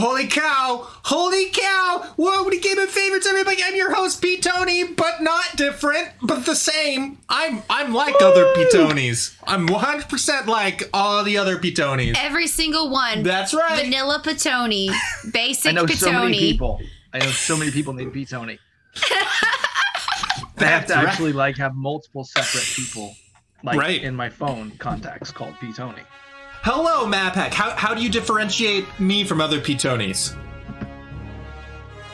Holy 0.00 0.26
cow! 0.26 0.86
Holy 1.04 1.50
cow! 1.50 2.14
Whoa, 2.16 2.42
what 2.42 2.54
a 2.54 2.58
game 2.58 2.78
of 2.78 2.88
favorites, 2.88 3.26
everybody! 3.26 3.58
I'm 3.62 3.76
your 3.76 3.94
host, 3.94 4.22
Pete 4.22 4.42
Tony, 4.42 4.82
but 4.84 5.20
not 5.20 5.56
different, 5.56 6.08
but 6.22 6.46
the 6.46 6.56
same. 6.56 7.18
I'm 7.28 7.62
I'm 7.68 7.92
like 7.92 8.18
Woo! 8.18 8.28
other 8.28 8.46
Pitonis. 8.54 9.36
I'm 9.44 9.68
100% 9.68 10.46
like 10.46 10.88
all 10.94 11.22
the 11.22 11.36
other 11.36 11.58
Pitonis. 11.58 12.16
Every 12.16 12.46
single 12.46 12.88
one. 12.88 13.22
That's 13.22 13.52
right. 13.52 13.84
Vanilla 13.84 14.22
Pitoni. 14.24 14.90
Basic 15.34 15.68
I 15.68 15.72
know 15.72 15.84
Pitoni. 15.84 15.98
so 15.98 16.12
many 16.12 16.38
people. 16.38 16.80
I 17.12 17.18
know 17.18 17.26
so 17.26 17.58
many 17.58 17.70
people 17.70 17.92
named 17.92 18.14
Pitoni. 18.14 18.58
I 18.96 19.44
have 20.64 20.86
to 20.86 20.94
right. 20.94 21.08
actually 21.08 21.34
like 21.34 21.58
have 21.58 21.74
multiple 21.74 22.24
separate 22.24 22.64
people 22.74 23.14
like 23.62 23.78
right. 23.78 24.02
in 24.02 24.16
my 24.16 24.30
phone 24.30 24.70
contacts 24.78 25.30
called 25.30 25.52
Pitoni. 25.56 26.04
Hello, 26.62 27.06
Mapack. 27.06 27.54
How, 27.54 27.70
how 27.70 27.94
do 27.94 28.02
you 28.02 28.10
differentiate 28.10 28.84
me 29.00 29.24
from 29.24 29.40
other 29.40 29.58
Pitonis? 29.58 30.36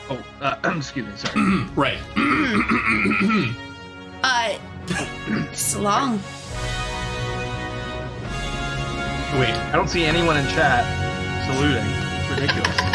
Oh, 0.09 0.23
uh, 0.39 0.55
excuse 0.77 1.05
me, 1.05 1.11
sorry. 1.17 1.65
right. 1.75 1.97
uh, 4.23 4.57
it's 5.51 5.75
long. 5.75 6.13
Wait. 9.37 9.53
I 9.53 9.71
don't 9.73 9.89
see 9.89 10.05
anyone 10.05 10.37
in 10.37 10.45
chat 10.47 10.85
saluting. 11.45 11.83
It's 11.85 12.29
ridiculous. 12.29 12.77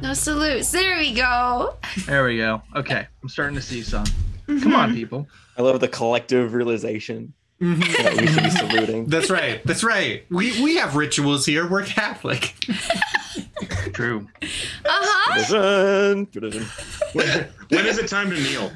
No 0.00 0.14
salutes. 0.14 0.70
There 0.70 0.96
we 0.96 1.12
go. 1.12 1.76
There 2.06 2.24
we 2.24 2.36
go. 2.36 2.62
Okay, 2.76 3.04
I'm 3.20 3.28
starting 3.28 3.56
to 3.56 3.60
see 3.60 3.82
some. 3.82 4.04
Come 4.46 4.72
on, 4.76 4.94
people. 4.94 5.26
I 5.56 5.62
love 5.62 5.80
the 5.80 5.88
collective 5.88 6.54
realization 6.54 7.34
that 7.60 8.16
we 8.20 8.26
should 8.26 8.42
be 8.42 8.50
saluting. 8.50 9.04
That's 9.08 9.30
right. 9.30 9.60
That's 9.64 9.82
right. 9.82 10.24
We 10.30 10.62
we 10.62 10.76
have 10.76 10.96
rituals 10.96 11.44
here. 11.46 11.68
We're 11.68 11.84
Catholic. 11.84 12.54
True. 13.92 14.28
Uh 14.42 14.46
huh. 14.88 15.40
When, 17.12 17.48
when 17.70 17.86
is 17.86 17.98
it 17.98 18.08
time 18.08 18.30
to 18.30 18.36
kneel? 18.36 18.70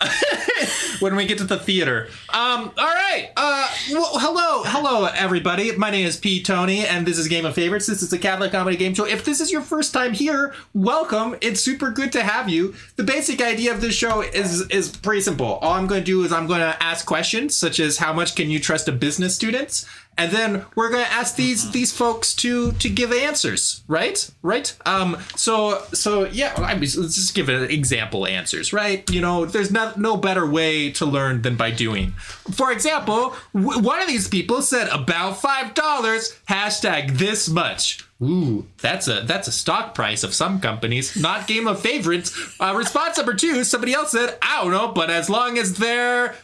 when 1.00 1.16
we 1.16 1.26
get 1.26 1.38
to 1.38 1.44
the 1.44 1.58
theater. 1.58 2.08
Um, 2.32 2.72
all 2.76 2.86
right. 2.86 3.30
Uh, 3.36 3.68
well, 3.90 4.10
hello, 4.14 4.62
hello, 4.64 5.06
everybody. 5.06 5.74
My 5.76 5.90
name 5.90 6.06
is 6.06 6.16
P. 6.16 6.42
Tony, 6.42 6.86
and 6.86 7.04
this 7.04 7.18
is 7.18 7.26
Game 7.26 7.44
of 7.44 7.54
Favorites. 7.54 7.86
This 7.86 8.02
is 8.02 8.12
a 8.12 8.18
Catholic 8.18 8.52
comedy 8.52 8.76
game 8.76 8.94
show. 8.94 9.06
If 9.06 9.24
this 9.24 9.40
is 9.40 9.50
your 9.50 9.60
first 9.60 9.92
time 9.92 10.12
here, 10.12 10.54
welcome. 10.72 11.36
It's 11.40 11.60
super 11.60 11.90
good 11.90 12.12
to 12.12 12.22
have 12.22 12.48
you. 12.48 12.74
The 12.96 13.04
basic 13.04 13.42
idea 13.42 13.72
of 13.72 13.80
this 13.80 13.94
show 13.94 14.22
is 14.22 14.62
is 14.68 14.96
pretty 14.96 15.22
simple. 15.22 15.54
All 15.56 15.72
I'm 15.72 15.86
going 15.86 16.02
to 16.02 16.06
do 16.06 16.24
is 16.24 16.32
I'm 16.32 16.46
going 16.46 16.60
to 16.60 16.80
ask 16.82 17.04
questions 17.04 17.56
such 17.56 17.80
as 17.80 17.98
how 17.98 18.12
much 18.12 18.36
can 18.36 18.50
you 18.50 18.60
trust 18.60 18.86
a 18.88 18.92
business 18.92 19.34
student, 19.34 19.84
and 20.18 20.32
then 20.32 20.64
we're 20.74 20.90
to 20.90 21.10
ask 21.10 21.36
these 21.36 21.70
these 21.70 21.92
folks 21.92 22.34
to 22.34 22.72
to 22.72 22.88
give 22.90 23.12
answers 23.12 23.82
right? 23.88 24.30
Right? 24.42 24.76
Um 24.84 25.16
so 25.36 25.82
so 25.92 26.24
yeah 26.26 26.52
I 26.56 26.74
mean, 26.74 26.80
let's 26.80 27.14
just 27.14 27.34
give 27.34 27.48
an 27.48 27.70
example 27.70 28.26
answers 28.26 28.72
right? 28.72 29.08
You 29.10 29.20
know 29.20 29.46
there's 29.46 29.70
not 29.70 29.98
no 29.98 30.16
better 30.16 30.46
way 30.46 30.90
to 30.92 31.06
learn 31.06 31.42
than 31.42 31.56
by 31.56 31.70
doing. 31.70 32.12
For 32.52 32.72
example 32.72 33.34
w- 33.54 33.80
one 33.80 34.00
of 34.00 34.08
these 34.08 34.28
people 34.28 34.60
said 34.62 34.88
about 34.88 35.40
five 35.40 35.74
dollars 35.74 36.38
hashtag 36.48 37.18
this 37.18 37.48
much. 37.48 38.04
Ooh, 38.20 38.66
that's 38.78 39.06
a 39.06 39.20
that's 39.20 39.46
a 39.46 39.52
stock 39.52 39.94
price 39.94 40.24
of 40.24 40.34
some 40.34 40.60
companies, 40.60 41.16
not 41.16 41.46
game 41.46 41.68
of 41.68 41.80
favorites. 41.80 42.36
Uh, 42.58 42.74
response 42.76 43.16
number 43.16 43.32
two, 43.34 43.62
somebody 43.62 43.94
else 43.94 44.10
said, 44.10 44.36
I 44.42 44.60
don't 44.60 44.72
know, 44.72 44.88
but 44.88 45.08
as 45.08 45.30
long 45.30 45.56
as 45.56 45.74
they're 45.74 46.34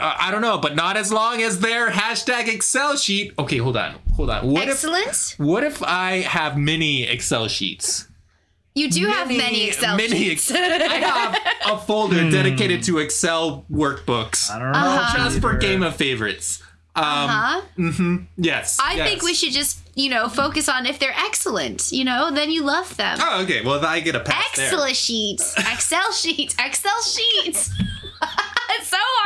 I 0.00 0.30
don't 0.30 0.42
know, 0.42 0.58
but 0.58 0.74
not 0.74 0.96
as 0.96 1.12
long 1.12 1.42
as 1.42 1.60
their 1.60 1.90
hashtag 1.90 2.48
Excel 2.48 2.96
sheet. 2.96 3.32
Okay, 3.38 3.58
hold 3.58 3.76
on, 3.76 3.96
hold 4.14 4.30
on. 4.30 4.50
What 4.50 4.68
Excellent. 4.68 5.06
If, 5.06 5.38
what 5.38 5.64
if 5.64 5.82
I 5.82 6.20
have 6.20 6.56
many 6.56 7.04
Excel 7.04 7.48
sheets? 7.48 8.08
You 8.74 8.90
do 8.90 9.02
mini, 9.02 9.12
have 9.12 9.28
many 9.28 9.68
Excel 9.68 9.96
mini, 9.96 10.16
sheets. 10.16 10.50
I 10.52 10.56
have 10.56 11.36
a 11.66 11.78
folder 11.78 12.22
hmm. 12.22 12.30
dedicated 12.30 12.84
to 12.84 12.98
Excel 12.98 13.64
workbooks. 13.70 14.50
I 14.50 14.58
don't 14.58 14.72
know. 14.72 14.78
Uh-huh. 14.78 15.16
Just 15.24 15.40
for 15.40 15.56
Game 15.56 15.82
of 15.82 15.96
Favorites. 15.96 16.62
Um, 16.94 17.04
uh-huh. 17.04 17.60
Mm-hmm, 17.78 18.16
yes. 18.38 18.78
I 18.82 18.94
yes. 18.94 19.08
think 19.08 19.22
we 19.22 19.32
should 19.32 19.52
just, 19.52 19.78
you 19.94 20.10
know, 20.10 20.28
focus 20.28 20.68
on 20.68 20.84
if 20.84 20.98
they're 20.98 21.14
excellent. 21.16 21.92
You 21.92 22.04
know, 22.04 22.30
then 22.32 22.50
you 22.50 22.64
love 22.64 22.96
them. 22.96 23.18
Oh, 23.20 23.42
okay. 23.42 23.64
Well, 23.64 23.84
I 23.84 24.00
get 24.00 24.16
a 24.16 24.20
pass 24.20 24.50
Excel 24.50 24.80
there. 24.80 24.94
sheets, 24.94 25.56
Excel 25.58 26.12
sheets, 26.12 26.56
Excel 26.58 27.02
sheets. 27.02 27.70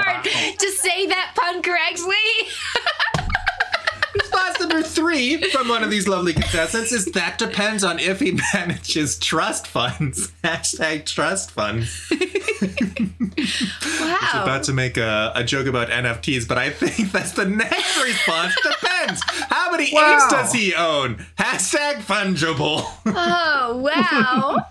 hard 0.02 0.24
to 0.58 0.70
say 0.70 1.06
that 1.06 1.32
pun 1.36 1.62
correctly. 1.62 2.14
Response 4.14 4.60
number 4.60 4.82
three 4.82 5.40
from 5.50 5.68
one 5.68 5.82
of 5.82 5.90
these 5.90 6.06
lovely 6.06 6.34
contestants 6.34 6.92
is 6.92 7.06
that 7.06 7.38
depends 7.38 7.82
on 7.82 7.98
if 7.98 8.20
he 8.20 8.38
manages 8.54 9.18
trust 9.18 9.66
funds. 9.66 10.30
Hashtag 10.44 11.06
trust 11.06 11.50
funds. 11.50 12.08
wow. 12.10 12.18
I 13.40 14.30
was 14.34 14.42
about 14.42 14.62
to 14.64 14.72
make 14.72 14.98
a, 14.98 15.32
a, 15.34 15.44
joke 15.44 15.66
about 15.66 15.88
NFTs, 15.88 16.46
but 16.46 16.58
I 16.58 16.70
think 16.70 17.10
that's 17.10 17.32
the 17.32 17.46
next 17.46 18.02
response. 18.02 18.54
Depends. 18.62 19.22
How 19.48 19.70
many 19.70 19.90
wow. 19.92 20.14
apes 20.14 20.28
does 20.30 20.52
he 20.52 20.74
own? 20.74 21.24
Hashtag 21.38 22.02
fungible. 22.02 22.84
Oh, 23.06 23.76
wow 23.78 24.66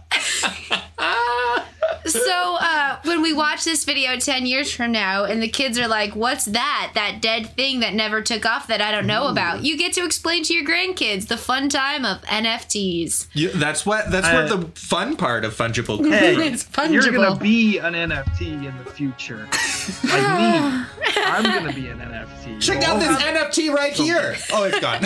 so 2.05 2.57
uh, 2.59 2.97
when 3.03 3.21
we 3.21 3.33
watch 3.33 3.63
this 3.63 3.83
video 3.85 4.17
10 4.17 4.45
years 4.45 4.71
from 4.71 4.91
now 4.91 5.23
and 5.23 5.41
the 5.41 5.47
kids 5.47 5.77
are 5.77 5.87
like 5.87 6.15
what's 6.15 6.45
that? 6.45 6.91
That 6.95 7.21
dead 7.21 7.55
thing 7.55 7.79
that 7.81 7.93
never 7.93 8.21
took 8.21 8.45
off 8.45 8.67
that 8.67 8.81
i 8.81 8.91
don't 8.91 9.07
know 9.07 9.25
Ooh. 9.25 9.31
about. 9.31 9.63
You 9.63 9.77
get 9.77 9.93
to 9.93 10.05
explain 10.05 10.43
to 10.43 10.53
your 10.53 10.65
grandkids 10.65 11.27
the 11.27 11.37
fun 11.37 11.69
time 11.69 12.05
of 12.05 12.21
nfts 12.23 13.27
yeah, 13.33 13.49
that's 13.55 13.85
what 13.85 14.09
that's 14.11 14.27
uh, 14.27 14.33
what 14.33 14.49
the 14.49 14.79
fun 14.79 15.15
part 15.15 15.45
of 15.45 15.53
fungible 15.55 16.05
hey, 16.09 16.35
it's 16.47 16.63
fungible. 16.63 16.91
you're 16.91 17.11
gonna 17.11 17.39
be 17.39 17.77
an 17.77 17.93
nft 17.93 18.41
in 18.41 18.77
the 18.83 18.91
future. 18.91 19.47
Like 20.03 20.21
me 20.21 20.85
i'm 21.25 21.43
gonna 21.43 21.73
be 21.73 21.87
an 21.87 21.99
nft 21.99 22.61
check 22.61 22.87
out 22.87 22.99
this 22.99 23.17
nft 23.21 23.73
right 23.73 23.93
here. 23.93 24.35
Oh 24.51 24.63
it's 24.63 24.79
gone. 24.79 25.05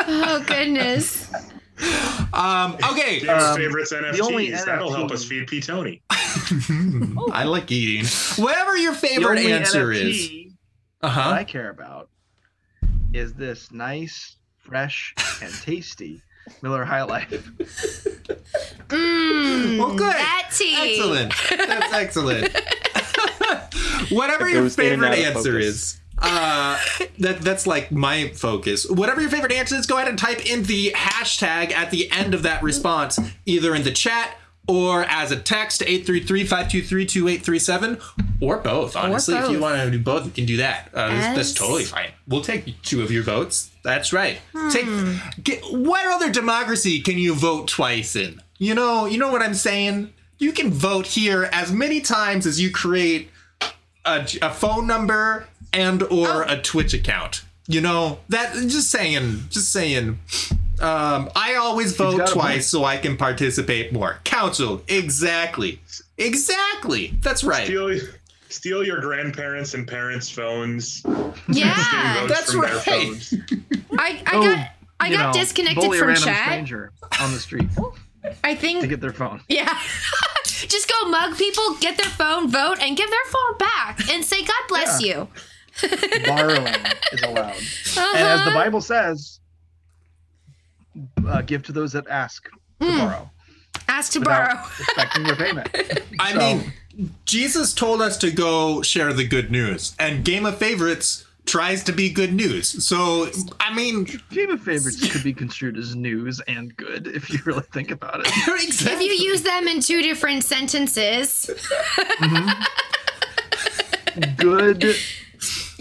Oh 0.00 0.42
goodness 0.46 1.30
um, 2.32 2.76
okay. 2.90 3.20
James' 3.20 3.42
um, 3.42 3.56
favorites 3.56 3.92
NFTs. 3.92 4.64
That'll 4.64 4.92
help 4.92 5.10
us 5.10 5.24
feed 5.24 5.46
P. 5.46 5.60
Tony. 5.60 6.02
I 6.10 7.44
like 7.44 7.70
eating. 7.70 8.06
Whatever 8.36 8.76
your 8.76 8.92
favorite 8.92 9.38
answer 9.38 9.88
NFT 9.88 10.02
is. 10.02 10.52
Uh-huh. 11.02 11.30
What 11.30 11.38
I 11.38 11.44
care 11.44 11.70
about 11.70 12.08
is 13.12 13.34
this 13.34 13.72
nice, 13.72 14.36
fresh, 14.58 15.14
and 15.42 15.52
tasty 15.62 16.22
Miller 16.62 16.84
High 16.84 17.02
Life. 17.02 17.50
Mmm. 18.88 19.78
well, 19.78 19.94
good. 19.94 20.12
That 20.12 20.50
tea. 20.52 20.98
Excellent. 20.98 21.32
That's 21.68 21.92
excellent. 21.92 22.56
Whatever 24.10 24.48
your 24.48 24.68
favorite 24.68 25.18
answer 25.18 25.58
is 25.58 25.99
uh, 26.20 26.78
that 27.18 27.40
that's 27.40 27.66
like 27.66 27.90
my 27.90 28.28
focus. 28.28 28.88
Whatever 28.88 29.20
your 29.20 29.30
favorite 29.30 29.52
answer 29.52 29.74
is, 29.76 29.86
go 29.86 29.96
ahead 29.96 30.08
and 30.08 30.18
type 30.18 30.46
in 30.46 30.62
the 30.64 30.92
hashtag 30.92 31.72
at 31.72 31.90
the 31.90 32.10
end 32.10 32.34
of 32.34 32.42
that 32.42 32.62
response, 32.62 33.18
either 33.46 33.74
in 33.74 33.82
the 33.82 33.92
chat 33.92 34.36
or 34.68 35.04
as 35.04 35.32
a 35.32 35.36
text 35.36 35.80
833-523-2837 35.80 38.02
or 38.40 38.58
both. 38.58 38.94
Honestly 38.94 39.34
or 39.34 39.38
both. 39.38 39.46
if 39.46 39.52
you 39.52 39.60
want 39.60 39.82
to 39.82 39.90
do 39.90 39.98
both 39.98 40.26
you 40.26 40.30
can 40.30 40.46
do 40.46 40.58
that. 40.58 40.90
Uh, 40.94 41.08
that's, 41.08 41.36
that's, 41.36 41.54
totally 41.54 41.82
fine. 41.84 42.10
We'll 42.28 42.42
take 42.42 42.80
two 42.82 43.02
of 43.02 43.10
your 43.10 43.24
votes. 43.24 43.72
That's 43.82 44.12
right. 44.12 44.38
Hmm. 44.54 44.68
take 44.68 44.86
get, 45.42 45.64
what 45.72 46.06
other 46.06 46.30
democracy 46.30 47.00
can 47.00 47.18
you 47.18 47.34
vote 47.34 47.66
twice 47.66 48.14
in? 48.14 48.40
You 48.58 48.74
know 48.74 49.06
you 49.06 49.18
know 49.18 49.32
what 49.32 49.42
i'm 49.42 49.54
saying? 49.54 50.12
You 50.38 50.52
can 50.52 50.70
vote 50.70 51.06
here 51.06 51.48
as 51.52 51.72
many 51.72 52.00
times 52.00 52.46
as 52.46 52.60
you 52.60 52.70
create 52.70 53.28
a, 54.04 54.24
a 54.40 54.50
phone 54.50 54.86
number 54.86 55.48
and 55.72 56.02
or 56.04 56.28
oh. 56.28 56.44
a 56.46 56.60
Twitch 56.60 56.94
account. 56.94 57.42
You 57.66 57.80
know 57.80 58.18
that. 58.28 58.54
Just 58.54 58.90
saying. 58.90 59.44
Just 59.50 59.72
saying. 59.72 60.18
Um, 60.80 61.28
I 61.36 61.56
always 61.56 61.94
vote 61.94 62.26
twice 62.28 62.66
so 62.66 62.84
I 62.84 62.96
can 62.96 63.16
participate 63.18 63.92
more. 63.92 64.18
Council, 64.24 64.82
exactly, 64.88 65.78
exactly. 66.16 67.08
That's 67.20 67.44
right. 67.44 67.66
Steal, 67.66 67.98
steal 68.48 68.84
your 68.84 68.98
grandparents 69.00 69.74
and 69.74 69.86
parents' 69.86 70.30
phones. 70.30 71.02
Yeah, 71.48 72.26
that's 72.26 72.54
right. 72.54 72.82
I, 73.98 74.22
I 74.26 74.32
got 74.32 74.68
I 75.00 75.10
got 75.10 75.34
know, 75.34 75.40
disconnected 75.40 75.94
from 75.94 76.14
chat. 76.16 76.46
Stranger 76.46 76.92
on 77.20 77.32
the 77.32 77.38
street. 77.38 77.68
I 78.44 78.54
think 78.54 78.80
to 78.80 78.86
get 78.86 79.00
their 79.00 79.12
phone. 79.12 79.42
Yeah. 79.48 79.78
Just 80.44 80.90
go 80.90 81.08
mug 81.08 81.38
people, 81.38 81.74
get 81.80 81.96
their 81.96 82.10
phone, 82.10 82.50
vote, 82.50 82.78
and 82.80 82.96
give 82.96 83.08
their 83.08 83.24
phone 83.28 83.58
back, 83.58 84.10
and 84.10 84.22
say 84.24 84.42
God 84.42 84.62
bless 84.68 85.02
yeah. 85.02 85.16
you. 85.16 85.28
borrowing 86.26 86.74
is 87.12 87.22
allowed. 87.22 87.50
Uh-huh. 87.52 88.12
And 88.16 88.26
as 88.26 88.44
the 88.44 88.52
Bible 88.52 88.80
says, 88.80 89.40
uh, 91.26 91.42
give 91.42 91.62
to 91.64 91.72
those 91.72 91.92
that 91.92 92.06
ask 92.08 92.44
to 92.80 92.86
mm. 92.86 92.98
borrow. 92.98 93.30
Ask 93.88 94.12
to 94.12 94.20
borrow. 94.20 94.58
expecting 94.78 95.24
repayment. 95.24 95.68
I 96.20 96.32
so, 96.32 96.38
mean, 96.38 96.72
Jesus 97.24 97.72
told 97.72 98.02
us 98.02 98.16
to 98.18 98.30
go 98.30 98.82
share 98.82 99.12
the 99.12 99.26
good 99.26 99.50
news, 99.50 99.94
and 99.98 100.24
Game 100.24 100.46
of 100.46 100.58
Favorites 100.58 101.26
tries 101.46 101.82
to 101.84 101.92
be 101.92 102.10
good 102.10 102.32
news. 102.32 102.86
So, 102.86 103.28
I 103.58 103.74
mean, 103.74 104.06
Game 104.30 104.50
of 104.50 104.60
favorites 104.60 105.10
could 105.10 105.24
be 105.24 105.32
construed 105.32 105.76
as 105.78 105.96
news 105.96 106.40
and 106.46 106.76
good 106.76 107.08
if 107.08 107.30
you 107.30 107.40
really 107.44 107.64
think 107.72 107.90
about 107.90 108.20
it. 108.20 108.26
exactly. 108.62 109.06
If 109.06 109.20
you 109.20 109.28
use 109.28 109.42
them 109.42 109.66
in 109.66 109.80
two 109.80 110.02
different 110.02 110.44
sentences, 110.44 111.50
Good 114.36 114.96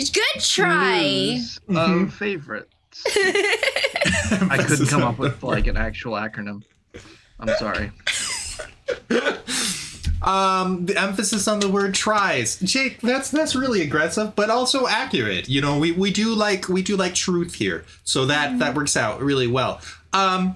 good 0.07 0.41
try. 0.41 1.01
news 1.01 1.59
of 1.75 2.13
favorites. 2.13 2.73
I 3.07 4.63
couldn't 4.67 4.87
come 4.87 5.03
up 5.03 5.17
with 5.19 5.41
like 5.43 5.67
an 5.67 5.77
actual 5.87 6.13
acronym. 6.13 6.63
I'm 7.39 7.55
sorry. 7.57 7.91
um 10.21 10.85
the 10.85 10.99
emphasis 10.99 11.47
on 11.47 11.61
the 11.61 11.69
word 11.69 11.93
tries 11.93 12.57
jake 12.59 12.99
that's 12.99 13.31
that's 13.31 13.55
really 13.55 13.81
aggressive 13.81 14.35
but 14.35 14.49
also 14.49 14.85
accurate 14.85 15.47
you 15.47 15.61
know 15.61 15.77
we 15.79 15.93
we 15.93 16.11
do 16.11 16.33
like 16.35 16.67
we 16.67 16.81
do 16.81 16.97
like 16.97 17.15
truth 17.15 17.55
here 17.55 17.85
so 18.03 18.25
that 18.25 18.59
that 18.59 18.75
works 18.75 18.97
out 18.97 19.21
really 19.21 19.47
well 19.47 19.79
um 20.11 20.53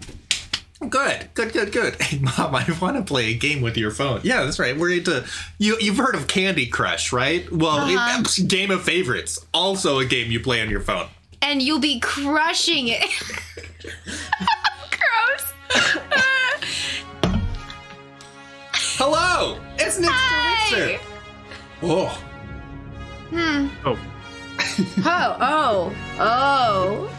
good 0.90 1.30
good 1.34 1.54
good 1.54 1.72
good 1.72 1.96
hey 2.02 2.20
mom 2.20 2.54
i 2.56 2.66
want 2.82 2.96
to 2.98 3.04
play 3.04 3.32
a 3.32 3.34
game 3.34 3.62
with 3.62 3.78
your 3.78 3.92
phone 3.92 4.20
yeah 4.24 4.44
that's 4.44 4.60
right 4.60 4.78
we're 4.78 4.92
into 4.92 5.26
you 5.58 5.78
you've 5.80 5.98
heard 5.98 6.16
of 6.16 6.28
candy 6.28 6.66
crush 6.68 7.12
right 7.14 7.50
well 7.52 7.78
Uh-huh. 7.78 8.24
game 8.48 8.70
of 8.72 8.84
favorites 8.84 9.44
also 9.54 10.00
a 10.00 10.06
game 10.06 10.32
you 10.32 10.40
play 10.40 10.62
on 10.62 10.70
your 10.70 10.82
phone 10.82 11.08
And 11.42 11.62
you'll 11.62 11.80
be 11.82 12.00
crushing 12.00 12.88
it. 12.88 13.04
Gross. 14.96 15.54
hello 18.98 19.60
it's 19.78 20.00
Nick 20.00 20.10
Hi. 20.12 21.00
oh 21.82 22.08
Hmm. 23.30 23.68
Oh, 23.84 23.98
Oh, 25.06 25.92
oh, 26.20 26.20
oh. 26.20 27.10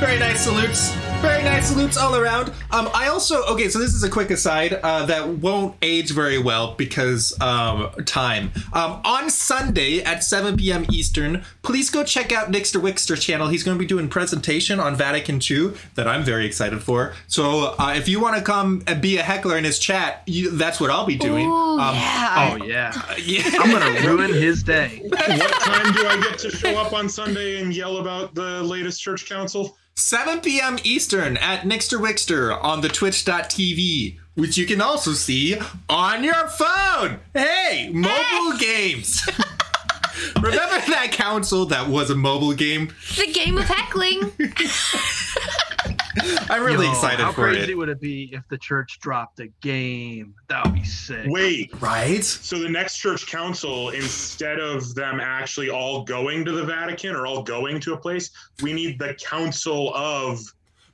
Very 0.00 0.18
nice 0.18 0.40
salutes. 0.44 0.94
Very 1.20 1.42
nice 1.44 1.68
salutes 1.68 1.98
all 1.98 2.16
around. 2.16 2.48
Um, 2.70 2.88
I 2.94 3.08
also 3.08 3.44
okay. 3.44 3.68
So 3.68 3.78
this 3.78 3.92
is 3.92 4.02
a 4.02 4.08
quick 4.08 4.30
aside 4.30 4.72
uh, 4.82 5.04
that 5.06 5.28
won't 5.28 5.76
age 5.82 6.12
very 6.12 6.38
well 6.38 6.74
because 6.76 7.38
um, 7.42 7.90
time. 8.06 8.50
Um, 8.72 9.02
on 9.04 9.28
Sunday 9.28 10.02
at 10.02 10.24
7 10.24 10.56
p.m. 10.56 10.86
Eastern, 10.90 11.44
please 11.62 11.90
go 11.90 12.02
check 12.02 12.32
out 12.32 12.50
Nixter 12.50 12.80
Wixter 12.80 13.20
channel. 13.20 13.48
He's 13.48 13.62
going 13.62 13.76
to 13.76 13.78
be 13.78 13.86
doing 13.86 14.08
presentation 14.08 14.80
on 14.80 14.96
Vatican 14.96 15.38
II 15.48 15.72
that 15.96 16.08
I'm 16.08 16.24
very 16.24 16.46
excited 16.46 16.82
for. 16.82 17.12
So 17.26 17.74
uh, 17.78 17.92
if 17.94 18.08
you 18.08 18.18
want 18.20 18.38
to 18.38 18.42
come 18.42 18.82
and 18.86 19.02
be 19.02 19.18
a 19.18 19.22
heckler 19.22 19.58
in 19.58 19.64
his 19.64 19.78
chat, 19.78 20.22
you, 20.26 20.50
that's 20.52 20.80
what 20.80 20.90
I'll 20.90 21.06
be 21.06 21.16
doing. 21.16 21.46
Ooh, 21.46 21.78
Um, 21.78 21.94
yeah. 21.94 22.50
oh 22.58 22.64
yeah. 22.64 23.14
yeah. 23.22 23.42
I'm 23.60 23.70
gonna 23.70 24.08
ruin 24.08 24.32
his 24.32 24.62
day. 24.62 25.02
what 25.04 25.18
time 25.20 25.92
do 25.92 26.06
I 26.06 26.18
get 26.22 26.38
to 26.38 26.50
show 26.50 26.78
up 26.78 26.94
on 26.94 27.10
Sunday 27.10 27.60
and 27.60 27.74
yell 27.74 27.98
about 27.98 28.34
the 28.34 28.62
latest 28.62 29.02
church 29.02 29.28
council? 29.28 29.76
7 29.94 30.40
p.m. 30.40 30.78
Eastern 30.82 31.36
at 31.36 31.62
Nixter 31.62 31.98
Wixter 32.00 32.56
on 32.62 32.80
the 32.80 32.88
twitch.tv, 32.88 34.18
which 34.34 34.56
you 34.56 34.66
can 34.66 34.80
also 34.80 35.12
see 35.12 35.58
on 35.88 36.24
your 36.24 36.48
phone. 36.48 37.20
Hey, 37.34 37.90
mobile 37.92 38.58
games. 38.58 39.22
Remember 40.36 40.58
that 40.58 41.10
council 41.12 41.66
that 41.66 41.88
was 41.88 42.10
a 42.10 42.14
mobile 42.14 42.52
game? 42.52 42.92
the 43.16 43.30
game 43.32 43.58
of 43.58 43.64
heckling. 43.64 44.32
I'm 46.50 46.62
really 46.62 46.86
Yo, 46.86 46.92
excited 46.92 47.20
how 47.20 47.32
for 47.32 47.42
crazy 47.44 47.56
it. 47.58 47.60
Crazy 47.62 47.74
would 47.74 47.88
it 47.88 48.00
be 48.00 48.30
if 48.32 48.42
the 48.48 48.58
church 48.58 48.98
dropped 49.00 49.40
a 49.40 49.48
game? 49.60 50.34
That 50.48 50.64
would 50.64 50.74
be 50.74 50.84
sick. 50.84 51.26
Wait, 51.28 51.70
Right? 51.80 52.24
so 52.24 52.58
the 52.58 52.68
next 52.68 52.98
church 52.98 53.26
council, 53.26 53.90
instead 53.90 54.58
of 54.58 54.94
them 54.94 55.20
actually 55.20 55.70
all 55.70 56.02
going 56.04 56.44
to 56.44 56.52
the 56.52 56.64
Vatican 56.64 57.14
or 57.14 57.26
all 57.26 57.42
going 57.42 57.80
to 57.80 57.94
a 57.94 57.96
place, 57.96 58.30
we 58.62 58.72
need 58.72 58.98
the 58.98 59.14
council 59.14 59.94
of 59.94 60.40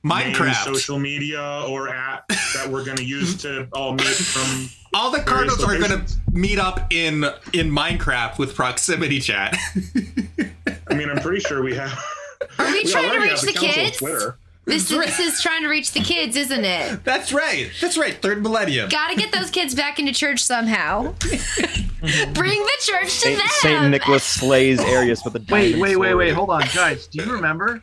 Minecraft. 0.05 0.65
social 0.65 0.99
media 0.99 1.65
or 1.69 1.89
app 1.89 2.29
that 2.29 2.69
we're 2.69 2.85
going 2.85 2.97
to 2.99 3.05
use 3.05 3.37
to 3.43 3.67
all 3.73 3.93
meet 3.95 4.07
from. 4.07 4.69
All 4.95 5.11
the 5.11 5.21
cardinals 5.21 5.63
are 5.63 5.77
going 5.79 5.91
to 6.07 6.15
meet 6.33 6.59
up 6.59 6.91
in 6.91 7.25
in 7.53 7.71
Minecraft 7.71 8.39
with 8.39 8.55
proximity 8.55 9.21
chat. 9.21 9.55
I 10.89 10.95
mean, 10.95 11.11
I'm 11.11 11.19
pretty 11.19 11.41
sure 11.41 11.63
we 11.63 11.75
have. 11.75 11.93
Are 12.59 12.71
we 12.73 12.85
trying 12.85 13.13
to 13.13 13.19
reach 13.19 13.31
have 13.33 13.41
the 13.41 13.53
council 13.53 13.69
on 13.69 13.75
kids? 13.75 13.97
Twitter. 13.99 14.39
This, 14.67 14.89
this 14.89 15.21
is 15.21 15.41
trying 15.41 15.63
to 15.63 15.69
reach 15.69 15.93
the 15.93 16.01
kids, 16.01 16.35
isn't 16.37 16.65
it? 16.65 17.05
That's 17.05 17.33
right. 17.33 17.71
That's 17.81 17.97
right. 17.97 18.21
Third 18.21 18.43
millennium. 18.43 18.89
Gotta 18.89 19.15
get 19.15 19.31
those 19.31 19.49
kids 19.49 19.77
back 19.77 20.01
into 20.01 20.13
church 20.13 20.43
somehow. 20.43 21.15
Bring 22.35 22.59
the 22.61 22.77
church 22.81 23.05
to 23.05 23.11
Saint, 23.11 23.39
them. 23.39 23.49
Saint 23.61 23.91
Nicholas 23.91 24.25
slays 24.25 24.81
Arius 24.81 25.25
with 25.25 25.37
a 25.37 25.39
Wait, 25.39 25.47
diamond 25.47 25.83
wait, 25.83 25.97
wait, 25.97 26.09
sword. 26.09 26.19
wait. 26.19 26.33
Hold 26.33 26.51
on, 26.51 26.63
guys. 26.75 27.07
Do 27.07 27.23
you 27.25 27.33
remember? 27.33 27.81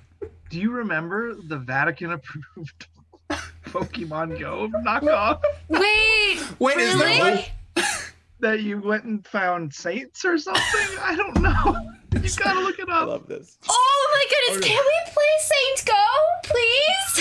Do 0.50 0.60
you 0.60 0.72
remember 0.72 1.36
the 1.36 1.58
Vatican 1.58 2.12
approved 2.12 2.88
Pokemon 3.66 4.38
Go 4.40 4.68
knockoff 4.86 5.42
Wait, 5.70 6.40
Wait, 6.60 6.78
is 6.78 6.98
there 7.00 7.08
really? 7.08 7.46
one? 7.76 7.86
that 8.42 8.60
you 8.62 8.82
went 8.82 9.06
and 9.06 9.26
found 9.26 9.74
saints 9.74 10.26
or 10.26 10.38
something? 10.38 10.98
I 11.02 11.16
don't 11.16 11.42
know. 11.42 11.78
You 12.22 12.30
gotta 12.38 12.60
look 12.60 12.78
it 12.78 12.90
up. 12.90 13.04
I 13.04 13.06
love 13.06 13.28
this. 13.28 13.58
Oh 13.70 13.93
my 14.14 14.26
goodness! 14.30 14.68
Can 14.68 14.84
we 14.84 14.98
play 15.12 15.34
Saint 15.52 15.86
Go, 15.86 16.04
please? 16.44 17.14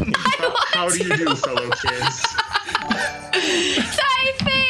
I 0.16 0.36
How, 0.38 0.48
want 0.48 0.68
how 0.74 0.88
do 0.88 0.98
you 0.98 1.16
do, 1.16 1.34
fellow 1.36 1.70
kids? 1.70 2.22
Typing. 3.96 4.66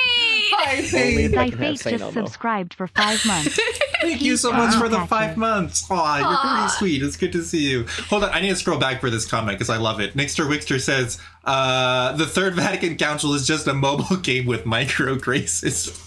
Only 0.93 1.25
if 1.25 1.33
I 1.33 1.37
Thy 1.37 1.51
can 1.51 1.59
have 1.59 1.81
fate 1.81 1.91
just 1.91 2.03
Elmo. 2.03 2.13
subscribed 2.13 2.75
for 2.75 2.87
five 2.87 3.25
months. 3.27 3.59
Thank 4.01 4.23
you 4.23 4.37
so 4.37 4.53
much 4.53 4.75
for 4.77 4.89
the 4.89 5.01
five 5.07 5.37
months. 5.37 5.87
Aw, 5.91 6.19
you're 6.19 6.27
Aw. 6.27 6.57
pretty 6.57 6.69
sweet. 6.79 7.03
It's 7.07 7.17
good 7.17 7.33
to 7.33 7.43
see 7.43 7.71
you. 7.71 7.87
Hold 8.09 8.25
on, 8.25 8.31
I 8.31 8.41
need 8.41 8.49
to 8.51 8.57
scroll 8.57 8.79
back 8.79 9.01
for 9.01 9.11
this 9.11 9.27
comment 9.27 9.59
because 9.59 9.69
I 9.71 9.77
love 9.77 10.01
it. 10.01 10.15
Nixter 10.15 10.49
Wixter 10.49 10.81
says, 10.81 11.21
uh, 11.45 12.13
the 12.17 12.27
Third 12.27 12.55
Vatican 12.55 12.97
Council 12.97 13.35
is 13.35 13.47
just 13.47 13.67
a 13.67 13.75
mobile 13.75 14.17
game 14.17 14.47
with 14.47 14.65
micro 14.65 15.17
graces. 15.17 16.01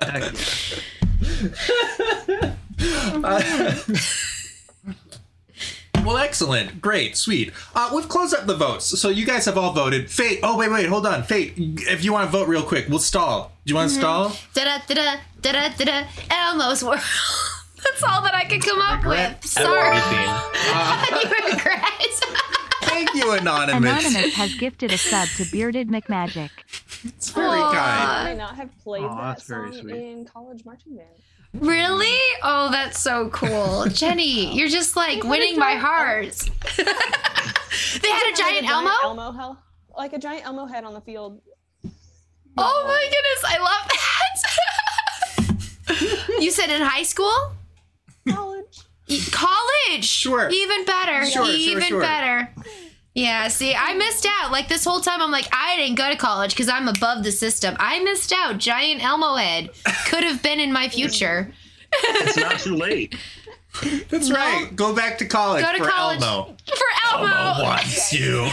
Heck 0.00 0.34
yeah. 2.78 3.74
Well, 6.08 6.16
excellent. 6.16 6.80
Great. 6.80 7.16
Sweet. 7.16 7.52
Uh, 7.74 7.90
we've 7.94 8.08
closed 8.08 8.34
up 8.34 8.46
the 8.46 8.56
votes. 8.56 8.98
So 9.00 9.08
you 9.08 9.26
guys 9.26 9.44
have 9.44 9.58
all 9.58 9.72
voted. 9.72 10.10
Fate. 10.10 10.40
Oh, 10.42 10.56
wait, 10.56 10.70
wait. 10.70 10.86
Hold 10.86 11.06
on. 11.06 11.22
Fate, 11.22 11.54
if 11.56 12.02
you 12.04 12.12
want 12.12 12.26
to 12.26 12.30
vote 12.30 12.48
real 12.48 12.62
quick, 12.62 12.88
we'll 12.88 12.98
stall. 12.98 13.52
Do 13.64 13.70
you 13.70 13.76
want 13.76 13.90
to 13.90 13.96
stall? 13.96 14.36
Da 14.54 14.64
da 14.64 14.78
da 14.88 14.94
da 14.94 15.52
da 15.52 15.68
da 15.76 15.84
da. 15.84 16.06
Elmo's 16.30 16.82
world. 16.82 17.00
That's 17.84 18.02
all 18.02 18.22
that 18.22 18.34
I 18.34 18.44
could 18.44 18.62
come 18.62 18.80
up 18.80 18.98
Regret 18.98 19.38
with. 19.42 19.50
Sorry. 19.50 19.98
Uh, 20.70 21.06
you 21.10 21.30
regret. 21.30 21.80
thank 22.82 23.14
you, 23.14 23.32
Anonymous. 23.32 24.04
Anonymous 24.04 24.34
has 24.34 24.54
gifted 24.54 24.92
a 24.92 24.98
sub 24.98 25.28
to 25.36 25.44
Bearded 25.50 25.88
McMagic. 25.88 26.50
It's 27.04 27.30
very 27.30 27.58
Aw. 27.60 27.72
kind. 27.72 28.28
I 28.28 28.34
not 28.34 28.56
have 28.56 28.68
played 28.82 29.04
Aw, 29.04 29.14
that 29.14 29.22
that's 29.36 29.44
very 29.48 29.72
song 29.72 29.82
sweet. 29.82 29.94
in 29.94 30.24
college 30.26 30.64
marching 30.66 30.96
band. 30.96 31.08
Really? 31.54 32.16
Oh, 32.42 32.68
that's 32.70 33.00
so 33.00 33.30
cool. 33.30 33.86
Jenny, 33.92 34.54
you're 34.56 34.68
just 34.68 34.96
like 34.96 35.24
winning 35.24 35.58
my 35.58 35.74
heart. 35.74 36.34
they 36.76 38.10
had 38.10 38.32
a 38.32 38.36
giant 38.36 38.68
Elmo? 38.68 38.90
Elmo, 39.02 39.32
hell, 39.32 39.62
like 39.96 40.12
a 40.12 40.18
giant 40.18 40.44
Elmo 40.44 40.66
head 40.66 40.84
on 40.84 40.94
the 40.94 41.00
field. 41.00 41.40
Oh 42.60 42.84
my 42.86 43.04
goodness, 43.04 43.44
I 43.46 43.58
love 43.58 43.88
that. 45.88 46.40
you 46.42 46.50
said 46.50 46.70
in 46.70 46.82
high 46.82 47.04
school? 47.04 47.32
College. 48.28 48.80
E- 49.06 49.22
College. 49.30 50.04
Sure. 50.04 50.48
Even 50.50 50.84
better. 50.84 51.24
Sure, 51.26 51.46
sure, 51.46 51.54
Even 51.54 51.82
sure. 51.84 52.00
better. 52.00 52.52
Yeah, 53.18 53.48
see, 53.48 53.74
I 53.74 53.94
missed 53.94 54.28
out. 54.40 54.52
Like 54.52 54.68
this 54.68 54.84
whole 54.84 55.00
time, 55.00 55.20
I'm 55.20 55.32
like, 55.32 55.48
I 55.50 55.74
didn't 55.76 55.96
go 55.96 56.08
to 56.08 56.14
college 56.16 56.50
because 56.52 56.68
I'm 56.68 56.86
above 56.86 57.24
the 57.24 57.32
system. 57.32 57.74
I 57.80 57.98
missed 58.04 58.32
out. 58.32 58.58
Giant 58.58 59.02
Elmo 59.02 59.34
head 59.34 59.70
could 60.06 60.22
have 60.22 60.40
been 60.40 60.60
in 60.60 60.72
my 60.72 60.88
future. 60.88 61.52
It's 61.92 62.36
not 62.36 62.60
too 62.60 62.76
late. 62.76 63.16
That's 64.08 64.30
right. 64.30 64.74
Go 64.76 64.94
back 64.94 65.18
to 65.18 65.26
college 65.26 65.64
Go 65.64 65.72
to 65.72 65.78
for 65.78 65.90
college 65.90 66.22
Elmo. 66.22 66.54
for 66.66 67.12
Elmo. 67.12 67.26
Elmo 67.26 67.62
wants 67.64 68.12
you. 68.12 68.44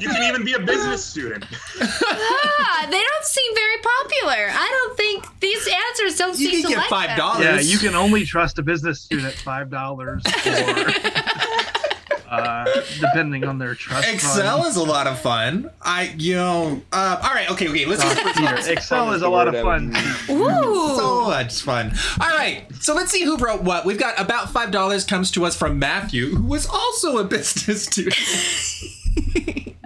You 0.00 0.08
can 0.08 0.22
even 0.28 0.44
be 0.44 0.54
a 0.54 0.60
business 0.60 1.04
student. 1.04 1.44
Ah, 1.80 2.86
they 2.90 3.00
don't 3.00 3.24
seem 3.24 3.54
very 3.54 3.76
popular. 3.76 4.48
I 4.50 4.68
don't 4.70 4.96
think 4.96 5.40
these 5.40 5.68
answers 5.88 6.18
don't 6.18 6.38
You 6.38 6.50
seem 6.50 6.62
can 6.62 6.62
to 6.62 6.68
get 6.68 6.78
like 6.78 6.88
five 6.88 7.16
dollars. 7.16 7.44
Yeah, 7.44 7.60
you 7.60 7.78
can 7.78 7.94
only 7.94 8.24
trust 8.24 8.58
a 8.58 8.62
business 8.62 9.00
student 9.00 9.34
five 9.34 9.70
dollars 9.70 10.22
or 10.26 10.30
uh, 12.32 12.64
depending 13.00 13.44
on 13.44 13.58
their 13.58 13.74
trust 13.74 14.08
Excel 14.08 14.58
fund. 14.58 14.68
is 14.70 14.76
a 14.76 14.82
lot 14.82 15.06
of 15.06 15.18
fun. 15.20 15.70
I, 15.82 16.14
you 16.16 16.34
know, 16.34 16.82
uh, 16.92 17.20
all 17.22 17.34
right, 17.34 17.50
okay, 17.50 17.68
okay. 17.68 17.84
Let's 17.84 18.02
Uh, 18.02 18.14
get 18.14 18.36
Peter, 18.36 18.72
Excel 18.72 19.12
is 19.12 19.22
a 19.22 19.28
lot 19.28 19.48
of 19.48 19.54
fun. 19.62 19.94
Ooh. 20.30 20.96
so 20.96 21.24
much 21.28 21.60
fun. 21.62 21.92
All 22.20 22.28
right, 22.30 22.64
so 22.80 22.94
let's 22.94 23.10
see 23.12 23.24
who 23.24 23.36
wrote 23.36 23.62
what. 23.62 23.84
We've 23.84 23.98
got 23.98 24.18
about 24.18 24.50
five 24.50 24.70
dollars 24.70 25.04
comes 25.04 25.30
to 25.32 25.44
us 25.44 25.54
from 25.56 25.78
Matthew, 25.78 26.34
who 26.36 26.46
was 26.46 26.66
also 26.66 27.18
a 27.18 27.24
business 27.24 27.84
student. 27.84 28.16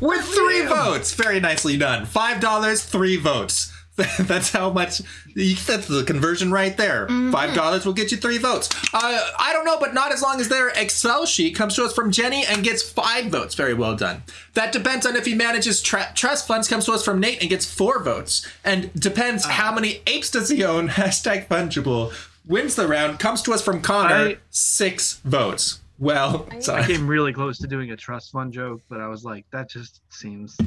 with 0.00 0.24
three 0.24 0.62
votes. 0.66 1.14
Very 1.14 1.40
nicely 1.40 1.76
done. 1.76 2.06
Five 2.06 2.40
dollars, 2.40 2.82
three 2.84 3.16
votes. 3.16 3.72
That's 4.20 4.50
how 4.50 4.70
much. 4.70 5.00
That's 5.34 5.86
the 5.86 6.04
conversion 6.06 6.50
right 6.50 6.76
there. 6.76 7.06
Five 7.30 7.54
dollars 7.54 7.84
will 7.86 7.92
get 7.92 8.10
you 8.10 8.16
three 8.18 8.38
votes. 8.38 8.68
Uh, 8.92 9.30
I 9.38 9.52
don't 9.52 9.64
know, 9.64 9.78
but 9.78 9.94
not 9.94 10.12
as 10.12 10.22
long 10.22 10.40
as 10.40 10.48
their 10.48 10.68
Excel 10.70 11.26
sheet 11.26 11.54
comes 11.54 11.74
to 11.76 11.84
us 11.84 11.94
from 11.94 12.10
Jenny 12.12 12.44
and 12.46 12.62
gets 12.62 12.82
five 12.88 13.26
votes. 13.26 13.54
Very 13.54 13.74
well 13.74 13.96
done. 13.96 14.22
That 14.54 14.72
depends 14.72 15.06
on 15.06 15.16
if 15.16 15.24
he 15.26 15.34
manages 15.34 15.80
tra- 15.82 16.12
trust 16.14 16.46
funds. 16.46 16.68
Comes 16.68 16.84
to 16.86 16.92
us 16.92 17.04
from 17.04 17.20
Nate 17.20 17.40
and 17.40 17.48
gets 17.50 17.70
four 17.72 18.02
votes. 18.02 18.46
And 18.64 18.92
depends 18.94 19.44
how 19.44 19.72
many 19.74 20.00
apes 20.06 20.30
does 20.30 20.48
he 20.48 20.62
own. 20.64 20.88
Hashtag 21.02 21.48
fungible 21.48 22.12
wins 22.46 22.74
the 22.74 22.86
round. 22.88 23.18
Comes 23.18 23.42
to 23.42 23.52
us 23.52 23.62
from 23.62 23.80
Connor. 23.82 24.14
I- 24.14 24.36
six 24.50 25.20
votes. 25.24 25.80
Well, 25.98 26.48
I 26.50 26.58
sorry. 26.58 26.84
came 26.84 27.06
really 27.16 27.32
close 27.32 27.58
to 27.58 27.68
doing 27.68 27.92
a 27.92 27.96
trust 27.96 28.32
fund 28.32 28.52
joke, 28.52 28.80
but 28.88 29.00
I 29.00 29.06
was 29.06 29.24
like, 29.24 29.44
that 29.52 29.70
just 29.70 30.00
seems. 30.12 30.58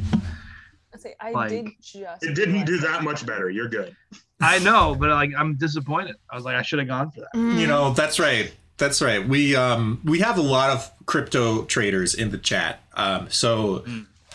I 0.96 0.98
say 0.98 1.16
I 1.20 1.32
Like- 1.32 1.50
did 1.50 1.68
just. 1.82 2.24
It 2.24 2.34
didn't 2.36 2.66
do 2.66 2.78
that 2.80 3.04
much 3.04 3.26
better. 3.26 3.50
You're 3.50 3.68
good. 3.70 3.96
I 4.42 4.60
know, 4.60 4.96
but 4.98 5.10
like, 5.10 5.32
I'm 5.38 5.56
disappointed. 5.56 6.16
I 6.30 6.36
was 6.36 6.46
like, 6.46 6.56
I 6.56 6.62
should 6.62 6.80
have 6.80 6.88
gone 6.88 7.12
for 7.12 7.22
that. 7.22 7.38
you 7.60 7.68
know 7.68 7.92
that's 7.94 8.20
right 8.20 8.54
that's 8.78 9.02
right 9.02 9.26
we 9.26 9.56
um 9.56 10.02
we 10.04 10.20
have 10.20 10.38
a 10.38 10.42
lot 10.42 10.70
of 10.70 10.92
crypto 11.06 11.64
traders 11.64 12.14
in 12.14 12.30
the 12.32 12.38
chat 12.38 12.82
um 12.96 13.26
so 13.30 13.86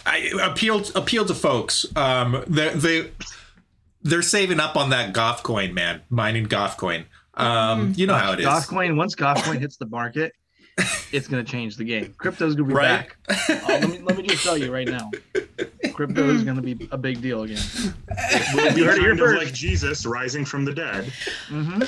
i 0.07 0.31
appeal 0.43 0.83
appeal 0.95 1.27
to 1.27 1.35
folks 1.35 1.85
um 1.95 2.43
they 2.47 2.71
they 2.71 3.11
they're 4.03 4.23
saving 4.23 4.59
up 4.59 4.77
on 4.77 4.89
that 4.89 5.13
goth 5.13 5.43
coin 5.43 5.75
man 5.75 6.01
mining 6.09 6.45
goth 6.45 6.79
coin 6.79 7.05
um 7.35 7.93
you 7.99 8.07
know 8.07 8.15
how 8.15 8.33
it 8.33 8.41
is 8.41 8.47
Gothcoin, 8.47 8.97
once 8.97 9.15
Gothcoin 9.15 9.59
hits 9.61 9.77
the 9.77 9.87
market, 9.87 10.33
it's 11.13 11.29
gonna 11.29 11.45
change 11.45 11.77
the 11.77 11.85
game. 11.85 12.15
Crypto's 12.19 12.55
gonna 12.55 12.69
be 12.69 12.75
Right. 12.75 13.09
back. 13.29 13.49
Uh, 13.49 13.59
let, 13.69 13.91
me, 13.91 13.99
let 13.99 14.17
me 14.17 14.23
just 14.25 14.43
tell 14.45 14.57
you 14.59 14.73
right 14.73 14.89
now, 14.89 15.11
crypto 15.93 16.29
is 16.31 16.43
gonna 16.45 16.63
be 16.63 16.89
a 16.91 16.99
big 16.99 17.21
deal 17.21 17.43
again. 17.43 17.61
We'll 18.55 18.77
You 18.79 18.85
heard 18.85 18.99
it 18.99 19.03
here 19.03 19.11
kind 19.11 19.13
of 19.13 19.19
first. 19.19 19.45
like 19.45 19.53
Jesus 19.55 20.07
rising 20.07 20.45
from 20.45 20.65
the 20.65 20.73
dead. 20.75 21.13
hmm 21.49 21.83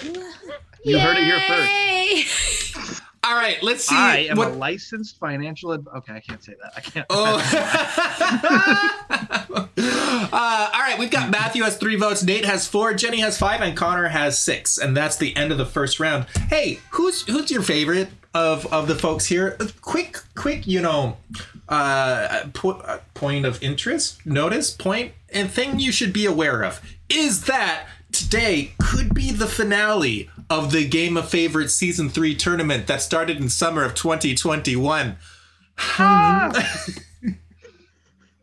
You 0.85 0.99
heard 0.99 1.17
it 1.19 1.25
here 1.25 1.41
first. 1.47 3.03
All 3.25 3.37
right 3.37 3.63
let's 3.63 3.87
see 3.87 3.95
I 3.95 4.17
am 4.31 4.37
what 4.37 4.49
a 4.49 4.55
licensed 4.55 5.17
financial. 5.21 5.73
Ad- 5.73 5.87
okay, 5.99 6.15
I 6.15 6.21
can't 6.21 6.43
say 6.43 6.55
that. 6.61 6.73
I 6.77 6.81
can't. 6.81 7.07
Oh. 7.09 7.39
uh, 10.33 10.71
all 10.75 10.81
right, 10.81 10.97
we've 10.99 11.11
got 11.11 11.31
Matthew 11.31 11.63
has 11.63 11.77
three 11.77 11.97
votes, 11.97 12.23
Nate 12.25 12.45
has 12.45 12.67
four, 12.67 12.95
Jenny 12.95 13.21
has 13.21 13.39
five, 13.39 13.61
and 13.61 13.77
Connor 13.77 14.09
has 14.09 14.39
six, 14.39 14.79
and 14.79 14.97
that's 14.97 15.17
the 15.17 15.37
end 15.37 15.53
of 15.53 15.59
the 15.59 15.67
first 15.67 16.01
round. 16.01 16.27
Hey, 16.51 16.81
who's 16.91 17.23
who's 17.27 17.51
your 17.51 17.63
favorite 17.63 18.09
of 18.35 18.67
of 18.73 18.89
the 18.89 18.95
folks 18.95 19.27
here? 19.27 19.57
Quick, 19.81 20.19
quick, 20.35 20.67
you 20.67 20.81
know, 20.81 21.17
uh, 21.69 22.45
po- 22.53 22.81
uh, 22.85 22.99
point 23.15 23.45
of 23.47 23.63
interest, 23.63 24.25
notice, 24.27 24.71
point, 24.71 25.13
and 25.31 25.51
thing 25.51 25.79
you 25.79 25.93
should 25.93 26.13
be 26.13 26.27
aware 26.27 26.63
of 26.63 26.81
is 27.09 27.45
that 27.45 27.87
today 28.11 28.73
could 28.79 29.15
be 29.15 29.31
the 29.31 29.47
finale 29.47 30.31
of 30.51 30.73
the 30.73 30.87
Game 30.87 31.17
of 31.17 31.29
Favorites 31.29 31.75
season 31.75 32.09
three 32.09 32.35
tournament 32.35 32.87
that 32.87 33.03
started 33.03 33.39
in 33.39 33.49
summer 33.49 33.85
of 33.85 33.95
2021. 33.95 35.17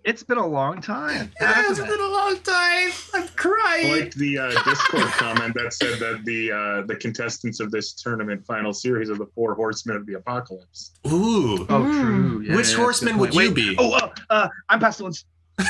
it's 0.09 0.23
been 0.23 0.37
a 0.39 0.45
long 0.47 0.81
time. 0.81 1.31
It 1.39 1.45
has 1.45 1.77
it? 1.79 1.87
been 1.87 1.99
a 1.99 2.07
long 2.07 2.35
time. 2.37 2.89
I'm 3.13 3.23
I 3.23 3.27
crying. 3.35 3.91
liked 4.01 4.15
the 4.17 4.39
uh, 4.39 4.63
Discord 4.63 5.03
comment 5.13 5.53
that 5.53 5.71
said 5.73 5.99
that 5.99 6.25
the 6.25 6.51
uh, 6.51 6.81
the 6.87 6.95
contestants 6.95 7.59
of 7.59 7.69
this 7.71 7.93
tournament 7.93 8.43
final 8.45 8.73
series 8.73 9.09
are 9.09 9.15
the 9.17 9.27
four 9.35 9.53
horsemen 9.55 9.95
of 9.95 10.05
the 10.07 10.13
apocalypse. 10.13 10.91
Ooh. 11.07 11.65
Oh, 11.69 11.83
true. 12.01 12.41
Yeah, 12.41 12.55
Which 12.55 12.71
yeah, 12.71 12.77
horseman 12.77 13.17
would 13.19 13.31
good 13.31 13.41
you 13.41 13.45
point. 13.49 13.55
be? 13.55 13.75
Oh, 13.77 13.91
uh, 13.93 14.09
uh, 14.31 14.47
I'm 14.67 14.79
pestilence. 14.79 15.25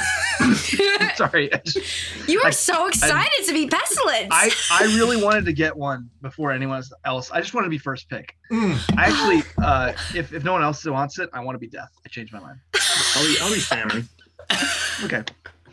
Sorry, 1.16 1.52
I, 1.54 1.58
just- 1.66 2.28
You 2.30 2.42
are 2.44 2.52
so 2.52 2.88
excited 2.88 3.46
to 3.46 3.54
be 3.54 3.68
pestilence. 3.68 4.30
I 4.32 4.52
I 4.72 4.84
really 4.96 5.22
wanted 5.22 5.46
to 5.46 5.54
get 5.54 5.76
one 5.76 6.10
before 6.22 6.52
anyone 6.52 6.82
else. 7.06 7.32
I 7.32 7.42
just 7.42 7.54
want 7.54 7.66
to 7.66 7.70
be 7.70 7.78
first 7.78 8.08
pick. 8.10 8.36
Mm. 8.52 8.80
I 8.98 9.08
actually, 9.08 9.44
uh, 9.64 9.94
if 10.16 10.32
if 10.34 10.44
no 10.44 10.54
one 10.54 10.62
else 10.64 10.86
wants 10.86 11.20
it, 11.20 11.30
I 11.34 11.42
want 11.42 11.56
to 11.56 11.60
be 11.60 11.68
death. 11.68 11.90
I 12.06 12.10
changed 12.10 12.32
my 12.34 12.40
mind. 12.40 12.60
I'll 13.16 13.24
be, 13.26 13.38
I'll 13.42 13.54
be 13.54 13.60
famine. 13.60 14.08
Okay. 15.04 15.24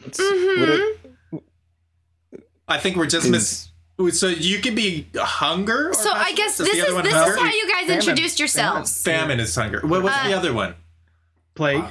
It's- 0.07 0.19
would 0.19 0.69
it- 0.69 1.43
I 2.69 2.79
think 2.79 2.97
we're 2.97 3.07
just 3.07 3.29
miss. 3.29 3.69
So 4.13 4.29
you 4.29 4.59
could 4.61 4.75
be 4.75 5.07
hunger. 5.17 5.91
or 5.91 5.95
so 5.95 6.11
I 6.13 6.33
guess 6.35 6.59
this 6.59 6.71
the 6.71 6.77
is 6.77 6.85
other 6.85 6.95
one 6.95 7.05
this 7.05 7.15
hunger? 7.15 7.33
is 7.35 7.39
how 7.41 7.47
you 7.53 7.69
guys 7.69 7.87
Famine. 7.87 7.99
introduced 8.01 8.39
yourselves. 8.39 9.03
Famine 9.03 9.41
is 9.41 9.55
hunger. 9.55 9.81
What, 9.85 10.03
what's 10.03 10.23
the 10.25 10.35
Uh, 10.35 10.39
other 10.39 10.53
one? 10.53 10.75
Plague. 11.55 11.85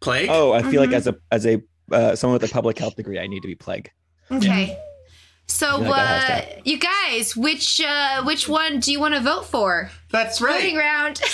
Plague. 0.00 0.28
oh, 0.30 0.52
I 0.52 0.62
feel 0.62 0.80
like 0.80 0.90
Mhm. 0.90 0.94
as 0.96 1.06
a 1.06 1.16
as 1.30 1.46
a 1.46 1.62
uh, 1.92 2.16
someone 2.16 2.40
with 2.40 2.50
a 2.50 2.52
public 2.52 2.78
health 2.78 2.96
degree, 2.96 3.18
I 3.18 3.26
need 3.26 3.40
to 3.42 3.48
be 3.48 3.54
plague. 3.54 3.90
Okay. 4.30 4.78
So, 5.46 5.82
You 5.82 5.88
like 5.90 6.30
uh, 6.30 6.42
you 6.64 6.78
guys, 6.78 7.36
which 7.36 7.80
uh, 7.80 8.22
which 8.24 8.48
one 8.48 8.80
do 8.80 8.90
you 8.90 8.98
want 8.98 9.14
to 9.14 9.20
vote 9.20 9.44
for? 9.46 9.90
That's 10.10 10.40
right. 10.40 10.60
Voting 10.62 10.76
round. 10.76 11.20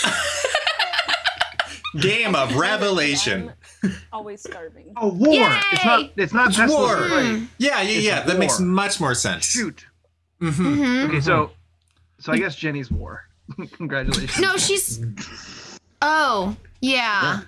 Game 2.00 2.34
of 2.34 2.36
I 2.36 2.42
love 2.42 2.52
it, 2.52 2.56
Revelation. 2.58 3.52
I'm 3.82 3.94
always 4.12 4.40
starving. 4.42 4.92
Oh, 4.96 5.08
war. 5.12 5.28
It's 5.72 5.84
not. 5.84 6.10
It's 6.16 6.32
not 6.32 6.48
It's 6.50 6.58
war. 6.72 6.96
or 7.04 7.08
plague. 7.08 7.48
Yeah, 7.58 7.80
yeah, 7.82 7.88
It's 7.96 8.04
yeah. 8.04 8.22
That 8.22 8.38
makes 8.38 8.60
much 8.60 9.00
more 9.00 9.14
sense. 9.14 9.44
Shoot. 9.46 9.86
hmm 10.40 10.48
Mhm. 10.50 11.08
Okay, 11.08 11.20
so 11.20 11.50
so 12.18 12.32
I 12.32 12.38
guess 12.38 12.54
Jenny's 12.56 12.90
war. 12.90 13.24
Congratulations. 13.76 14.38
No, 14.40 14.56
she's. 14.56 15.00
Oh, 16.02 16.56
yeah. 16.80 17.40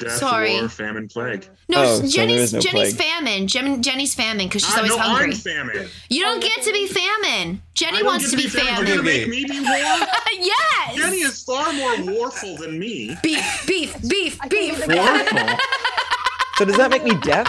Death, 0.00 0.12
Sorry. 0.12 0.54
war, 0.60 0.68
famine, 0.68 1.08
plague. 1.08 1.46
No, 1.68 1.82
Oh, 1.82 1.94
so 1.96 2.00
there 2.02 2.08
Jenny's 2.10 2.40
is 2.40 2.54
no 2.54 2.60
Jenny's 2.60 2.94
plague. 2.94 3.08
famine. 3.08 3.46
Jen, 3.46 3.82
Jenny's 3.82 4.14
famine 4.14 4.46
because 4.48 4.62
she's 4.62 4.74
Ah, 4.74 4.78
always 4.78 4.90
no, 4.92 4.98
hungry. 4.98 5.24
I'm 5.26 5.32
famine. 5.32 5.88
You 6.08 6.22
don't 6.22 6.40
get 6.42 6.62
to 6.62 6.72
be 6.72 6.86
famine. 6.86 7.60
I 7.60 7.60
Jenny 7.74 7.98
don't 7.98 8.06
wants 8.06 8.30
get 8.30 8.36
to 8.36 8.42
be 8.42 8.48
famine. 8.48 8.86
You're 8.86 8.96
famine. 8.96 8.96
gonna 8.96 9.02
make 9.02 9.28
me 9.28 9.44
be 9.44 9.60
war? 9.60 9.68
yes. 10.32 10.94
Jenny 10.96 11.16
is 11.18 11.42
far 11.44 11.72
more 11.72 12.14
warful 12.14 12.56
than 12.56 12.78
me. 12.78 13.16
beef, 13.22 13.64
beef, 13.66 13.96
beef, 14.08 14.38
I 14.40 14.48
beef. 14.48 14.86
Warful. 14.86 15.56
So 16.56 16.64
does 16.66 16.76
that 16.76 16.90
make 16.90 17.04
me 17.04 17.14
deaf? 17.22 17.48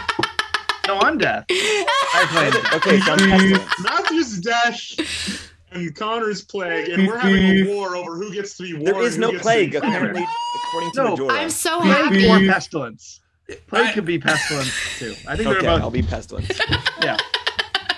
No, 0.88 1.00
I'm 1.00 1.18
death. 1.18 1.46
I 1.50 2.26
played 2.30 2.56
it. 2.56 2.74
Okay, 2.74 3.00
so 3.00 3.14
I'm 3.14 3.20
pestilence. 3.20 3.80
Matthew's 3.84 4.40
dash 4.40 5.33
and 5.74 5.96
Connor's 5.96 6.44
plague, 6.44 6.90
and 6.90 7.08
we're 7.08 7.18
having 7.18 7.44
a 7.44 7.64
war 7.76 7.96
over 7.96 8.16
who 8.16 8.32
gets 8.34 8.56
to 8.58 8.64
be 8.64 8.74
war. 8.74 8.86
There 8.86 9.02
is 9.04 9.18
no 9.18 9.32
plague 9.40 9.72
to 9.74 9.82
be 9.82 9.88
famine. 9.88 9.96
apparently, 9.96 10.28
according 10.68 10.92
to 10.92 11.04
No, 11.04 11.10
Majora. 11.12 11.34
I'm 11.34 11.50
so 11.50 11.80
happy. 11.82 12.28
or 12.30 12.40
pestilence. 12.40 13.20
Plague 13.68 13.88
I- 13.88 13.94
could 13.94 14.06
be 14.06 14.20
pestilence 14.20 14.72
too. 15.00 15.16
I 15.28 15.36
think 15.36 15.50
okay, 15.50 15.62
they're 15.62 15.72
I'll 15.72 15.90
be 15.92 16.02
pestilence. 16.02 16.50
Yeah. 17.04 17.18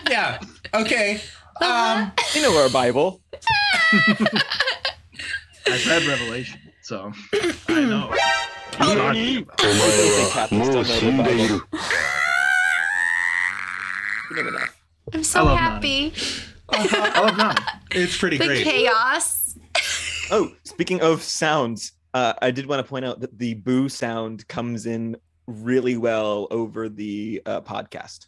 Yeah. 0.09 0.39
Okay. 0.73 1.21
Uh-huh. 1.61 2.03
Um. 2.05 2.11
You 2.33 2.41
know 2.41 2.57
our 2.61 2.69
Bible. 2.69 3.21
I've 5.67 5.87
read 5.87 6.03
Revelation, 6.05 6.59
so 6.83 7.11
I 7.69 7.79
know. 7.85 8.09
Oh. 8.11 8.17
He's 8.77 8.95
talking 8.95 9.37
about. 9.43 9.61
I 9.61 9.63
think 9.71 10.31
Catholics 10.33 10.67
don't 10.69 10.87
know 11.17 11.23
the 11.23 11.23
Bible. 11.23 11.61
You 14.29 14.35
never 14.35 14.51
know. 14.51 14.65
I'm 15.13 15.23
so 15.23 15.43
love 15.45 15.57
happy. 15.59 16.13
I 16.69 17.21
love 17.21 17.37
none. 17.37 17.55
It's 17.91 18.17
pretty 18.17 18.37
The 18.37 18.45
great. 18.45 18.63
chaos. 18.63 19.57
Oh, 20.31 20.51
speaking 20.63 21.01
of 21.01 21.21
sounds, 21.21 21.93
uh, 22.13 22.33
I 22.41 22.51
did 22.51 22.65
want 22.65 22.83
to 22.85 22.89
point 22.89 23.05
out 23.05 23.19
that 23.19 23.37
the 23.37 23.53
boo 23.55 23.89
sound 23.89 24.47
comes 24.47 24.85
in 24.85 25.17
really 25.47 25.97
well 25.97 26.47
over 26.51 26.89
the 26.89 27.41
uh, 27.45 27.61
podcast. 27.61 28.25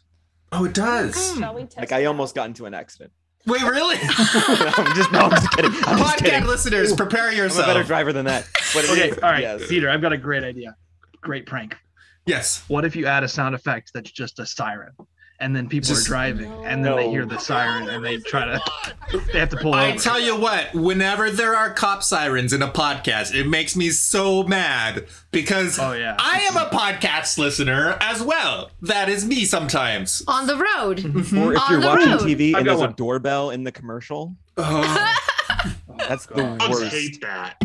Oh, 0.52 0.64
it 0.64 0.74
does. 0.74 1.36
Shall 1.36 1.54
we 1.54 1.66
Like 1.76 1.92
I 1.92 2.04
almost 2.04 2.34
got 2.34 2.46
into 2.46 2.66
an 2.66 2.74
accident. 2.74 3.12
Wait, 3.46 3.62
really? 3.62 3.96
I'm 4.02 4.94
just 4.94 5.10
no, 5.12 5.20
I'm 5.20 5.30
just 5.30 5.50
kidding. 5.52 5.70
I'm 5.84 5.98
just 5.98 6.16
Podcast 6.16 6.24
kidding. 6.24 6.46
listeners, 6.46 6.92
prepare 6.94 7.30
I'm 7.30 7.50
a 7.50 7.66
better 7.66 7.82
driver 7.82 8.12
than 8.12 8.26
that. 8.26 8.46
But 8.74 8.84
Okay, 8.90 9.10
is- 9.10 9.18
all 9.18 9.30
right, 9.30 9.42
yes. 9.42 9.66
Peter. 9.68 9.88
I've 9.90 10.02
got 10.02 10.12
a 10.12 10.18
great 10.18 10.44
idea. 10.44 10.76
Great 11.20 11.46
prank. 11.46 11.76
Yes. 12.26 12.62
What 12.68 12.84
if 12.84 12.94
you 12.94 13.06
add 13.06 13.24
a 13.24 13.28
sound 13.28 13.54
effect 13.54 13.92
that's 13.94 14.10
just 14.10 14.38
a 14.38 14.44
siren, 14.46 14.92
and 15.40 15.54
then 15.54 15.68
people 15.68 15.88
Just- 15.88 16.06
are 16.06 16.08
driving, 16.08 16.50
and 16.64 16.84
then 16.84 16.96
they 16.96 17.08
hear 17.10 17.24
the 17.24 17.38
siren, 17.38 17.88
and 17.88 18.04
they 18.04 18.16
try 18.18 18.44
to, 18.46 18.60
they 19.32 19.38
have 19.38 19.50
to 19.50 19.56
pull 19.56 19.68
over. 19.74 19.78
I 19.84 19.90
over. 19.90 19.98
tell 20.00 20.18
you 20.20 20.34
what, 20.38 20.74
whenever 20.74 21.30
there 21.30 21.54
are 21.54 21.72
cop 21.72 22.02
sirens 22.02 22.52
in 22.52 22.60
a 22.62 22.68
podcast, 22.68 23.34
it 23.34 23.46
makes 23.46 23.76
me 23.76 23.90
so 23.90 24.42
mad 24.42 25.06
because 25.30 25.78
Oh, 25.78 25.92
yeah. 25.92 26.16
I 26.18 26.40
am 26.50 26.56
a 26.56 26.68
podcast 26.70 27.38
listener 27.38 27.96
as 28.00 28.20
well. 28.22 28.70
That 28.82 29.08
is 29.08 29.24
me 29.24 29.44
sometimes. 29.44 30.22
On 30.26 30.46
the 30.46 30.56
road. 30.56 31.04
Or 31.04 31.20
if 31.20 31.30
mhm. 31.30 31.56
On 31.58 31.70
you're 31.72 31.80
watching 31.88 32.10
road. 32.10 32.20
TV 32.20 32.56
and 32.56 32.64
got 32.66 32.78
there's 32.78 32.90
a 32.90 32.94
doorbell 32.94 33.50
in 33.50 33.62
the 33.64 33.72
commercial, 33.72 34.34
Oh. 34.56 35.16
oh 35.88 35.94
that's 36.08 36.26
the 36.26 36.34
God. 36.34 36.58
Dogs 36.58 36.80
worst. 36.80 36.92
hate 36.92 37.20
that. 37.20 37.62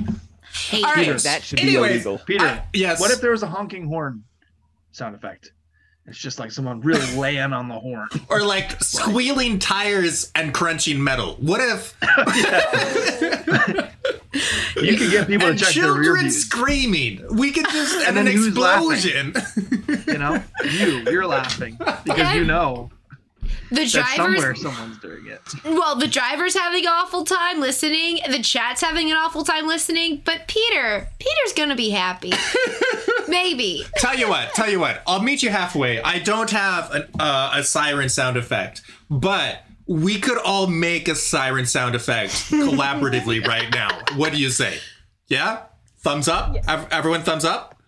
Hate 0.54 0.84
All 0.86 0.94
right. 0.94 1.08
it. 1.08 1.24
That 1.24 1.42
should 1.44 1.60
Anyways, 1.60 1.90
be 2.04 2.10
illegal. 2.10 2.20
Peter, 2.26 2.46
I- 2.46 2.64
yes. 2.74 3.00
what 3.00 3.10
if 3.10 3.20
there 3.20 3.32
was 3.32 3.42
a 3.42 3.48
honking 3.48 3.88
horn 3.88 4.24
sound 4.92 5.16
effect? 5.16 5.52
It's 6.06 6.18
just 6.18 6.38
like 6.38 6.52
someone 6.52 6.82
really 6.82 7.16
laying 7.16 7.54
on 7.54 7.70
the 7.70 7.80
horn. 7.80 8.10
or 8.30 8.42
like 8.42 8.82
squealing 8.84 9.58
tires 9.60 10.32
and 10.36 10.54
crunching 10.54 11.02
metal? 11.04 11.36
What 11.40 11.62
if? 11.62 11.96
You 14.76 14.98
can 14.98 15.12
get 15.12 15.28
people 15.28 15.48
and 15.50 15.60
to 15.60 15.64
check 15.66 15.76
their 15.76 15.94
rear 15.94 16.04
children 16.04 16.32
screaming. 16.32 17.24
We 17.30 17.52
could 17.52 17.66
just 17.70 17.96
and, 18.08 18.18
And 18.18 18.20
an 18.20 18.26
then 18.26 18.36
who's 18.36 18.58
laughing? 18.58 19.30
explosion. 19.30 20.04
You 20.08 20.18
know, 20.18 20.44
you 20.64 21.04
you're 21.12 21.28
laughing 21.28 21.78
because 22.04 22.36
you 22.36 22.44
know 22.44 22.90
The 23.72 23.88
drivers 23.88 24.16
somewhere 24.16 24.56
someone's 24.56 24.98
doing 25.00 25.28
it. 25.28 25.42
Well, 25.66 25.96
the 25.96 26.08
driver's 26.08 26.54
having 26.56 26.84
an 26.86 26.92
awful 26.92 27.24
time 27.24 27.60
listening. 27.60 28.20
The 28.30 28.42
chat's 28.44 28.82
having 28.82 29.10
an 29.12 29.18
awful 29.18 29.44
time 29.44 29.68
listening. 29.68 30.22
But 30.24 30.48
Peter, 30.48 31.08
Peter's 31.20 31.54
gonna 31.56 31.76
be 31.76 31.90
happy. 31.90 32.34
Maybe. 33.28 33.86
tell 33.98 34.16
you 34.18 34.28
what, 34.30 34.54
tell 34.54 34.70
you 34.70 34.80
what. 34.80 35.02
I'll 35.08 35.22
meet 35.22 35.42
you 35.44 35.50
halfway. 35.50 36.02
I 36.02 36.20
don't 36.20 36.50
have 36.52 36.92
an, 36.92 37.08
uh, 37.20 37.52
a 37.56 37.64
siren 37.64 38.10
sound 38.10 38.38
effect, 38.38 38.82
but 39.10 39.64
we 39.88 40.20
could 40.20 40.38
all 40.38 40.68
make 40.68 41.08
a 41.08 41.16
siren 41.16 41.66
sound 41.66 41.96
effect 41.96 42.32
collaboratively 42.52 43.46
right 43.48 43.72
now. 43.74 43.90
What 44.16 44.34
do 44.34 44.40
you 44.40 44.50
say? 44.50 44.78
Yeah? 45.28 45.64
Thumbs 46.04 46.28
up? 46.28 46.56
Ev- 46.68 46.88
Everyone 46.92 47.22
thumbs 47.24 47.46
up? 47.46 47.82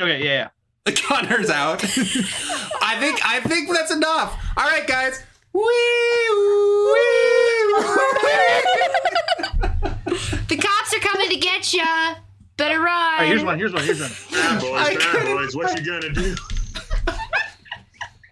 Okay, 0.00 0.18
yeah, 0.24 0.24
yeah. 0.32 0.48
Connor's 0.92 1.50
out. 1.50 1.84
I 1.84 2.96
think 2.98 3.20
I 3.24 3.40
think 3.40 3.70
that's 3.72 3.92
enough. 3.92 4.36
All 4.56 4.64
right, 4.64 4.86
guys. 4.86 5.22
Wee, 5.52 5.62
wee. 5.62 5.68
The 10.48 10.56
cops 10.56 10.94
are 10.94 11.00
coming 11.00 11.28
to 11.28 11.36
get 11.36 11.74
ya. 11.74 11.84
Better 12.56 12.80
run. 12.80 12.88
All 12.88 13.18
right, 13.18 13.28
here's 13.28 13.44
one. 13.44 13.58
Here's 13.58 13.72
one. 13.72 13.82
Here's 13.84 14.00
one. 14.00 14.10
Bad 14.32 14.60
boys, 14.62 14.72
I 14.72 14.96
bad 14.96 15.26
boys. 15.26 15.54
What 15.54 15.78
you 15.78 15.84
gonna 15.84 16.10
do? 16.12 16.34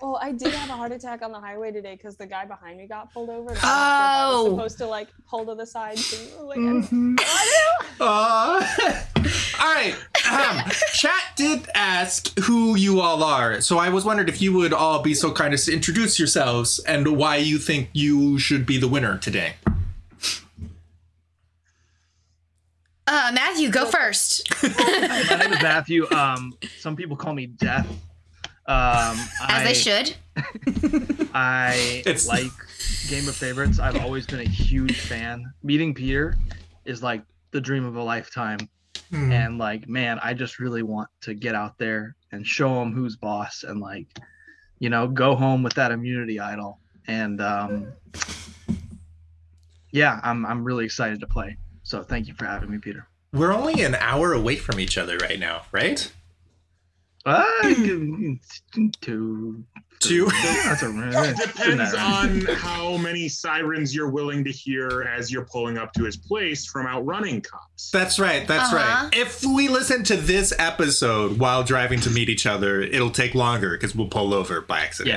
Well, 0.07 0.21
I 0.23 0.31
did 0.31 0.55
have 0.55 0.71
a 0.71 0.73
heart 0.75 0.93
attack 0.93 1.21
on 1.23 1.33
the 1.33 1.41
highway 1.41 1.73
today 1.73 1.97
because 1.97 2.17
the 2.17 2.29
guy 2.29 2.45
behind 2.45 2.79
me 2.79 2.87
got 2.87 3.13
pulled 3.13 3.29
over. 3.29 3.51
And 3.51 3.59
Oh. 3.65 3.65
I 3.65 4.37
was 4.37 4.51
supposed 4.53 4.79
to 4.79 4.87
like 4.87 5.09
pull 5.29 5.45
to 5.47 5.57
the 5.57 5.67
side 5.67 5.97
too. 5.97 6.45
Like, 6.45 6.59
Mm-hmm. 6.59 7.17
I, 7.19 7.73
Uh, 7.99 8.05
all 9.65 9.75
right. 9.75 9.97
Um, 10.31 10.71
chat 10.93 11.21
did 11.35 11.69
ask 11.75 12.39
who 12.39 12.77
you 12.77 13.01
all 13.01 13.25
are, 13.25 13.61
so 13.61 13.79
I 13.79 13.89
was 13.89 14.05
wondering 14.05 14.29
if 14.29 14.41
you 14.41 14.53
would 14.53 14.73
all 14.73 15.03
be 15.03 15.13
so 15.13 15.33
kind 15.33 15.53
as 15.53 15.65
to 15.65 15.73
introduce 15.73 16.21
yourselves 16.21 16.79
and 16.87 17.17
why 17.17 17.37
you 17.39 17.59
think 17.59 17.89
you 17.93 18.39
should 18.39 18.65
be 18.65 18.79
the 18.79 18.87
winner 18.87 19.19
today. 19.19 19.55
Uh, 23.09 23.33
Matthew, 23.35 23.71
go 23.71 23.87
first. 23.87 24.49
My 24.63 25.37
name 25.41 25.53
is 25.53 25.63
Matthew. 25.63 26.09
Um, 26.13 26.57
some 26.79 26.95
people 26.95 27.17
call 27.17 27.35
me 27.35 27.47
Death. 27.47 27.89
Um, 28.69 29.17
As 29.43 29.61
I, 29.61 29.65
they 29.65 29.75
should. 29.75 30.15
I 31.35 32.03
It's- 32.07 32.27
like 32.27 32.51
Game 33.09 33.29
of 33.29 33.37
Favorites. 33.37 33.79
I've 33.79 34.01
always 34.03 34.27
been 34.27 34.41
a 34.41 34.49
huge 34.49 35.01
fan. 35.01 35.53
Meeting 35.63 35.95
Peter 35.95 36.37
is 36.85 37.03
like 37.03 37.23
the 37.53 37.61
dream 37.61 37.85
of 37.85 37.97
a 37.97 38.03
lifetime. 38.03 38.59
Hmm. 39.11 39.31
And 39.31 39.59
like, 39.59 39.89
man, 39.89 40.19
I 40.23 40.35
just 40.35 40.59
really 40.59 40.83
want 40.83 41.09
to 41.23 41.35
get 41.35 41.55
out 41.55 41.79
there 41.79 42.17
and 42.33 42.45
show 42.45 42.83
him 42.83 42.93
who's 42.93 43.15
boss 43.17 43.63
and 43.63 43.81
like, 43.81 44.07
you 44.81 44.91
know, 44.91 45.07
go 45.07 45.37
home 45.37 45.63
with 45.63 45.75
that 45.75 45.93
immunity 45.93 46.41
idol. 46.41 46.81
And 47.07 47.41
um, 47.41 47.87
yeah, 49.93 50.21
I'm 50.25 50.45
I'm 50.45 50.65
really 50.65 50.85
excited 50.85 51.21
to 51.21 51.27
play. 51.27 51.57
So 51.85 52.03
thank 52.03 52.27
you 52.27 52.35
for 52.35 52.47
having 52.47 52.71
me, 52.71 52.79
Peter. 52.79 53.07
We're 53.33 53.53
only 53.53 53.83
an 53.83 53.95
hour 53.97 54.33
away 54.33 54.57
from 54.57 54.81
each 54.81 54.99
other 54.99 55.17
right 55.19 55.39
now, 55.39 55.63
right? 55.71 56.11
Uh, 57.27 57.45
two, 59.01 59.65
Two. 59.99 60.27
That's 60.27 60.83
a 60.83 61.35
Depends 61.47 61.95
on 61.95 62.41
how 62.57 62.97
many 62.99 63.29
sirens 63.29 63.95
you're 63.95 64.11
willing 64.11 64.45
to 64.45 64.51
hear 64.53 65.03
as 65.03 65.33
you're 65.33 65.47
pulling 65.47 65.79
up 65.79 65.93
to 65.95 66.05
his 66.05 66.17
place 66.17 66.67
from 66.67 66.87
outrunning 66.87 67.41
cops. 67.41 67.91
That's 67.91 68.19
right. 68.19 68.47
That's 68.47 68.73
Uh-huh. 68.73 69.05
right. 69.07 69.15
If 69.17 69.43
we 69.45 69.69
listen 69.69 70.05
to 70.05 70.17
this 70.17 70.53
episode 70.59 71.39
while 71.39 71.65
driving 71.65 72.01
to 72.01 72.11
meet 72.11 72.29
each 72.29 72.47
other, 72.47 72.81
it'll 72.83 73.11
take 73.11 73.35
longer 73.35 73.71
because 73.73 73.95
we'll 73.95 74.09
pull 74.09 74.35
over 74.35 74.61
by 74.61 74.81
accident. 74.81 75.15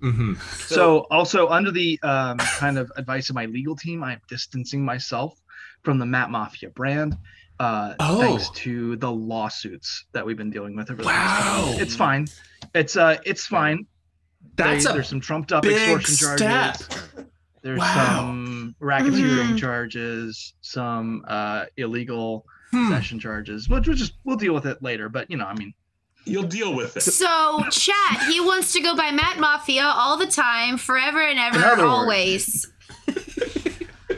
Yeah. 0.00 0.08
hmm 0.10 0.34
So, 0.66 1.00
also 1.10 1.48
under 1.48 1.70
the 1.72 1.98
um, 2.02 2.38
kind 2.38 2.78
of 2.78 2.90
advice 2.96 3.28
of 3.30 3.34
my 3.34 3.46
legal 3.46 3.74
team, 3.76 4.02
I'm 4.04 4.20
distancing 4.28 4.84
myself 4.84 5.38
from 5.82 5.98
the 5.98 6.06
Matt 6.06 6.30
Mafia 6.30 6.70
brand. 6.70 7.16
Uh, 7.60 7.94
Oh. 8.00 8.20
thanks 8.20 8.48
to 8.62 8.96
the 8.96 9.10
lawsuits 9.12 10.06
that 10.12 10.24
we've 10.24 10.38
been 10.38 10.48
dealing 10.50 10.74
with 10.74 10.90
over 10.90 11.02
the 11.02 11.06
Wow. 11.06 11.12
last 11.14 11.44
couple- 11.68 11.80
It's 11.82 11.94
fine. 11.94 12.26
It's 12.74 12.96
uh 12.96 13.18
it's 13.26 13.46
fine. 13.46 13.86
That's 14.56 14.84
They- 14.84 14.90
a 14.90 14.94
there's 14.94 15.08
some 15.08 15.20
trumped 15.20 15.52
up 15.52 15.62
big 15.62 15.72
extortion 15.76 16.14
step. 16.36 16.38
charges. 16.38 16.88
There's 17.62 17.78
Wow. 17.78 18.16
some 18.16 18.74
racketeering 18.80 19.50
Mhm. 19.52 19.58
charges, 19.58 20.54
some 20.62 21.22
uh 21.28 21.66
illegal 21.76 22.46
Hmm. 22.70 22.86
possession 22.88 23.20
charges. 23.20 23.68
Which 23.68 23.86
we'll 23.86 23.96
just 23.96 24.14
we'll 24.24 24.36
deal 24.38 24.54
with 24.54 24.64
it 24.64 24.82
later. 24.82 25.10
But 25.10 25.30
you 25.30 25.36
know, 25.36 25.44
I 25.46 25.54
mean, 25.54 25.74
You'll 26.26 26.42
deal 26.44 26.74
with 26.74 26.96
it. 26.98 27.00
So, 27.02 27.64
chat, 27.70 28.26
he 28.28 28.40
wants 28.40 28.72
to 28.74 28.80
go 28.82 28.94
by 28.94 29.10
Matt 29.10 29.38
Mafia 29.38 29.84
all 29.84 30.18
the 30.18 30.26
time, 30.26 30.76
forever 30.76 31.20
and 31.22 31.38
ever, 31.38 31.56
In 31.56 31.62
other 31.64 31.82
words. 31.84 31.90
always. 31.90 32.66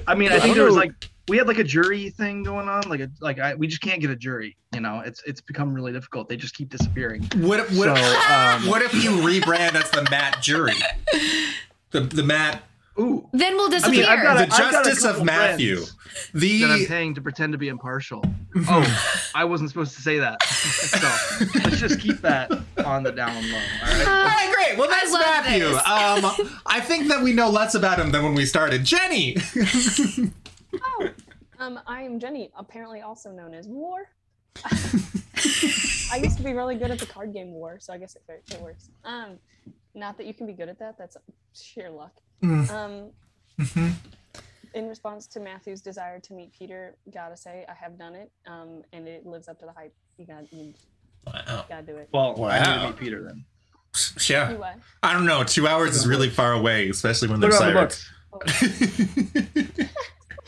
I 0.08 0.14
mean, 0.16 0.32
I 0.32 0.40
think 0.40 0.56
there 0.56 0.64
was 0.64 0.74
like 0.74 0.92
we 1.28 1.36
had 1.38 1.46
like 1.46 1.58
a 1.58 1.64
jury 1.64 2.10
thing 2.10 2.42
going 2.42 2.68
on, 2.68 2.82
like 2.88 3.00
a 3.00 3.08
like 3.20 3.38
I 3.38 3.54
we 3.54 3.66
just 3.66 3.80
can't 3.82 4.00
get 4.00 4.10
a 4.10 4.16
jury. 4.16 4.56
You 4.74 4.80
know, 4.80 5.00
it's 5.04 5.22
it's 5.24 5.40
become 5.40 5.72
really 5.72 5.92
difficult. 5.92 6.28
They 6.28 6.36
just 6.36 6.54
keep 6.54 6.68
disappearing. 6.70 7.22
What, 7.36 7.60
if- 7.60 7.76
what, 7.76 7.96
so 7.96 8.02
if- 8.04 8.30
um, 8.30 8.66
what 8.68 8.82
if 8.82 8.92
you 8.94 9.10
rebrand 9.10 9.74
as 9.74 9.90
the 9.90 10.06
Matt 10.10 10.42
jury? 10.42 10.74
The 11.90 12.00
the 12.00 12.22
Matt, 12.22 12.62
ooh, 12.98 13.28
Then 13.32 13.54
we'll 13.56 13.66
I 13.66 13.70
disappear. 13.70 14.00
mean, 14.00 14.08
I've 14.08 14.22
got 14.22 14.34
the 14.38 14.42
a- 14.44 14.66
I've 14.66 14.72
got 14.72 14.86
a 14.86 14.88
justice 14.90 15.04
of 15.04 15.24
Matthew. 15.24 15.84
The 16.34 16.60
that 16.62 16.70
I'm 16.70 16.86
paying 16.86 17.14
to 17.14 17.20
pretend 17.22 17.52
to 17.52 17.58
be 17.58 17.68
impartial. 17.68 18.24
Oh, 18.68 19.30
I 19.34 19.44
wasn't 19.44 19.70
supposed 19.70 19.94
to 19.96 20.02
say 20.02 20.18
that. 20.18 20.42
so 20.46 21.46
let's 21.64 21.80
just 21.80 21.98
keep 22.00 22.20
that 22.20 22.50
on 22.84 23.02
the 23.02 23.10
down 23.10 23.34
low. 23.50 23.56
All 23.56 23.62
right. 23.88 24.06
All 24.06 24.24
right, 24.24 24.52
great. 24.54 24.78
Well, 24.78 24.90
that's 24.90 25.10
love 25.10 25.22
Matthew. 25.22 25.60
this. 25.60 25.76
Um, 25.78 26.50
I 26.66 26.80
think 26.80 27.08
that 27.08 27.22
we 27.22 27.32
know 27.32 27.48
less 27.48 27.74
about 27.74 27.98
him 27.98 28.10
than 28.10 28.22
when 28.24 28.34
we 28.34 28.44
started. 28.44 28.84
Jenny. 28.84 29.36
oh, 30.84 31.08
um, 31.62 31.80
I 31.86 32.02
am 32.02 32.18
Jenny, 32.18 32.50
apparently 32.56 33.00
also 33.02 33.30
known 33.30 33.54
as 33.54 33.68
War. 33.68 34.08
I 34.64 36.16
used 36.22 36.36
to 36.38 36.42
be 36.44 36.52
really 36.52 36.74
good 36.74 36.90
at 36.90 36.98
the 36.98 37.06
card 37.06 37.32
game 37.32 37.52
War, 37.52 37.78
so 37.80 37.92
I 37.92 37.98
guess 37.98 38.16
it, 38.16 38.42
it 38.50 38.60
works. 38.60 38.90
Um, 39.04 39.38
not 39.94 40.16
that 40.18 40.26
you 40.26 40.34
can 40.34 40.46
be 40.46 40.52
good 40.52 40.68
at 40.68 40.78
that. 40.80 40.98
That's 40.98 41.16
sheer 41.54 41.88
luck. 41.90 42.12
Mm. 42.42 42.70
Um, 42.70 43.10
Mhm. 43.60 43.92
in 44.74 44.88
response 44.88 45.26
to 45.28 45.38
Matthew's 45.40 45.82
desire 45.82 46.18
to 46.20 46.32
meet 46.32 46.52
Peter, 46.58 46.96
gotta 47.12 47.36
say 47.36 47.64
I 47.68 47.74
have 47.74 47.98
done 47.98 48.14
it, 48.14 48.32
um, 48.46 48.82
and 48.92 49.06
it 49.06 49.26
lives 49.26 49.46
up 49.48 49.58
to 49.60 49.66
the 49.66 49.72
hype. 49.72 49.94
You 50.18 50.26
gotta, 50.26 50.46
you 50.50 50.74
Wow. 51.26 51.66
gotta 51.68 51.82
do 51.86 51.96
it. 51.96 52.08
Well, 52.12 52.42
I 52.44 52.58
need 52.58 52.64
to 52.80 52.86
meet 52.88 52.96
Peter 52.96 53.22
then. 53.22 53.44
Yeah. 54.28 54.50
You? 54.50 54.64
I 55.02 55.12
don't 55.12 55.26
know. 55.26 55.44
Two 55.44 55.68
hours 55.68 55.94
is 55.94 56.06
really 56.08 56.30
far 56.30 56.54
away, 56.54 56.88
especially 56.88 57.28
when 57.28 57.40
they're 57.40 57.52
on 57.54 57.74
the 57.74 57.90
sirens. 57.90 58.10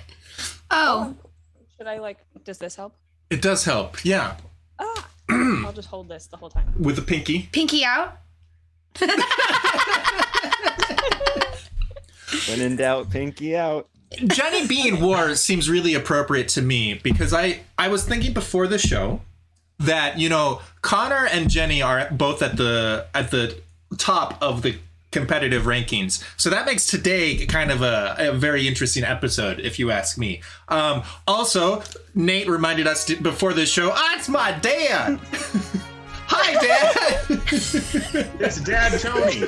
books. 0.72 1.14
oh, 1.24 1.30
Should 1.76 1.86
I 1.86 1.98
like? 1.98 2.18
Does 2.44 2.58
this 2.58 2.76
help? 2.76 2.94
it 3.30 3.40
does 3.40 3.64
help. 3.64 4.04
Yeah. 4.04 4.36
Ah, 4.78 5.08
I'll 5.30 5.72
just 5.72 5.88
hold 5.88 6.08
this 6.08 6.26
the 6.26 6.36
whole 6.36 6.50
time. 6.50 6.72
With 6.78 6.96
the 6.96 7.02
pinky. 7.02 7.48
pinky 7.52 7.84
out. 7.84 8.18
When 12.48 12.60
in 12.60 12.76
doubt, 12.76 13.10
pinky 13.10 13.56
out. 13.56 13.88
Jenny 14.26 14.66
Bean 14.66 15.00
war 15.00 15.34
seems 15.34 15.68
really 15.70 15.94
appropriate 15.94 16.48
to 16.48 16.62
me 16.62 16.94
because 16.94 17.32
I 17.32 17.60
I 17.78 17.88
was 17.88 18.04
thinking 18.04 18.32
before 18.32 18.66
the 18.66 18.78
show 18.78 19.20
that 19.78 20.18
you 20.18 20.28
know 20.28 20.60
Connor 20.82 21.26
and 21.26 21.48
Jenny 21.50 21.82
are 21.82 22.08
both 22.10 22.42
at 22.42 22.56
the 22.56 23.06
at 23.14 23.30
the 23.30 23.58
top 23.98 24.38
of 24.42 24.62
the 24.62 24.76
competitive 25.12 25.64
rankings. 25.64 26.24
So 26.36 26.50
that 26.50 26.66
makes 26.66 26.86
today 26.86 27.46
kind 27.46 27.70
of 27.70 27.82
a, 27.82 28.16
a 28.18 28.32
very 28.32 28.66
interesting 28.66 29.04
episode, 29.04 29.60
if 29.60 29.78
you 29.78 29.90
ask 29.90 30.18
me. 30.18 30.42
Um, 30.68 31.02
also, 31.28 31.82
Nate 32.14 32.48
reminded 32.48 32.86
us 32.86 33.04
to, 33.06 33.16
before 33.16 33.52
the 33.52 33.66
show, 33.66 33.90
ah, 33.92 34.14
it's 34.16 34.28
my 34.28 34.52
dad. 34.58 35.20
Hi, 36.34 36.54
Dad. 36.54 37.26
It's 38.40 38.58
Dad 38.62 38.98
Tony. 38.98 39.44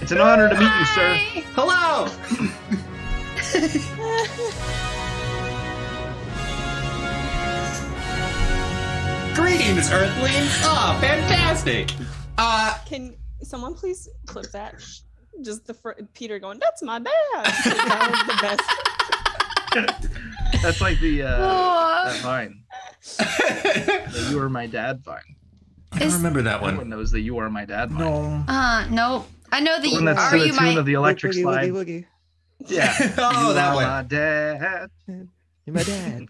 It's 0.00 0.12
an 0.12 0.20
honor 0.20 0.48
to 0.48 0.54
meet 0.54 0.70
you, 0.78 0.84
sir. 0.86 1.16
Hello. 1.56 2.06
Greetings, 9.34 9.90
Earthlings. 9.90 10.52
Ah, 10.62 10.96
fantastic. 11.00 11.90
Uh, 12.38 12.78
Can 12.86 13.16
someone 13.46 13.74
please 13.74 14.08
clip 14.26 14.50
that? 14.52 14.74
Just 15.42 15.66
the 15.66 15.74
fr- 15.74 15.92
Peter 16.14 16.38
going, 16.38 16.58
"That's 16.58 16.82
my 16.82 16.98
dad." 16.98 17.10
that 17.44 18.08
was 18.10 18.26
the 18.26 18.38
best. 18.42 18.62
That's 20.62 20.80
like 20.80 20.98
the 21.00 21.22
uh, 21.22 22.04
that 22.10 22.20
vine. 22.22 22.62
The 23.18 24.28
you 24.30 24.40
are 24.40 24.48
my 24.48 24.66
dad 24.66 25.00
vine. 25.04 25.20
I 25.92 25.98
don't 26.00 26.12
remember 26.14 26.42
that 26.42 26.60
one. 26.62 26.70
Everyone 26.74 26.90
one. 26.90 26.98
knows 26.98 27.10
that 27.12 27.20
you 27.20 27.38
are 27.38 27.50
my 27.50 27.64
dad 27.64 27.90
vine. 27.90 28.00
No. 28.00 28.44
uh, 28.48 28.86
no. 28.90 29.26
I 29.52 29.60
know 29.60 29.74
that 29.74 29.82
The 29.82 29.88
you 29.88 29.94
one 29.96 30.04
that's 30.06 30.18
are 30.20 30.30
to 30.32 30.38
the 30.38 30.46
you 30.46 30.52
tune 30.52 30.64
my 30.74 30.80
of 30.80 30.86
the 30.86 30.94
electric 30.94 31.32
Woogie, 31.32 31.42
slide. 31.42 31.70
woogie, 31.70 31.86
woogie. 31.86 32.04
Yeah. 32.66 32.92
Oh, 33.18 33.48
you 33.48 33.54
that 33.54 33.68
are 33.68 33.74
one. 33.74 33.84
my 33.86 34.02
dad. 34.02 34.90
You're 35.06 35.74
my 35.74 35.82
dad. 35.82 36.26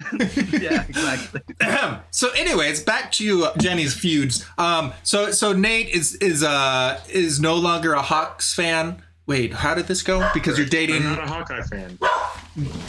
yeah, 0.52 0.84
exactly. 0.88 1.40
so 2.10 2.30
anyways 2.30 2.82
back 2.82 3.12
to 3.12 3.48
jenny's 3.58 3.94
feuds. 3.94 4.44
Um 4.58 4.92
so 5.02 5.30
so 5.30 5.52
nate 5.52 5.88
is 5.90 6.14
is 6.16 6.42
uh 6.42 7.00
is 7.10 7.40
no 7.40 7.56
longer 7.56 7.92
a 7.92 8.02
hawks 8.02 8.54
fan. 8.54 9.02
Wait 9.26 9.52
how 9.52 9.74
did 9.74 9.86
this 9.86 10.02
go? 10.02 10.28
Because 10.34 10.56
you're 10.58 10.64
I'm 10.66 10.70
dating 10.70 11.02
not 11.04 11.18
a 11.18 11.26
Hawkeye 11.26 11.62
fan. 11.62 11.98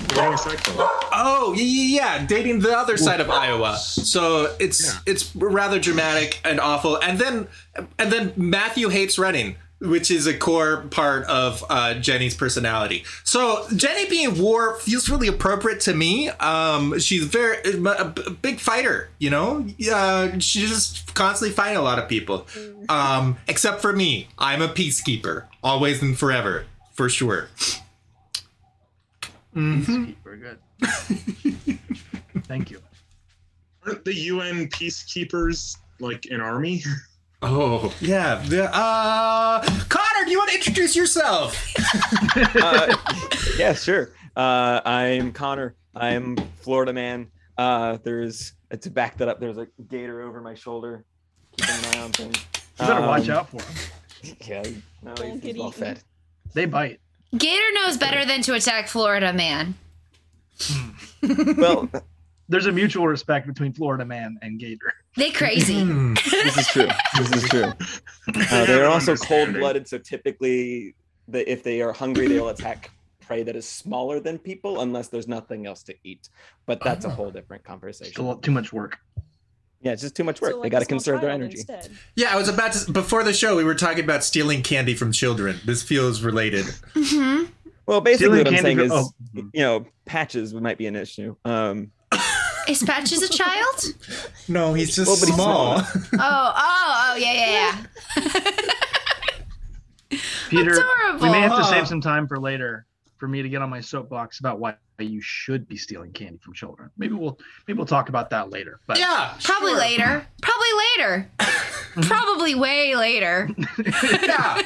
Dating 0.07 0.33
a 0.33 0.37
Cyclone. 0.37 0.87
oh 1.13 1.53
yeah, 1.55 1.63
yeah 1.63 2.17
yeah. 2.17 2.25
Dating 2.25 2.59
the 2.59 2.75
other 2.75 2.97
side 2.97 3.19
of 3.19 3.29
iowa. 3.29 3.77
So 3.77 4.55
it's 4.59 4.85
Yeah. 4.93 4.99
it's 5.05 5.35
rather 5.35 5.79
dramatic 5.79 6.39
and 6.43 6.59
awful. 6.59 6.97
And 6.97 7.19
then 7.19 7.47
and 7.99 8.11
then 8.11 8.33
matthew 8.37 8.89
hates 8.89 9.19
running 9.19 9.57
which 9.81 10.11
is 10.11 10.27
a 10.27 10.37
core 10.37 10.83
part 10.91 11.23
of 11.25 11.63
uh, 11.69 11.95
Jenny's 11.95 12.35
personality. 12.35 13.03
So 13.23 13.65
Jenny 13.75 14.07
being 14.07 14.39
war 14.39 14.75
feels 14.79 15.09
really 15.09 15.27
appropriate 15.27 15.79
to 15.81 15.95
me. 15.95 16.29
Um, 16.29 16.99
she's 16.99 17.23
very 17.25 17.57
a 17.63 18.05
b- 18.05 18.37
big 18.41 18.59
fighter, 18.59 19.09
you 19.17 19.31
know. 19.31 19.65
Uh, 19.91 20.37
she's 20.39 20.69
just 20.69 21.13
constantly 21.15 21.53
fighting 21.55 21.77
a 21.77 21.81
lot 21.81 21.97
of 21.97 22.07
people. 22.07 22.45
Um, 22.89 23.37
except 23.47 23.81
for 23.81 23.91
me, 23.91 24.27
I'm 24.37 24.61
a 24.61 24.67
peacekeeper, 24.67 25.45
always 25.63 26.01
and 26.01 26.17
forever, 26.17 26.65
for 26.93 27.09
sure. 27.09 27.49
We're 29.55 30.37
good. 30.37 30.59
Thank 32.45 32.69
you. 32.71 32.79
Aren't 33.85 34.05
the 34.05 34.13
UN 34.13 34.67
peacekeepers 34.67 35.77
like 35.99 36.27
an 36.29 36.39
army? 36.39 36.83
Oh 37.41 37.93
yeah. 37.99 38.35
The, 38.47 38.65
uh, 38.75 39.61
Connor, 39.89 40.25
do 40.25 40.31
you 40.31 40.37
want 40.37 40.51
to 40.51 40.55
introduce 40.55 40.95
yourself? 40.95 41.57
uh, 42.55 42.95
yeah, 43.57 43.73
sure. 43.73 44.11
Uh, 44.35 44.81
I'm 44.85 45.31
Connor. 45.33 45.75
I'm 45.95 46.35
Florida 46.61 46.93
man. 46.93 47.27
Uh, 47.57 47.97
there's 48.03 48.53
to 48.79 48.89
back 48.89 49.17
that 49.17 49.27
up. 49.27 49.39
There's 49.39 49.57
a 49.57 49.67
gator 49.89 50.21
over 50.21 50.39
my 50.41 50.53
shoulder, 50.53 51.03
keeping 51.57 51.75
an 51.75 51.97
eye 51.97 52.01
on 52.03 52.11
things. 52.11 52.37
You 52.79 52.87
better 52.87 53.01
watch 53.01 53.27
Um, 53.29 53.35
out 53.37 53.49
for 53.49 53.57
them. 53.57 53.75
Yeah, 54.47 54.61
no, 55.01 55.15
Don't 55.15 55.31
he's, 55.31 55.41
he's 55.41 55.57
well 55.57 55.69
eaten. 55.69 55.81
fed. 55.95 55.99
They 56.53 56.65
bite. 56.67 56.99
Gator 57.35 57.71
knows 57.73 57.97
better 57.97 58.23
than 58.23 58.43
to 58.43 58.53
attack 58.53 58.87
Florida 58.87 59.33
man. 59.33 59.73
Well, 61.57 61.89
There's 62.49 62.67
a 62.67 62.71
mutual 62.71 63.07
respect 63.07 63.47
between 63.47 63.73
Florida 63.73 64.05
man 64.05 64.37
and 64.43 64.59
Gator. 64.59 64.93
They 65.17 65.31
crazy. 65.31 65.83
Hmm. 65.83 66.13
this 66.13 66.57
is 66.57 66.67
true. 66.67 66.87
This 67.17 67.31
is 67.31 67.49
true. 67.49 67.71
Uh, 68.51 68.65
they 68.65 68.79
are 68.79 68.85
also 68.85 69.15
cold-blooded, 69.15 69.87
so 69.87 69.97
typically, 69.97 70.93
the, 71.27 71.49
if 71.51 71.63
they 71.63 71.81
are 71.81 71.91
hungry, 71.91 72.27
they 72.27 72.39
will 72.39 72.49
attack 72.49 72.91
prey 73.19 73.41
that 73.43 73.55
is 73.55 73.67
smaller 73.67 74.19
than 74.19 74.37
people, 74.37 74.81
unless 74.81 75.07
there's 75.07 75.27
nothing 75.27 75.65
else 75.65 75.81
to 75.83 75.95
eat. 76.03 76.29
But 76.67 76.81
that's 76.83 77.03
a 77.03 77.07
Oh. 77.07 77.11
whole 77.11 77.31
different 77.31 77.61
It's 77.61 77.67
a 77.67 77.71
conversation. 77.71 78.25
lot 78.25 78.43
too 78.43 78.51
much 78.51 78.71
work. 78.71 78.99
Yeah, 79.81 79.93
it's 79.93 80.03
just 80.03 80.15
too 80.15 80.23
much 80.23 80.39
work. 80.39 80.51
So, 80.51 80.61
they 80.61 80.69
got 80.69 80.79
to 80.79 80.85
conserve 80.85 81.19
their 81.21 81.31
energy. 81.31 81.57
instead. 81.57 81.89
Yeah, 82.15 82.31
I 82.31 82.35
was 82.37 82.47
about 82.47 82.73
to. 82.73 82.91
Before 82.91 83.23
the 83.23 83.33
show, 83.33 83.57
we 83.57 83.63
were 83.63 83.75
talking 83.75 84.03
about 84.03 84.23
stealing 84.23 84.61
candy 84.61 84.93
from 84.93 85.11
children. 85.11 85.59
This 85.65 85.81
feels 85.81 86.21
related. 86.21 86.65
hmm 86.93 87.45
Well, 87.87 88.01
basically, 88.01 88.37
Stealing 88.37 88.37
what 88.45 88.47
I'm 88.53 88.61
saying 88.63 88.77
candy 88.77 88.83
is, 88.85 88.91
oh. 88.93 89.49
you 89.51 89.61
know, 89.61 89.85
patches 90.05 90.53
might 90.53 90.77
be 90.77 90.85
an 90.85 90.95
issue. 90.95 91.35
Um, 91.43 91.91
Is 92.67 92.83
Patches 92.83 93.21
a 93.21 93.29
child? 93.29 93.85
No, 94.47 94.73
he's 94.73 94.95
just 94.95 95.07
Well, 95.07 95.17
but 95.19 95.27
he's 95.27 95.35
small. 95.35 95.77
Oh, 95.79 95.85
oh, 96.19 97.13
oh, 97.13 97.15
yeah, 97.15 97.33
yeah, 97.33 97.85
yeah. 98.17 98.41
Peter, 100.49 100.71
Adorable. 100.71 101.25
we 101.25 101.31
may 101.31 101.41
have 101.41 101.55
to 101.57 101.63
save 101.63 101.87
some 101.87 102.01
time 102.01 102.27
for 102.27 102.37
later 102.37 102.85
for 103.17 103.27
me 103.27 103.41
to 103.41 103.49
get 103.49 103.61
on 103.61 103.69
my 103.69 103.79
soapbox 103.79 104.39
about 104.39 104.59
why 104.59 104.75
you 104.99 105.21
should 105.21 105.67
be 105.67 105.77
stealing 105.77 106.11
candy 106.11 106.37
from 106.39 106.53
children. 106.53 106.89
Maybe 106.97 107.13
we'll 107.13 107.39
maybe 107.67 107.77
we'll 107.77 107.85
talk 107.85 108.09
about 108.09 108.29
that 108.31 108.49
later. 108.49 108.79
But 108.87 108.99
yeah, 108.99 109.35
Probably 109.43 109.71
sure. 109.71 109.79
later. 109.79 110.27
Probably 110.41 110.67
later. 110.97 111.31
Probably 112.01 112.55
way 112.55 112.95
later. 112.95 113.49
yeah. 114.21 114.61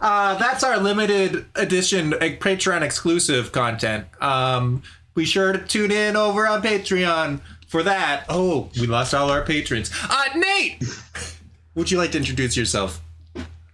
Uh, 0.00 0.36
that's 0.38 0.62
our 0.62 0.78
limited 0.78 1.46
edition 1.56 2.14
uh, 2.14 2.18
Patreon 2.18 2.82
exclusive 2.82 3.50
content. 3.52 4.06
Um, 4.20 4.82
be 5.18 5.24
sure 5.24 5.52
to 5.52 5.58
tune 5.58 5.90
in 5.90 6.16
over 6.16 6.46
on 6.46 6.62
Patreon 6.62 7.40
for 7.66 7.82
that. 7.82 8.24
Oh, 8.28 8.70
we 8.80 8.86
lost 8.86 9.12
all 9.14 9.30
our 9.30 9.42
patrons. 9.44 9.90
Uh, 10.08 10.24
Nate, 10.36 10.82
would 11.74 11.90
you 11.90 11.98
like 11.98 12.12
to 12.12 12.18
introduce 12.18 12.56
yourself? 12.56 13.02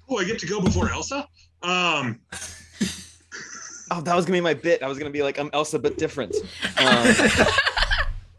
Oh, 0.08 0.18
I 0.18 0.24
get 0.24 0.38
to 0.40 0.46
go 0.46 0.60
before 0.60 0.90
Elsa? 0.90 1.28
Um, 1.62 2.20
oh, 3.90 4.00
that 4.02 4.14
was 4.16 4.24
gonna 4.26 4.36
be 4.36 4.40
my 4.40 4.54
bit. 4.54 4.82
I 4.82 4.88
was 4.88 4.98
gonna 4.98 5.10
be 5.10 5.22
like, 5.22 5.38
I'm 5.38 5.50
Elsa, 5.52 5.78
but 5.78 5.96
different. 5.98 6.34
Um, 6.78 7.04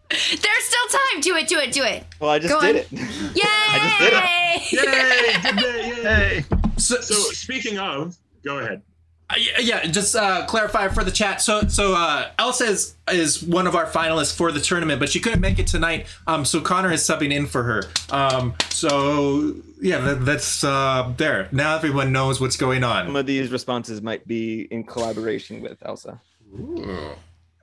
There's 0.10 0.64
still 0.64 0.88
time. 0.92 1.22
Do 1.22 1.36
it, 1.36 1.48
do 1.48 1.58
it, 1.60 1.72
do 1.72 1.84
it. 1.84 2.04
well, 2.20 2.30
I 2.32 2.40
just 2.40 2.54
Go 2.54 2.62
did 2.62 2.76
on. 2.76 2.82
it. 2.82 2.92
Yay! 2.92 3.42
I 3.44 3.80
just 3.84 4.00
did 4.00 4.14
it. 4.14 4.84
yay! 4.84 5.52
Good 5.52 5.60
day, 6.04 6.04
yay. 6.04 6.46
So, 6.78 7.02
So, 7.02 7.14
speaking 7.32 7.78
of, 7.80 8.16
go 8.44 8.60
ahead. 8.60 8.82
Uh, 9.28 9.36
yeah, 9.40 9.60
yeah, 9.60 9.86
just 9.88 10.16
uh, 10.16 10.46
clarify 10.46 10.88
for 10.88 11.04
the 11.04 11.12
chat. 11.12 11.42
So, 11.42 11.62
so 11.68 11.96
uh, 11.96 12.30
Elsa 12.38 12.66
is, 12.66 12.96
is 13.12 13.42
one 13.42 13.66
of 13.66 13.76
our 13.76 13.88
finalists 13.88 14.36
for 14.36 14.52
the 14.52 14.60
tournament, 14.60 15.00
but 15.00 15.10
she 15.10 15.20
couldn't 15.20 15.42
make 15.42 15.58
it 15.58 15.66
tonight. 15.66 16.06
Um, 16.28 16.46
so 16.46 16.62
Connor 16.62 16.92
is 16.92 17.02
subbing 17.02 17.34
in 17.34 17.48
for 17.48 17.64
her. 17.64 17.84
Um, 18.12 18.54
so 18.70 19.56
yeah, 19.82 19.98
that, 20.00 20.26
that's 20.26 20.64
uh, 20.64 21.12
there. 21.18 21.50
Now 21.52 21.76
everyone 21.76 22.12
knows 22.12 22.40
what's 22.40 22.56
going 22.56 22.84
on. 22.84 23.08
Some 23.08 23.16
of 23.16 23.26
these 23.26 23.52
responses 23.52 24.02
might 24.04 24.28
be 24.28 24.62
in 24.70 24.84
collaboration 24.84 25.62
with 25.62 25.80
Elsa. 25.84 26.22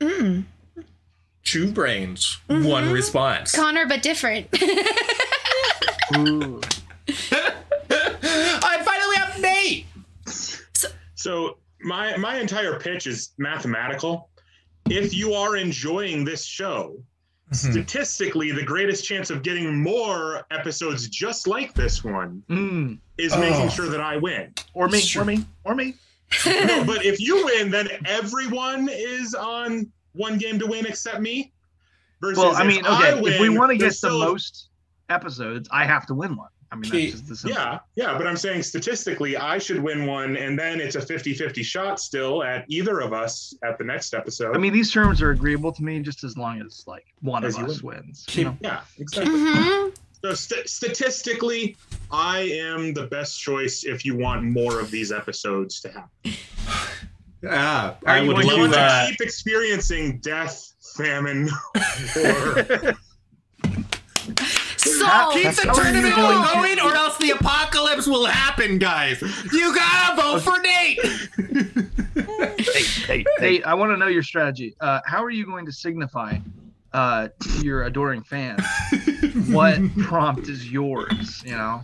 Mm. 0.01 0.44
Two 1.44 1.70
brains, 1.70 2.38
one 2.48 2.90
response. 2.90 3.53
Connor, 3.55 3.87
but 3.87 4.03
different. 4.03 4.48
Ooh. 6.16 6.61
I 7.09 8.83
finally 8.85 9.16
have 9.16 9.40
Nate. 9.40 9.87
So 11.23 11.59
my 11.83 12.17
my 12.17 12.39
entire 12.41 12.81
pitch 12.81 13.07
is 13.07 13.33
mathematical. 13.39 14.29
If 14.91 15.15
you 15.15 15.35
are 15.35 15.57
enjoying 15.57 16.25
this 16.25 16.45
show, 16.45 16.97
statistically, 17.53 18.51
the 18.51 18.65
greatest 18.65 19.05
chance 19.05 19.31
of 19.31 19.43
getting 19.45 19.81
more 19.81 20.43
episodes 20.51 21.09
just 21.09 21.47
like 21.47 21.75
this 21.75 22.03
one 22.03 22.43
Mm. 22.51 22.99
is 23.19 23.33
Oh. 23.35 23.39
making 23.41 23.69
sure 23.71 23.89
that 23.89 24.01
I 24.01 24.17
win. 24.17 24.53
Or 24.75 24.89
me, 24.89 24.99
Sure. 25.01 25.23
or 25.23 25.25
me, 25.25 25.45
or 25.65 25.75
me. 25.77 25.95
No, 26.45 26.83
but 26.85 27.05
if 27.05 27.21
you 27.21 27.45
win, 27.45 27.71
then 27.71 27.89
everyone 28.07 28.89
is 28.91 29.35
on 29.35 29.93
one 30.15 30.39
game 30.39 30.59
to 30.59 30.67
win 30.67 30.87
except 30.87 31.21
me. 31.21 31.53
Versus 32.21 32.39
Well, 32.39 32.57
I 32.57 32.63
if 32.63 32.67
mean, 32.67 32.85
okay, 32.87 33.19
if 33.35 33.41
we 33.41 33.49
want 33.49 33.71
to 33.71 33.77
get 33.77 33.93
the 34.01 34.11
most 34.11 34.71
episodes, 35.09 35.69
I 35.71 35.85
have 35.85 36.07
to 36.07 36.15
win 36.15 36.35
one. 36.37 36.49
I 36.73 36.75
mean, 36.75 36.91
Okay, 36.91 37.11
that's 37.11 37.21
just 37.21 37.29
the 37.29 37.37
simple. 37.37 37.61
Yeah, 37.61 37.79
yeah, 37.97 38.17
but 38.17 38.27
I'm 38.27 38.37
saying 38.39 38.63
statistically, 38.63 39.37
I 39.37 39.59
should 39.59 39.83
win 39.83 40.07
one, 40.07 40.37
and 40.39 40.59
then 40.59 40.81
it's 40.81 40.97
a 40.97 41.03
50 41.03 41.35
50 41.35 41.63
shot 41.63 42.01
still 42.01 42.43
at 42.43 42.65
either 42.69 43.01
of 43.01 43.13
us 43.13 43.55
at 43.63 43.77
the 43.77 43.85
next 43.85 44.15
episode. 44.15 44.57
I 44.57 44.59
mean, 44.59 44.73
these 44.73 44.91
terms 44.91 45.21
are 45.21 45.31
agreeable 45.31 45.71
to 45.73 45.83
me 45.85 46.01
just 46.01 46.25
as 46.25 46.37
long 46.39 46.63
as 46.63 46.85
like 46.87 47.05
one 47.21 47.45
As 47.45 47.59
of 47.59 47.65
us 47.65 47.83
win. 47.83 47.99
wins. 47.99 48.25
Keep- 48.27 48.39
You 48.39 48.45
know? 48.47 48.57
yeah, 48.63 48.81
exactly. 48.99 49.35
hmm 49.39 49.89
So 50.25 50.33
st- 50.35 50.69
statistically, 50.69 51.77
I 52.11 52.39
am 52.41 52.95
the 52.95 53.07
best 53.09 53.39
choice 53.41 53.85
if 53.85 54.05
you 54.07 54.17
want 54.17 54.43
more 54.45 54.81
of 54.81 54.91
these 54.91 55.13
episodes 55.13 55.81
to 55.83 55.89
happen. 55.93 56.09
Ah, 57.51 57.97
Are 58.07 58.13
I 58.15 58.21
you 58.21 58.29
would 58.29 58.35
going 58.35 58.47
We 58.47 58.55
to 58.55 58.61
love 58.61 58.71
want 58.71 58.75
to 58.75 59.07
keep 59.11 59.21
experiencing 59.21 60.19
death, 60.19 60.75
famine, 60.97 61.51
or 62.17 62.95
So, 65.03 65.31
Keep 65.33 65.55
the 65.55 65.62
How 65.62 65.75
are 65.75 65.77
you 65.77 65.83
tournament 65.83 66.17
going 66.17 66.77
going, 66.77 66.81
or 66.81 66.95
else 66.97 67.19
the 67.19 67.31
apocalypse 67.31 68.07
will 68.07 68.27
happen, 68.27 68.79
guys. 68.79 69.21
You 69.53 69.75
gotta 69.75 70.21
vote 70.21 70.43
for 70.43 70.59
Nate. 70.61 70.99
hey, 72.61 72.83
hey, 73.07 73.25
hey, 73.38 73.62
I 73.62 73.75
want 73.75 73.91
to 73.93 73.97
know 73.97 74.07
your 74.07 74.23
strategy. 74.23 74.77
Uh, 74.81 75.01
how 75.05 75.23
are 75.23 75.31
you 75.31 75.45
going 75.45 75.67
to 75.67 75.73
signify 75.73 76.38
uh, 76.93 77.29
to 77.41 77.65
your 77.65 77.85
adoring 77.85 78.23
fans 78.23 78.62
what 79.49 79.81
prompt 79.99 80.49
is 80.49 80.71
yours? 80.71 81.43
You 81.45 81.53
know, 81.53 81.81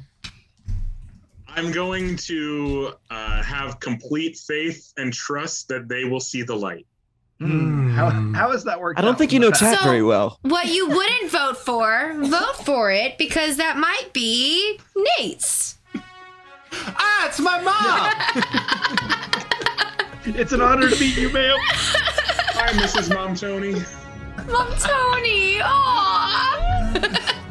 I'm 1.48 1.72
going 1.72 2.16
to 2.16 2.92
uh, 3.10 3.42
have 3.42 3.80
complete 3.80 4.36
faith 4.36 4.92
and 4.96 5.12
trust 5.12 5.68
that 5.68 5.88
they 5.88 6.04
will 6.04 6.20
see 6.20 6.42
the 6.42 6.54
light. 6.54 6.86
Hmm, 7.40 7.90
how 7.90 8.10
how 8.34 8.50
has 8.50 8.64
that 8.64 8.80
worked? 8.80 8.98
I 8.98 9.02
don't 9.02 9.16
think 9.16 9.32
you 9.32 9.38
know 9.38 9.50
past? 9.50 9.60
chat 9.60 9.78
So- 9.78 9.84
very 9.84 10.02
well. 10.02 10.38
what 10.42 10.66
you 10.66 10.88
wouldn't 10.88 11.30
vote 11.30 11.56
for, 11.58 12.14
vote 12.18 12.56
for 12.64 12.90
it 12.90 13.16
because 13.16 13.56
that 13.58 13.76
might 13.76 14.12
be 14.12 14.78
Nate's. 15.18 15.78
Ah, 16.74 17.26
it's 17.26 17.40
my 17.40 17.60
mom. 17.62 19.14
It's 20.30 20.52
an 20.52 20.60
honor 20.60 20.90
to 20.90 21.00
meet 21.00 21.16
you, 21.16 21.30
ma'am. 21.32 21.56
Hi, 21.58 22.68
Mrs. 22.74 23.08
Mom 23.14 23.34
Tony. 23.34 23.72
Mom 24.52 24.68
Tony. 24.78 25.58
Aww. 25.60 27.34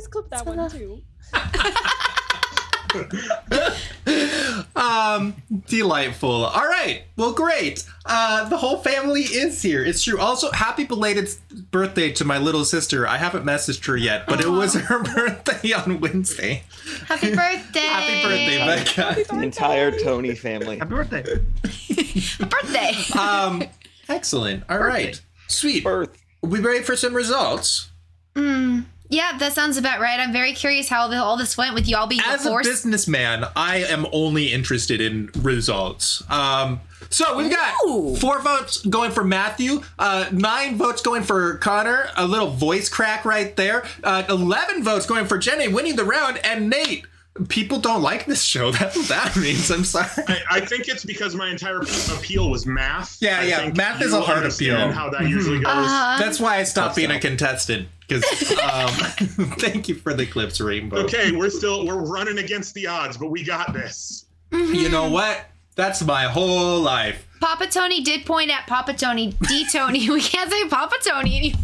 please 0.00 0.08
clip 0.08 0.30
that 0.30 0.46
one 0.46 0.70
too. 0.70 1.02
um, 4.76 5.34
delightful. 5.68 6.46
All 6.46 6.66
right. 6.66 7.02
Well, 7.16 7.32
great. 7.32 7.84
Uh, 8.06 8.48
the 8.48 8.56
whole 8.56 8.78
family 8.78 9.22
is 9.22 9.60
here. 9.62 9.84
It's 9.84 10.02
true. 10.02 10.18
Also, 10.18 10.50
happy 10.52 10.84
belated 10.84 11.28
birthday 11.70 12.10
to 12.12 12.24
my 12.24 12.38
little 12.38 12.64
sister. 12.64 13.06
I 13.06 13.18
haven't 13.18 13.44
messaged 13.44 13.86
her 13.86 13.96
yet, 13.96 14.26
but 14.26 14.40
it 14.40 14.48
was 14.48 14.74
her 14.74 15.02
birthday 15.02 15.72
on 15.72 16.00
Wednesday. 16.00 16.62
Happy 17.06 17.34
birthday! 17.34 17.80
happy 17.80 18.22
birthday, 18.22 18.58
Becca. 18.58 19.02
Happy. 19.02 19.22
The 19.24 19.42
entire 19.42 19.90
Tony 19.98 20.34
family. 20.34 20.78
happy 20.78 20.90
birthday. 20.90 21.22
birthday. 21.22 22.92
Um, 23.18 23.62
excellent. 24.08 24.64
All 24.68 24.78
birthday. 24.78 25.06
right. 25.06 25.22
Sweet. 25.46 25.84
Birth. 25.84 26.16
We 26.42 26.58
ready 26.60 26.82
for 26.82 26.96
some 26.96 27.14
results? 27.14 27.90
Mm 28.34 28.86
yeah, 29.10 29.36
that 29.38 29.52
sounds 29.52 29.76
about 29.76 30.00
right. 30.00 30.18
I'm 30.20 30.32
very 30.32 30.52
curious 30.52 30.88
how 30.88 31.08
the, 31.08 31.16
all 31.16 31.36
this 31.36 31.56
went 31.56 31.74
with 31.74 31.88
you 31.88 31.96
all 31.96 32.06
being 32.06 32.22
As 32.24 32.46
a 32.46 32.48
forced. 32.48 32.70
businessman, 32.70 33.44
I 33.56 33.78
am 33.78 34.06
only 34.12 34.52
interested 34.52 35.00
in 35.00 35.30
results. 35.40 36.22
Um, 36.30 36.80
so 37.10 37.36
we've 37.36 37.50
got 37.50 37.74
Ooh. 37.84 38.14
four 38.16 38.40
votes 38.40 38.86
going 38.86 39.10
for 39.10 39.24
Matthew, 39.24 39.82
uh, 39.98 40.26
nine 40.30 40.76
votes 40.76 41.02
going 41.02 41.24
for 41.24 41.56
Connor, 41.58 42.06
a 42.16 42.24
little 42.24 42.50
voice 42.50 42.88
crack 42.88 43.24
right 43.24 43.54
there, 43.56 43.84
uh, 44.04 44.22
11 44.28 44.84
votes 44.84 45.06
going 45.06 45.26
for 45.26 45.38
Jenny 45.38 45.66
winning 45.66 45.96
the 45.96 46.04
round, 46.04 46.38
and 46.44 46.70
Nate. 46.70 47.04
People 47.48 47.78
don't 47.78 48.02
like 48.02 48.26
this 48.26 48.42
show. 48.42 48.70
That's 48.72 48.96
what 48.96 49.08
that 49.08 49.36
means. 49.40 49.70
I'm 49.70 49.84
sorry. 49.84 50.08
I, 50.28 50.42
I 50.50 50.60
think 50.60 50.88
it's 50.88 51.04
because 51.04 51.34
my 51.34 51.48
entire 51.48 51.80
appeal 51.80 52.50
was 52.50 52.66
math. 52.66 53.18
Yeah, 53.20 53.40
I 53.40 53.44
yeah, 53.44 53.58
think 53.58 53.76
math 53.76 54.02
is 54.02 54.12
a 54.12 54.20
hard 54.20 54.38
understand 54.38 54.82
appeal. 54.82 54.92
How 54.92 55.10
that 55.10 55.28
usually 55.28 55.58
goes. 55.58 55.72
Uh-huh. 55.72 56.18
That's 56.18 56.40
why 56.40 56.56
I 56.56 56.64
stopped 56.64 56.96
being 56.96 57.10
a 57.10 57.20
contestant. 57.20 57.88
Because 58.06 58.24
um, 58.60 58.88
thank 59.58 59.88
you 59.88 59.94
for 59.94 60.12
the 60.12 60.26
clips, 60.26 60.60
Rainbow. 60.60 60.98
Okay, 60.98 61.30
we're 61.30 61.50
still 61.50 61.86
we're 61.86 62.04
running 62.04 62.38
against 62.38 62.74
the 62.74 62.88
odds, 62.88 63.16
but 63.16 63.28
we 63.28 63.44
got 63.44 63.72
this. 63.72 64.26
You 64.50 64.88
know 64.88 65.08
what? 65.08 65.46
That's 65.76 66.02
my 66.02 66.24
whole 66.24 66.80
life. 66.80 67.26
Papa 67.40 67.68
Tony 67.68 68.02
did 68.02 68.26
point 68.26 68.50
at 68.50 68.66
Papa 68.66 68.94
Tony, 68.94 69.32
D 69.48 69.66
Tony. 69.70 70.10
We 70.10 70.20
can't 70.20 70.50
say 70.50 70.68
Papa 70.68 70.96
Tony 71.02 71.36
anymore. 71.38 71.60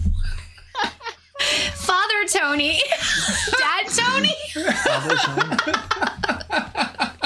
Father 1.75 2.25
Tony, 2.29 2.81
Dad 3.59 3.87
Tony. 3.89 4.35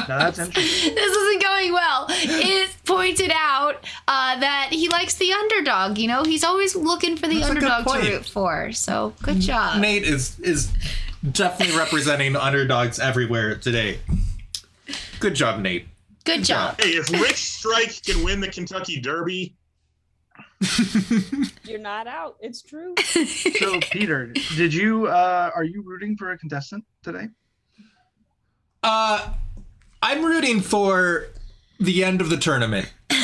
Now 0.09 0.18
that's 0.18 0.38
interesting. 0.40 0.94
This 0.94 1.16
isn't 1.16 1.42
going 1.42 1.73
well. 1.73 2.07
It 2.09 2.70
pointed 2.85 3.31
out 3.33 3.85
uh, 4.09 4.40
that 4.40 4.68
he 4.73 4.88
likes 4.88 5.14
the 5.14 5.33
underdog. 5.33 5.99
You 5.99 6.09
know, 6.09 6.25
he's 6.25 6.42
always 6.42 6.75
looking 6.75 7.16
for 7.16 7.29
the 7.29 7.38
That's 7.38 7.51
underdog 7.51 7.87
to 7.87 7.99
root 8.01 8.27
for. 8.27 8.73
So 8.73 9.14
good 9.23 9.40
job. 9.40 9.81
Nate 9.81 10.03
is 10.03 10.38
is 10.40 10.73
definitely 11.31 11.77
representing 11.77 12.35
underdogs 12.35 12.99
everywhere 12.99 13.57
today. 13.57 14.01
Good 15.20 15.35
job, 15.35 15.61
Nate. 15.61 15.87
Good 16.25 16.44
job. 16.44 16.81
Hey, 16.81 16.90
if 16.90 17.11
Rich 17.11 17.37
Strike 17.37 18.03
can 18.03 18.25
win 18.25 18.40
the 18.40 18.49
Kentucky 18.49 19.01
Derby, 19.01 19.55
You're 21.64 21.79
not 21.79 22.07
out. 22.07 22.37
It's 22.40 22.62
true. 22.62 22.94
So, 22.99 23.81
Peter, 23.81 24.33
did 24.57 24.75
you 24.75 25.07
uh, 25.07 25.51
are 25.55 25.64
you 25.64 25.83
rooting 25.83 26.16
for 26.16 26.33
a 26.33 26.38
contestant 26.38 26.85
today? 27.03 27.29
Uh, 28.83 29.33
I'm 30.03 30.25
rooting 30.25 30.61
for 30.61 31.27
the 31.79 32.05
end 32.05 32.20
of 32.20 32.31
the 32.31 32.37
tournament. 32.37 32.92
I 33.11 33.16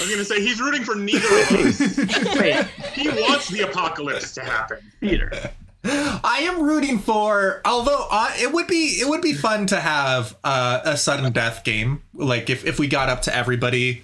was 0.00 0.10
gonna 0.10 0.24
say 0.24 0.40
he's 0.40 0.60
rooting 0.60 0.84
for 0.84 0.94
neither 0.94 1.26
of 1.26 1.52
us. 1.52 1.80
Wait, 2.38 2.66
He 2.94 3.08
wants 3.08 3.48
the 3.48 3.60
apocalypse 3.62 4.32
to 4.34 4.42
happen. 4.42 4.78
Peter. 5.00 5.30
I 5.84 6.40
am 6.42 6.62
rooting 6.62 6.98
for. 6.98 7.60
Although 7.64 8.06
uh, 8.10 8.30
it 8.36 8.52
would 8.52 8.66
be 8.66 8.98
it 9.00 9.08
would 9.08 9.22
be 9.22 9.34
fun 9.34 9.66
to 9.66 9.80
have 9.80 10.36
uh, 10.44 10.80
a 10.84 10.96
sudden 10.96 11.30
death 11.32 11.64
game. 11.64 12.02
Like 12.14 12.50
if 12.50 12.64
if 12.64 12.78
we 12.78 12.86
got 12.86 13.08
up 13.08 13.22
to 13.22 13.34
everybody. 13.34 14.02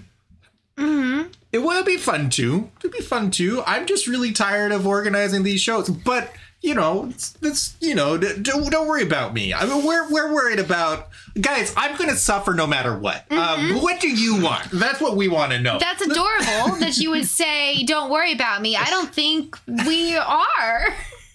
It 1.52 1.58
would 1.62 1.84
be 1.84 1.96
fun 1.96 2.30
too. 2.30 2.70
It'd 2.78 2.92
be 2.92 3.00
fun 3.00 3.30
too. 3.30 3.62
I'm 3.66 3.86
just 3.86 4.06
really 4.06 4.32
tired 4.32 4.72
of 4.72 4.86
organizing 4.86 5.42
these 5.42 5.60
shows. 5.60 5.88
But 5.90 6.32
you 6.62 6.74
know, 6.74 7.06
it's, 7.10 7.34
it's 7.40 7.74
you 7.80 7.94
know, 7.94 8.18
d- 8.18 8.34
don't, 8.42 8.70
don't 8.70 8.86
worry 8.86 9.02
about 9.02 9.32
me. 9.32 9.52
I 9.54 9.64
mean, 9.64 9.84
we're 9.84 10.08
we're 10.10 10.32
worried 10.32 10.58
about 10.58 11.08
guys. 11.40 11.72
I'm 11.76 11.96
gonna 11.96 12.14
suffer 12.16 12.52
no 12.54 12.66
matter 12.66 12.96
what. 12.96 13.24
Um, 13.32 13.80
what 13.82 13.98
do 14.00 14.08
you 14.08 14.40
want? 14.42 14.70
That's 14.70 15.00
what 15.00 15.16
we 15.16 15.26
want 15.28 15.52
to 15.52 15.58
know. 15.60 15.78
That's 15.78 16.02
adorable 16.02 16.76
that 16.80 16.98
you 16.98 17.10
would 17.10 17.24
say, 17.26 17.82
"Don't 17.84 18.10
worry 18.10 18.32
about 18.32 18.60
me." 18.62 18.76
I 18.76 18.84
don't 18.90 19.12
think 19.12 19.56
we 19.86 20.16
are. 20.16 20.88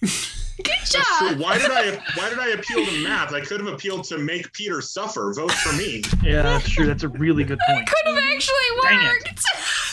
Good 0.64 0.72
So 0.84 0.98
job. 1.00 1.38
why 1.38 1.58
did 1.58 1.70
I 1.70 2.00
why 2.14 2.30
did 2.30 2.38
I 2.38 2.48
appeal 2.48 2.86
to 2.86 3.02
math? 3.04 3.32
I 3.34 3.40
could 3.42 3.60
have 3.60 3.68
appealed 3.72 4.04
to 4.04 4.16
make 4.18 4.50
Peter 4.54 4.80
suffer. 4.80 5.30
Vote 5.34 5.52
for 5.52 5.72
me. 5.76 6.02
Yeah, 6.22 6.40
that's 6.42 6.68
true. 6.70 6.86
That's 6.86 7.02
a 7.02 7.08
really 7.08 7.44
good 7.44 7.58
point. 7.68 7.86
Could 7.86 8.14
have 8.14 8.24
actually 8.32 8.54
Dang 8.82 9.00
it. 9.02 9.04
worked. 9.04 9.42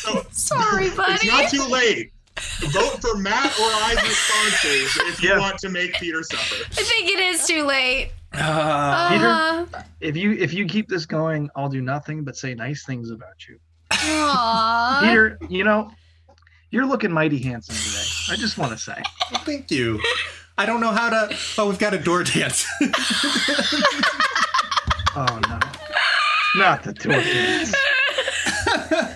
So 0.04 0.26
Sorry, 0.32 0.90
buddy. 0.92 1.14
it's 1.14 1.26
not 1.26 1.50
too 1.50 1.64
late. 1.72 2.12
Vote 2.72 3.00
for 3.00 3.16
Matt 3.18 3.46
or 3.60 3.66
I's 3.70 4.02
responses 4.04 4.98
if 5.08 5.22
you 5.24 5.30
Yeah. 5.30 5.40
want 5.40 5.58
to 5.60 5.70
make 5.70 5.94
Peter 5.94 6.24
suffer. 6.24 6.64
I 6.72 6.84
think 6.84 7.10
it 7.10 7.20
is 7.20 7.46
too 7.46 7.64
late. 7.64 8.12
Uh, 8.34 9.10
Peter? 9.10 9.28
Uh-huh. 9.28 9.84
If 10.02 10.18
you 10.18 10.32
if 10.34 10.52
you 10.54 10.66
keep 10.66 10.90
this 10.90 11.06
going, 11.06 11.50
I'll 11.56 11.70
do 11.70 11.82
nothing 11.82 12.24
but 12.24 12.36
say 12.36 12.56
nice 12.56 12.86
things 12.86 13.12
about 13.12 13.48
you. 13.48 13.60
Aw. 13.92 15.00
Peter, 15.04 15.38
you 15.50 15.64
know, 15.64 15.92
you're 16.72 16.88
looking 16.88 17.12
mighty 17.12 17.38
handsome 17.40 17.76
today. 17.76 18.34
I 18.34 18.36
just 18.36 18.58
want 18.58 18.72
to 18.72 18.78
say. 18.80 19.02
thank 19.46 19.70
you. 19.70 20.02
I 20.58 20.66
don't 20.66 20.82
know 20.82 20.92
how 20.92 21.10
to. 21.12 21.38
Oh, 21.60 21.70
we've 21.70 21.78
got 21.80 21.94
a 21.94 22.00
door 22.00 22.24
dance. 22.24 22.66
Oh 25.16 25.40
no. 25.48 25.60
Not 26.56 26.82
the 26.84 26.94
door 26.94 27.14
dance. 27.14 27.74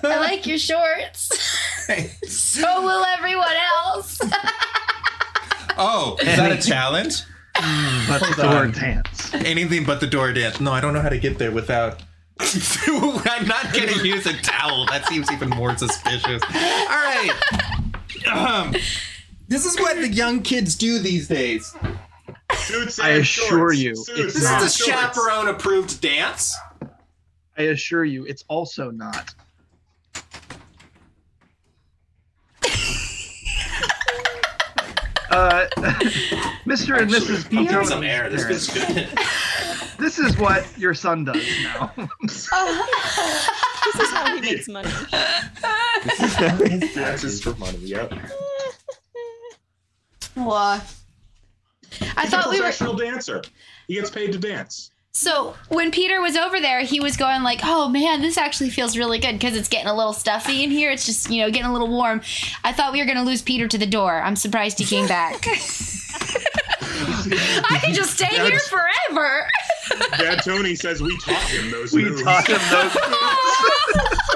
I 0.03 0.19
like 0.19 0.45
your 0.45 0.57
shorts. 0.57 1.29
so 2.27 2.81
will 2.81 3.03
everyone 3.05 3.55
else. 3.85 4.19
oh, 5.77 6.17
is 6.21 6.37
that 6.37 6.51
a 6.51 6.61
challenge? 6.61 7.21
But 8.07 8.19
the 8.35 8.43
door 8.43 8.67
dance. 8.67 9.33
Anything 9.33 9.83
but 9.85 9.99
the 9.99 10.07
door 10.07 10.31
dance. 10.33 10.59
No, 10.59 10.71
I 10.71 10.81
don't 10.81 10.93
know 10.93 11.01
how 11.01 11.09
to 11.09 11.19
get 11.19 11.37
there 11.37 11.51
without. 11.51 12.03
I'm 12.39 13.47
not 13.47 13.73
gonna 13.73 14.03
use 14.03 14.25
a 14.27 14.33
towel. 14.41 14.85
That 14.87 15.05
seems 15.07 15.31
even 15.31 15.49
more 15.49 15.75
suspicious. 15.75 16.43
All 16.43 16.49
right. 16.51 17.31
Um, 18.31 18.75
this 19.47 19.65
is 19.65 19.79
what 19.79 19.95
the 19.95 20.09
young 20.09 20.41
kids 20.43 20.75
do 20.75 20.99
these 20.99 21.27
days. 21.27 21.73
Suits 22.55 22.99
I 22.99 23.09
and 23.11 23.21
assure 23.21 23.47
shorts. 23.47 23.79
you, 23.79 23.95
Suits 23.95 24.19
it's 24.19 24.33
This 24.35 24.45
and 24.45 24.63
is 24.63 24.79
a 24.79 24.83
chaperone 24.83 25.47
approved 25.47 25.99
dance. 26.01 26.55
I 27.57 27.63
assure 27.63 28.05
you, 28.05 28.25
it's 28.25 28.43
also 28.49 28.91
not. 28.91 29.33
Uh, 35.37 35.67
Mr. 36.65 36.99
and 36.99 37.11
Mrs. 37.11 37.47
P. 37.47 37.67
Give 37.67 37.85
some 37.85 38.03
air. 38.03 38.27
This 38.27 38.41
parents, 38.41 38.69
feels 38.71 38.87
good. 38.87 39.07
this 39.99 40.17
is 40.17 40.35
what 40.39 40.65
your 40.79 40.95
son 40.95 41.25
does 41.25 41.45
now. 41.61 41.91
This 42.23 42.47
is 42.47 44.09
how 44.09 44.35
he 44.35 44.41
makes 44.41 44.67
money. 44.67 44.89
This 46.03 46.93
Taxes 46.95 47.43
for 47.43 47.53
money. 47.57 47.77
Yep. 47.77 48.13
What? 50.33 50.81
I 52.15 52.23
He's 52.23 52.33
a 52.33 52.37
thought 52.37 52.49
we 52.49 52.57
were. 52.57 52.63
professional 52.63 52.95
dancer. 52.95 53.43
He 53.87 53.93
gets 53.93 54.09
paid 54.09 54.31
to 54.31 54.39
dance. 54.39 54.89
So 55.17 55.55
when 55.69 55.89
Peter 55.89 56.21
was 56.21 56.37
over 56.37 56.59
there, 56.59 56.81
he 56.81 56.99
was 56.99 57.17
going 57.17 57.41
like, 57.41 57.61
"Oh 57.63 57.89
man, 57.89 58.21
this 58.21 58.37
actually 58.37 58.69
feels 58.69 58.95
really 58.95 59.17
good 59.17 59.33
because 59.33 59.57
it's 59.57 59.67
getting 59.67 59.87
a 59.87 59.97
little 59.97 60.13
stuffy 60.13 60.63
in 60.63 60.69
here. 60.69 60.91
It's 60.91 61.07
just 61.07 61.31
you 61.31 61.41
know 61.41 61.49
getting 61.49 61.65
a 61.65 61.73
little 61.73 61.87
warm." 61.87 62.21
I 62.63 62.71
thought 62.71 62.93
we 62.93 62.99
were 62.99 63.07
gonna 63.07 63.23
lose 63.23 63.41
Peter 63.41 63.67
to 63.67 63.79
the 63.79 63.87
door. 63.87 64.21
I'm 64.21 64.35
surprised 64.35 64.77
he 64.77 64.85
came 64.85 65.07
back. 65.07 65.43
I 65.49 65.55
could 67.83 67.95
just 67.95 68.11
stay 68.11 68.27
here 68.27 68.59
forever. 68.59 69.49
Dad 70.19 70.43
Tony 70.43 70.75
says 70.75 71.01
we 71.01 71.17
taught 71.17 71.41
him 71.49 71.71
those 71.71 71.93
we 71.93 72.05
moves. 72.05 72.21
taught 72.21 72.47
him 72.47 72.59
those. 72.69 72.95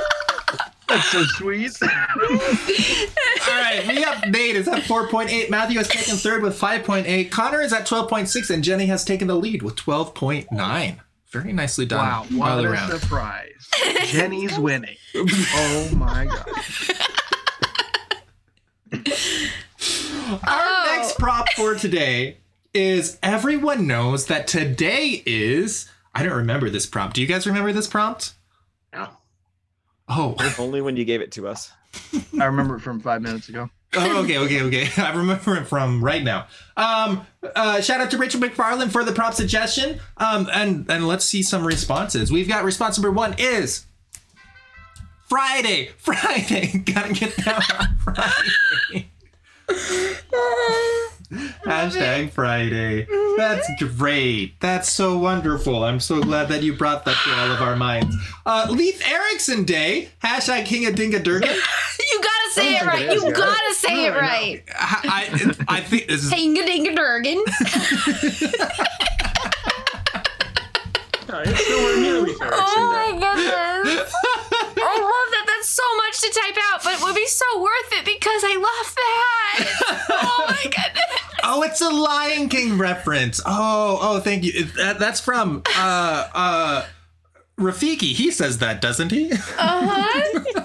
That's 0.91 1.10
so 1.10 1.23
sweet. 1.23 1.71
All 1.82 1.88
right, 3.47 3.84
we 3.88 4.01
have 4.01 4.27
Nate 4.30 4.56
is 4.56 4.67
at 4.67 4.84
4.8. 4.84 5.49
Matthew 5.49 5.77
has 5.77 5.88
taken 5.88 6.15
third 6.15 6.41
with 6.43 6.60
5.8. 6.60 7.32
Connor 7.32 7.62
is 7.62 7.71
at 7.73 7.88
12.6, 7.88 8.49
and 8.49 8.63
Jenny 8.63 8.86
has 8.88 9.04
taken 9.06 9.27
the 9.27 9.36
lead 9.36 9.62
with 9.63 9.75
12.9. 9.77 10.99
Very 11.32 11.54
nicely 11.54 11.86
done 11.86 12.06
Wow, 12.06 12.45
all 12.45 12.58
what 12.58 12.65
a 12.65 12.69
around. 12.71 12.91
surprise. 12.99 13.69
Jenny's 14.06 14.60
winning. 14.60 14.97
Oh 15.15 15.89
my 15.95 16.25
god. 16.25 16.47
Our 18.93 20.39
Oh. 20.43 20.93
next 20.97 21.17
prop 21.17 21.47
for 21.56 21.75
today 21.75 22.38
is 22.73 23.17
everyone 23.23 23.88
knows 23.88 24.25
that 24.27 24.47
today 24.47 25.23
is. 25.25 25.89
I 26.13 26.23
don't 26.23 26.34
remember 26.36 26.69
this 26.69 26.86
prompt. 26.86 27.15
Do 27.15 27.21
you 27.21 27.27
guys 27.27 27.47
remember 27.47 27.71
this 27.73 27.88
prompt? 27.88 28.34
Yeah. 30.12 30.54
Oh, 30.58 30.63
Only 30.63 30.82
when 30.82 30.95
you 30.97 31.06
gave 31.06 31.21
it 31.21 31.32
to 31.34 31.47
us. 31.47 31.71
I 32.39 32.45
remember 32.45 32.76
it 32.76 32.82
from 32.82 33.00
five 33.00 33.21
minutes 33.21 33.50
ago. 33.50 33.69
Oh, 33.93 34.24
okay, 34.24 34.38
okay, 34.38 34.62
okay. 34.62 34.88
I 35.02 35.15
remember 35.15 35.58
it 35.58 35.65
from 35.65 36.04
right 36.04 36.24
now. 36.24 36.47
Um, 36.78 37.26
uh, 37.56 37.82
shout 37.82 38.00
out 38.00 38.10
to 38.12 38.17
Rachel 38.17 38.39
McFarland 38.39 38.91
for 38.91 39.04
the 39.04 39.12
prompt 39.12 39.36
suggestion. 39.38 40.00
Um, 40.17 40.50
and 40.54 40.89
and 40.89 41.08
let's 41.08 41.26
see 41.26 41.43
some 41.43 41.65
responses. 41.65 42.32
We've 42.32 42.47
got 42.47 42.63
response 42.63 42.97
number 42.97 43.12
one 43.12 43.36
is 43.38 43.86
Friday. 45.28 45.89
Friday. 45.97 46.78
Gotta 46.86 47.13
get 47.13 47.36
down 47.38 47.62
on 47.80 47.97
Friday. 47.97 49.10
Hashtag 51.32 52.32
Friday. 52.32 53.08
That's 53.38 53.67
great. 53.98 54.60
That's 54.60 54.91
so 54.91 55.17
wonderful. 55.17 55.84
I'm 55.84 56.00
so 56.00 56.22
glad 56.22 56.50
that 56.50 56.62
you 56.63 56.74
brought 56.76 57.06
that 57.06 57.15
to 57.24 57.34
all 57.39 57.52
of 57.52 57.62
our 57.62 57.76
minds. 57.76 58.15
Uh, 58.46 58.67
Leif 58.70 59.02
Erikson 59.10 59.63
Day. 59.63 60.10
Hashtag 60.24 60.65
King 60.65 60.86
of 60.88 60.96
Dinga 60.96 61.24
Durga. 61.24 61.54
You 62.12 62.20
gotta 62.22 62.52
say 62.52 62.76
it 62.78 62.86
right. 62.86 63.02
it 63.04 63.10
is, 63.13 63.22
You 63.24 63.30
yeah. 63.30 63.36
gotta 63.36 63.74
say 63.76 64.06
it 64.08 64.13
right. 64.13 64.63
I, 64.76 65.54
I, 65.67 65.78
I 65.78 65.82
think 65.82 66.08
this 66.08 66.24
is 66.24 66.32
Hinga 66.34 66.65
dinga 66.65 66.96
durgan. 66.96 67.44
It's 71.34 71.70
nowhere 71.70 71.98
near 72.00 72.20
Leif 72.22 72.41
Erikson 72.41 72.60
Oh 72.60 72.91
my 72.91 73.12
goodness. 73.13 74.13
I 74.13 74.96
love 75.00 75.30
that. 75.32 75.46
That's 75.48 75.70
so 75.70 75.84
much 75.98 76.20
to 76.22 76.30
type 76.39 76.58
out, 76.74 76.84
but 76.84 76.94
it 77.00 77.04
would 77.04 77.15
be 77.15 77.26
so 77.28 77.46
worth 77.62 77.91
it 77.94 78.06
because 78.06 78.44
I 78.44 78.56
love 78.58 78.96
that. 78.96 80.08
Oh 80.24 80.46
my 80.48 80.63
goodness. 80.63 81.21
Oh, 81.43 81.63
it's 81.63 81.82
a 81.82 81.89
Lion 81.89 82.49
King 82.49 82.77
reference. 82.77 83.41
Oh, 83.45 83.99
oh, 84.01 84.19
thank 84.19 84.43
you. 84.43 84.65
That, 84.77 84.99
that's 84.99 85.19
from 85.19 85.63
uh 85.77 86.27
uh 86.34 86.86
Rafiki. 87.58 88.13
He 88.13 88.32
says 88.32 88.58
that, 88.60 88.82
doesn't 88.82 89.12
he? 89.12 89.32
Uh-huh. 89.32 90.39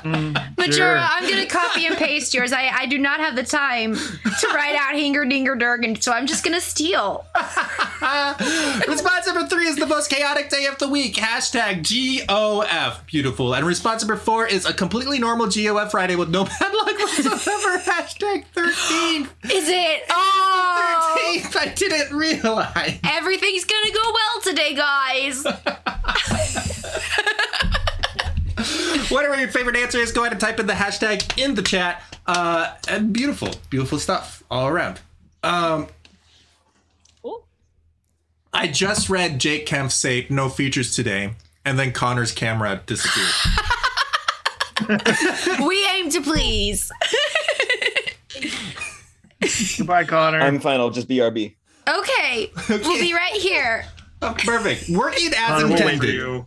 Mm, 0.00 0.39
Sure. 0.72 0.98
I'm 0.98 1.28
gonna 1.28 1.46
copy 1.46 1.86
and 1.86 1.96
paste 1.96 2.34
yours. 2.34 2.52
I, 2.52 2.68
I 2.68 2.86
do 2.86 2.98
not 2.98 3.20
have 3.20 3.36
the 3.36 3.42
time 3.42 3.94
to 3.94 4.46
write 4.48 4.76
out 4.76 4.94
Hinger 4.94 5.24
Dinger 5.24 5.56
Durgan, 5.56 6.00
so 6.00 6.12
I'm 6.12 6.26
just 6.26 6.44
gonna 6.44 6.60
steal. 6.60 7.24
response 8.88 9.26
number 9.26 9.46
three 9.46 9.66
is 9.66 9.76
the 9.76 9.86
most 9.86 10.10
chaotic 10.10 10.50
day 10.50 10.66
of 10.66 10.78
the 10.78 10.88
week. 10.88 11.14
Hashtag 11.14 11.82
GOF. 12.26 13.06
Beautiful. 13.06 13.54
And 13.54 13.66
response 13.66 14.02
number 14.02 14.16
four 14.16 14.46
is 14.46 14.66
a 14.66 14.72
completely 14.72 15.18
normal 15.18 15.48
GOF 15.48 15.90
Friday 15.90 16.16
with 16.16 16.30
no 16.30 16.44
bad 16.60 16.72
luck 16.72 16.98
whatsoever. 16.98 17.78
Hashtag 17.78 18.44
13. 18.54 19.28
Is 19.52 19.68
it? 19.68 20.02
Oh! 20.12 21.38
13th. 21.40 21.56
I 21.56 21.66
didn't 21.74 22.16
realize. 22.16 22.98
Everything's 23.04 23.64
gonna 23.64 23.92
go 23.92 24.12
well 24.12 24.40
today, 24.42 24.74
guys. 24.74 25.44
Whatever 29.08 29.36
your 29.38 29.48
favorite 29.48 29.76
answer 29.76 29.98
is, 29.98 30.12
go 30.12 30.22
ahead 30.22 30.32
and 30.32 30.40
type 30.40 30.60
in 30.60 30.66
the 30.66 30.74
hashtag 30.74 31.38
in 31.42 31.54
the 31.54 31.62
chat. 31.62 32.02
Uh, 32.26 32.74
and 32.88 33.12
beautiful, 33.12 33.48
beautiful 33.70 33.98
stuff 33.98 34.42
all 34.50 34.68
around. 34.68 35.00
Um, 35.42 35.88
Ooh. 37.24 37.42
I 38.52 38.66
just 38.66 39.08
read 39.08 39.38
Jake 39.38 39.66
Kemp 39.66 39.90
say 39.90 40.26
no 40.28 40.48
features 40.48 40.94
today, 40.94 41.34
and 41.64 41.78
then 41.78 41.92
Connor's 41.92 42.32
camera 42.32 42.82
disappeared. 42.86 43.32
we 45.66 45.86
aim 45.94 46.10
to 46.10 46.20
please. 46.20 46.92
Goodbye, 49.78 50.04
Connor. 50.04 50.40
I'm 50.40 50.60
fine. 50.60 50.80
I'll 50.80 50.90
just 50.90 51.08
BRB. 51.08 51.54
Okay, 51.88 52.52
we'll 52.68 53.00
be 53.00 53.14
right 53.14 53.32
here. 53.32 53.86
Oh, 54.22 54.34
perfect. 54.36 54.88
Working 54.90 55.28
as 55.28 55.62
Connor, 55.62 55.68
We'll 55.68 55.86
wait 55.86 55.98
for 55.98 56.06
intended. 56.06 56.14
you. 56.14 56.46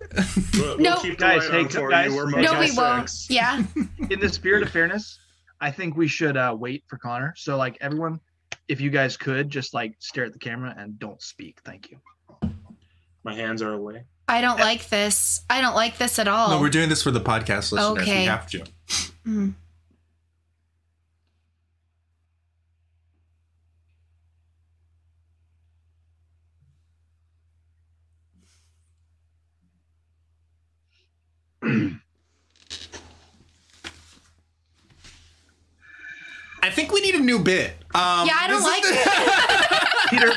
We'll, 0.54 0.78
No. 0.78 1.00
keep 1.02 1.18
Guys, 1.18 1.48
hey, 1.48 1.64
guys. 1.64 2.14
We're 2.14 2.30
no, 2.30 2.42
No, 2.54 2.60
we 2.60 2.72
won't. 2.72 3.12
Yeah. 3.30 3.64
in 4.10 4.20
the 4.20 4.30
spirit 4.30 4.62
of 4.64 4.70
fairness, 4.70 5.20
I 5.60 5.72
think 5.72 5.96
we 5.98 6.08
should 6.08 6.38
uh, 6.38 6.56
wait 6.58 6.84
for 6.88 6.98
Connor. 6.98 7.34
So, 7.36 7.58
like, 7.58 7.78
everyone, 7.82 8.20
if 8.68 8.80
you 8.80 8.90
guys 8.90 9.18
could 9.18 9.50
just 9.50 9.74
like 9.74 9.96
stare 10.00 10.26
at 10.26 10.34
the 10.34 10.40
camera 10.40 10.76
and 10.78 11.00
don't 11.00 11.22
speak. 11.22 11.60
Thank 11.66 11.90
you. 11.92 12.00
My 13.24 13.34
hands 13.34 13.62
are 13.62 13.74
away. 13.74 14.04
I 14.28 14.42
don't 14.42 14.60
like 14.60 14.88
this. 14.90 15.44
I 15.50 15.62
don't 15.62 15.76
like 15.76 15.98
this 15.98 16.20
at 16.20 16.28
all. 16.28 16.50
No, 16.52 16.62
we're 16.62 16.70
doing 16.70 16.90
this 16.90 17.04
for 17.04 17.12
the 17.12 17.22
podcast 17.22 17.72
listeners. 17.72 18.02
Okay. 18.02 18.20
We 18.20 18.26
have 18.26 18.48
to. 18.52 18.64
Mm. 19.26 19.54
I 36.62 36.69
think 36.69 36.91
we 36.93 37.02
need 37.02 37.15
a 37.15 37.19
new 37.19 37.39
bit. 37.39 37.71
Um, 37.93 38.26
Yeah, 38.28 38.38
I 38.39 38.47
don't 38.47 38.63
like 38.63 38.84
it. 38.86 39.89
Peter, 40.10 40.32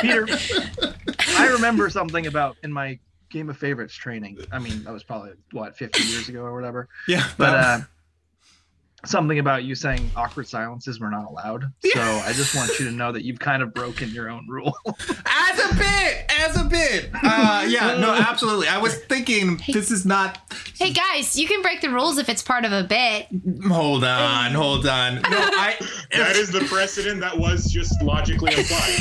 Peter, 0.00 1.06
I 1.38 1.46
remember 1.48 1.88
something 1.90 2.26
about 2.26 2.56
in 2.62 2.72
my 2.72 2.98
Game 3.30 3.48
of 3.48 3.56
Favorites 3.56 3.94
training. 3.94 4.38
I 4.52 4.58
mean, 4.58 4.82
that 4.84 4.92
was 4.92 5.04
probably 5.04 5.32
what 5.52 5.76
50 5.76 6.02
years 6.02 6.28
ago 6.28 6.40
or 6.40 6.52
whatever. 6.54 6.88
yeah, 7.08 7.28
But 7.38 7.50
that- 7.52 7.80
uh, 7.80 7.84
something 9.04 9.38
about 9.38 9.64
you 9.64 9.74
saying 9.74 10.10
awkward 10.16 10.46
silences 10.48 11.00
were 11.00 11.10
not 11.10 11.26
allowed. 11.28 11.64
So 11.92 12.00
I 12.00 12.32
just 12.32 12.54
want 12.54 12.78
you 12.78 12.86
to 12.86 12.92
know 12.92 13.10
that 13.12 13.24
you've 13.24 13.40
kind 13.40 13.62
of 13.62 13.74
broken 13.74 14.10
your 14.10 14.30
own 14.30 14.46
rule. 14.48 14.74
as 14.86 15.70
a 15.70 15.74
bit, 15.74 16.24
as 16.30 16.56
a 16.58 16.64
bit. 16.64 17.10
Uh, 17.12 17.66
yeah, 17.68 17.98
no, 17.98 18.14
absolutely. 18.28 18.68
I 18.68 18.78
was 18.78 18.96
thinking 19.04 19.60
this 19.66 19.90
is 19.90 20.06
not. 20.06 20.38
Hey 20.78 20.92
guys, 20.92 21.36
you 21.36 21.46
can 21.46 21.62
break 21.62 21.80
the 21.80 21.90
rules 21.90 22.16
if 22.16 22.28
it's 22.28 22.42
part 22.42 22.64
of 22.64 22.72
a 22.72 22.84
bit. 22.84 23.26
Hold 23.66 24.04
on, 24.04 24.52
hold 24.52 24.86
on. 24.86 25.16
No, 25.16 25.22
I. 25.24 25.76
That 26.12 26.36
is 26.36 26.50
the 26.50 26.60
precedent 26.60 27.20
that 27.20 27.36
was 27.36 27.70
just 27.70 28.00
logically 28.02 28.54
applied. 28.54 28.98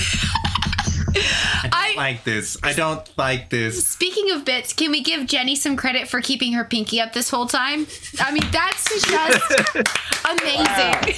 I 1.21 1.87
don't 1.87 1.97
like 1.97 2.23
this. 2.23 2.57
I 2.63 2.73
don't 2.73 3.17
like 3.17 3.49
this. 3.49 3.87
Speaking 3.87 4.31
of 4.31 4.45
bits, 4.45 4.73
can 4.73 4.91
we 4.91 5.01
give 5.01 5.25
Jenny 5.27 5.55
some 5.55 5.75
credit 5.75 6.07
for 6.07 6.21
keeping 6.21 6.53
her 6.53 6.63
pinky 6.63 6.99
up 7.01 7.13
this 7.13 7.29
whole 7.29 7.45
time? 7.47 7.87
I 8.19 8.31
mean, 8.31 8.43
that's 8.51 8.85
just 8.89 9.07
amazing. 10.25 11.15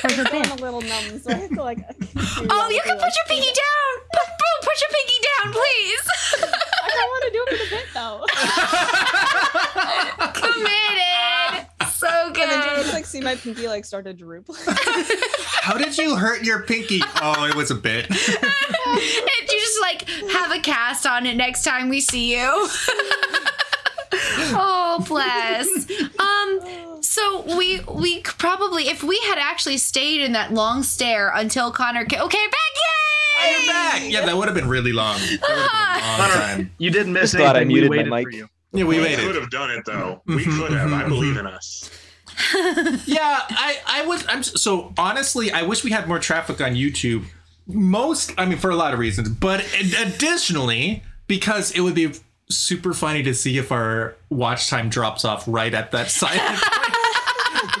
For 0.00 0.36
I'm 0.36 0.50
a 0.52 0.54
little 0.56 0.80
numb, 0.80 1.18
so 1.20 1.30
I 1.30 1.34
have 1.34 1.50
to 1.50 1.62
like. 1.62 1.78
Oh, 2.50 2.70
you 2.70 2.80
can 2.84 2.96
put 2.96 3.12
your 3.14 3.26
pinky 3.28 3.52
down. 3.52 4.00
Boom, 4.12 4.26
boom, 4.26 4.58
put 4.62 4.80
your 4.80 4.90
pinky 4.90 5.18
down, 5.28 5.52
please. 5.52 6.04
I 6.82 6.90
don't 6.96 7.10
want 7.10 7.24
to 7.24 7.30
do 7.32 7.40
it 7.46 7.50
for 7.50 7.58
the 7.64 7.70
bit 7.70 7.88
though. 7.94 8.24
Committed. 10.50 11.39
So 12.40 12.44
And 12.44 12.50
then 12.50 12.62
do 12.62 12.68
you 12.70 12.76
just 12.82 12.94
like 12.94 13.04
see 13.06 13.20
my 13.20 13.34
pinky 13.36 13.66
like 13.68 13.84
start 13.84 14.04
to 14.06 14.12
droop? 14.14 14.48
How 15.62 15.76
did 15.76 15.96
you 15.98 16.16
hurt 16.16 16.42
your 16.42 16.62
pinky? 16.62 17.00
Oh, 17.20 17.44
it 17.44 17.54
was 17.54 17.70
a 17.70 17.74
bit. 17.74 18.06
And 18.90 19.48
you 19.48 19.58
just 19.60 19.80
like 19.80 20.08
have 20.32 20.50
a 20.50 20.58
cast 20.60 21.06
on 21.06 21.24
it 21.26 21.36
next 21.36 21.62
time 21.64 21.88
we 21.88 22.00
see 22.00 22.32
you. 22.36 22.40
oh 24.12 25.04
bless. 25.06 25.68
Um. 26.18 27.02
So 27.02 27.56
we 27.56 27.80
we 27.80 28.20
probably 28.22 28.88
if 28.88 29.02
we 29.02 29.18
had 29.26 29.38
actually 29.38 29.78
stayed 29.78 30.20
in 30.22 30.32
that 30.32 30.52
long 30.52 30.82
stare 30.82 31.30
until 31.34 31.70
Connor. 31.70 32.04
Ca- 32.04 32.22
okay, 32.24 32.46
back 32.46 32.74
yay! 32.76 33.50
You're 33.64 33.72
back. 33.72 34.02
Yeah, 34.10 34.26
that 34.26 34.36
would 34.36 34.46
have 34.48 34.54
been 34.56 34.68
really 34.68 34.92
long. 34.92 35.18
That 35.18 35.40
been 35.40 35.50
a 35.50 35.56
long 35.56 36.30
Connor, 36.30 36.42
time. 36.56 36.70
you 36.78 36.90
didn't 36.90 37.12
miss 37.12 37.22
Just 37.32 37.36
glad 37.36 37.56
I 37.56 37.60
anything. 37.60 37.68
muted 37.68 37.90
we 37.90 37.96
my 37.96 38.02
waited 38.02 38.10
mic. 38.10 38.24
for 38.26 38.30
you. 38.32 38.48
Yeah, 38.72 38.84
we 38.84 38.96
We 38.96 39.02
waited. 39.02 39.24
could 39.24 39.34
have 39.36 39.50
done 39.50 39.70
it 39.70 39.84
though. 39.86 40.22
We 40.26 40.44
Mhm, 40.44 40.58
could 40.58 40.72
have. 40.72 40.92
I 40.92 41.02
mhm, 41.04 41.08
believe 41.08 41.34
mhm. 41.36 41.40
in 41.40 41.46
us. 41.46 41.90
Yeah, 43.06 43.40
I, 43.50 43.78
I 43.86 44.06
was. 44.06 44.24
I'm 44.28 44.42
so 44.42 44.92
honestly, 44.98 45.50
I 45.52 45.62
wish 45.62 45.84
we 45.84 45.90
had 45.90 46.06
more 46.08 46.18
traffic 46.18 46.60
on 46.60 46.72
YouTube. 46.74 47.24
Most, 47.66 48.32
I 48.38 48.46
mean, 48.46 48.58
for 48.58 48.70
a 48.70 48.76
lot 48.76 48.92
of 48.94 48.98
reasons, 48.98 49.28
but 49.28 49.64
additionally, 50.00 51.02
because 51.26 51.70
it 51.72 51.80
would 51.80 51.94
be 51.94 52.12
super 52.48 52.92
funny 52.92 53.22
to 53.22 53.32
see 53.34 53.58
if 53.58 53.70
our 53.70 54.16
watch 54.28 54.68
time 54.68 54.88
drops 54.88 55.24
off 55.24 55.44
right 55.46 55.72
at 55.72 55.92
that 55.92 56.10
silent. 56.10 56.60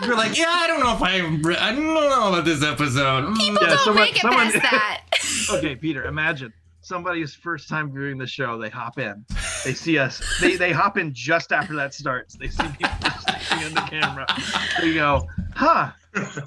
You're 0.06 0.16
like, 0.16 0.38
yeah, 0.38 0.46
I 0.48 0.66
don't 0.66 0.80
know 0.80 0.94
if 0.94 1.02
I, 1.02 1.18
re- 1.18 1.56
I 1.56 1.72
don't 1.74 1.84
know 1.86 2.28
about 2.28 2.44
this 2.44 2.62
episode. 2.62 3.24
Mm. 3.24 3.36
People 3.36 3.62
Yeah, 3.62 3.68
don't 3.70 3.78
someone- 3.80 4.04
make 4.04 4.16
it 4.16 4.20
someone- 4.22 4.52
past 4.52 4.62
that. 4.62 5.04
Okay, 5.58 5.74
Peter, 5.74 6.04
imagine 6.04 6.52
somebody's 6.90 7.34
first 7.34 7.68
time 7.68 7.90
viewing 7.92 8.18
the 8.18 8.26
show. 8.26 8.58
They 8.58 8.68
hop 8.68 8.98
in, 8.98 9.24
they 9.64 9.72
see 9.74 9.96
us. 9.98 10.20
They 10.40 10.56
they 10.56 10.72
hop 10.72 10.98
in 10.98 11.14
just 11.14 11.52
after 11.52 11.74
that 11.76 11.94
starts. 11.94 12.34
They 12.34 12.48
see 12.48 12.64
me 12.64 12.68
speaking 13.20 13.66
in 13.68 13.74
the 13.74 13.80
camera. 13.88 14.26
They 14.80 14.92
go, 14.94 15.26
huh? 15.54 15.92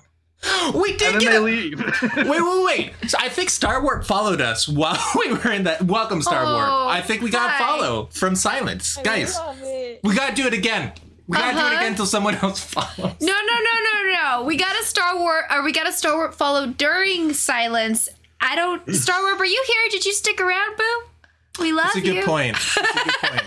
We 0.75 0.97
did 0.97 1.13
And 1.13 1.15
then 1.15 1.21
get 1.21 1.31
they 1.31 1.37
a- 1.37 1.41
leave. 1.41 1.79
Wait, 2.17 2.27
wait, 2.27 2.65
wait. 2.65 2.93
So 3.09 3.17
I 3.17 3.29
think 3.29 3.49
Star 3.49 3.81
Warp 3.81 4.03
followed 4.03 4.41
us 4.41 4.67
while 4.67 4.97
we 5.17 5.31
were 5.31 5.51
in 5.51 5.63
that. 5.63 5.81
Welcome, 5.83 6.21
Star 6.21 6.43
Oh, 6.45 6.53
Warp. 6.53 6.69
I 6.97 6.99
think 7.01 7.21
we 7.21 7.29
got 7.29 7.49
hi. 7.49 7.59
follow 7.59 8.09
from 8.11 8.35
silence. 8.35 8.97
I 8.97 9.03
Guys, 9.03 9.39
we 10.03 10.13
gotta 10.13 10.35
do 10.35 10.45
it 10.45 10.53
again. 10.53 10.91
We 11.27 11.37
gotta 11.37 11.53
do 11.53 11.59
it 11.59 11.61
Uh-huh. 11.63 11.75
again 11.77 11.91
until 11.93 12.05
someone 12.05 12.35
else 12.35 12.61
follows. 12.61 12.97
No, 13.21 13.31
no, 13.31 13.55
no, 13.69 13.75
no, 13.93 14.13
no. 14.41 14.43
We 14.43 14.57
got 14.57 14.75
a 14.77 14.83
Star 14.83 15.17
Wars, 15.17 15.45
or 15.49 15.63
we 15.63 15.71
got 15.71 15.87
a 15.87 15.93
Star 15.93 16.13
Wars 16.17 16.35
follow 16.35 16.65
during 16.67 17.31
silence. 17.33 18.09
I 18.43 18.55
don't. 18.55 18.87
Star 18.93 19.21
Wars, 19.21 19.39
are 19.39 19.45
you 19.45 19.63
here? 19.65 19.89
Did 19.91 20.05
you 20.05 20.13
stick 20.13 20.39
around, 20.41 20.77
Boo? 20.77 20.83
We 21.59 21.71
love 21.71 21.85
That's 21.93 21.97
a 21.97 22.01
good 22.01 22.15
you. 22.15 22.23
point. 22.23 22.53
That's 22.55 22.77
a 22.77 22.81
good 22.81 23.13
point. 23.29 23.43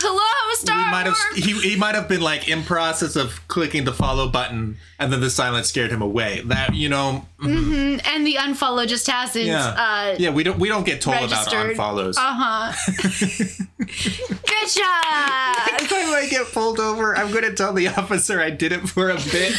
Hello, 0.00 0.54
Star 0.54 0.78
he 0.78 0.90
might 0.90 1.06
have 1.06 1.16
he, 1.36 1.70
he 1.70 1.76
might 1.76 1.94
have 1.94 2.08
been 2.08 2.22
like 2.22 2.48
in 2.48 2.62
process 2.62 3.16
of 3.16 3.46
clicking 3.48 3.84
the 3.84 3.92
follow 3.92 4.28
button 4.30 4.78
and 4.98 5.12
then 5.12 5.20
the 5.20 5.28
silence 5.28 5.68
scared 5.68 5.90
him 5.90 6.00
away 6.00 6.40
that 6.46 6.74
you 6.74 6.88
know 6.88 7.26
mhm. 7.38 7.56
Mhm, 7.98 8.00
And 8.06 8.26
the 8.26 8.36
unfollow 8.36 8.86
just 8.88 9.06
hasn't. 9.08 9.44
Yeah. 9.44 9.66
Uh, 9.66 10.16
yeah 10.18 10.30
we 10.30 10.42
don't 10.42 10.58
we 10.58 10.68
don't 10.68 10.86
get 10.86 11.02
told 11.02 11.16
Registered. 11.16 11.72
about 11.72 11.96
unfollows 11.96 12.14
Uh 12.16 12.34
huh. 12.34 12.72
Good 13.78 14.68
job. 14.70 15.68
Every 15.72 15.86
time 15.86 16.14
I 16.14 16.26
get 16.30 16.46
pulled 16.52 16.80
over, 16.80 17.14
I'm 17.16 17.30
gonna 17.30 17.52
tell 17.52 17.74
the 17.74 17.88
officer 17.88 18.40
I 18.40 18.48
did 18.50 18.72
it 18.72 18.88
for 18.88 19.10
a 19.10 19.16
bit. 19.16 19.52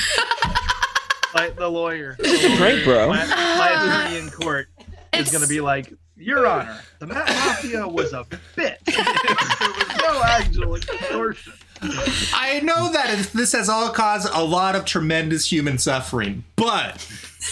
Like 1.36 1.56
the 1.58 1.70
lawyer. 1.70 2.16
It's 2.20 2.44
a 2.46 2.56
prank, 2.58 2.84
bro. 2.86 3.10
My, 3.10 3.26
my 3.28 4.04
attorney 4.06 4.18
in 4.26 4.30
court 4.32 4.70
is 4.80 4.86
It's- 5.14 5.32
going 5.32 5.44
to 5.44 5.50
be 5.50 5.60
like, 5.62 5.94
Your 6.16 6.48
Honor, 6.48 6.80
the 7.00 7.08
Matt 7.08 7.28
Mafia 7.28 7.86
was 7.88 8.14
a 8.14 8.24
bitch. 8.24 8.80
there 8.86 9.70
was 9.70 9.98
no 10.02 10.24
actual 10.24 10.76
extortion. 10.78 11.52
I 11.82 12.62
know 12.64 12.90
that 12.94 13.20
it- 13.20 13.34
this 13.34 13.52
has 13.52 13.68
all 13.68 13.90
caused 13.90 14.30
a 14.34 14.42
lot 14.44 14.76
of 14.78 14.86
tremendous 14.86 15.52
human 15.52 15.78
suffering, 15.78 16.46
but 16.56 17.06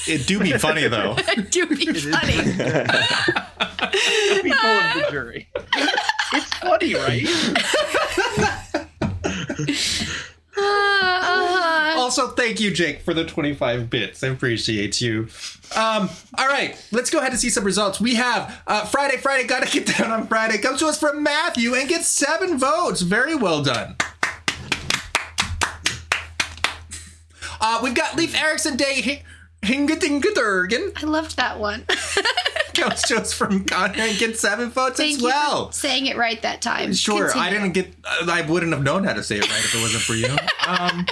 it 0.08 0.26
do 0.28 0.40
be 0.40 0.54
funny 0.54 0.88
though. 0.88 1.18
It 1.28 1.52
do 1.52 1.66
be 1.68 1.86
It 1.90 1.98
is 1.98 2.06
funny. 2.10 2.34
people 4.42 4.70
of 4.70 4.94
the 4.96 5.08
jury. 5.12 5.50
It's 6.34 6.54
funny, 6.56 6.96
right? 6.96 7.28
Uh, 10.56 11.53
Also, 12.16 12.28
thank 12.28 12.60
you, 12.60 12.70
Jake, 12.70 13.02
for 13.02 13.16
the 13.16 13.26
25 13.26 13.90
bits. 13.90 14.24
I 14.24 14.28
appreciate 14.28 15.02
you. 15.02 15.30
Um, 15.76 16.12
all 16.38 16.48
right, 16.48 16.80
let's 16.92 17.10
go 17.10 17.18
ahead 17.18 17.32
and 17.32 17.40
see 17.40 17.50
some 17.50 17.64
results. 17.64 18.00
We 18.00 18.14
have 18.14 18.62
uh, 18.68 18.86
Friday, 18.86 19.18
Friday, 19.18 19.48
gotta 19.48 19.66
get 19.66 19.88
down 19.98 20.12
on 20.12 20.28
Friday. 20.28 20.60
Comes 20.60 20.78
to 20.82 20.86
us 20.86 21.00
from 21.00 21.24
Matthew 21.24 21.74
and 21.74 21.90
gets 21.90 22.08
seven 22.08 22.60
votes. 22.60 23.02
Very 23.02 23.34
well 23.34 23.64
done. 23.64 23.96
Uh, 27.60 27.80
we've 27.82 27.96
got 27.96 28.16
Leif 28.16 28.40
Erikson 28.40 28.78
Day 28.78 29.24
Hingetingeturgen. 29.64 31.02
I 31.02 31.08
loved 31.08 31.36
that 31.38 31.60
one. 31.60 31.84
Comes 32.76 33.02
to 33.04 33.18
us 33.18 33.34
from 33.34 33.66
Connor 33.66 33.96
and 33.98 34.20
gets 34.20 34.40
seven 34.40 34.70
votes 34.70 34.98
Thank 34.98 35.18
as 35.18 35.24
well. 35.24 35.72
saying 35.72 36.06
it 36.06 36.16
right 36.16 36.40
that 36.44 36.62
time. 36.62 36.94
Sure, 36.94 37.36
I 37.36 37.50
didn't 37.50 37.72
get. 37.72 37.92
I 38.06 38.42
wouldn't 38.42 38.72
have 38.72 38.84
known 38.84 39.04
how 39.04 39.14
to 39.14 39.24
say 39.24 39.38
it 39.38 39.50
right 39.50 39.66
if 39.66 39.74
it 39.74 39.82
wasn't 39.82 40.04
for 40.04 40.14
you. 40.14 40.30
Um, 40.66 41.06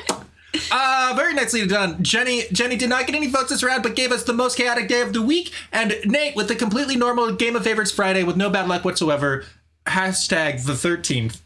uh, 0.71 1.13
very 1.15 1.33
nicely 1.33 1.65
done, 1.65 2.01
Jenny. 2.03 2.43
Jenny 2.51 2.75
did 2.75 2.89
not 2.89 3.05
get 3.07 3.15
any 3.15 3.27
votes 3.27 3.49
this 3.49 3.63
round, 3.63 3.83
but 3.83 3.95
gave 3.95 4.11
us 4.11 4.23
the 4.23 4.33
most 4.33 4.57
chaotic 4.57 4.87
day 4.87 5.01
of 5.01 5.13
the 5.13 5.21
week. 5.21 5.51
And 5.71 5.95
Nate 6.05 6.35
with 6.35 6.47
the 6.47 6.55
completely 6.55 6.95
normal 6.95 7.31
Game 7.33 7.55
of 7.55 7.63
Favorites 7.63 7.91
Friday 7.91 8.23
with 8.23 8.35
no 8.37 8.49
bad 8.49 8.67
luck 8.67 8.83
whatsoever. 8.85 9.45
Hashtag 9.85 10.65
the 10.65 10.75
thirteenth 10.75 11.41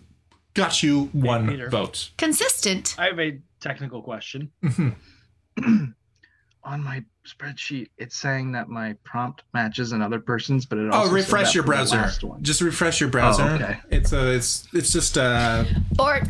got 0.53 0.81
you 0.83 1.05
one 1.13 1.47
Peter. 1.47 1.69
vote. 1.69 2.09
Consistent. 2.17 2.95
I 2.97 3.05
have 3.07 3.19
a 3.19 3.39
technical 3.59 4.01
question. 4.01 4.51
Mhm. 4.63 4.95
On 6.63 6.83
my 6.83 7.03
spreadsheet, 7.27 7.89
it's 7.99 8.15
saying 8.17 8.51
that 8.53 8.69
my 8.69 8.93
prompt 9.03 9.43
matches 9.53 9.91
another 9.91 10.19
person's, 10.19 10.65
but 10.65 10.79
it 10.79 10.89
also 10.91 11.09
Oh, 11.11 11.13
refresh 11.13 11.53
your 11.53 11.63
browser. 11.63 12.09
Just 12.41 12.59
refresh 12.61 12.99
your 12.99 13.09
browser. 13.09 13.43
Oh, 13.43 13.53
okay. 13.55 13.77
It's 13.91 14.13
a. 14.13 14.33
It's. 14.33 14.67
It's 14.73 14.91
just 14.91 15.15
uh 15.17 15.63
Or 15.99 16.21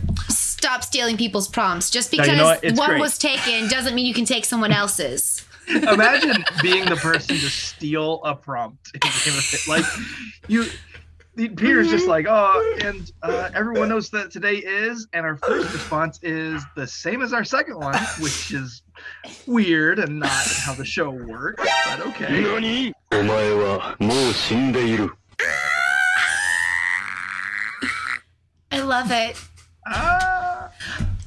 stop 0.65 0.83
stealing 0.83 1.15
people's 1.15 1.47
prompts. 1.47 1.89
Just 1.91 2.11
because 2.11 2.27
you 2.27 2.35
know 2.35 2.57
one 2.75 2.89
great. 2.89 2.99
was 2.99 3.17
taken 3.17 3.67
doesn't 3.67 3.93
mean 3.93 4.05
you 4.05 4.13
can 4.13 4.25
take 4.25 4.45
someone 4.45 4.71
else's. 4.71 5.45
Imagine 5.67 6.43
being 6.61 6.85
the 6.85 6.95
person 6.95 7.35
to 7.35 7.49
steal 7.49 8.21
a 8.23 8.35
prompt. 8.35 8.91
like 9.67 9.85
you 10.47 10.65
Peter's 11.35 11.89
just 11.89 12.07
like, 12.07 12.27
oh, 12.29 12.77
and 12.81 13.11
uh, 13.21 13.49
everyone 13.53 13.89
knows 13.89 14.09
that 14.11 14.31
today 14.31 14.55
is, 14.55 15.05
and 15.11 15.25
our 15.25 15.35
first 15.35 15.73
response 15.73 16.17
is 16.23 16.63
the 16.75 16.87
same 16.87 17.21
as 17.21 17.33
our 17.33 17.43
second 17.43 17.77
one, 17.77 17.97
which 18.19 18.53
is 18.53 18.83
weird 19.45 19.99
and 19.99 20.17
not 20.19 20.29
how 20.31 20.73
the 20.73 20.85
show 20.85 21.09
works, 21.09 21.67
but 21.87 22.05
okay. 22.07 22.27
I 28.71 28.79
love 28.79 29.11
it. 29.11 29.37
Ah! 29.87 30.44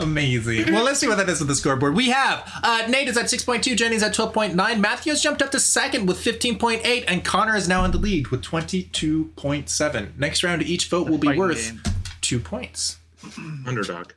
Amazing. 0.00 0.72
Well, 0.72 0.84
let's 0.84 1.00
see 1.00 1.08
what 1.08 1.16
that 1.18 1.28
is 1.28 1.40
with 1.40 1.48
the 1.48 1.54
scoreboard. 1.56 1.94
We 1.96 2.10
have 2.10 2.48
uh, 2.62 2.86
Nate 2.88 3.08
is 3.08 3.16
at 3.16 3.26
6.2, 3.26 3.76
Jenny's 3.76 4.02
at 4.02 4.14
12.9, 4.14 4.54
Matthew 4.80 5.12
has 5.12 5.20
jumped 5.20 5.42
up 5.42 5.50
to 5.50 5.58
second 5.60 6.06
with 6.06 6.18
15.8, 6.18 7.04
and 7.08 7.24
Connor 7.24 7.56
is 7.56 7.66
now 7.68 7.84
in 7.84 7.90
the 7.90 7.98
lead 7.98 8.28
with 8.28 8.42
22.7. 8.42 10.16
Next 10.18 10.44
round, 10.44 10.62
each 10.62 10.88
vote 10.88 11.08
will 11.08 11.18
be 11.18 11.36
worth 11.36 11.72
game. 11.72 11.82
two 12.20 12.38
points. 12.38 12.98
Underdog. 13.66 14.12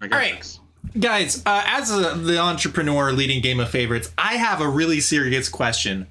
I 0.00 0.08
got 0.08 0.16
All 0.16 0.20
right. 0.20 0.36
this. 0.38 0.60
Guys, 1.00 1.42
uh, 1.46 1.62
as 1.66 1.90
a, 1.90 2.14
the 2.16 2.38
entrepreneur 2.38 3.10
leading 3.12 3.40
Game 3.40 3.58
of 3.60 3.70
Favorites, 3.70 4.12
I 4.18 4.34
have 4.36 4.60
a 4.60 4.68
really 4.68 5.00
serious 5.00 5.48
question. 5.48 6.06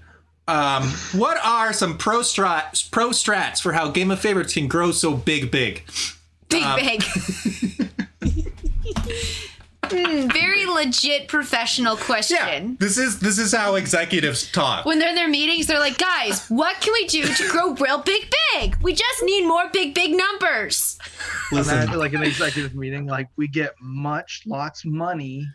Um, 0.48 0.84
what 1.14 1.38
are 1.46 1.72
some 1.72 1.98
pro 2.00 2.20
strats, 2.22 2.90
pro 2.90 3.10
strats 3.10 3.62
for 3.62 3.74
how 3.74 3.92
Game 3.92 4.10
of 4.10 4.20
Favorites 4.20 4.56
can 4.56 4.68
grow 4.68 4.92
so 4.92 5.14
big, 5.16 5.52
big? 5.52 5.84
Big, 6.50 6.64
Um, 6.64 6.80
big. 6.80 7.04
Hmm, 9.94 10.28
very 10.30 10.66
legit 10.66 11.28
professional 11.28 11.96
question. 11.98 12.38
Yeah, 12.40 12.76
this 12.80 12.98
is 12.98 13.20
this 13.20 13.38
is 13.38 13.54
how 13.54 13.76
executives 13.76 14.52
talk. 14.52 14.86
When 14.86 15.00
they're 15.00 15.10
in 15.10 15.16
their 15.16 15.28
meetings, 15.30 15.68
they're 15.68 15.80
like, 15.80 15.98
guys, 15.98 16.48
what 16.50 16.80
can 16.82 16.94
we 16.94 17.06
do 17.08 17.24
to 17.26 17.50
grow 17.50 17.74
real 17.74 18.00
big, 18.00 18.32
big? 18.54 18.76
We 18.82 18.94
just 18.94 19.24
need 19.24 19.46
more 19.46 19.70
big, 19.72 19.94
big 19.94 20.16
numbers. 20.16 20.98
Listen, 21.52 21.78
Imagine 21.78 22.00
like 22.00 22.14
an 22.14 22.24
executive 22.24 22.76
meeting, 22.76 23.06
like 23.06 23.28
we 23.38 23.48
get 23.48 23.74
much, 23.82 24.42
lots 24.46 24.84
money, 24.86 25.48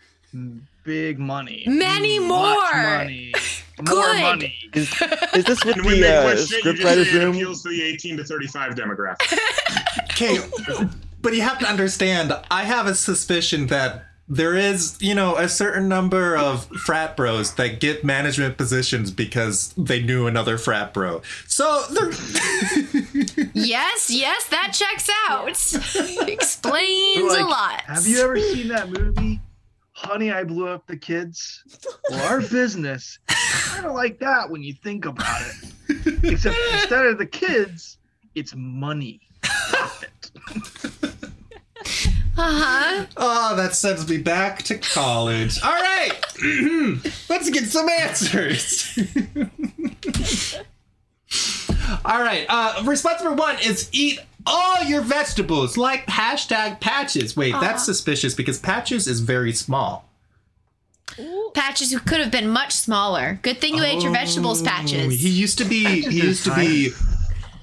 big 0.85 1.19
money, 1.19 1.65
Many 1.67 2.19
more. 2.19 2.55
much 2.55 2.75
money, 2.75 3.33
more 3.79 3.85
Good. 4.03 4.23
money. 4.23 4.55
Is, 4.75 4.89
is 5.35 5.45
this 5.45 5.65
with 5.65 5.77
And 5.77 5.85
when 5.85 5.97
the 5.97 6.01
they 6.03 6.17
uh, 6.17 6.23
question 6.23 6.59
it, 6.59 6.65
you 6.65 6.73
scriptwriter's 6.73 7.13
room? 7.15 7.35
appeals 7.35 7.63
to 7.65 7.71
the 7.71 7.83
18 7.83 8.17
to 8.19 8.25
35 8.25 8.75
demographic. 8.75 9.39
Okay, 10.21 10.39
but 11.23 11.33
you 11.33 11.43
have 11.43 11.61
to 11.61 11.67
understand, 11.69 12.33
I 12.51 12.65
have 12.65 12.89
a 12.89 12.95
suspicion 12.97 13.69
that 13.69 14.07
there 14.29 14.55
is, 14.55 14.99
you 15.01 15.15
know, 15.15 15.37
a 15.37 15.49
certain 15.49 15.89
number 15.89 16.37
of 16.37 16.67
frat 16.67 17.17
bros 17.17 17.55
that 17.55 17.81
get 17.81 18.05
management 18.05 18.59
positions 18.59 19.11
because 19.11 19.73
they 19.77 20.03
knew 20.03 20.27
another 20.27 20.59
frat 20.59 20.93
bro. 20.93 21.23
So 21.47 21.83
they're 21.91 22.11
Yes, 23.55 24.11
yes, 24.11 24.47
that 24.49 24.73
checks 24.73 25.09
out. 25.29 25.49
Explains 26.29 27.33
Like, 27.33 27.41
a 27.41 27.45
lot. 27.47 27.81
Have 27.83 28.07
you 28.07 28.21
ever 28.23 28.39
seen 28.39 28.69
that 28.69 28.91
movie, 28.91 29.41
Honey, 29.93 30.31
I 30.31 30.45
Blew 30.45 30.69
Up 30.69 30.87
the 30.87 30.97
Kids? 30.97 31.63
Well, 32.11 32.25
our 32.27 32.41
business 32.41 33.19
kind 33.29 33.87
of 33.87 33.95
like 33.95 34.19
that 34.21 34.51
when 34.51 34.63
you 34.63 34.75
think 34.75 35.07
about 35.07 35.41
it. 35.41 36.25
Except 36.25 36.57
instead 36.73 37.07
of 37.07 37.17
the 37.19 37.27
kids, 37.27 37.99
it's 38.35 38.55
money. 38.55 39.21
Profit. 42.39 42.61
Uh 42.61 42.65
huh. 42.65 43.07
Oh, 43.17 43.57
that 43.57 43.75
sends 43.75 44.09
me 44.09 44.19
back 44.19 44.63
to 44.65 44.79
college. 44.79 45.59
All 45.63 45.71
right, 45.73 46.13
let's 47.29 47.51
get 47.51 47.65
some 47.65 47.89
answers. 47.89 48.99
All 52.05 52.23
right, 52.23 52.47
uh, 52.49 52.83
response 52.85 53.23
number 53.23 53.41
one 53.41 53.57
is 53.63 53.89
eat 53.93 54.21
all 54.47 54.83
your 54.85 55.03
vegetables, 55.03 55.77
like 55.77 56.07
hashtag 56.07 56.81
patches. 56.81 57.37
Wait, 57.37 57.53
that's 57.61 57.85
suspicious 57.85 58.35
because 58.35 58.59
patches 58.59 59.07
is 59.07 59.21
very 59.21 59.53
small. 59.53 60.09
Patches 61.55 61.91
who 61.93 61.99
could 61.99 62.21
have 62.21 62.31
been 62.31 62.49
much 62.49 62.73
smaller. 62.73 63.39
Good 63.43 63.61
thing 63.61 63.75
you 63.75 63.83
ate 63.83 64.03
your 64.03 64.13
vegetables, 64.13 64.63
Oh, 64.63 64.65
Patches. 64.67 65.21
He 65.21 65.29
used 65.31 65.59
to 65.59 65.65
be. 65.65 66.03
He 66.03 66.21
used 66.23 66.45
to 66.45 66.55
be. 66.55 66.91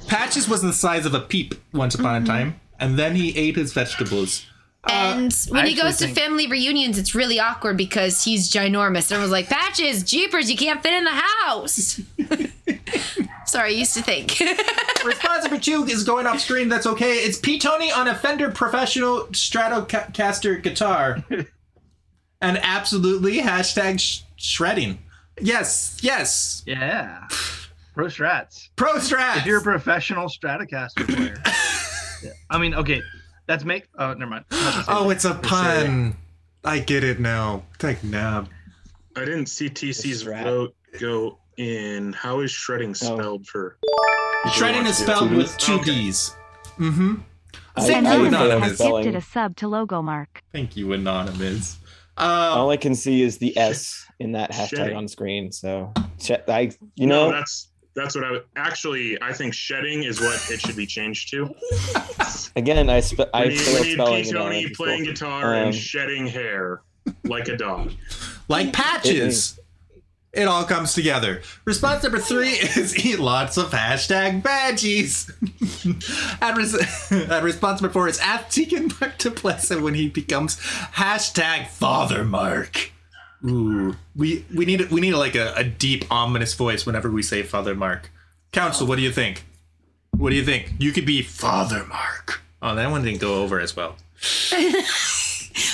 Patches 0.07 0.47
was 0.49 0.61
the 0.61 0.73
size 0.73 1.05
of 1.05 1.13
a 1.13 1.19
peep 1.21 1.55
once 1.73 1.95
upon 1.95 2.21
Mm-hmm. 2.23 2.25
a 2.25 2.27
time, 2.27 2.59
and 2.79 2.99
then 2.99 3.15
he 3.15 3.35
ate 3.37 3.55
his 3.55 3.73
vegetables. 3.73 4.45
Uh, 4.87 4.91
and 4.91 5.33
when 5.49 5.65
I 5.65 5.69
he 5.69 5.75
goes 5.75 5.97
to 5.97 6.05
think- 6.05 6.17
family 6.17 6.47
reunions, 6.47 6.97
it's 6.97 7.15
really 7.15 7.39
awkward 7.39 7.75
because 7.77 8.23
he's 8.23 8.51
ginormous. 8.51 9.11
Everyone's 9.11 9.31
like, 9.31 9.47
Patches, 9.49 10.03
jeepers, 10.03 10.49
you 10.51 10.57
can't 10.57 10.81
fit 10.83 10.93
in 10.93 11.03
the 11.03 11.09
house. 11.11 11.99
Sorry, 13.47 13.69
I 13.69 13.77
used 13.77 13.93
to 13.95 14.01
think. 14.03 14.39
Response 15.05 15.43
number 15.43 15.59
two 15.59 15.83
is 15.85 16.03
going 16.03 16.25
off 16.27 16.39
screen. 16.39 16.67
That's 16.69 16.87
okay. 16.87 17.13
It's 17.17 17.37
P 17.37 17.59
Tony 17.59 17.91
on 17.91 18.07
a 18.07 18.15
Fender 18.15 18.49
Professional 18.51 19.25
Stratocaster 19.27 20.61
guitar, 20.61 21.23
and 22.41 22.57
absolutely 22.61 23.37
hashtag 23.37 23.99
sh- 23.99 24.21
shredding. 24.35 24.97
Yes, 25.39 25.97
yes. 26.01 26.63
Yeah. 26.65 27.27
Pro 27.93 28.05
strats. 28.05 28.69
Pro 28.75 28.95
strats. 28.95 29.37
If 29.37 29.45
you're 29.45 29.59
a 29.59 29.63
professional 29.63 30.27
Stratocaster 30.27 31.07
player. 31.07 31.41
Yeah. 32.23 32.31
I 32.49 32.57
mean, 32.57 32.73
okay, 32.73 33.01
that's 33.47 33.63
make. 33.63 33.87
Oh, 33.97 34.13
never 34.13 34.29
mind. 34.31 34.45
I'm 34.51 34.63
not 34.63 34.71
gonna 34.73 34.83
say 34.85 34.91
oh, 34.93 35.03
that. 35.07 35.15
it's 35.15 35.25
a 35.25 35.29
Just 35.29 35.43
say 35.43 35.81
it. 35.83 35.87
pun. 35.87 36.17
I 36.63 36.79
get 36.79 37.03
it 37.03 37.19
now. 37.19 37.63
Take 37.77 38.03
nab. 38.03 38.49
I 39.15 39.21
didn't 39.25 39.45
see 39.47 39.69
TC's 39.69 40.23
Strat. 40.23 40.43
vote 40.43 40.75
go 40.99 41.37
in. 41.57 42.11
How 42.13 42.39
is 42.41 42.51
shredding 42.51 42.93
spelled 42.95 43.45
for? 43.47 43.77
Shredding 44.53 44.85
is 44.85 44.97
spelled 44.97 45.31
with 45.31 45.55
two 45.57 45.75
Okay. 45.75 45.83
D's. 45.85 46.35
Mm-hmm. 46.77 47.15
I 47.77 47.81
Thank 47.81 48.05
you, 48.07 48.11
think 48.13 48.31
they 48.31 48.37
have 48.37 48.47
Anonymous. 48.49 48.69
has 48.69 48.77
gifted 48.91 49.15
a 49.15 49.21
sub 49.21 49.55
to 49.57 49.67
Logo 49.67 50.01
Mark. 50.01 50.41
Thank 50.53 50.75
you, 50.77 50.93
Anonymous. 50.93 51.77
All 52.17 52.69
Uh, 52.69 52.73
I 52.73 52.77
can 52.77 52.95
see 52.95 53.21
is 53.21 53.37
the 53.37 53.55
S 53.57 54.05
in 54.19 54.31
that 54.33 54.51
hashtag 54.51 54.69
Shedding. 54.77 54.95
on 54.97 55.07
screen. 55.09 55.51
So, 55.51 55.91
I, 56.47 56.71
you 56.95 57.07
No, 57.07 57.25
know, 57.29 57.31
that's 57.31 57.69
that's 57.95 58.15
what 58.15 58.23
I 58.23 58.31
would 58.31 58.43
actually. 58.55 59.17
I 59.21 59.33
think 59.33 59.53
shedding 59.53 60.03
is 60.03 60.19
what 60.19 60.35
it 60.51 60.59
should 60.61 60.75
be 60.75 60.85
changed 60.85 61.29
to. 61.31 61.53
again, 62.55 62.89
I 62.89 62.99
spe- 62.99 63.21
I 63.33 63.43
We 63.43 63.49
need, 63.49 63.59
failed 63.59 63.81
we 63.85 63.85
need 64.15 64.25
P. 64.25 64.31
Tony 64.31 64.69
playing 64.69 65.03
guitar 65.05 65.55
Um, 65.55 65.63
and 65.67 65.75
shedding 65.75 66.27
hair 66.27 66.81
like 67.23 67.47
a 67.47 67.57
dog. 67.57 67.91
like 68.47 68.73
patches. 68.73 69.59
It 70.33 70.49
all 70.49 70.65
comes 70.65 70.93
together. 70.93 71.41
Response 71.63 72.03
number 72.03 72.19
three 72.19 72.49
is 72.49 73.05
eat 73.05 73.19
lots 73.19 73.55
of 73.55 73.69
hashtag 73.71 74.41
veggies. 74.41 75.31
and, 76.41 76.57
res- 76.57 77.11
and 77.31 77.45
response 77.45 77.81
number 77.81 77.93
four 77.93 78.09
is 78.09 78.19
ask 78.19 78.49
Deacon 78.53 78.91
Mark 78.99 79.17
to 79.19 79.31
bless 79.31 79.71
him 79.71 79.81
when 79.81 79.93
he 79.93 80.09
becomes 80.09 80.57
hashtag 80.57 81.67
Father 81.69 82.25
Mark. 82.25 82.91
Ooh, 83.47 83.95
we 84.15 84.45
we 84.55 84.65
need 84.65 84.89
we 84.91 85.01
need 85.01 85.13
like 85.13 85.35
a, 85.35 85.53
a 85.55 85.63
deep 85.63 86.05
ominous 86.11 86.53
voice 86.53 86.85
whenever 86.85 87.11
we 87.11 87.21
say 87.21 87.43
Father 87.43 87.75
Mark. 87.75 88.09
Council, 88.51 88.87
what 88.87 88.95
do 88.95 89.01
you 89.03 89.11
think? 89.11 89.45
What 90.17 90.29
do 90.31 90.35
you 90.35 90.43
think? 90.45 90.73
You 90.79 90.91
could 90.91 91.05
be 91.05 91.21
Father 91.21 91.83
Mark. 91.85 92.41
Oh, 92.61 92.73
that 92.75 92.89
one 92.89 93.03
didn't 93.03 93.21
go 93.21 93.43
over 93.43 93.59
as 93.59 93.75
well. 93.75 93.95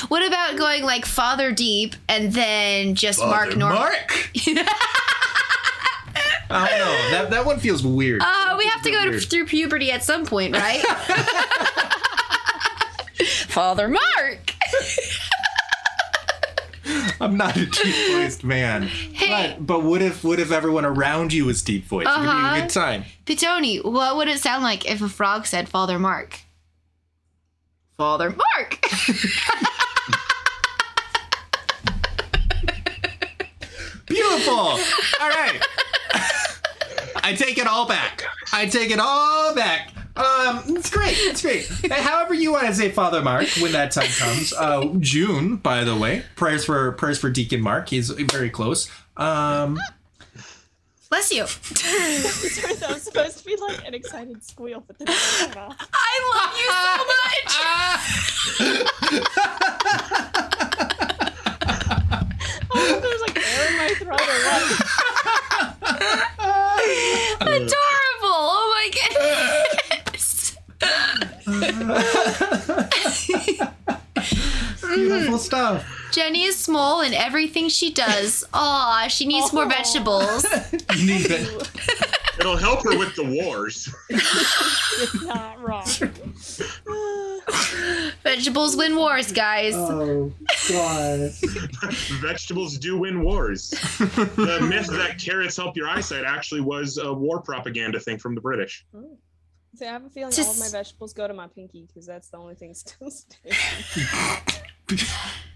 What 0.09 0.25
about 0.27 0.57
going 0.57 0.83
like 0.83 1.05
Father 1.05 1.51
Deep 1.51 1.95
and 2.07 2.31
then 2.33 2.93
just 2.95 3.19
Mark 3.19 3.55
Norman? 3.55 3.79
Mark. 3.79 4.29
I 6.49 6.67
don't 6.69 6.79
know. 6.79 7.09
That 7.11 7.27
that 7.31 7.45
one 7.45 7.59
feels 7.59 7.83
weird. 7.83 8.21
Uh, 8.21 8.55
we 8.57 8.65
have 8.65 8.81
to 8.83 8.91
go 8.91 9.03
to, 9.05 9.09
Weird. 9.11 9.23
through 9.23 9.45
puberty 9.45 9.91
at 9.91 10.03
some 10.03 10.25
point, 10.25 10.53
right? 10.55 10.81
Father 13.47 13.87
Mark. 13.87 14.53
I'm 17.21 17.37
not 17.37 17.55
a 17.57 17.65
deep 17.65 17.95
voiced 18.11 18.43
man. 18.43 18.83
Hey. 18.83 19.55
But 19.57 19.65
but 19.67 19.83
what 19.83 20.01
if 20.01 20.23
what 20.23 20.39
if 20.39 20.51
everyone 20.51 20.85
around 20.85 21.31
you 21.33 21.45
was 21.45 21.61
deep 21.61 21.85
voiced? 21.85 22.07
It 22.09 22.11
would 22.19 22.23
be 22.23 22.29
Uh-huh. 22.29 22.55
a 22.55 22.61
good 22.61 22.69
time. 22.69 23.05
Pitoni, 23.25 23.83
what 23.83 24.15
would 24.17 24.27
it 24.27 24.39
sound 24.39 24.63
like 24.63 24.89
if 24.89 25.01
a 25.01 25.09
frog 25.09 25.45
said 25.45 25.69
Father 25.69 25.99
Mark? 25.99 26.39
Father 27.97 28.29
Mark. 28.31 28.79
Beautiful. 34.07 34.53
All 34.55 34.79
right. 35.29 35.59
I 37.23 37.33
take 37.37 37.57
it 37.57 37.67
all 37.67 37.87
back. 37.87 38.23
I 38.51 38.65
take 38.65 38.91
it 38.91 38.99
all 38.99 39.53
back. 39.55 39.91
Um, 40.15 40.61
it's 40.75 40.89
great. 40.89 41.15
It's 41.17 41.41
great. 41.41 41.67
However 41.91 42.33
you 42.33 42.51
want 42.51 42.67
to 42.67 42.73
say 42.73 42.91
Father 42.91 43.21
Mark 43.21 43.47
when 43.59 43.71
that 43.71 43.91
time 43.91 44.09
comes. 44.17 44.51
Uh, 44.53 44.93
June, 44.99 45.55
by 45.57 45.83
the 45.83 45.95
way. 45.95 46.23
Prayers 46.35 46.65
for 46.65 46.91
prayers 46.93 47.17
for 47.19 47.29
Deacon 47.29 47.61
Mark. 47.61 47.89
He's 47.89 48.09
very 48.09 48.49
close. 48.49 48.89
Um, 49.17 49.79
Bless 51.09 51.31
you. 51.33 51.45
Sorry, 51.45 52.73
that 52.75 52.89
was 52.89 53.01
supposed 53.03 53.37
to 53.39 53.45
be 53.45 53.55
like 53.57 53.85
an 53.85 53.93
excited 53.93 54.41
squeal, 54.45 54.81
but 54.87 54.97
then 54.97 55.09
it 55.09 55.57
off. 55.57 55.75
I 55.93 56.19
love 56.33 56.57
you 56.57 56.71
so 56.71 57.05
much! 57.11 57.57
I 61.53 62.73
don't 62.73 62.87
know 62.89 62.95
if 62.97 63.01
there's 63.03 63.21
like 63.21 63.37
air 63.37 63.67
in 63.67 63.75
my 63.77 63.89
throat 63.95 64.21
or 64.21 64.39
what. 64.47 64.63
Adorable. 67.41 68.39
Oh 68.53 68.65
my 68.75 68.87
goodness. 70.01 70.55
Beautiful 74.95 75.37
stuff. 75.37 75.85
Jenny 76.11 76.43
is 76.43 76.57
small 76.57 77.01
in 77.01 77.13
everything 77.13 77.69
she 77.69 77.93
does. 77.93 78.43
Aw, 78.53 79.07
she 79.07 79.25
needs 79.25 79.53
more 79.53 79.67
vegetables. 79.67 80.45
You 80.97 81.05
need 81.07 81.25
that. 81.27 81.69
It'll 82.39 82.57
help 82.57 82.83
her 82.83 82.97
with 82.97 83.15
the 83.15 83.23
wars. 83.23 83.93
It's 84.09 85.23
not 85.23 85.61
wrong. 85.61 85.85
Vegetables 88.23 88.75
win 88.75 88.95
wars, 88.95 89.31
guys. 89.31 89.73
Oh 89.75 90.31
God. 90.69 91.31
Vegetables 92.21 92.77
do 92.77 92.97
win 92.97 93.23
wars. 93.23 93.69
The 93.69 94.65
myth 94.69 94.87
that 94.87 95.17
carrots 95.17 95.57
help 95.57 95.75
your 95.77 95.87
eyesight 95.87 96.23
actually 96.25 96.61
was 96.61 96.97
a 96.97 97.11
war 97.13 97.41
propaganda 97.41 97.99
thing 97.99 98.17
from 98.17 98.35
the 98.35 98.41
British. 98.41 98.85
Oh. 98.95 99.17
See, 99.75 99.85
I 99.85 99.91
have 99.91 100.05
a 100.05 100.09
feeling 100.09 100.33
all 100.37 100.51
of 100.51 100.59
my 100.59 100.69
vegetables 100.69 101.13
go 101.13 101.27
to 101.27 101.33
my 101.33 101.47
pinky 101.47 101.87
because 101.87 102.05
that's 102.05 102.29
the 102.29 102.37
only 102.37 102.55
thing 102.55 102.73
still 102.73 103.09
standing. 103.49 103.57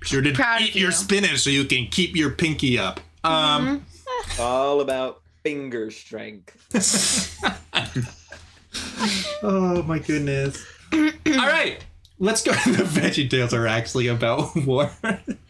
Sure 0.04 0.22
to 0.22 0.32
Proud 0.32 0.62
of 0.62 0.68
eat 0.68 0.76
your 0.76 0.92
spinach 0.92 1.40
so 1.40 1.50
you 1.50 1.66
can 1.66 1.88
keep 1.88 2.16
your 2.16 2.30
pinky 2.30 2.80
up. 2.80 3.02
Um, 3.24 3.86
all 4.40 4.82
about 4.82 5.22
finger 5.44 5.92
strength. 5.92 6.56
oh 9.44 9.84
my 9.84 10.00
goodness. 10.00 10.66
All 10.94 11.48
right, 11.48 11.84
let's 12.20 12.44
go. 12.44 12.52
the 12.52 12.84
Veggie 12.84 13.30
Tales 13.30 13.54
are 13.54 13.68
actually 13.68 14.08
about 14.08 14.56
war. 14.66 14.90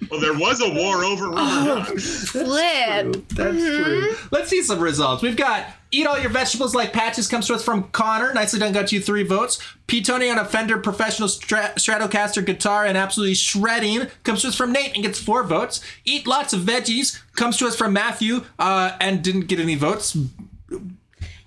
Well, 0.09 0.19
there 0.19 0.37
was 0.37 0.61
a 0.61 0.73
war 0.73 1.03
over 1.03 1.29
rubber 1.29 1.85
ducks. 1.85 2.29
Flip. 2.29 3.27
That's 3.29 3.57
true. 3.57 4.15
Let's 4.31 4.49
see 4.49 4.63
some 4.63 4.79
results. 4.79 5.21
We've 5.21 5.37
got 5.37 5.67
Eat 5.95 6.05
All 6.07 6.19
Your 6.19 6.29
Vegetables 6.29 6.75
Like 6.75 6.91
Patches 6.91 7.25
comes 7.29 7.47
to 7.47 7.53
us 7.53 7.63
from 7.63 7.83
Connor. 7.93 8.33
Nicely 8.33 8.59
done, 8.59 8.73
got 8.73 8.91
you 8.91 8.99
three 8.99 9.23
votes. 9.23 9.59
P. 9.87 10.01
Tony 10.03 10.29
on 10.29 10.37
a 10.37 10.43
Fender 10.43 10.77
Professional 10.77 11.29
Stra- 11.29 11.71
Stratocaster 11.77 12.45
guitar 12.45 12.85
and 12.85 12.97
absolutely 12.97 13.33
shredding 13.35 14.07
comes 14.23 14.41
to 14.41 14.49
us 14.49 14.55
from 14.57 14.73
Nate 14.73 14.93
and 14.93 15.03
gets 15.03 15.19
four 15.21 15.43
votes. 15.43 15.79
Eat 16.03 16.27
Lots 16.27 16.51
of 16.51 16.61
Veggies 16.63 17.21
comes 17.37 17.55
to 17.57 17.65
us 17.67 17.77
from 17.77 17.93
Matthew 17.93 18.41
uh, 18.59 18.97
and 18.99 19.23
didn't 19.23 19.47
get 19.47 19.57
any 19.61 19.75
votes. 19.75 20.17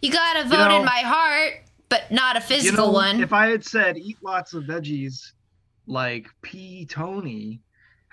You 0.01 0.11
got 0.11 0.36
a 0.38 0.44
vote 0.49 0.68
know- 0.68 0.78
in 0.78 0.84
my 0.86 1.03
heart, 1.05 1.64
but 1.90 2.11
not 2.11 2.36
a 2.36 2.40
You 2.40 2.44
physical 2.46 2.86
know, 2.86 2.92
one. 2.92 3.22
if 3.22 3.34
I 3.34 3.49
had 3.49 3.62
said 3.66 3.99
eat 3.99 4.16
lots 4.22 4.55
of 4.55 4.64
veggies 4.64 5.32
like 5.86 6.26
P 6.40 6.86
Tony, 6.86 7.61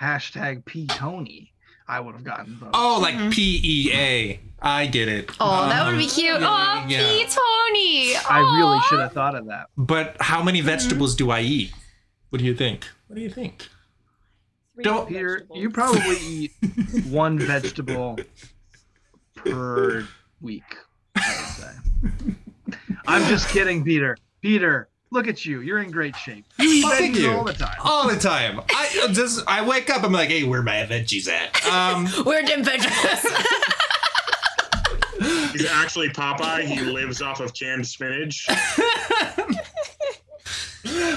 hashtag 0.01 0.65
P 0.65 0.85
Tony, 0.87 1.53
I 1.87 1.99
would 1.99 2.13
have 2.15 2.23
gotten 2.23 2.55
votes. 2.57 2.71
Oh, 2.73 2.99
like 3.01 3.31
P 3.31 3.61
E 3.63 3.91
A. 3.93 4.39
I 4.61 4.87
get 4.87 5.07
it. 5.07 5.29
oh, 5.39 5.67
that 5.69 5.85
would 5.85 5.93
Um, 5.93 5.99
be 5.99 6.07
cute. 6.07 6.39
yeah, 6.41 6.81
Oh, 6.83 6.85
yeah. 6.87 6.97
P. 6.99 7.25
Tony. 7.25 8.15
I 8.29 8.39
really 8.57 8.79
should 8.89 8.99
have 8.99 9.13
thought 9.13 9.35
of 9.35 9.45
that. 9.47 9.67
But 9.77 10.15
how 10.19 10.41
many 10.41 10.61
vegetables 10.61 11.15
do 11.15 11.29
I 11.29 11.41
eat? 11.41 11.71
What 12.29 12.39
do 12.39 12.45
you 12.45 12.55
think? 12.55 12.87
What 13.07 13.15
do 13.15 13.21
you 13.21 13.29
think? 13.29 13.67
Three 14.73 14.83
Don't- 14.83 15.07
Peter, 15.07 15.29
vegetables. 15.37 15.59
you 15.61 15.69
probably 15.69 16.17
eat 16.17 16.51
one 17.07 17.37
vegetable 17.37 18.17
per 19.35 20.07
week, 20.41 20.63
I 21.15 21.35
would 21.37 22.13
say. 22.25 22.35
I'm 23.07 23.23
just 23.29 23.49
kidding, 23.49 23.83
Peter. 23.83 24.17
Peter, 24.41 24.89
look 25.15 25.27
at 25.27 25.45
you. 25.45 25.61
You're 25.61 25.79
in 25.79 25.89
great 25.89 26.15
shape. 26.15 26.45
You 26.59 26.69
eat 26.69 26.85
thank 26.85 27.15
veggies 27.15 27.21
you. 27.21 27.31
all 27.31 27.43
the 27.43 27.53
time. 27.53 27.77
All 27.83 28.07
the 28.07 28.19
time. 28.19 28.61
I 28.69 29.01
uh, 29.03 29.07
just 29.11 29.41
I 29.47 29.67
wake 29.67 29.89
up. 29.89 30.03
I'm 30.03 30.11
like, 30.11 30.29
hey, 30.29 30.43
where 30.43 30.61
my 30.61 30.85
veggies 30.85 31.27
at? 31.27 31.65
Um, 31.65 32.07
We're 32.25 32.43
dim 32.43 32.63
vegetables. 32.63 33.25
He's 35.53 35.65
actually 35.65 36.09
Popeye. 36.09 36.65
He 36.65 36.81
lives 36.81 37.21
off 37.21 37.39
of 37.39 37.53
canned 37.53 37.87
spinach. 37.87 38.45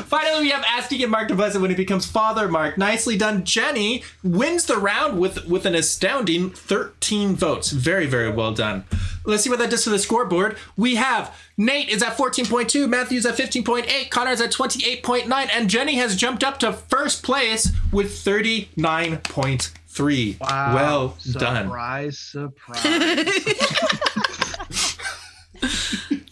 finally, 0.07 0.42
we 0.42 0.51
have 0.51 0.64
Asti 0.64 1.03
and 1.03 1.11
Mark 1.11 1.28
DeBlessed 1.28 1.61
when 1.61 1.70
he 1.70 1.76
becomes 1.76 2.07
Father 2.07 2.46
Mark. 2.49 2.78
Nicely 2.78 3.16
done. 3.18 3.44
Jenny 3.44 4.05
wins 4.22 4.66
the 4.66 4.76
round 4.76 5.18
with 5.18 5.44
with 5.46 5.66
an 5.66 5.74
astounding 5.74 6.51
13 6.51 7.34
votes. 7.34 7.70
Very 7.72 8.07
very 8.07 8.30
well 8.30 8.53
done. 8.53 8.84
Let's 9.25 9.43
see 9.45 9.51
what 9.51 9.59
that 9.59 9.71
does 9.71 9.85
to 9.85 9.91
the 9.91 9.99
scoreboard. 9.99 10.57
We 10.77 10.97
have 10.97 11.37
Nate 11.57 11.89
is 11.89 12.03
at 12.03 12.16
14.2, 12.16 12.89
Matthew's 12.89 13.27
at 13.27 13.37
15.8, 13.37 14.11
Connor's 14.11 14.41
at 14.41 14.51
28.9, 14.53 15.49
and 15.53 15.69
Jenny 15.71 15.97
has 15.97 16.16
jumped 16.16 16.43
up 16.45 16.59
to 16.61 16.73
first 16.73 17.23
place 17.23 17.71
with 17.93 18.11
39.3. 18.12 20.41
Wow. 20.41 20.75
Well 20.75 21.16
done. 21.33 21.66
surprise, 21.66 22.19
Surprise, 22.19 22.85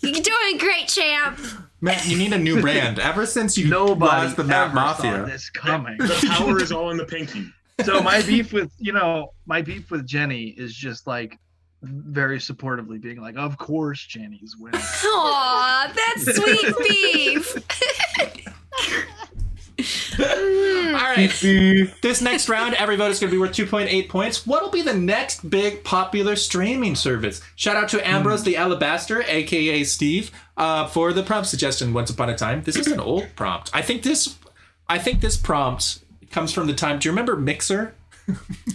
You're 0.01 0.23
doing 0.23 0.59
great, 0.59 0.89
champ. 0.89 1.39
Matt, 1.81 2.07
you 2.07 2.17
need 2.17 2.33
a 2.33 2.39
new 2.39 2.61
brand. 2.61 2.99
Ever 2.99 3.27
since 3.27 3.59
you 3.59 3.69
Nobody 3.69 4.27
lost 4.27 4.37
the 4.37 4.45
Matt 4.45 4.67
ever 4.67 4.75
Mafia. 4.75 5.17
saw 5.19 5.25
this 5.27 5.51
coming. 5.51 5.99
The 5.99 6.27
power 6.29 6.61
is 6.63 6.73
all 6.73 6.91
in 6.91 6.97
the 6.97 7.05
pinky. 7.05 7.47
so 7.85 8.01
my 8.01 8.23
beef 8.23 8.53
with 8.53 8.71
you 8.79 8.93
know 8.93 9.33
my 9.47 9.61
beef 9.61 9.91
with 9.91 10.07
Jenny 10.07 10.47
is 10.57 10.75
just 10.75 11.07
like 11.07 11.39
very 11.83 12.39
supportively 12.39 13.01
being 13.01 13.21
like, 13.21 13.37
of 13.37 13.59
course 13.59 14.05
Jenny's 14.05 14.57
winning. 14.59 14.81
Aw, 15.05 15.93
that's 15.95 16.37
sweet 16.37 16.75
beef. 16.89 17.57
All 20.19 20.95
right. 20.95 21.31
this 22.03 22.23
next 22.23 22.49
round, 22.49 22.75
every 22.75 22.97
vote 22.97 23.11
is 23.11 23.21
going 23.21 23.31
to 23.31 23.35
be 23.35 23.39
worth 23.39 23.53
2.8 23.53 24.09
points. 24.09 24.47
What'll 24.47 24.71
be 24.71 24.81
the 24.81 24.95
next 24.95 25.49
big 25.51 25.85
popular 25.85 26.35
streaming 26.35 26.95
service? 26.95 27.43
Shout 27.57 27.77
out 27.77 27.91
to 27.91 28.09
Ambrose 28.09 28.43
the 28.43 28.57
Alabaster, 28.57 29.23
aka 29.27 29.85
Steve, 29.85 30.31
uh, 30.57 30.87
for 30.87 31.13
the 31.13 31.23
prompt 31.23 31.49
suggestion. 31.51 31.93
Once 31.93 32.09
upon 32.09 32.31
a 32.31 32.37
time, 32.37 32.63
this 32.63 32.77
is 32.77 32.87
an 32.87 33.01
old 33.01 33.27
prompt. 33.37 33.71
I 33.75 33.83
think 33.83 34.03
this, 34.03 34.39
I 34.89 34.99
think 34.99 35.21
this 35.21 35.37
prompt 35.37 35.99
comes 36.31 36.53
from 36.53 36.67
the 36.69 36.75
time. 36.75 36.99
Do 36.99 37.09
you 37.09 37.13
remember 37.13 37.37
Mixer? 37.37 37.95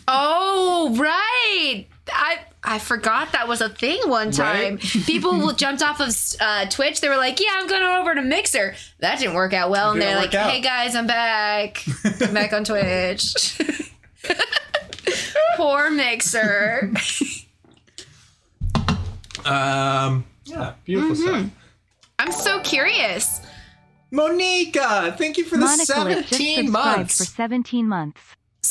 Oh, 0.08 0.96
right. 0.98 1.88
I 2.14 2.40
I 2.64 2.78
forgot 2.78 3.32
that 3.32 3.48
was 3.48 3.60
a 3.62 3.70
thing 3.70 4.00
one 4.06 4.30
time. 4.32 4.78
People 4.78 5.52
jumped 5.54 5.82
off 5.82 6.00
of 6.00 6.16
uh, 6.40 6.68
Twitch. 6.70 7.02
They 7.02 7.10
were 7.10 7.18
like, 7.18 7.40
"Yeah, 7.40 7.50
I'm 7.54 7.68
going 7.68 7.82
over 7.82 8.14
to 8.14 8.22
Mixer." 8.22 8.76
That 9.00 9.18
didn't 9.20 9.34
work 9.34 9.54
out 9.54 9.72
well, 9.72 9.92
and 9.92 10.02
they're 10.02 10.16
like, 10.16 10.34
out. 10.36 10.52
"Hey 10.52 10.62
guys, 10.62 10.96
I'm 10.96 11.08
back. 11.08 11.84
I'm 12.22 12.34
back 12.34 12.54
on 12.54 12.64
Twitch." 12.64 13.60
Poor 15.58 15.90
Mixer. 15.90 16.92
Um, 19.44 20.26
yeah, 20.46 20.74
beautiful 20.86 21.16
stuff. 21.16 21.48
I'm 22.20 22.32
so 22.32 22.60
curious. 22.62 23.42
Monica, 24.12 25.16
thank 25.18 25.38
you 25.38 25.46
for 25.46 25.56
the 25.56 25.66
Monica 25.66 25.86
17 25.86 26.70
months. 26.70 27.18
for 27.18 27.24
17 27.24 27.88
months. 27.88 28.20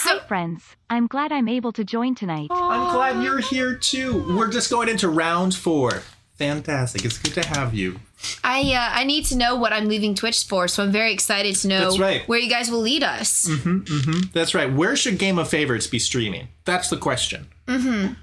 So 0.02 0.18
Hi, 0.18 0.26
friends. 0.26 0.76
I'm 0.88 1.06
glad 1.06 1.30
I'm 1.30 1.46
able 1.46 1.72
to 1.72 1.84
join 1.84 2.14
tonight. 2.14 2.48
I'm 2.50 2.94
glad 2.94 3.22
you're 3.22 3.40
here 3.40 3.74
too. 3.74 4.34
We're 4.34 4.48
just 4.50 4.70
going 4.70 4.88
into 4.88 5.10
round 5.10 5.54
four. 5.54 6.02
Fantastic. 6.38 7.04
It's 7.04 7.18
good 7.18 7.34
to 7.34 7.46
have 7.46 7.74
you. 7.74 8.00
I 8.42 8.60
uh, 8.72 8.98
I 8.98 9.04
need 9.04 9.26
to 9.26 9.36
know 9.36 9.56
what 9.56 9.74
I'm 9.74 9.88
leaving 9.88 10.14
Twitch 10.14 10.46
for, 10.46 10.68
so 10.68 10.82
I'm 10.84 10.90
very 10.90 11.12
excited 11.12 11.54
to 11.56 11.68
know 11.68 11.80
That's 11.80 11.98
right. 11.98 12.26
where 12.28 12.38
you 12.38 12.48
guys 12.48 12.70
will 12.70 12.80
lead 12.80 13.02
us. 13.02 13.46
That's 14.32 14.54
right. 14.54 14.72
Where 14.72 14.96
should 14.96 15.18
Game 15.18 15.38
of 15.38 15.50
Favorites 15.50 15.86
be 15.86 15.98
streaming? 15.98 16.48
That's 16.64 16.88
the 16.88 16.96
question. 16.96 17.48
Mm-hmm. 17.66 18.14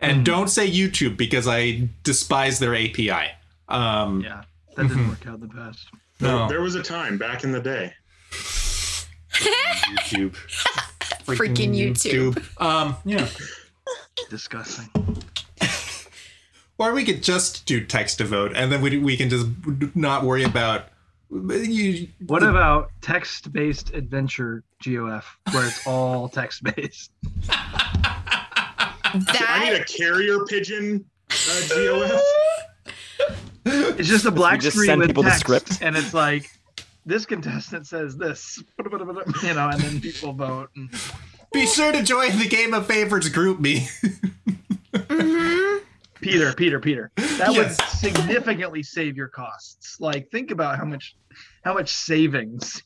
And 0.00 0.24
don't 0.24 0.48
say 0.48 0.70
YouTube 0.70 1.18
because 1.18 1.46
I 1.46 1.90
despise 2.02 2.60
their 2.60 2.74
API. 2.74 3.28
Um, 3.68 4.22
Yeah, 4.22 4.44
that 4.74 4.88
didn't 4.88 5.08
work 5.08 5.26
out 5.26 5.34
in 5.34 5.40
the 5.40 5.46
best. 5.48 5.86
no, 6.18 6.48
There 6.48 6.62
was 6.62 6.76
a 6.76 6.82
time 6.82 7.18
back 7.18 7.44
in 7.44 7.52
the 7.52 7.60
day. 7.60 7.92
YouTube. 8.30 10.34
Freaking 11.24 11.74
YouTube. 11.76 12.42
Um, 12.60 12.96
yeah. 13.04 13.28
Disgusting. 14.30 14.88
Or 16.78 16.92
we 16.92 17.04
could 17.04 17.22
just 17.22 17.64
do 17.64 17.82
text 17.82 18.18
to 18.18 18.24
vote, 18.24 18.52
and 18.54 18.70
then 18.70 18.82
we 18.82 18.98
we 18.98 19.16
can 19.16 19.30
just 19.30 19.46
not 19.96 20.24
worry 20.24 20.44
about 20.44 20.88
you. 21.30 22.08
What 22.26 22.42
about 22.42 22.90
text-based 23.00 23.94
adventure 23.94 24.62
GOF, 24.84 25.24
where 25.52 25.66
it's 25.66 25.86
all 25.86 26.28
text-based? 26.28 27.12
I 27.48 29.64
need 29.64 29.80
a 29.80 29.84
carrier 29.86 30.44
pigeon 30.44 31.06
uh, 31.30 31.34
GOF. 31.68 32.20
It's 33.64 34.08
just 34.08 34.26
a 34.26 34.30
black 34.30 34.60
just 34.60 34.76
screen 34.76 34.88
send 34.88 35.00
with 35.00 35.08
people 35.08 35.22
the 35.22 35.30
text, 35.30 35.40
script? 35.40 35.78
and 35.80 35.96
it's 35.96 36.12
like 36.12 36.50
this 37.06 37.24
contestant 37.24 37.86
says 37.86 38.16
this, 38.16 38.62
you 39.42 39.54
know, 39.54 39.68
and 39.70 39.80
then 39.80 40.00
people 40.00 40.32
vote. 40.32 40.70
And 40.76 40.90
Be 41.52 41.66
sure 41.66 41.92
to 41.92 42.02
join 42.02 42.36
the 42.38 42.48
Game 42.48 42.74
of 42.74 42.86
Favorites 42.86 43.28
GroupMe. 43.28 43.88
Peter, 46.20 46.52
Peter, 46.54 46.80
Peter, 46.80 47.10
that 47.16 47.52
Yes. 47.52 47.56
would 47.78 47.88
significantly 47.88 48.82
save 48.82 49.16
your 49.16 49.28
costs. 49.28 50.00
Like, 50.00 50.30
think 50.30 50.50
about 50.50 50.76
how 50.78 50.84
much, 50.84 51.14
how 51.64 51.74
much 51.74 51.90
savings. 51.92 52.82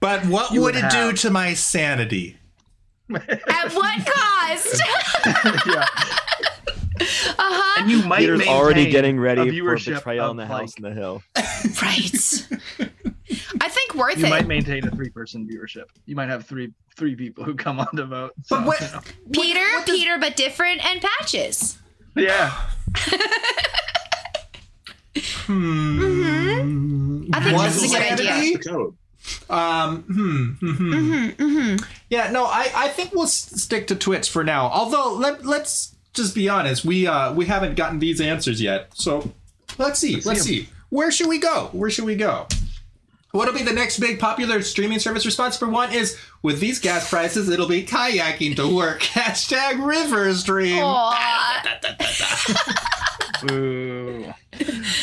But 0.00 0.24
what 0.26 0.52
You 0.52 0.62
would 0.62 0.74
would 0.74 0.84
it 0.84 0.90
do 0.90 1.12
to 1.12 1.30
my 1.30 1.52
sanity? 1.54 2.38
at 3.14 3.72
what 3.74 4.06
cost? 4.06 4.80
yeah, 5.66 5.84
uh-huh. 7.00 7.80
and 7.82 7.90
you 7.90 8.02
might 8.04 8.20
Peter's 8.20 8.46
already 8.46 8.84
maintain 8.84 8.92
getting 8.92 9.18
a 9.18 9.20
ready 9.20 9.40
for 9.42 9.52
viewership 9.76 9.94
betrayal 9.96 10.30
in 10.30 10.40
of, 10.40 10.48
the 10.48 10.54
house 10.54 10.60
like- 10.60 10.78
in 10.78 10.82
the 10.84 10.92
hill. 11.00 11.22
Right. 11.82 12.90
I 13.64 13.68
think 13.68 13.94
worth 13.94 14.18
You 14.18 14.24
it. 14.24 14.28
You 14.28 14.34
might 14.34 14.46
maintain 14.46 14.86
a 14.86 14.90
three-person 14.90 15.48
viewership. 15.48 15.84
You 16.06 16.14
might 16.16 16.28
have 16.28 16.44
three 16.44 16.72
three 16.96 17.16
people 17.16 17.44
who 17.44 17.54
come 17.54 17.80
on 17.80 17.88
to 17.96 18.04
vote. 18.04 18.32
So, 18.44 18.56
But 18.58 18.66
what- 18.66 18.80
you 18.80 18.86
know. 18.92 19.00
Peter, 19.32 19.64
Peter, 19.86 20.18
but 20.18 20.36
different, 20.36 20.84
and 20.84 21.00
patches. 21.00 21.78
yeah, 22.14 22.52
Hmm. 25.46 27.24
I 27.32 27.40
think 27.42 27.56
Was 27.56 27.74
this 27.74 27.84
is 27.84 27.94
a 27.94 27.98
good 27.98 28.18
sanity? 28.18 28.28
idea. 28.28 28.52
That's 28.54 28.66
the 28.66 28.70
code. 28.72 28.96
Um. 29.48 30.02
Hmm. 30.02 30.44
hmm, 30.60 30.72
hmm. 30.72 31.28
Mm-hmm. 31.42 31.84
Yeah. 32.10 32.30
No. 32.30 32.44
I. 32.44 32.70
I 32.74 32.88
think 32.88 33.12
we'll 33.12 33.22
s- 33.24 33.62
stick 33.62 33.86
to 33.88 33.94
Twitch 33.96 34.28
for 34.28 34.44
now. 34.44 34.66
Although 34.68 35.14
let 35.14 35.44
let's 35.46 35.94
just 36.12 36.34
be 36.34 36.48
honest. 36.48 36.84
We 36.84 37.06
uh 37.06 37.32
we 37.32 37.46
haven't 37.46 37.76
gotten 37.76 37.98
these 38.00 38.20
answers 38.20 38.60
yet. 38.60 38.90
So 38.94 39.32
let's 39.78 39.98
see. 39.98 40.20
Let's, 40.20 40.42
see. 40.42 40.68
Where 40.90 41.10
should 41.10 41.28
we 41.28 41.38
go? 41.38 41.70
Where 41.72 41.90
should 41.90 42.04
we 42.04 42.16
go? 42.16 42.46
What'll 43.34 43.52
be 43.52 43.64
the 43.64 43.72
next 43.72 43.98
big 43.98 44.20
popular 44.20 44.62
streaming 44.62 45.00
service 45.00 45.26
response 45.26 45.56
for 45.56 45.68
one 45.68 45.92
is 45.92 46.16
with 46.42 46.60
these 46.60 46.78
gas 46.78 47.10
prices, 47.10 47.48
it'll 47.48 47.66
be 47.66 47.84
kayaking 47.84 48.54
to 48.54 48.72
work. 48.72 49.00
Hashtag 49.02 49.84
river 49.84 50.32
stream. 50.34 50.78
Aw. 50.80 51.80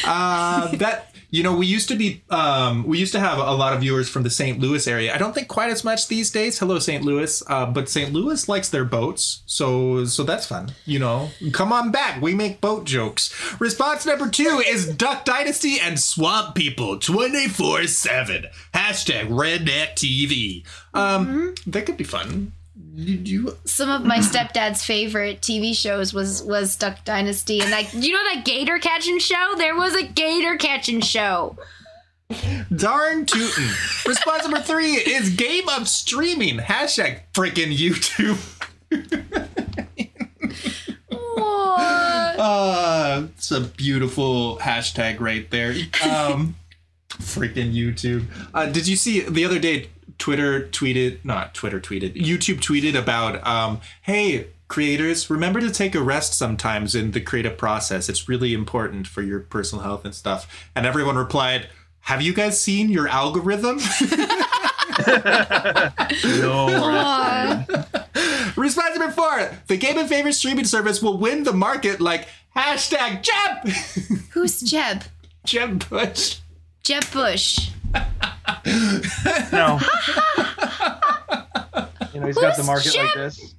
Uh, 0.05 0.75
that 0.77 1.11
you 1.32 1.43
know, 1.43 1.55
we 1.55 1.65
used 1.65 1.88
to 1.88 1.95
be, 1.95 2.23
um, 2.29 2.84
we 2.84 2.99
used 2.99 3.13
to 3.13 3.19
have 3.19 3.38
a 3.38 3.53
lot 3.53 3.73
of 3.73 3.79
viewers 3.79 4.09
from 4.09 4.23
the 4.23 4.29
St. 4.29 4.59
Louis 4.59 4.86
area. 4.86 5.15
I 5.15 5.17
don't 5.17 5.34
think 5.34 5.47
quite 5.47 5.69
as 5.71 5.84
much 5.84 6.09
these 6.09 6.29
days. 6.29 6.59
Hello, 6.59 6.77
St. 6.77 7.03
Louis. 7.03 7.41
Uh, 7.47 7.65
but 7.65 7.88
St. 7.88 8.11
Louis 8.11 8.49
likes 8.49 8.67
their 8.69 8.84
boats, 8.84 9.41
so 9.45 10.03
so 10.05 10.23
that's 10.23 10.45
fun. 10.45 10.73
You 10.86 10.99
know, 10.99 11.29
come 11.53 11.71
on 11.71 11.89
back. 11.91 12.21
We 12.21 12.36
make 12.36 12.59
boat 12.59 12.84
jokes. 12.84 13.34
Response 13.59 14.05
number 14.05 14.29
two 14.29 14.61
is 14.67 14.93
Duck 14.93 15.23
Dynasty 15.23 15.79
and 15.79 15.97
Swamp 15.99 16.53
People 16.53 16.99
twenty 16.99 17.47
four 17.47 17.88
seven. 17.88 18.47
Hashtag 18.73 19.29
Redneck 19.29 19.95
TV. 19.95 20.65
Um, 20.93 21.55
that 21.65 21.86
could 21.86 21.97
be 21.97 22.03
fun. 22.03 22.51
You, 22.93 23.17
you 23.23 23.57
Some 23.65 23.89
of 23.89 24.05
my 24.05 24.17
stepdad's 24.17 24.83
favorite 24.83 25.41
TV 25.41 25.73
shows 25.75 26.13
was 26.13 26.43
was 26.43 26.75
Duck 26.75 27.05
Dynasty, 27.05 27.61
and 27.61 27.71
like 27.71 27.93
you 27.93 28.13
know 28.13 28.23
that 28.33 28.43
gator 28.43 28.79
catching 28.79 29.17
show. 29.19 29.53
There 29.57 29.75
was 29.75 29.95
a 29.95 30.03
gator 30.03 30.57
catching 30.57 30.99
show. 30.99 31.55
Darn 32.75 33.25
tootin'. 33.25 33.69
Response 34.05 34.43
number 34.43 34.61
three 34.61 34.93
is 34.93 35.29
game 35.31 35.67
of 35.69 35.87
streaming. 35.87 36.57
Hashtag 36.59 37.19
freaking 37.33 37.75
YouTube. 37.75 38.37
What? 41.07 42.39
Uh, 42.39 43.27
it's 43.35 43.51
a 43.51 43.61
beautiful 43.61 44.57
hashtag 44.57 45.19
right 45.19 45.49
there. 45.49 45.71
Um, 46.03 46.55
freaking 47.09 47.73
YouTube. 47.73 48.25
Uh, 48.53 48.65
did 48.67 48.87
you 48.87 48.95
see 48.95 49.21
the 49.21 49.45
other 49.45 49.59
day? 49.59 49.89
Twitter 50.22 50.67
tweeted, 50.67 51.17
not 51.24 51.55
Twitter 51.55 51.80
tweeted, 51.80 52.15
YouTube 52.15 52.59
tweeted 52.59 52.95
about, 52.95 53.45
um, 53.45 53.82
hey, 54.03 54.45
creators, 54.67 55.32
remember 55.32 55.59
to 55.59 55.72
take 55.72 55.95
a 55.95 56.01
rest 56.01 56.36
sometimes 56.36 56.93
in 56.93 57.09
the 57.09 57.19
creative 57.19 57.57
process. 57.57 58.07
It's 58.07 58.30
really 58.30 58.53
important 58.53 59.07
for 59.07 59.24
your 59.24 59.39
personal 59.39 59.84
health 59.84 60.05
and 60.05 60.13
stuff. 60.13 60.69
And 60.76 60.86
everyone 60.86 61.15
replied, 61.15 61.69
have 62.01 62.22
you 62.22 62.36
guys 62.36 62.61
seen 62.61 62.89
your 62.89 63.07
algorithm? 63.07 63.80
No. 66.41 66.67
Aw. 66.69 67.65
Response 68.55 68.97
number 68.97 69.11
four: 69.13 69.49
The 69.67 69.78
game 69.78 69.97
and 69.97 70.07
favorite 70.07 70.34
streaming 70.34 70.65
service 70.65 71.01
will 71.01 71.17
win 71.17 71.43
the 71.43 71.53
market 71.53 71.99
like 72.01 72.28
hashtag 72.55 73.24
Jeb 73.24 73.74
Who's 74.32 74.59
Jeb? 74.61 75.03
Jeb 75.45 75.89
Bush. 75.89 76.39
Jeb 76.84 77.09
Bush. 77.11 77.72
No. 79.51 79.79
you 82.13 82.19
know, 82.19 82.27
he's 82.27 82.37
got 82.37 82.55
the 82.55 82.63
Who's 82.63 82.67
market 82.67 82.95
like 82.95 83.13
this. 83.15 83.55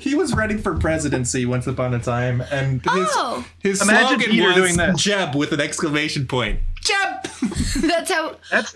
He 0.00 0.14
was 0.14 0.32
running 0.34 0.58
for 0.58 0.76
presidency 0.78 1.44
once 1.44 1.66
upon 1.66 1.92
a 1.94 1.98
time, 1.98 2.40
and 2.52 2.80
his 2.82 3.08
Oh. 3.12 3.44
his 3.58 3.82
Imagine 3.82 4.08
slogan 4.20 4.30
Peter 4.30 4.46
was 4.46 4.54
doing 4.54 4.76
this. 4.76 5.02
Jeb 5.02 5.34
with 5.34 5.52
an 5.52 5.60
exclamation 5.60 6.26
point. 6.26 6.60
Jeb. 6.80 7.24
That's 7.82 8.10
how. 8.10 8.36
That's 8.50 8.74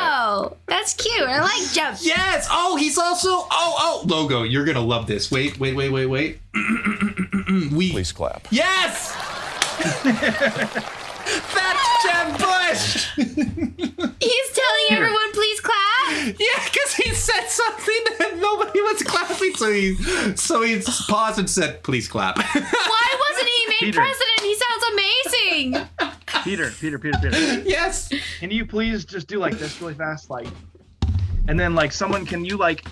Oh, 0.00 0.56
that's 0.66 0.94
cute. 0.94 1.28
I 1.28 1.40
like 1.42 1.72
Jeb. 1.72 1.96
yes. 2.00 2.48
Oh, 2.50 2.76
he's 2.76 2.96
also 2.96 3.28
oh 3.30 3.46
oh 3.50 4.02
logo. 4.06 4.42
You're 4.42 4.64
gonna 4.64 4.80
love 4.80 5.06
this. 5.06 5.30
Wait 5.30 5.58
wait 5.60 5.76
wait 5.76 5.90
wait 5.90 6.06
wait. 6.06 6.40
we 7.72 7.90
Please 7.92 8.12
clap. 8.12 8.48
yes. 8.50 9.14
That's 11.54 12.04
Jeb 12.04 12.38
Bush. 12.38 13.08
He's 13.16 14.48
telling 14.52 14.86
everyone, 14.90 15.32
please 15.32 15.60
clap. 15.60 15.76
Yeah, 16.38 16.64
because 16.64 16.94
he 16.94 17.12
said 17.14 17.46
something 17.48 18.00
and 18.24 18.40
nobody 18.40 18.80
was 18.80 19.02
clapping, 19.02 19.54
so 19.54 19.70
he 19.72 19.94
so 20.36 20.62
he 20.62 20.80
paused 21.08 21.38
and 21.38 21.48
said, 21.48 21.82
"Please 21.82 22.08
clap." 22.08 22.36
Why 22.54 23.18
wasn't 23.30 23.48
he 23.48 23.66
made 23.68 23.78
Peter. 23.80 24.00
president? 24.00 24.40
He 24.40 24.54
sounds 24.56 24.84
amazing. 24.92 25.88
Peter, 26.44 26.70
Peter, 26.80 26.98
Peter, 26.98 27.18
Peter. 27.20 27.60
yes. 27.60 28.10
Can 28.40 28.50
you 28.50 28.64
please 28.66 29.04
just 29.04 29.26
do 29.28 29.38
like 29.38 29.58
this 29.58 29.80
really 29.80 29.94
fast? 29.94 30.30
Like, 30.30 30.48
and 31.48 31.58
then 31.58 31.74
like 31.74 31.92
someone 31.92 32.24
can 32.26 32.44
you 32.44 32.56
like 32.56 32.84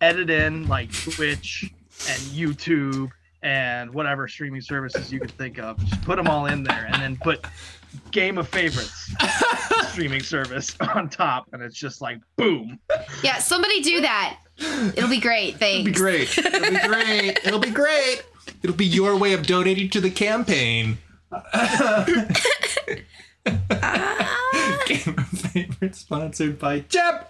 edit 0.00 0.30
in 0.30 0.66
like 0.68 0.92
Twitch 0.92 1.70
and 2.08 2.18
YouTube 2.22 3.10
and 3.42 3.92
whatever 3.92 4.26
streaming 4.26 4.60
services 4.62 5.12
you 5.12 5.20
could 5.20 5.30
think 5.32 5.58
of. 5.58 5.78
Just 5.84 6.02
put 6.02 6.16
them 6.16 6.28
all 6.28 6.46
in 6.46 6.62
there, 6.64 6.86
and 6.90 6.94
then 7.02 7.16
put 7.16 7.44
Game 8.10 8.38
of 8.38 8.48
Favorites 8.48 9.12
streaming 9.88 10.22
service 10.22 10.76
on 10.94 11.08
top, 11.08 11.46
and 11.52 11.62
it's 11.62 11.76
just 11.76 12.00
like 12.00 12.18
boom. 12.36 12.78
Yeah, 13.22 13.38
somebody 13.38 13.80
do 13.80 14.00
that. 14.00 14.38
It'll 14.96 15.10
be 15.10 15.20
great. 15.20 15.56
Thanks. 15.56 15.80
It'll 15.80 15.84
be 15.84 15.92
great. 15.92 16.38
It'll 16.38 16.60
be 16.70 16.78
great. 16.88 17.38
It'll 17.44 17.60
be 17.60 17.70
great. 17.70 18.22
It'll 18.62 18.76
be 18.76 18.86
your 18.86 19.16
way 19.16 19.32
of 19.32 19.46
donating 19.46 19.90
to 19.90 20.00
the 20.00 20.10
campaign. 20.10 20.98
Game 24.86 25.14
of 25.18 25.28
favorites 25.28 25.98
sponsored 25.98 26.58
by 26.58 26.80
Jeb. 26.80 27.26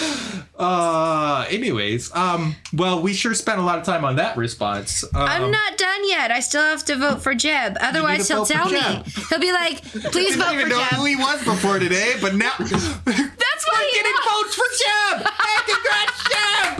Jeb. 0.00 0.44
Uh, 0.60 1.46
anyways, 1.48 2.14
um, 2.14 2.54
well, 2.74 3.00
we 3.00 3.14
sure 3.14 3.32
spent 3.32 3.58
a 3.58 3.62
lot 3.62 3.78
of 3.78 3.84
time 3.86 4.04
on 4.04 4.16
that 4.16 4.36
response. 4.36 5.02
Um, 5.04 5.22
I'm 5.22 5.50
not 5.50 5.78
done 5.78 6.06
yet. 6.06 6.30
I 6.30 6.40
still 6.40 6.60
have 6.60 6.84
to 6.84 6.96
vote 6.96 7.22
for 7.22 7.34
Jeb. 7.34 7.78
Otherwise, 7.80 8.28
he'll 8.28 8.44
tell 8.44 8.68
me. 8.68 8.78
Jeb. 8.78 9.06
He'll 9.30 9.38
be 9.40 9.52
like, 9.52 9.80
"Please 10.12 10.36
didn't 10.36 10.42
vote 10.42 10.52
even 10.52 10.64
for 10.64 10.68
know 10.68 10.80
Jeb." 10.80 10.98
who 10.98 11.04
he 11.06 11.16
was 11.16 11.42
before 11.44 11.78
today, 11.78 12.12
but 12.20 12.34
now 12.34 12.52
That's 12.58 12.68
why 12.74 13.90
getting 13.94 14.12
he 14.12 14.18
lost. 14.18 14.28
votes 14.28 14.54
for 14.54 14.68
Jeb. 14.82 15.26
Hey, 15.40 15.56
congrats, 15.72 16.20
Jeb! 16.28 16.76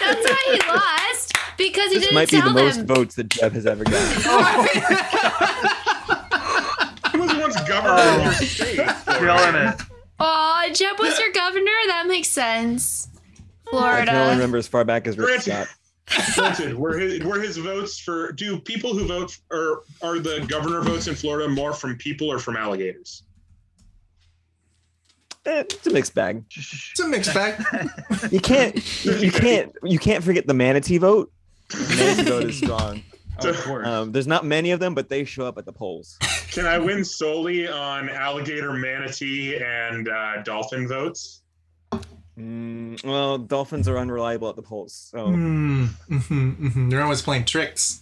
That's 0.00 0.24
why 0.30 0.42
he 0.54 0.58
lost 0.72 1.32
because 1.58 1.88
he 1.92 1.98
This 1.98 2.04
didn't 2.04 2.14
might 2.14 2.30
be 2.30 2.36
the 2.36 2.42
tell 2.44 2.54
most 2.54 2.80
votes 2.86 3.14
that 3.16 3.28
Jeb 3.28 3.52
has 3.52 3.66
ever 3.66 3.84
gotten. 3.84 4.22
He 7.12 7.18
was 7.18 7.34
once 7.36 7.56
governor 7.68 7.92
of 7.92 8.22
your 8.22 8.32
state? 8.32 8.76
Killing 9.06 9.54
it. 9.54 9.82
Oh, 10.24 10.68
Jeb 10.72 11.00
was 11.00 11.18
your 11.18 11.32
governor. 11.32 11.72
That 11.88 12.06
makes 12.06 12.28
sense. 12.28 13.08
Florida. 13.68 14.02
I 14.02 14.14
can 14.14 14.16
only 14.16 14.34
remember 14.34 14.56
as 14.56 14.68
far 14.68 14.84
back 14.84 15.08
as 15.08 15.18
Rick 15.18 15.26
Granted. 15.26 15.66
Scott. 16.06 16.36
Granted, 16.36 16.74
were 16.76 16.96
his, 16.96 17.24
were 17.24 17.40
his 17.40 17.56
votes 17.56 17.98
for 17.98 18.30
do 18.32 18.60
people 18.60 18.94
who 18.94 19.06
vote 19.06 19.36
or 19.50 19.82
are 20.00 20.20
the 20.20 20.44
governor 20.48 20.80
votes 20.80 21.08
in 21.08 21.16
Florida 21.16 21.48
more 21.48 21.72
from 21.72 21.96
people 21.96 22.30
or 22.30 22.38
from 22.38 22.56
alligators? 22.56 23.24
Eh, 25.44 25.60
it's 25.60 25.86
a 25.86 25.90
mixed 25.90 26.14
bag. 26.14 26.44
It's 26.54 27.00
a 27.00 27.08
mixed 27.08 27.34
bag. 27.34 27.60
You 28.30 28.38
can't, 28.38 29.04
you, 29.04 29.12
you 29.16 29.32
can't, 29.32 29.74
you 29.82 29.98
can't 29.98 30.22
forget 30.22 30.46
the 30.46 30.54
manatee 30.54 30.98
vote. 30.98 31.32
The 31.70 31.96
manatee 31.96 32.30
vote 32.30 32.44
is 32.44 32.58
strong. 32.58 33.02
Of 33.44 33.56
course. 33.64 33.86
Um, 33.86 34.12
there's 34.12 34.26
not 34.26 34.44
many 34.44 34.70
of 34.70 34.80
them, 34.80 34.94
but 34.94 35.08
they 35.08 35.24
show 35.24 35.46
up 35.46 35.58
at 35.58 35.64
the 35.66 35.72
polls. 35.72 36.18
Can 36.50 36.66
I 36.66 36.78
win 36.78 37.04
solely 37.04 37.68
on 37.68 38.08
alligator, 38.10 38.72
manatee, 38.72 39.56
and 39.56 40.08
uh, 40.08 40.42
dolphin 40.42 40.86
votes? 40.88 41.42
Mm, 42.38 43.04
well, 43.04 43.38
dolphins 43.38 43.88
are 43.88 43.98
unreliable 43.98 44.48
at 44.48 44.56
the 44.56 44.62
polls, 44.62 44.94
so 45.10 45.26
Mm, 45.28 45.88
mhm, 46.08 46.56
mhm. 46.56 46.90
They're 46.90 47.02
always 47.02 47.20
playing 47.22 47.44
tricks. 47.44 48.00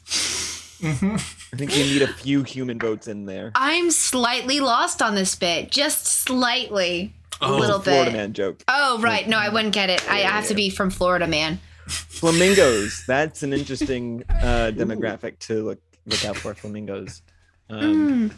Mhm. 0.80 1.14
I 1.53 1.57
think 1.57 1.76
you 1.76 1.82
need 1.84 2.03
a 2.03 2.12
few 2.12 2.43
human 2.45 2.78
votes 2.78 3.09
in 3.09 3.26
there. 3.26 3.51
I'm 3.55 3.91
slightly 3.91 4.61
lost 4.61 5.03
on 5.03 5.14
this 5.14 5.34
bit, 5.34 5.70
just 5.70 6.07
slightly, 6.07 7.12
a 7.43 7.47
Oh, 7.47 7.57
little 7.59 7.80
Florida 7.80 8.11
bit. 8.12 8.16
man 8.16 8.32
joke. 8.32 8.62
Oh 8.68 8.99
right, 9.01 9.28
no, 9.28 9.36
I 9.36 9.49
wouldn't 9.49 9.74
get 9.74 9.91
it. 9.91 10.09
I 10.11 10.20
Yeah, 10.20 10.30
have 10.30 10.47
to 10.49 10.55
be 10.55 10.70
from 10.70 10.91
Florida, 10.91 11.26
man. 11.26 11.61
Flamingos. 11.88 13.04
That's 13.06 13.42
an 13.42 13.52
interesting 13.52 14.24
uh, 14.28 14.72
demographic 14.74 15.38
to 15.40 15.62
look 15.64 15.80
look 16.06 16.24
out 16.24 16.36
for. 16.36 16.54
Flamingos. 16.54 17.22
Um, 17.68 18.30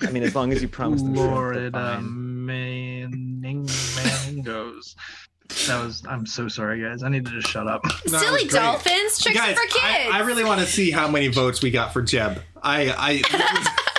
I 0.00 0.10
mean, 0.10 0.22
as 0.22 0.34
long 0.34 0.52
as 0.52 0.60
you 0.62 0.68
promise 0.68 1.02
them 1.02 1.14
shrimp, 1.14 1.30
Florida 1.30 1.70
fine. 1.70 2.56
mangoes. 3.36 4.96
That 5.66 5.84
was. 5.84 6.02
I'm 6.08 6.26
so 6.26 6.48
sorry, 6.48 6.80
guys. 6.80 7.02
I 7.02 7.08
need 7.08 7.26
to 7.26 7.32
just 7.32 7.48
shut 7.48 7.66
up. 7.66 7.82
That 7.82 8.20
Silly 8.20 8.44
was 8.44 8.52
great. 8.52 8.52
dolphins, 8.52 9.22
tricks 9.22 9.38
Guys, 9.38 9.54
for 9.56 9.62
kids. 9.66 9.80
I, 9.84 10.10
I 10.12 10.20
really 10.20 10.44
want 10.44 10.60
to 10.60 10.66
see 10.66 10.90
how 10.90 11.08
many 11.08 11.28
votes 11.28 11.62
we 11.62 11.70
got 11.70 11.92
for 11.92 12.02
Jeb. 12.02 12.42
I 12.62 12.90
I 12.96 13.91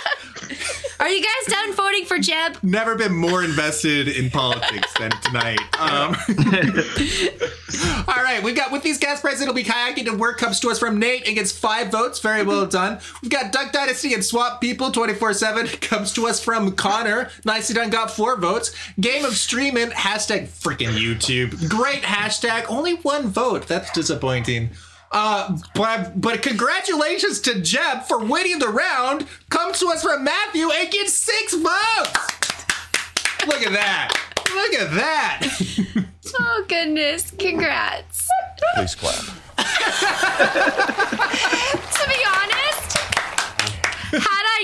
Are 1.03 1.09
you 1.09 1.21
guys 1.21 1.53
done 1.53 1.73
voting 1.73 2.05
for 2.05 2.17
Jeb? 2.17 2.59
never 2.63 2.95
been 2.95 3.13
more 3.13 3.43
invested 3.43 4.07
in 4.07 4.29
politics 4.29 4.89
than 4.97 5.11
tonight. 5.19 5.59
Um, 5.77 6.15
all 8.07 8.23
right, 8.23 8.39
we've 8.41 8.55
got 8.55 8.71
with 8.71 8.83
these 8.83 8.99
gas 8.99 9.19
prices, 9.19 9.41
it'll 9.41 9.53
be 9.53 9.65
kayaking 9.65 10.05
to 10.05 10.15
work 10.15 10.37
comes 10.37 10.61
to 10.61 10.69
us 10.69 10.79
from 10.79 10.99
Nate 10.99 11.27
and 11.27 11.35
gets 11.35 11.51
five 11.51 11.91
votes. 11.91 12.19
Very 12.19 12.43
well 12.43 12.65
done. 12.65 13.01
We've 13.21 13.29
got 13.29 13.51
Duck 13.51 13.73
Dynasty 13.73 14.13
and 14.13 14.23
Swamp 14.23 14.61
People 14.61 14.91
24 14.91 15.33
7 15.33 15.67
comes 15.81 16.13
to 16.13 16.25
us 16.25 16.41
from 16.41 16.71
Connor. 16.71 17.29
Nicely 17.43 17.75
done, 17.75 17.89
got 17.89 18.09
four 18.09 18.39
votes. 18.39 18.73
Game 18.97 19.25
of 19.25 19.33
Streaming, 19.33 19.89
hashtag 19.89 20.47
freaking 20.47 20.93
YouTube. 20.97 21.67
Great 21.69 22.03
hashtag, 22.03 22.63
only 22.69 22.93
one 22.93 23.27
vote. 23.27 23.67
That's 23.67 23.91
disappointing. 23.91 24.69
Uh, 25.13 25.57
but, 25.75 26.19
but 26.19 26.41
congratulations 26.41 27.39
to 27.41 27.61
Jeb 27.61 28.03
for 28.03 28.17
winning 28.17 28.59
the 28.59 28.67
round. 28.67 29.27
Comes 29.49 29.79
to 29.79 29.87
us 29.87 30.01
from 30.03 30.23
Matthew 30.23 30.69
and 30.71 30.89
gets 30.91 31.13
six 31.13 31.53
votes. 31.53 32.31
Look 33.45 33.61
at 33.61 33.73
that. 33.73 34.17
Look 34.53 34.73
at 34.73 34.91
that. 34.95 36.05
Oh 36.35 36.65
goodness, 36.67 37.31
congrats. 37.37 38.27
Please 38.75 38.95
clap. 38.95 39.13
to 39.57 39.63
be 42.09 42.23
honest, 42.25 42.53
had 42.53 42.62
I 42.62 42.62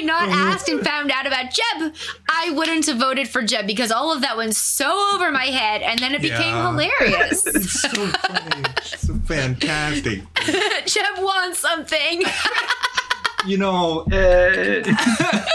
not 0.10 0.30
asked 0.30 0.68
and 0.70 0.82
found 0.86 1.12
out 1.12 1.26
about 1.28 1.46
Jeb, 1.52 1.94
I 2.30 2.52
wouldn't 2.52 2.86
have 2.88 2.98
voted 2.98 3.28
for 3.30 3.42
Jeb 3.44 3.66
because 3.68 3.92
all 3.92 4.12
of 4.14 4.22
that 4.22 4.36
went 4.38 4.56
so 4.56 5.12
over 5.14 5.32
my 5.32 5.46
head 5.46 5.82
and 5.82 6.00
then 6.00 6.14
it 6.16 6.22
became 6.22 6.56
hilarious. 6.56 7.46
It's 7.56 7.82
so 7.82 7.90
funny. 8.08 8.64
So 8.86 9.14
fantastic. 9.26 10.22
Jeb 10.86 11.20
wants 11.20 11.60
something. 11.60 12.24
You 13.46 13.58
know, 13.58 14.06
Eh, 14.12 14.84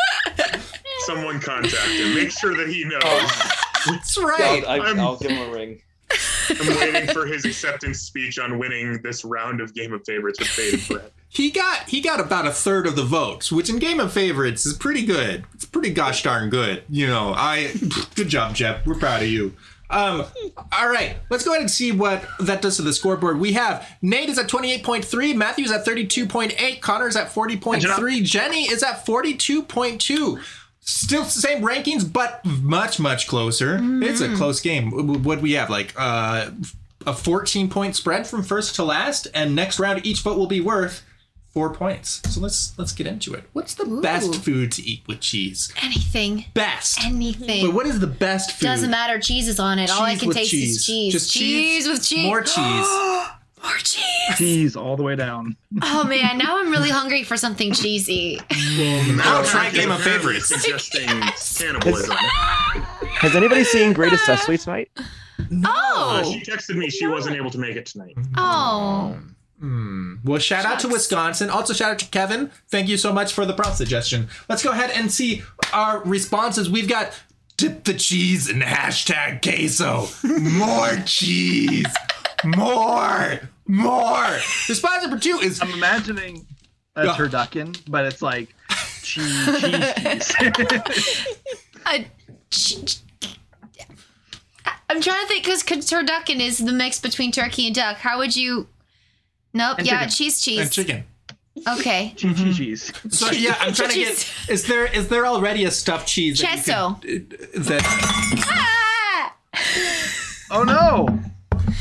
Someone 1.01 1.39
contact 1.41 1.75
him. 1.89 2.15
Make 2.15 2.31
sure 2.31 2.57
that 2.57 2.69
he 2.69 2.85
knows. 2.85 3.31
that's 3.87 4.17
right. 4.17 4.65
I'll, 4.67 4.83
I'm- 4.83 5.01
I'll 5.01 5.17
give 5.19 5.33
him 5.33 5.49
a 5.51 5.53
ring. 5.53 5.81
I'm 6.51 6.67
waiting 6.79 7.07
for 7.13 7.27
his 7.27 7.45
acceptance 7.45 8.01
speech 8.01 8.39
on 8.39 8.59
winning 8.59 9.01
this 9.03 9.25
round 9.25 9.61
of 9.61 9.75
Game 9.75 9.93
of 9.93 10.05
Favorites 10.07 10.39
with 10.39 10.55
Bated 10.57 10.87
Breath. 10.89 11.11
He 11.35 11.51
got 11.51 11.89
he 11.89 12.01
got 12.01 12.21
about 12.21 12.47
a 12.47 12.53
third 12.53 12.87
of 12.87 12.95
the 12.95 13.03
votes, 13.03 13.51
which 13.51 13.69
in 13.69 13.81
Game 13.81 13.99
of 13.99 14.13
Favorites 14.13 14.65
is 14.65 14.75
pretty 14.75 15.05
good. 15.05 15.45
It's 15.53 15.65
pretty 15.65 15.91
gosh 15.93 16.23
darn 16.23 16.49
good. 16.49 16.85
You 16.89 17.09
know, 17.09 17.35
I 17.37 17.75
good 18.15 18.29
job, 18.29 18.55
Jeff. 18.55 18.87
We're 18.87 18.95
proud 18.95 19.23
of 19.23 19.29
you. 19.29 19.53
Um, 19.91 20.25
all 20.73 20.89
right, 20.89 21.17
let's 21.31 21.45
go 21.45 21.51
ahead 21.51 21.61
and 21.61 21.71
see 21.71 21.93
what 21.93 22.25
that 22.41 22.63
does 22.63 22.77
to 22.77 22.83
the 22.83 22.93
scoreboard. 22.93 23.39
We 23.39 23.53
have 23.53 23.87
Nate 24.01 24.29
is 24.29 24.39
at 24.39 24.49
28.3, 24.49 25.37
Matthew's 25.37 25.71
at 25.71 25.85
32.8, 25.85 26.81
Connor's 26.81 27.17
at 27.17 27.29
40.3, 27.33 28.25
Jenny 28.25 28.63
is 28.65 28.83
at 28.83 29.05
42.2. 29.05 30.41
Still 30.81 31.23
the 31.25 31.31
same 31.31 31.63
rankings, 31.63 32.11
but 32.11 32.45
much, 32.45 32.99
much 32.99 33.27
closer. 33.27 33.79
It's 34.03 34.21
a 34.21 34.35
close 34.37 34.61
game. 34.61 35.23
What 35.23 35.41
we 35.41 35.53
have, 35.53 35.71
like 35.71 35.95
uh, 35.97 36.51
a 37.07 37.13
14 37.13 37.69
point 37.69 37.95
spread 37.95 38.27
from 38.27 38.43
first 38.43 38.75
to 38.77 38.85
last, 38.85 39.29
and 39.35 39.55
next 39.55 39.79
round 39.79 40.05
each 40.05 40.21
vote 40.21 40.39
will 40.39 40.47
be 40.47 40.61
worth 40.61 41.03
four 41.55 41.73
points. 41.73 42.21
So 42.29 42.41
let's 42.41 42.77
let's 42.79 42.93
get 42.93 43.07
into 43.07 43.33
it. 43.33 43.45
What's 43.53 43.75
the 43.75 43.87
best 43.87 44.45
food 44.45 44.73
to 44.73 44.83
eat 44.83 45.03
with 45.07 45.21
cheese? 45.21 45.73
Anything. 45.83 46.45
Best. 46.53 47.03
Anything. 47.05 47.65
But 47.67 47.75
what 47.75 47.87
is 47.87 48.01
the 48.01 48.07
best 48.09 48.53
food? 48.53 48.67
Doesn't 48.67 48.91
matter. 48.91 49.19
Cheese 49.21 49.49
is 49.49 49.59
on 49.61 49.79
it. 49.79 49.91
All 49.91 50.03
I 50.03 50.17
can 50.17 50.31
taste 50.31 50.51
cheese. 50.51 50.77
is 50.77 50.85
cheese. 50.87 51.13
Just 51.13 51.33
cheese, 51.33 51.85
cheese, 51.85 51.89
with 51.89 52.03
cheese. 52.05 52.27
More 52.27 52.43
cheese. 52.43 52.87
More 53.65 53.77
cheese. 53.79 54.37
cheese 54.37 54.77
all 54.77 54.95
the 54.95 55.03
way 55.03 55.17
down. 55.17 55.57
Oh 55.81 56.05
man, 56.05 56.37
now 56.37 56.59
I'm 56.61 56.71
really 56.71 56.91
hungry 56.91 57.23
for 57.23 57.39
something 57.39 57.73
cheesy. 57.73 58.39
Now 59.17 59.43
try 59.43 59.71
Game 59.71 59.91
of 59.91 60.03
Favorites. 60.03 60.49
Suggesting 60.49 61.09
cannibalism. 61.09 62.15
Has 63.15 63.35
anybody 63.35 63.65
seen 63.65 63.95
Greatest 63.95 64.27
Sesame 64.27 64.59
tonight? 64.59 64.91
Uh, 64.99 65.03
Oh. 65.67 66.31
she 66.31 66.41
texted 66.43 66.77
me 66.77 66.91
she 66.91 67.07
wasn't 67.07 67.37
able 67.37 67.51
to 67.51 67.59
make 67.59 67.77
it 67.77 67.87
tonight. 67.87 68.15
Oh. 68.37 69.17
Hmm. 69.65 70.17
Well, 70.25 70.39
shout 70.41 70.67
out 70.67 70.79
to 70.81 70.89
Wisconsin. 70.89 71.49
Also, 71.49 71.73
shout 71.73 71.93
out 71.93 71.99
to 72.01 72.07
Kevin. 72.07 72.51
Thank 72.69 72.87
you 72.89 72.99
so 72.99 73.15
much 73.15 73.33
for 73.33 73.47
the 73.47 73.55
prompt 73.55 73.79
suggestion. 73.79 74.29
Let's 74.47 74.63
go 74.63 74.73
ahead 74.73 74.91
and 74.91 75.11
see 75.11 75.43
our 75.73 76.03
responses. 76.05 76.69
We've 76.69 76.89
got 76.89 77.19
dip 77.57 77.85
the 77.85 77.95
cheese 77.95 78.47
in 78.51 78.61
hashtag 78.61 79.41
queso. 79.43 80.09
More 80.23 81.03
cheese. 81.07 81.87
More. 82.45 83.41
More. 83.67 84.27
Response 84.69 85.03
number 85.03 85.19
two 85.19 85.39
is 85.43 85.63
I'm 85.63 85.71
imagining 85.71 86.47
a 86.95 87.07
Yeah. 87.07 87.13
turducken, 87.15 87.81
but 87.89 88.05
it's 88.05 88.21
like 88.21 88.55
cheese, 89.03 89.47
cheese, 89.61 90.35
cheese. 90.35 91.27
I, 91.87 92.07
ch- 92.51 92.99
I- 94.67 94.73
I'm 94.91 95.01
trying 95.01 95.23
to 95.23 95.27
think 95.29 95.45
because 95.45 95.65
turducken 95.65 96.41
is 96.41 96.59
the 96.59 96.73
mix 96.73 97.01
between 97.01 97.33
turkey 97.33 97.67
and 97.67 97.75
duck. 97.75 97.97
How 97.97 98.19
would 98.19 98.37
you? 98.37 98.69
Nope. 99.55 99.79
And 99.79 99.87
yeah, 99.87 100.01
chicken. 100.01 100.11
cheese, 100.11 100.41
cheese. 100.43 100.61
and 100.61 100.71
chicken. 100.71 101.05
Okay. 101.79 102.13
Cheese, 102.17 102.37
cheese, 102.37 102.57
cheese. 102.59 102.93
So 103.11 103.31
yeah, 103.31 103.57
I'm 103.61 103.73
trying 103.73 103.91
to 103.91 103.95
get. 103.95 104.33
Is 104.49 104.65
there 104.67 104.87
is 104.87 105.07
there 105.09 105.25
already 105.25 105.65
a 105.65 105.71
stuffed 105.71 106.09
cheese? 106.09 106.41
that 106.41 106.65
could- 106.65 107.31
That, 107.55 107.81
Ah! 108.47 109.37
Oh 110.51 110.65
no! 110.65 111.07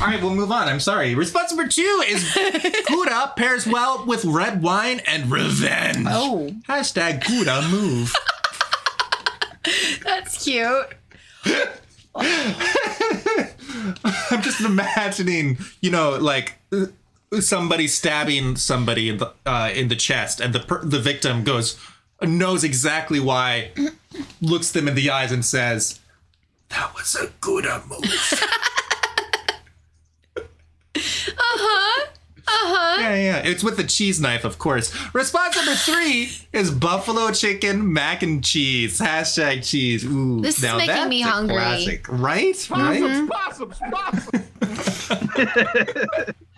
all 0.00 0.06
right, 0.06 0.22
we'll 0.22 0.34
move 0.34 0.50
on. 0.52 0.68
I'm 0.68 0.78
sorry. 0.80 1.14
Response 1.16 1.52
number 1.52 1.68
two 1.68 2.02
is 2.06 2.32
Gouda 2.88 3.32
pairs 3.36 3.66
well 3.66 4.04
with 4.06 4.24
red 4.24 4.62
wine 4.62 5.00
and 5.06 5.30
revenge. 5.30 6.06
Oh, 6.08 6.50
Hashtag 6.68 7.26
Gouda 7.26 7.62
move. 7.68 8.12
that's 10.04 10.44
cute. 10.44 10.86
I'm 14.04 14.42
just 14.42 14.60
imagining, 14.60 15.58
you 15.80 15.90
know, 15.90 16.16
like 16.18 16.54
uh, 16.72 16.86
somebody 17.40 17.86
stabbing 17.88 18.56
somebody 18.56 19.08
in 19.08 19.18
the 19.18 19.32
uh, 19.46 19.70
in 19.74 19.88
the 19.88 19.96
chest, 19.96 20.40
and 20.40 20.52
the 20.54 20.60
per- 20.60 20.84
the 20.84 20.98
victim 21.00 21.44
goes 21.44 21.78
knows 22.22 22.64
exactly 22.64 23.20
why, 23.20 23.70
looks 24.40 24.70
them 24.70 24.88
in 24.88 24.94
the 24.94 25.10
eyes 25.10 25.32
and 25.32 25.44
says, 25.44 26.00
"That 26.70 26.94
was 26.94 27.14
a 27.16 27.30
good 27.40 27.64
move." 27.88 28.42
Uh-huh. 30.96 32.06
Uh-huh. 32.46 33.00
yeah, 33.00 33.14
yeah, 33.14 33.38
it's 33.38 33.64
with 33.64 33.76
the 33.76 33.84
cheese 33.84 34.20
knife, 34.20 34.44
of 34.44 34.58
course. 34.58 34.94
Response 35.14 35.56
number 35.56 35.74
three 35.74 36.30
is 36.52 36.70
buffalo 36.70 37.30
chicken 37.32 37.92
mac 37.92 38.22
and 38.22 38.44
cheese. 38.44 38.98
Hashtag 39.00 39.66
cheese. 39.68 40.04
Ooh, 40.04 40.40
This 40.40 40.58
is 40.58 40.62
now 40.62 40.76
making 40.76 40.94
that's 40.94 41.08
me 41.08 41.20
hungry. 41.22 41.56
Classic, 41.56 42.06
right? 42.08 42.70
Right. 42.70 43.28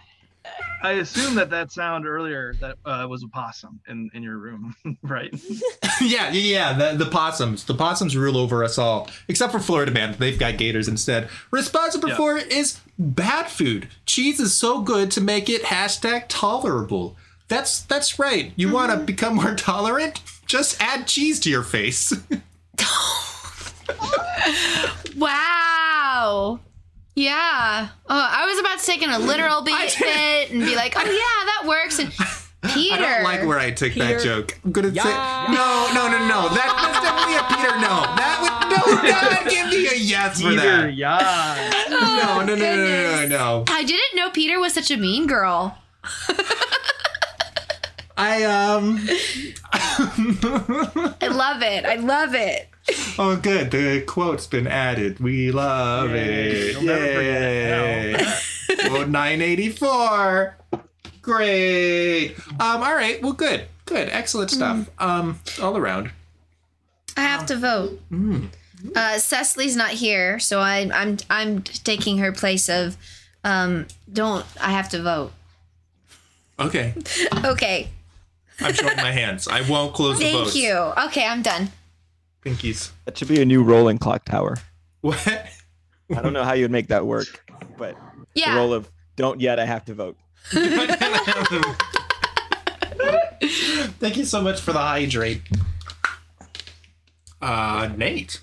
I 0.86 0.92
assume 0.92 1.34
that 1.34 1.50
that 1.50 1.72
sound 1.72 2.06
earlier 2.06 2.54
that 2.60 2.76
uh, 2.84 3.06
was 3.08 3.22
a 3.24 3.28
possum 3.28 3.80
in, 3.88 4.08
in 4.14 4.22
your 4.22 4.38
room, 4.38 4.74
right? 5.02 5.32
yeah, 6.00 6.30
yeah, 6.30 6.32
yeah. 6.32 6.72
The, 6.72 7.04
the 7.04 7.10
possums. 7.10 7.64
The 7.64 7.74
possums 7.74 8.16
rule 8.16 8.36
over 8.36 8.62
us 8.62 8.78
all, 8.78 9.08
except 9.26 9.50
for 9.52 9.58
Florida 9.58 9.90
Man. 9.90 10.14
They've 10.18 10.38
got 10.38 10.58
gators 10.58 10.86
instead. 10.88 11.28
Responsible 11.50 12.08
number 12.08 12.12
Yeah. 12.12 12.16
four 12.16 12.38
is 12.38 12.80
bad 12.98 13.48
food. 13.48 13.88
Cheese 14.06 14.38
is 14.38 14.54
so 14.54 14.80
good 14.80 15.10
to 15.12 15.20
make 15.20 15.48
it 15.48 15.62
hashtag 15.64 16.24
tolerable. 16.28 17.16
That's 17.48 17.80
that's 17.82 18.18
right. 18.18 18.52
You 18.56 18.72
want 18.72 18.92
to 18.92 18.98
become 18.98 19.34
more 19.36 19.54
tolerant? 19.54 20.20
Just 20.46 20.80
add 20.80 21.06
cheese 21.08 21.40
to 21.40 21.50
your 21.50 21.62
face. 21.64 22.12
Wow. 25.16 26.60
Yeah. 27.16 27.88
Oh, 28.08 28.28
I 28.30 28.44
was 28.46 28.58
about 28.60 28.78
to 28.78 28.84
take 28.86 29.02
in 29.02 29.10
a 29.10 29.18
literal 29.18 29.62
bit 29.62 29.74
I 29.74 29.86
bit 29.98 30.50
and 30.52 30.60
be 30.60 30.76
like, 30.76 30.94
oh 30.96 31.00
yeah, 31.00 31.08
that 31.10 31.62
works. 31.66 31.98
And 31.98 32.12
Peter. 32.74 32.94
I 32.94 32.98
don't 32.98 33.24
like 33.24 33.42
where 33.46 33.58
I 33.58 33.70
took 33.70 33.94
that 33.94 34.20
joke. 34.22 34.58
I'm 34.64 34.70
gonna 34.72 34.88
say 34.92 35.02
no, 35.02 35.88
no, 35.94 36.08
no, 36.08 36.18
no. 36.28 36.48
That, 36.50 36.68
that's 36.76 37.00
definitely 37.00 37.36
a 37.36 37.44
Peter. 37.48 37.72
No, 37.80 38.04
that 38.16 38.36
would 38.42 38.52
no. 38.70 39.08
That 39.08 39.42
would 39.44 39.50
give 39.50 39.66
me 39.68 39.88
a 39.88 39.96
yes 39.96 40.42
for 40.42 40.48
Either, 40.48 40.82
that. 40.86 40.94
yeah. 40.94 41.86
No, 41.88 42.00
no, 42.00 42.44
no, 42.44 42.54
no, 42.54 42.76
no, 42.76 43.26
no, 43.26 43.26
no. 43.28 43.64
I 43.68 43.82
didn't 43.82 44.14
know 44.14 44.28
Peter 44.30 44.60
was 44.60 44.74
such 44.74 44.90
a 44.90 44.96
mean 44.98 45.26
girl. 45.26 45.78
I 48.16 48.44
um. 48.44 48.98
I 49.72 51.28
love 51.28 51.62
it. 51.62 51.84
I 51.84 51.96
love 51.96 52.34
it. 52.34 52.68
Oh, 53.18 53.36
good. 53.36 53.70
The 53.70 54.02
quote's 54.02 54.46
been 54.46 54.66
added. 54.66 55.20
We 55.20 55.50
love 55.50 56.10
Yay. 56.10 56.16
it. 56.16 56.72
You'll 56.72 56.82
never 56.84 57.06
forget 57.14 58.20
Yay. 58.80 58.88
Quote 58.88 59.08
984. 59.08 60.56
Great. 61.22 62.36
Um, 62.60 62.82
all 62.82 62.94
right. 62.94 63.20
Well, 63.22 63.32
good. 63.32 63.66
Good. 63.86 64.08
Excellent 64.10 64.50
stuff. 64.50 64.88
Um, 64.98 65.40
all 65.60 65.76
around. 65.76 66.10
I 67.16 67.22
have 67.22 67.46
to 67.46 67.56
vote. 67.56 68.00
Mm. 68.10 68.48
Uh, 68.94 69.18
Cecily's 69.18 69.74
not 69.74 69.90
here, 69.90 70.38
so 70.38 70.60
I, 70.60 70.88
I'm 70.92 71.16
I'm 71.30 71.62
taking 71.62 72.18
her 72.18 72.30
place 72.32 72.68
of. 72.68 72.96
Um, 73.42 73.86
don't 74.12 74.44
I 74.60 74.72
have 74.72 74.88
to 74.90 75.02
vote? 75.02 75.32
Okay. 76.58 76.94
Okay. 77.44 77.90
I'm 78.60 78.72
showing 78.74 78.96
my 78.96 79.10
hands. 79.12 79.48
I 79.48 79.60
won't 79.68 79.92
close 79.94 80.18
the 80.18 80.24
Thank 80.24 80.54
you. 80.54 80.72
Okay, 81.06 81.26
I'm 81.26 81.42
done. 81.42 81.70
Pinkies. 82.44 82.90
That 83.04 83.18
should 83.18 83.28
be 83.28 83.40
a 83.42 83.44
new 83.44 83.62
rolling 83.62 83.98
clock 83.98 84.24
tower. 84.24 84.56
What? 85.02 85.18
I 85.28 86.22
don't 86.22 86.32
know 86.32 86.44
how 86.44 86.52
you'd 86.54 86.70
make 86.70 86.88
that 86.88 87.04
work, 87.06 87.26
but 87.76 87.96
the 88.34 88.40
Yeah. 88.40 88.56
roll 88.56 88.72
of 88.72 88.88
don't 89.16 89.40
yet, 89.40 89.58
I 89.58 89.66
have 89.66 89.84
to 89.86 89.94
vote. 89.94 90.16
Thank 93.98 94.16
you 94.16 94.24
so 94.24 94.40
much 94.40 94.60
for 94.60 94.72
the 94.72 94.78
hydrate. 94.78 95.42
Uh, 97.40 97.90
Nate. 97.96 98.40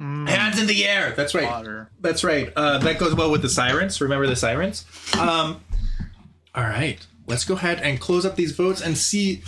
Mm, 0.00 0.28
Hands 0.28 0.58
in 0.60 0.66
the 0.66 0.86
air. 0.86 1.12
That's 1.16 1.34
right. 1.34 1.44
water. 1.48 1.90
That's 2.00 2.22
right. 2.24 2.52
Uh, 2.54 2.78
that 2.78 2.98
goes 2.98 3.14
well 3.14 3.30
with 3.30 3.42
the 3.42 3.48
sirens. 3.48 4.00
Remember 4.00 4.26
the 4.26 4.36
sirens? 4.36 4.84
Um, 5.18 5.60
all 6.54 6.64
right. 6.64 6.98
Let's 7.26 7.44
go 7.44 7.54
ahead 7.54 7.80
and 7.80 8.00
close 8.00 8.24
up 8.24 8.36
these 8.36 8.52
votes 8.52 8.80
and 8.80 8.96
see, 8.96 9.42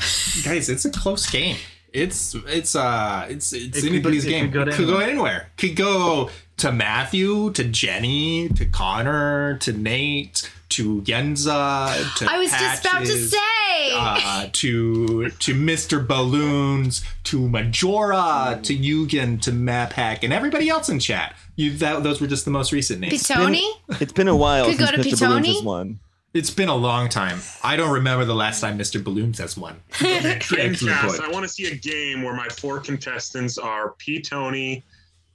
guys. 0.44 0.68
It's 0.68 0.84
a 0.84 0.90
close 0.90 1.28
game. 1.30 1.56
It's 1.92 2.34
it's 2.46 2.74
uh 2.76 3.26
it's 3.30 3.52
it's 3.52 3.78
It 3.78 3.80
could- 3.82 3.90
anybody's 3.90 4.24
it 4.26 4.28
game. 4.30 4.44
could 4.46 4.52
go 4.52 4.64
to 4.64 4.72
could 4.72 4.86
go 4.86 4.98
anywhere. 4.98 5.50
Could 5.56 5.76
go 5.76 6.28
to 6.58 6.72
Matthew, 6.72 7.50
to 7.52 7.64
Jenny, 7.64 8.48
to 8.50 8.66
Connor, 8.66 9.56
to 9.58 9.72
Nate, 9.72 10.50
to 10.70 11.00
Yenza, 11.02 12.16
to 12.18 12.26
I 12.30 12.38
was 12.38 12.50
just 12.50 12.84
about 12.84 13.06
to 13.06 13.16
say. 13.28 13.92
uh, 13.94 14.48
to 14.52 15.30
to 15.30 15.54
Mr. 15.54 16.04
Balloons, 16.06 17.02
to 17.24 17.48
Majora, 17.48 18.58
to 18.64 18.76
Yugen, 18.76 19.40
to 19.42 19.50
Mapak, 19.52 20.18
and 20.22 20.32
everybody 20.32 20.68
else 20.68 20.88
in 20.88 20.98
chat. 20.98 21.34
You 21.56 21.70
that 21.78 22.02
those 22.02 22.20
were 22.20 22.26
just 22.26 22.44
the 22.44 22.50
most 22.50 22.70
recent 22.72 23.00
names. 23.00 23.14
Pitoni? 23.22 23.66
It's 24.00 24.12
been 24.12 24.28
a 24.28 24.36
while 24.36 24.66
Could 24.66 24.76
since 24.78 24.90
go 24.90 24.96
to 24.96 25.02
Mr. 25.08 25.20
Balloons 25.20 25.46
Pitoni? 25.46 25.54
has 25.54 25.62
won. 25.62 26.00
It's 26.34 26.50
been 26.50 26.68
a 26.68 26.76
long 26.76 27.08
time. 27.08 27.40
I 27.64 27.76
don't 27.76 27.90
remember 27.90 28.24
the 28.24 28.34
last 28.34 28.60
time 28.60 28.78
Mr. 28.78 29.02
Balloons 29.02 29.38
has 29.38 29.56
won. 29.56 29.80
Excellent 30.00 30.76
Dreamcast. 30.76 31.20
I 31.20 31.30
want 31.30 31.44
to 31.44 31.48
see 31.48 31.66
a 31.72 31.74
game 31.74 32.22
where 32.22 32.34
my 32.34 32.48
four 32.48 32.80
contestants 32.80 33.56
are 33.56 33.94
P. 33.98 34.20
Tony, 34.20 34.84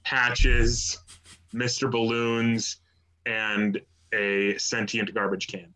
Patches, 0.04 0.98
Mr. 1.52 1.90
Balloons, 1.90 2.76
and 3.26 3.80
a 4.12 4.56
sentient 4.58 5.12
garbage 5.12 5.48
can. 5.48 5.74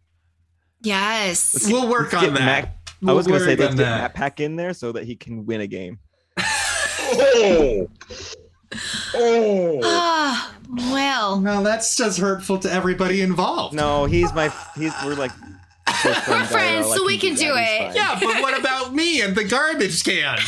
Yes. 0.82 1.66
We'll 1.68 1.88
work 1.88 2.12
Let's 2.12 2.26
on 2.26 2.34
that. 2.34 2.40
Mac- 2.40 2.74
I 3.00 3.06
We'll 3.06 3.16
was 3.16 3.26
gonna 3.26 3.40
say 3.40 3.56
let's 3.56 3.74
get 3.74 3.84
that. 3.84 4.00
Matt 4.00 4.14
Pack 4.14 4.40
in 4.40 4.56
there 4.56 4.72
so 4.72 4.92
that 4.92 5.04
he 5.04 5.14
can 5.16 5.46
win 5.46 5.60
a 5.60 5.66
game. 5.66 5.98
Oh! 7.10 7.88
Oh! 9.14 9.80
Ah, 9.82 10.54
well. 10.92 11.40
Well, 11.40 11.62
that's 11.62 11.96
just 11.96 12.18
hurtful 12.18 12.58
to 12.60 12.72
everybody 12.72 13.22
involved. 13.22 13.74
No, 13.74 14.04
he's 14.04 14.32
my 14.34 14.52
he's 14.76 14.92
we're 15.04 15.14
like 15.14 15.32
friends, 16.02 16.28
We're 16.28 16.44
friends, 16.44 16.86
IRL. 16.86 16.92
I 16.92 16.96
so 16.96 17.06
we 17.06 17.18
can 17.18 17.34
do 17.34 17.54
it. 17.56 17.78
fine. 17.86 17.94
Yeah, 17.96 18.18
but 18.20 18.42
what 18.42 18.58
about 18.58 18.94
me 18.94 19.20
and 19.22 19.34
the 19.34 19.44
garbage 19.44 20.04
can? 20.04 20.38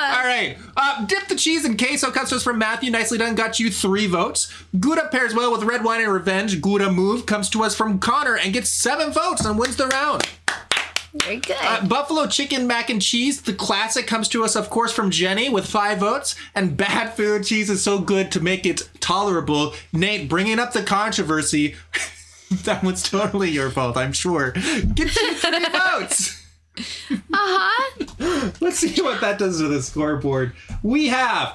All 0.00 0.24
right. 0.24 0.56
Uh, 0.76 1.04
dip 1.06 1.28
the 1.28 1.34
cheese 1.36 1.64
in 1.64 1.76
queso 1.76 2.10
comes 2.10 2.30
to 2.30 2.36
us 2.36 2.42
from 2.42 2.58
Matthew. 2.58 2.90
Nicely 2.90 3.18
done. 3.18 3.34
Got 3.34 3.60
you 3.60 3.70
three 3.70 4.06
votes. 4.06 4.52
Gouda 4.78 5.08
pairs 5.10 5.34
well 5.34 5.52
with 5.52 5.62
red 5.62 5.84
wine 5.84 6.00
and 6.02 6.12
revenge. 6.12 6.60
Gouda 6.60 6.90
move 6.90 7.26
comes 7.26 7.48
to 7.50 7.62
us 7.62 7.74
from 7.74 7.98
Connor 7.98 8.36
and 8.36 8.52
gets 8.52 8.70
seven 8.70 9.12
votes 9.12 9.44
and 9.44 9.58
wins 9.58 9.76
the 9.76 9.86
round. 9.88 10.22
Very 11.14 11.36
good. 11.38 11.56
Uh, 11.60 11.86
Buffalo 11.86 12.26
chicken 12.26 12.66
mac 12.66 12.90
and 12.90 13.00
cheese, 13.00 13.42
the 13.42 13.52
classic, 13.52 14.06
comes 14.06 14.28
to 14.28 14.44
us, 14.44 14.56
of 14.56 14.70
course, 14.70 14.92
from 14.92 15.10
Jenny 15.10 15.48
with 15.48 15.66
five 15.66 15.98
votes. 15.98 16.34
And 16.54 16.76
bad 16.76 17.10
food 17.16 17.44
cheese 17.44 17.70
is 17.70 17.82
so 17.82 17.98
good 17.98 18.30
to 18.32 18.40
make 18.40 18.66
it 18.66 18.88
tolerable. 19.00 19.74
Nate, 19.92 20.28
bringing 20.28 20.58
up 20.58 20.72
the 20.72 20.82
controversy. 20.82 21.76
that 22.64 22.82
was 22.82 23.02
totally 23.02 23.50
your 23.50 23.70
fault, 23.70 23.96
I'm 23.96 24.12
sure. 24.12 24.52
Get 24.52 25.16
you 25.16 25.34
three 25.34 25.64
votes. 25.72 26.46
uh-huh. 26.78 28.50
Let's 28.60 28.78
see 28.78 29.00
what 29.02 29.20
that 29.20 29.38
does 29.38 29.58
to 29.58 29.68
the 29.68 29.82
scoreboard. 29.82 30.52
We 30.82 31.08
have 31.08 31.54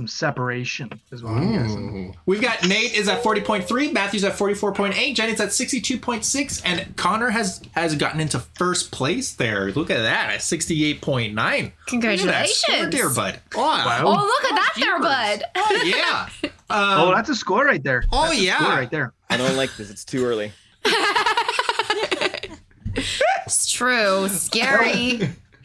Some 0.00 0.08
separation 0.08 0.98
is 1.12 1.22
what 1.22 1.32
I'm 1.34 1.52
guessing. 1.52 2.16
We've 2.24 2.40
got 2.40 2.66
Nate 2.66 2.94
is 2.94 3.06
at 3.06 3.22
40.3, 3.22 3.92
Matthew's 3.92 4.24
at 4.24 4.32
44.8, 4.32 5.14
Jenny's 5.14 5.42
at 5.42 5.50
62.6, 5.50 6.62
and 6.64 6.96
Connor 6.96 7.28
has 7.28 7.60
has 7.72 7.94
gotten 7.96 8.18
into 8.18 8.38
first 8.38 8.92
place 8.92 9.34
there. 9.34 9.70
Look 9.72 9.90
at 9.90 9.98
that, 10.00 10.30
at 10.30 10.40
68.9. 10.40 11.02
Look 11.04 11.44
at 11.44 11.64
that 11.64 11.72
Congratulations. 11.86 12.56
score, 12.56 12.86
dear 12.88 13.10
bud. 13.10 13.40
Wow. 13.54 14.00
Oh, 14.06 14.24
look 14.24 14.50
at 14.50 14.54
that 14.56 14.72
there, 14.76 14.98
bud. 15.00 15.42
Oh, 15.54 15.82
yeah. 15.84 16.28
Oh, 16.70 17.08
Um, 17.10 17.14
that's 17.14 17.28
a 17.28 17.34
score 17.34 17.66
right 17.66 17.82
there. 17.84 18.02
Oh, 18.10 18.22
That's 18.28 18.40
a 18.40 18.42
yeah. 18.42 18.56
score 18.56 18.68
right 18.70 18.90
there. 18.90 19.12
I 19.28 19.36
don't 19.36 19.54
like 19.58 19.76
this. 19.76 19.90
It's 19.90 20.06
too 20.06 20.24
early. 20.24 20.50
It's 23.44 23.70
true. 23.70 24.28
Scary. 24.28 25.20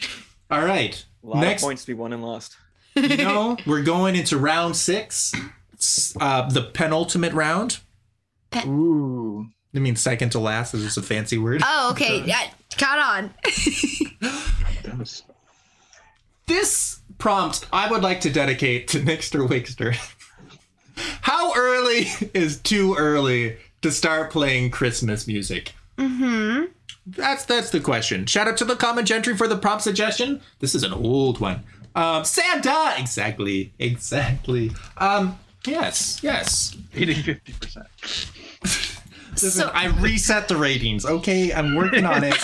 all 0.51 0.65
right. 0.65 1.05
A 1.23 1.27
lot 1.27 1.39
Next, 1.39 1.63
of 1.63 1.67
points 1.67 1.83
to 1.83 1.87
be 1.87 1.93
won 1.93 2.11
and 2.11 2.21
lost. 2.21 2.57
You 2.95 3.17
know, 3.17 3.57
we're 3.65 3.83
going 3.83 4.15
into 4.15 4.37
round 4.37 4.75
six, 4.75 5.33
uh, 6.19 6.49
the 6.49 6.61
penultimate 6.61 7.33
round. 7.33 7.79
Ooh. 8.65 9.47
I 9.75 9.79
mean, 9.79 9.95
second 9.97 10.31
to 10.31 10.39
last 10.39 10.73
is 10.73 10.83
just 10.83 10.97
a 10.97 11.01
fancy 11.01 11.37
word. 11.37 11.61
Oh, 11.63 11.91
okay. 11.91 12.23
Yeah, 12.25 12.49
caught 12.77 12.99
on. 12.99 13.33
This 16.47 16.99
prompt 17.17 17.65
I 17.73 17.89
would 17.89 18.03
like 18.03 18.21
to 18.21 18.29
dedicate 18.29 18.87
to 18.89 18.99
Nixter 18.99 19.47
Wixter. 19.47 19.95
How 21.21 21.53
early 21.55 22.07
is 22.33 22.59
too 22.59 22.95
early 22.95 23.57
to 23.81 23.91
start 23.91 24.31
playing 24.31 24.71
Christmas 24.71 25.27
music? 25.27 25.73
mm-hmm. 25.97 26.65
That's 27.07 27.45
that's 27.45 27.69
the 27.69 27.79
question. 27.79 28.25
Shout 28.25 28.47
out 28.47 28.57
to 28.57 28.65
the 28.65 28.75
comment 28.75 29.07
gentry 29.07 29.35
for 29.37 29.47
the 29.47 29.57
prompt 29.57 29.83
suggestion. 29.83 30.41
This 30.59 30.73
is 30.73 30.83
an 30.83 30.93
old 30.93 31.39
one. 31.39 31.63
Um, 31.95 32.25
Santa, 32.25 32.93
exactly, 32.97 33.73
exactly. 33.79 34.71
Um, 34.97 35.39
yes, 35.65 36.19
yes. 36.21 36.75
Eating 36.93 37.23
fifty 37.23 37.53
percent. 37.53 37.87
Listen, 39.31 39.49
So- 39.51 39.71
I 39.73 39.87
reset 39.87 40.47
the 40.47 40.57
ratings. 40.57 41.05
Okay, 41.05 41.53
I'm 41.53 41.73
working 41.75 42.05
on 42.05 42.23
it, 42.23 42.35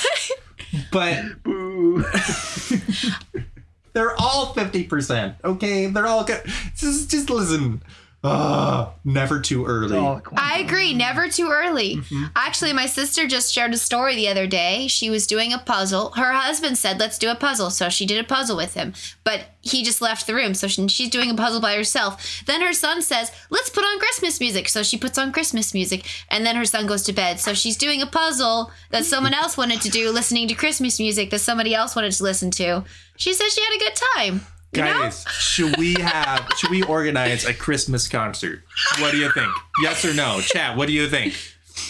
but 0.92 1.44
Boo. 1.44 2.04
they're 3.94 4.16
all 4.20 4.54
fifty 4.54 4.84
percent. 4.86 5.36
Okay, 5.44 5.88
they're 5.88 6.08
all 6.08 6.24
good. 6.24 6.42
Just, 6.76 7.10
just 7.12 7.30
listen. 7.30 7.82
Ah, 8.24 8.94
never 9.04 9.40
too 9.40 9.66
early. 9.66 9.98
Oh, 9.98 10.22
I 10.38 10.60
agree. 10.60 10.94
Never 10.94 11.28
too 11.28 11.50
early. 11.50 12.00
Actually, 12.36 12.72
my 12.72 12.86
sister 12.86 13.26
just 13.28 13.52
shared 13.52 13.74
a 13.74 13.78
story 13.78 14.16
the 14.16 14.28
other 14.28 14.46
day. 14.46 14.88
She 14.88 15.10
was 15.10 15.26
doing 15.26 15.54
a 15.54 15.58
puzzle. 15.58 16.12
Her 16.12 16.32
husband 16.32 16.78
said, 16.78 17.00
"Let's 17.00 17.18
do 17.18 17.32
a 17.32 17.36
puzzle," 17.36 17.72
so 17.72 17.90
she 17.90 18.06
did 18.06 18.24
a 18.24 18.28
puzzle 18.28 18.56
with 18.56 18.76
him. 18.76 18.94
But 19.24 19.46
he 19.62 19.84
just 19.84 20.02
left 20.02 20.28
the 20.28 20.36
room, 20.36 20.54
so 20.54 20.68
she, 20.68 20.88
she's 20.88 21.10
doing 21.10 21.32
a 21.32 21.36
puzzle 21.36 21.62
by 21.62 21.76
herself. 21.76 22.44
Then 22.46 22.62
her 22.62 22.74
son 22.74 23.02
says, 23.02 23.32
"Let's 23.50 23.72
put 23.72 23.84
on 23.84 23.98
Christmas 23.98 24.40
music," 24.40 24.70
so 24.70 24.84
she 24.84 24.98
puts 24.98 25.18
on 25.18 25.32
Christmas 25.32 25.74
music, 25.74 26.06
and 26.30 26.46
then 26.46 26.56
her 26.56 26.66
son 26.66 26.86
goes 26.86 27.02
to 27.04 27.14
bed. 27.14 27.40
So 27.40 27.56
she's 27.56 27.76
doing 27.78 28.04
a 28.04 28.08
puzzle 28.08 28.72
that 28.92 29.06
someone 29.06 29.34
else 29.34 29.58
wanted 29.58 29.82
to 29.82 29.90
do, 29.90 30.12
listening 30.12 30.48
to 30.50 30.54
Christmas 30.54 31.00
music 31.00 31.32
that 31.32 31.40
somebody 31.40 31.74
else 31.74 31.96
wanted 31.96 32.12
to 32.12 32.24
listen 32.24 32.52
to. 32.52 32.84
She 33.18 33.34
says 33.34 33.52
she 33.52 33.62
had 33.64 33.76
a 33.76 33.80
good 33.80 34.00
time. 34.16 34.46
You 34.74 34.84
know? 34.84 34.94
Guys, 34.94 35.26
should 35.30 35.78
we 35.78 35.96
have 35.96 36.48
should 36.58 36.70
we 36.70 36.84
organize 36.84 37.46
a 37.46 37.54
Christmas 37.54 38.08
concert? 38.08 38.64
What 39.00 39.12
do 39.12 39.18
you 39.18 39.32
think? 39.32 39.52
Yes 39.84 40.06
or 40.06 40.14
no? 40.14 40.40
Chat, 40.42 40.78
what 40.78 40.88
do 40.88 40.94
you 40.94 41.10
think? 41.10 41.34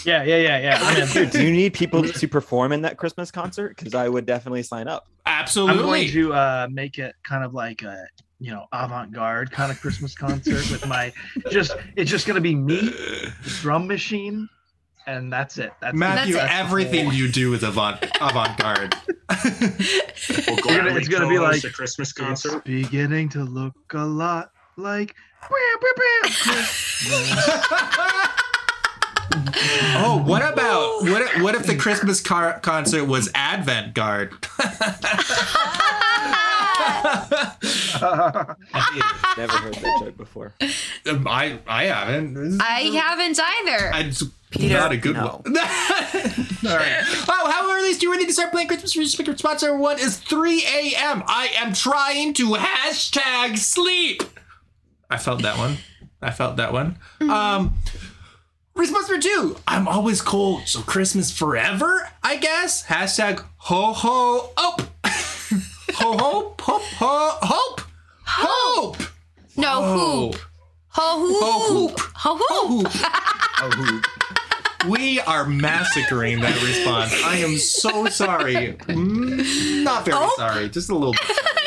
Yeah, 0.04 0.22
yeah, 0.24 0.36
yeah, 0.36 0.58
yeah. 0.58 0.78
I'm 0.80 1.02
in. 1.02 1.08
Dude, 1.08 1.30
do 1.30 1.44
you 1.44 1.52
need 1.52 1.74
people 1.74 2.02
to 2.02 2.28
perform 2.28 2.72
in 2.72 2.82
that 2.82 2.96
Christmas 2.96 3.30
concert? 3.30 3.76
Because 3.76 3.94
I 3.94 4.08
would 4.08 4.26
definitely 4.26 4.62
sign 4.62 4.88
up. 4.88 5.06
Absolutely. 5.26 5.78
I'm 5.78 5.84
going 5.84 6.08
to 6.08 6.32
uh, 6.32 6.68
make 6.70 6.98
it 6.98 7.14
kind 7.22 7.44
of 7.44 7.54
like 7.54 7.82
a 7.82 8.06
you 8.40 8.50
know 8.50 8.66
avant-garde 8.72 9.52
kind 9.52 9.70
of 9.70 9.80
Christmas 9.80 10.14
concert 10.14 10.68
with 10.70 10.86
my 10.88 11.12
just 11.50 11.76
it's 11.94 12.10
just 12.10 12.26
gonna 12.26 12.40
be 12.40 12.56
me, 12.56 12.80
the 12.80 13.32
drum 13.60 13.86
machine, 13.86 14.48
and 15.06 15.32
that's 15.32 15.58
it. 15.58 15.72
That's 15.80 15.96
Matthew, 15.96 16.34
That's 16.34 16.52
it. 16.52 16.58
everything 16.58 17.12
you 17.12 17.30
do 17.30 17.54
is 17.54 17.62
avant 17.62 18.04
avant 18.20 18.56
garde. 18.58 18.94
We'll 19.08 20.56
gonna- 20.56 20.94
it's 20.96 21.08
gonna 21.08 21.28
be 21.28 21.38
like- 21.38 21.64
a 21.64 21.70
Christmas 21.70 22.10
It's 22.10 22.18
concert. 22.18 22.64
beginning 22.64 23.28
to 23.30 23.44
look 23.44 23.74
a 23.94 24.04
lot 24.04 24.50
like. 24.76 25.14
oh, 29.96 30.22
what 30.24 30.42
about 30.42 31.02
what 31.02 31.22
if, 31.22 31.42
what 31.42 31.54
if 31.54 31.66
the 31.66 31.76
Christmas 31.76 32.20
car- 32.20 32.60
concert 32.60 33.04
was 33.04 33.30
Advent 33.34 33.94
Guard? 33.94 34.32
Never 39.36 39.52
heard 39.58 39.74
that 39.74 40.00
joke 40.04 40.16
before. 40.16 40.52
Um, 41.08 41.26
I 41.28 41.58
I 41.66 41.84
haven't. 41.84 42.60
I 42.60 42.80
haven't 42.80 43.38
either. 43.40 43.92
I 43.94 44.02
just 44.04 44.24
Peter, 44.52 44.74
not 44.74 44.92
a 44.92 44.96
good 44.96 45.16
no. 45.16 45.42
one. 45.44 45.56
All 45.56 46.76
right. 46.76 47.02
Oh, 47.28 47.50
how 47.50 47.70
early 47.72 47.88
is 47.88 47.98
too 47.98 48.10
early 48.12 48.26
to 48.26 48.32
start 48.32 48.52
playing 48.52 48.68
Christmas 48.68 48.96
music? 48.96 49.26
Response 49.26 49.62
number 49.62 49.78
one 49.78 49.98
is 49.98 50.18
3 50.18 50.62
a.m. 50.64 51.22
I 51.26 51.50
am 51.56 51.72
trying 51.72 52.34
to 52.34 52.50
hashtag 52.54 53.58
sleep. 53.58 54.22
I 55.10 55.18
felt 55.18 55.42
that 55.42 55.58
one. 55.58 55.78
I 56.20 56.30
felt 56.30 56.56
that 56.56 56.72
one. 56.72 56.98
Um, 57.20 57.74
response 58.74 59.08
number 59.08 59.22
two. 59.22 59.56
I'm 59.66 59.88
always 59.88 60.20
cold, 60.22 60.68
so 60.68 60.80
Christmas 60.82 61.36
forever. 61.36 62.08
I 62.22 62.36
guess. 62.36 62.86
Hashtag 62.86 63.44
ho 63.56 63.92
ho 63.92 64.52
up. 64.56 64.82
ho 65.04 66.16
ho 66.16 66.54
hope 66.60 66.60
ho 66.60 67.38
hope 67.42 67.80
hope. 68.24 68.96
no, 69.56 69.82
Hope. 69.82 70.34
hoop. 70.34 70.42
Ho 70.94 71.18
hoop. 71.26 72.00
Ho 72.00 72.36
hoop. 72.36 72.88
Ho 73.62 73.70
hoop. 73.70 74.06
We 74.88 75.20
are 75.20 75.44
massacring 75.46 76.40
that 76.40 76.60
response. 76.62 77.12
I 77.24 77.36
am 77.36 77.56
so 77.58 78.06
sorry. 78.06 78.74
Mm, 78.88 79.84
Not 79.84 80.04
very 80.04 80.16
Oh. 80.20 80.32
sorry, 80.36 80.68
just 80.68 80.90
a 80.90 80.94
little 80.94 81.12
bit. 81.12 81.22
sorry. 81.22 81.66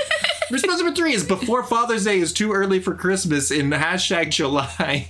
Response 0.51 0.79
number 0.81 0.95
three 0.95 1.13
is 1.13 1.23
before 1.23 1.63
Father's 1.63 2.03
Day 2.03 2.19
is 2.19 2.31
too 2.33 2.51
early 2.53 2.79
for 2.79 2.93
Christmas 2.93 3.49
in 3.51 3.69
hashtag 3.71 4.29
July. 4.31 5.09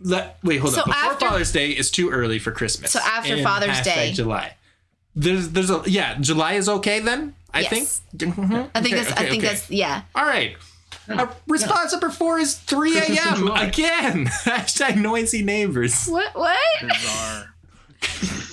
Let- 0.00 0.38
wait, 0.42 0.58
hold. 0.60 0.74
So 0.74 0.80
on. 0.82 0.86
Before 0.88 1.12
after- 1.12 1.26
Father's 1.28 1.52
Day 1.52 1.70
is 1.70 1.90
too 1.90 2.10
early 2.10 2.38
for 2.38 2.52
Christmas. 2.52 2.90
So 2.92 3.00
after 3.00 3.42
Father's 3.42 3.80
Day. 3.80 4.12
July. 4.12 4.54
There's 5.14 5.50
there's 5.50 5.70
a 5.70 5.82
yeah, 5.86 6.16
July 6.20 6.54
is 6.54 6.68
okay 6.68 7.00
then? 7.00 7.34
I 7.52 7.60
Yes. 7.60 8.00
think. 8.16 8.32
Mhm. 8.34 8.70
I 8.74 8.80
think 8.80 8.94
Okay, 8.94 9.02
that's. 9.04 9.12
okay, 9.12 9.26
I 9.26 9.28
think 9.30 9.42
okay. 9.44 9.52
that's. 9.54 9.70
Yeah. 9.70 10.02
All 10.14 10.24
right. 10.24 10.56
Uh, 11.08 11.26
response 11.48 11.92
number 11.92 12.10
four 12.10 12.38
is 12.38 12.54
3 12.56 12.98
a.m. 12.98 13.48
Again. 13.50 14.26
Hashtag 14.44 14.96
noisy 14.96 15.42
neighbors. 15.42 16.06
What? 16.06 16.34
What? 16.34 16.56
Bizarre. 16.82 17.54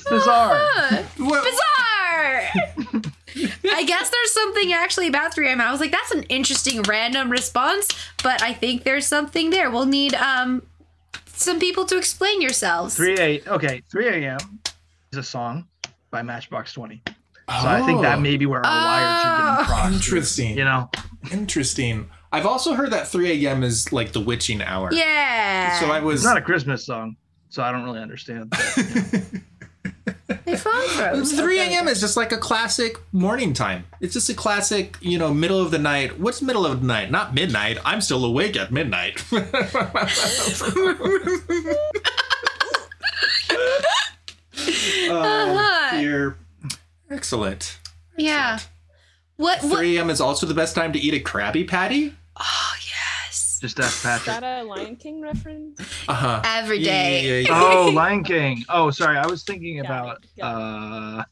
Bizarre. 0.09 1.03
What- 1.17 1.43
Bizarre. 1.43 3.11
I 3.73 3.83
guess 3.85 4.09
there's 4.09 4.31
something 4.31 4.73
actually 4.73 5.07
about 5.07 5.33
3 5.33 5.47
a.m. 5.47 5.61
I 5.61 5.71
was 5.71 5.79
like, 5.79 5.91
that's 5.91 6.11
an 6.11 6.23
interesting 6.23 6.81
random 6.83 7.29
response, 7.29 7.87
but 8.23 8.41
I 8.41 8.53
think 8.53 8.83
there's 8.83 9.05
something 9.05 9.51
there. 9.51 9.69
We'll 9.69 9.85
need 9.85 10.13
um 10.15 10.63
some 11.27 11.59
people 11.59 11.85
to 11.85 11.97
explain 11.97 12.41
yourselves. 12.41 12.95
3 12.95 13.15
a 13.19 13.41
okay 13.47 13.81
3 13.89 14.07
a.m 14.25 14.39
is 15.13 15.19
a 15.19 15.23
song 15.23 15.65
by 16.11 16.21
matchbox 16.21 16.73
20 16.73 17.01
so 17.07 17.13
i 17.47 17.81
think 17.85 18.01
that 18.01 18.17
Oh. 18.17 18.21
may 18.21 18.35
be 18.37 18.45
where 18.45 18.63
our 18.63 18.71
wires 18.71 19.25
are 19.25 19.35
Oh. 19.35 19.55
getting 19.57 19.65
crossed 19.65 19.93
Interesting. 19.93 20.57
you 20.57 20.65
know 20.65 20.89
Interesting. 21.31 22.09
I've 22.32 22.45
also 22.45 22.73
heard 22.73 22.91
that 22.91 23.07
3 23.07 23.45
a.m. 23.45 23.63
is 23.63 23.91
like 23.91 24.11
the 24.11 24.19
witching 24.19 24.61
hour. 24.61 24.89
Yeah. 24.93 25.80
So 25.80 25.91
I 25.91 25.99
was. 25.99 26.21
it's 26.21 26.25
not 26.25 26.38
a 26.38 26.41
christmas 26.41 26.86
song 26.86 27.15
so 27.49 27.63
i 27.63 27.71
don't 27.71 27.84
really 27.84 27.99
understand 27.99 28.51
that. 28.51 29.41
My 30.45 30.55
phone 30.55 30.88
froze. 30.89 31.34
3 31.34 31.59
a.m. 31.59 31.88
is 31.88 31.99
just 31.99 32.15
like 32.17 32.32
a 32.32 32.38
classic 32.38 32.97
morning 33.11 33.53
time. 33.53 33.86
It's 33.99 34.13
just 34.13 34.30
a 34.30 34.34
classic, 34.34 34.97
you 35.01 35.17
know, 35.17 35.34
middle 35.34 35.59
of 35.59 35.71
the 35.71 35.80
night. 35.80 36.19
What's 36.19 36.41
middle 36.41 36.65
of 36.65 36.82
the 36.82 36.88
night? 36.88 37.09
Not 37.09 37.34
midnight. 37.34 37.77
I'm 37.84 38.01
still 38.01 38.23
awake 38.25 38.55
at 38.55 38.71
midnight. 38.71 39.23
oh, 39.32 39.38
uh-huh. 45.09 45.99
dear. 45.99 46.38
Excellent. 47.09 47.80
Yeah. 48.17 48.59
What? 49.38 49.63
What? 49.63 49.77
3 49.77 49.97
a.m. 49.97 50.09
is 50.09 50.21
also 50.21 50.45
the 50.45 50.53
best 50.53 50.75
time 50.75 50.93
to 50.93 50.99
eat 50.99 51.13
a 51.13 51.19
Krabby 51.23 51.67
Patty. 51.67 52.13
Oh 52.39 52.73
yes. 52.87 53.59
just 53.61 53.79
ask 53.79 53.97
Is 53.97 54.01
patrick 54.03 54.25
that 54.39 54.43
a 54.43 54.63
Lion 54.63 54.95
King 54.95 55.21
reference? 55.21 55.79
Uh 56.07 56.13
huh. 56.13 56.41
Every 56.45 56.81
day. 56.81 57.45
oh 57.49 57.91
lion 57.93 58.23
king 58.23 58.63
oh 58.69 58.89
sorry 58.91 59.17
i 59.17 59.27
was 59.27 59.43
thinking 59.43 59.77
Got 59.77 59.85
about 59.85 60.23
it, 60.23 60.29
got 60.39 60.45
uh 60.61 61.23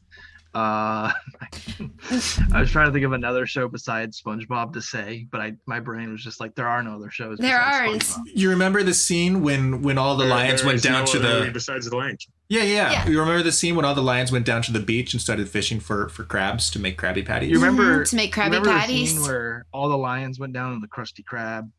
uh 0.54 1.12
i 2.52 2.60
was 2.60 2.70
trying 2.70 2.86
to 2.86 2.92
think 2.92 3.04
of 3.04 3.12
another 3.12 3.46
show 3.46 3.68
besides 3.68 4.20
spongebob 4.20 4.72
to 4.72 4.80
say 4.80 5.26
but 5.30 5.40
i 5.42 5.52
my 5.66 5.78
brain 5.78 6.10
was 6.10 6.24
just 6.24 6.40
like 6.40 6.54
there 6.54 6.66
are 6.66 6.82
no 6.82 6.94
other 6.94 7.10
shows 7.10 7.36
There 7.38 7.60
are. 7.60 7.82
SpongeBob. 7.86 8.22
You 8.34 8.48
remember 8.50 8.82
the 8.82 8.94
scene 8.94 9.42
when 9.42 9.82
when 9.82 9.98
all 9.98 10.16
the 10.16 10.24
There- 10.24 10.32
lions 10.34 10.62
there 10.62 10.68
went 10.70 10.82
down 10.82 11.04
no 11.04 11.12
to 11.12 11.18
the 11.18 11.50
besides 11.52 11.88
the 11.90 11.94
Lion 11.96 12.16
King. 12.16 12.32
yeah, 12.48 12.62
yeah 12.62 12.92
Yeah. 12.92 13.08
You 13.08 13.20
remember 13.20 13.42
the 13.42 13.52
scene 13.52 13.76
when 13.76 13.84
all 13.84 13.94
the 13.94 14.02
lions 14.02 14.32
went 14.32 14.46
down 14.46 14.62
to 14.62 14.72
the 14.72 14.80
beach 14.80 15.12
and 15.12 15.20
started 15.20 15.48
fishing 15.50 15.80
for 15.80 16.08
for 16.08 16.24
crabs 16.24 16.70
to 16.70 16.78
make 16.78 16.96
Krabby 16.98 17.26
Patties? 17.26 17.50
You 17.50 17.56
remember 17.56 18.00
Mhm, 18.04 18.08
to 18.10 18.16
make 18.16 18.34
you 18.34 18.42
Krabby 18.42 18.46
remember 18.46 18.70
Patties. 18.70 19.14
The 19.14 19.20
scene 19.20 19.28
where 19.30 19.66
all 19.72 19.90
the 19.90 19.98
lions 19.98 20.38
went 20.38 20.54
down 20.54 20.72
to 20.74 20.80
the 20.80 20.88
Krusty 20.88 21.22
Krab 21.30 21.70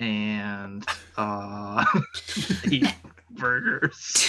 and 0.00 0.84
uh, 1.16 1.84
eat 2.70 2.86
burgers. 3.30 4.26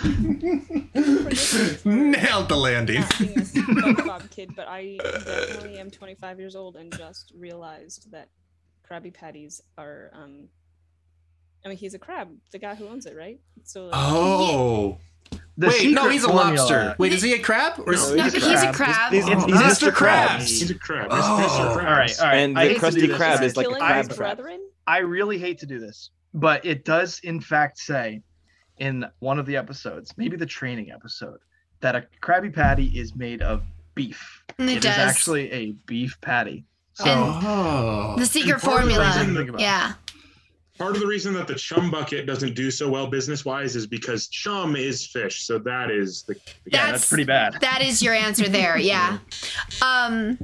Nailed 1.84 2.48
the 2.48 2.56
landing. 2.56 3.00
Not 3.00 3.18
being 3.18 3.38
a 3.38 3.42
SpongeBob 3.42 4.30
kid, 4.30 4.50
but 4.56 4.68
I 4.68 4.98
definitely 5.02 5.78
am 5.78 5.90
25 5.90 6.38
years 6.38 6.56
old 6.56 6.76
and 6.76 6.96
just 6.96 7.32
realized 7.36 8.10
that 8.12 8.28
Krabby 8.88 9.12
Patties 9.12 9.62
are. 9.78 10.10
um 10.14 10.48
I 11.64 11.68
mean, 11.68 11.76
he's 11.76 11.92
a 11.92 11.98
crab, 11.98 12.30
the 12.52 12.58
guy 12.58 12.74
who 12.74 12.88
owns 12.88 13.04
it, 13.04 13.14
right? 13.16 13.38
So 13.64 13.84
like, 13.86 13.94
Oh. 13.94 14.98
The 15.58 15.68
Wait, 15.68 15.90
no, 15.92 16.08
he's 16.08 16.24
a 16.24 16.28
formula- 16.28 16.56
lobster. 16.56 16.94
Wait, 16.98 17.12
is 17.12 17.20
he 17.20 17.34
a 17.34 17.38
crab? 17.38 17.78
Or 17.86 17.92
is 17.92 18.08
No, 18.10 18.16
No, 18.16 18.24
he's 18.24 18.34
a 18.34 18.38
he's 18.40 18.62
a 18.62 18.72
crab. 18.72 18.94
crab. 18.94 19.12
He's, 19.12 19.26
he's, 19.26 19.34
Oh, 19.36 19.46
he's 19.46 19.56
Mr. 19.56 19.90
Mr. 19.90 19.92
Krabs. 19.92 20.40
He's 20.48 20.70
a 20.70 20.74
crab. 20.74 21.08
Oh. 21.10 21.16
All 21.18 21.76
right, 21.76 22.18
all 22.18 22.26
right. 22.26 22.34
And 22.36 22.56
the 22.56 22.60
hate 22.62 22.74
to 22.80 22.86
Krusty 22.86 22.94
do 23.00 23.06
this. 23.08 23.18
Krab 23.18 23.40
I- 23.40 23.44
is 23.44 23.56
like 23.58 23.66
a 23.66 23.70
crab 23.74 24.06
his 24.08 24.16
trap. 24.16 24.36
brethren. 24.38 24.60
I 24.86 24.98
really 25.00 25.36
hate 25.38 25.58
to 25.58 25.66
do 25.66 25.78
this, 25.78 26.10
but 26.34 26.64
it 26.64 26.84
does 26.84 27.20
in 27.24 27.40
fact 27.40 27.78
say 27.78 28.22
in 28.78 29.04
one 29.18 29.38
of 29.38 29.46
the 29.46 29.56
episodes, 29.56 30.12
maybe 30.16 30.36
the 30.36 30.46
training 30.46 30.90
episode, 30.90 31.38
that 31.80 31.94
a 31.96 32.06
Krabby 32.22 32.52
Patty 32.54 32.86
is 32.98 33.14
made 33.14 33.42
of 33.42 33.62
beef. 33.94 34.42
And 34.58 34.68
it 34.70 34.72
It 34.72 34.76
is 34.78 34.84
does. 34.84 34.98
actually 34.98 35.50
a 35.52 35.72
beef 35.86 36.16
patty. 36.20 36.64
So 36.94 37.04
Oh. 37.06 38.14
the 38.18 38.26
secret 38.26 38.60
part 38.62 38.84
the 38.84 38.90
formula. 38.92 39.06
reason- 39.06 39.36
think 39.36 39.48
about 39.50 39.60
it. 39.60 39.64
Yeah. 39.64 39.92
Part 40.78 40.94
of 40.94 41.00
the 41.02 41.06
reason 41.06 41.34
that 41.34 41.46
the 41.46 41.56
chum 41.56 41.90
bucket 41.90 42.24
doesn't 42.24 42.54
do 42.54 42.70
so 42.70 42.88
well 42.88 43.06
business 43.06 43.44
wise 43.44 43.76
is 43.76 43.86
because 43.86 44.28
chum 44.28 44.76
is 44.76 45.06
fish. 45.06 45.42
So 45.42 45.58
that 45.58 45.90
is 45.90 46.22
the. 46.22 46.34
the 46.34 46.40
yeah, 46.66 46.70
That's- 46.86 46.92
that's 46.92 47.08
pretty 47.10 47.24
bad. 47.24 47.58
That 47.60 47.82
is 47.82 48.02
your 48.02 48.14
answer 48.14 48.48
there. 48.48 48.78
Yeah. 48.78 49.18
Um, 49.82 50.38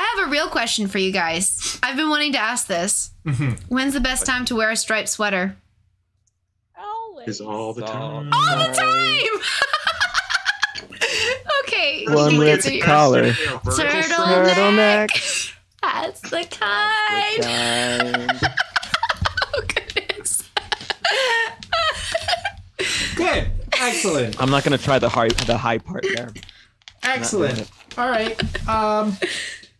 I 0.00 0.14
have 0.16 0.28
a 0.28 0.30
real 0.30 0.48
question 0.48 0.88
for 0.88 0.96
you 0.98 1.12
guys. 1.12 1.78
I've 1.82 1.96
been 1.96 2.08
wanting 2.08 2.32
to 2.32 2.38
ask 2.38 2.66
this. 2.66 3.10
Mhm. 3.26 3.60
When's 3.68 3.92
the 3.92 4.00
best 4.00 4.24
time 4.24 4.46
to 4.46 4.56
wear 4.56 4.70
a 4.70 4.76
striped 4.76 5.10
sweater? 5.10 5.56
Always. 6.78 7.28
is 7.28 7.40
all 7.42 7.74
the 7.74 7.82
time. 7.82 8.30
All 8.32 8.58
the 8.58 8.72
time. 8.72 9.42
okay. 11.64 12.06
One 12.08 12.32
you 12.32 12.38
with 12.38 12.48
answer 12.48 12.72
your- 12.72 12.86
collar. 12.86 13.32
Turtleneck. 13.32 15.52
That's 15.82 16.20
the 16.22 16.46
kind. 16.50 17.42
Kind. 17.42 18.40
Oh 19.52 19.62
goodness. 19.66 20.44
Good. 23.16 23.50
Excellent. 23.72 24.40
I'm 24.40 24.48
not 24.50 24.62
gonna 24.64 24.78
try 24.78 24.98
the 25.00 25.08
high 25.08 25.26
the 25.28 25.56
high 25.58 25.78
part 25.78 26.06
there. 26.14 26.30
Excellent. 27.02 27.68
All 27.98 28.08
right. 28.08 28.38
Um, 28.68 29.16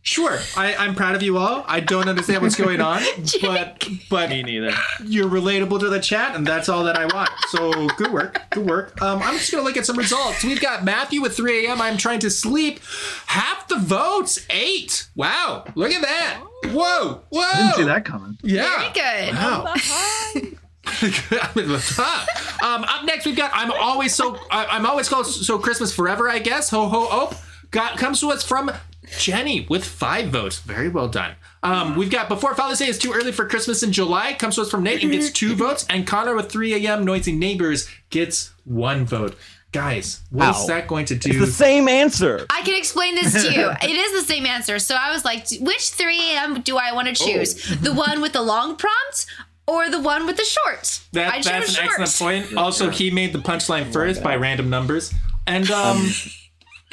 sure. 0.02 0.38
I, 0.56 0.74
I'm 0.76 0.94
proud 0.94 1.14
of 1.14 1.22
you 1.22 1.38
all. 1.38 1.64
I 1.66 1.80
don't 1.80 2.08
understand 2.08 2.42
what's 2.42 2.56
going 2.56 2.80
on, 2.80 3.02
but 3.42 3.86
but 4.08 4.30
Me 4.30 4.42
neither. 4.42 4.72
you're 5.04 5.28
relatable 5.28 5.80
to 5.80 5.88
the 5.88 6.00
chat, 6.00 6.34
and 6.34 6.46
that's 6.46 6.68
all 6.68 6.84
that 6.84 6.96
I 6.98 7.06
want. 7.06 7.30
So 7.48 7.88
good 7.96 8.12
work. 8.12 8.40
Good 8.50 8.66
work. 8.66 9.00
Um, 9.02 9.20
I'm 9.22 9.34
just 9.38 9.50
gonna 9.52 9.64
look 9.64 9.76
at 9.76 9.86
some 9.86 9.96
results. 9.98 10.42
We've 10.44 10.60
got 10.60 10.84
Matthew 10.84 11.20
with 11.20 11.36
3 11.36 11.66
a.m. 11.66 11.80
I'm 11.80 11.96
trying 11.96 12.20
to 12.20 12.30
sleep. 12.30 12.80
Half 13.26 13.68
the 13.68 13.78
votes, 13.78 14.44
eight. 14.50 15.08
Wow. 15.14 15.64
Look 15.74 15.92
at 15.92 16.02
that. 16.02 16.42
Whoa. 16.66 17.22
Whoa. 17.30 17.52
Didn't 17.56 17.74
see 17.74 17.84
that 17.84 18.04
coming. 18.04 18.38
Yeah. 18.42 18.78
Very 18.78 18.92
good. 18.92 19.34
Wow. 19.34 19.72
Behind. 19.74 20.56
I'm 20.86 21.62
in 21.62 21.68
the 21.68 21.78
top. 21.94 22.26
um, 22.64 22.84
up 22.84 23.04
next, 23.04 23.24
we've 23.26 23.36
got 23.36 23.50
I'm 23.54 23.70
always 23.70 24.14
so 24.14 24.36
I, 24.50 24.66
I'm 24.66 24.84
always 24.86 25.08
called 25.08 25.26
so 25.26 25.58
Christmas 25.58 25.94
forever. 25.94 26.28
I 26.28 26.38
guess 26.40 26.68
ho 26.70 26.88
ho 26.88 27.06
op 27.06 27.34
got 27.70 27.98
comes 27.98 28.20
to 28.20 28.30
us 28.30 28.44
from 28.44 28.70
Jenny 29.18 29.66
with 29.68 29.84
five 29.84 30.28
votes. 30.28 30.58
Very 30.60 30.88
well 30.88 31.08
done. 31.08 31.34
Um, 31.62 31.96
we've 31.96 32.10
got 32.10 32.28
before 32.28 32.54
Father's 32.54 32.78
Day 32.78 32.86
is 32.88 32.98
too 32.98 33.12
early 33.12 33.32
for 33.32 33.46
Christmas 33.46 33.82
in 33.82 33.92
July 33.92 34.32
comes 34.34 34.54
to 34.54 34.62
us 34.62 34.70
from 34.70 34.82
Nate 34.82 35.02
and 35.02 35.12
gets 35.12 35.30
two 35.30 35.54
votes, 35.64 35.84
and 35.90 36.06
Connor 36.06 36.34
with 36.34 36.50
3 36.50 36.86
a.m. 36.86 37.04
noisy 37.04 37.32
neighbors 37.32 37.88
gets 38.10 38.52
one 38.64 39.04
vote. 39.04 39.36
Guys, 39.72 40.22
what 40.30 40.50
is 40.50 40.62
Ow. 40.62 40.66
that 40.66 40.88
going 40.88 41.04
to 41.06 41.14
It's 41.14 41.24
do? 41.26 41.38
the 41.38 41.46
same 41.46 41.86
answer. 41.86 42.44
I 42.50 42.62
can 42.62 42.76
explain 42.76 43.14
this 43.14 43.32
to 43.44 43.52
you. 43.52 43.70
It 43.82 43.90
is 43.96 44.20
the 44.20 44.26
same 44.26 44.44
answer. 44.44 44.80
So 44.80 44.96
I 44.96 45.12
was 45.12 45.24
like, 45.24 45.46
which 45.60 45.90
3 45.90 46.18
a.m. 46.34 46.60
do 46.62 46.76
I 46.76 46.92
want 46.92 47.06
to 47.06 47.14
choose? 47.14 47.78
The 47.80 47.92
one 47.92 48.20
with 48.20 48.32
the 48.32 48.42
long 48.42 48.74
prompt 48.74 49.26
or 49.68 49.88
the 49.88 50.00
one 50.00 50.26
with 50.26 50.36
the 50.38 50.44
short? 50.44 51.00
That, 51.12 51.32
I 51.34 51.40
that's 51.42 51.78
an 51.78 51.84
short. 51.86 52.00
excellent 52.00 52.46
point. 52.46 52.58
Also, 52.58 52.90
he 53.00 53.12
made 53.12 53.32
the 53.32 53.38
punchline 53.38 53.92
first 53.92 54.24
by 54.24 54.34
random 54.34 54.70
numbers, 54.70 55.14
and 55.46 55.70
um, 55.70 55.98
I'm 55.98 56.10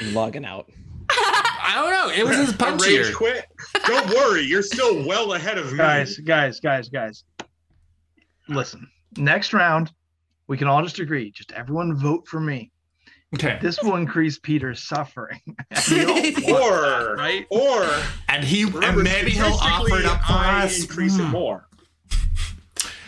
logging 0.02 0.46
out. 0.46 0.70
I 1.10 1.74
don't 1.76 1.92
know. 1.92 2.14
It 2.16 2.26
was 2.28 2.38
his 2.38 2.50
A 2.50 2.54
punchier. 2.54 3.04
rage 3.06 3.14
quit. 3.16 3.46
Don't 3.86 4.08
worry, 4.10 4.42
you're 4.44 4.62
still 4.62 5.06
well 5.06 5.34
ahead 5.34 5.58
of 5.58 5.72
me. 5.72 5.78
Guys, 5.78 6.18
guys, 6.18 6.60
guys, 6.60 6.90
guys. 6.90 7.24
Listen, 8.50 8.88
next 9.18 9.54
round, 9.54 9.92
we 10.48 10.58
can 10.58 10.68
all 10.68 10.82
just 10.84 11.00
agree. 11.00 11.32
Just 11.32 11.52
everyone 11.52 11.96
vote 11.96 12.28
for 12.28 12.40
me. 12.40 12.72
Okay. 13.36 13.60
This 13.62 13.82
will 13.84 13.96
increase 13.98 14.40
Peter's 14.40 14.84
suffering. 14.84 15.42
We 15.92 16.06
all 16.06 16.14
want 16.14 16.48
Or 16.50 16.82
that, 16.82 17.16
right? 17.18 17.46
or 17.50 17.90
And 18.30 18.44
he 18.44 18.64
remember, 18.66 18.88
and 19.02 19.04
maybe 19.04 19.32
he'll 19.32 19.46
offer 19.62 19.98
it 20.00 20.06
up 20.06 20.22
for 20.24 20.34
I 20.34 20.64
us. 20.66 20.82
increase 20.82 21.18
it 21.20 21.24
more. 21.26 21.68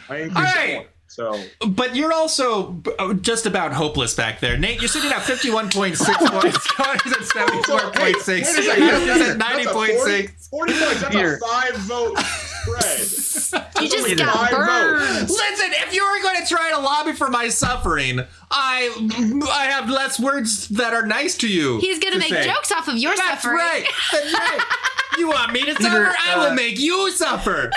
I 0.09 0.17
increase 0.17 0.35
All 0.35 0.43
it 0.43 0.55
right. 0.55 0.73
more. 0.75 0.85
So 1.19 1.67
But 1.67 1.97
you're 1.97 2.13
also 2.13 2.81
uh, 2.97 3.13
just 3.15 3.45
about 3.45 3.73
hopeless 3.73 4.15
back 4.15 4.39
there, 4.39 4.57
Nate. 4.57 4.79
You're 4.79 4.87
sitting 4.87 5.11
at 5.11 5.17
51.6 5.17 5.97
points. 6.41 6.67
Connor's 6.71 7.11
at 7.11 7.19
74.6. 7.59 8.01
Wait 8.01 8.15
a 8.15 8.45
second, 8.45 8.79
Matthew's 8.79 9.27
at 9.29 9.37
that's 9.37 9.65
a 9.65 9.69
90.6. 9.69 10.49
40 10.49 10.73
points. 10.73 11.01
That's 11.01 11.13
Here. 11.15 11.35
a 11.35 11.39
five 11.45 11.75
vote 11.79 12.17
spread. 12.19 13.69
You 13.83 13.89
just 13.89 14.17
got 14.17 14.33
five 14.33 14.51
burned. 14.51 15.01
votes. 15.19 15.31
Listen, 15.31 15.67
if 15.85 15.93
you 15.93 16.03
were 16.05 16.21
going 16.23 16.41
to 16.41 16.47
try 16.47 16.71
to 16.71 16.79
lobby 16.79 17.11
for 17.13 17.29
my 17.29 17.49
suffering, 17.49 18.21
I 18.49 19.43
I 19.51 19.65
have 19.65 19.89
less 19.89 20.19
words 20.19 20.69
that 20.69 20.93
are 20.93 21.05
nice 21.05 21.35
to 21.39 21.47
you. 21.49 21.79
He's 21.79 21.99
going 21.99 22.13
to 22.13 22.19
make 22.19 22.29
say. 22.29 22.45
jokes 22.45 22.71
off 22.71 22.87
of 22.87 22.97
your 22.97 23.13
That's 23.15 23.41
suffering. 23.43 23.57
right. 23.57 23.85
That's 24.13 24.33
right. 24.33 24.59
You 25.17 25.27
want 25.27 25.51
me 25.51 25.65
to 25.65 25.75
suffer? 25.81 26.15
I 26.27 26.37
will 26.37 26.51
uh, 26.51 26.55
make 26.55 26.79
you 26.79 27.11
suffer. 27.11 27.71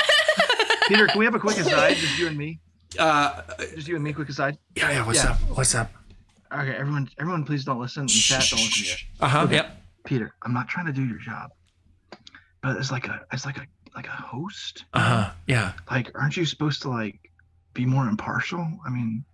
Peter, 0.88 1.06
can 1.08 1.18
we 1.18 1.24
have 1.24 1.34
a 1.34 1.40
quick 1.40 1.58
aside? 1.58 1.96
Just 1.96 2.18
you 2.18 2.28
and 2.28 2.36
me. 2.36 2.60
Uh, 2.98 3.42
Just 3.74 3.88
you 3.88 3.94
and 3.96 4.04
me. 4.04 4.12
Quick 4.12 4.28
aside. 4.28 4.58
yeah, 4.76 4.90
yeah. 4.90 5.06
What's 5.06 5.22
Yeah. 5.24 5.30
up? 5.32 5.38
What's 5.56 5.74
up? 5.74 5.90
Okay, 6.52 6.74
everyone, 6.76 7.08
everyone, 7.18 7.44
please 7.44 7.64
don't 7.64 7.80
listen. 7.80 8.02
In 8.02 8.08
chat, 8.08 8.46
don't 8.50 8.60
listen. 8.60 8.98
Uh 9.20 9.28
huh. 9.28 9.46
Yep. 9.50 9.76
Peter, 10.04 10.34
I'm 10.42 10.52
not 10.52 10.68
trying 10.68 10.86
to 10.86 10.92
do 10.92 11.04
your 11.04 11.18
job, 11.18 11.50
but 12.62 12.76
it's 12.76 12.90
like 12.90 13.06
a, 13.08 13.24
it's 13.32 13.46
like 13.46 13.56
a, 13.58 13.66
like 13.94 14.06
a 14.06 14.10
host. 14.10 14.84
Uh 14.92 15.00
huh. 15.00 15.30
Yeah. 15.46 15.72
Like, 15.90 16.10
aren't 16.14 16.36
you 16.36 16.44
supposed 16.44 16.82
to 16.82 16.90
like 16.90 17.30
be 17.72 17.86
more 17.86 18.06
impartial? 18.06 18.66
I 18.84 18.90
mean, 18.90 19.24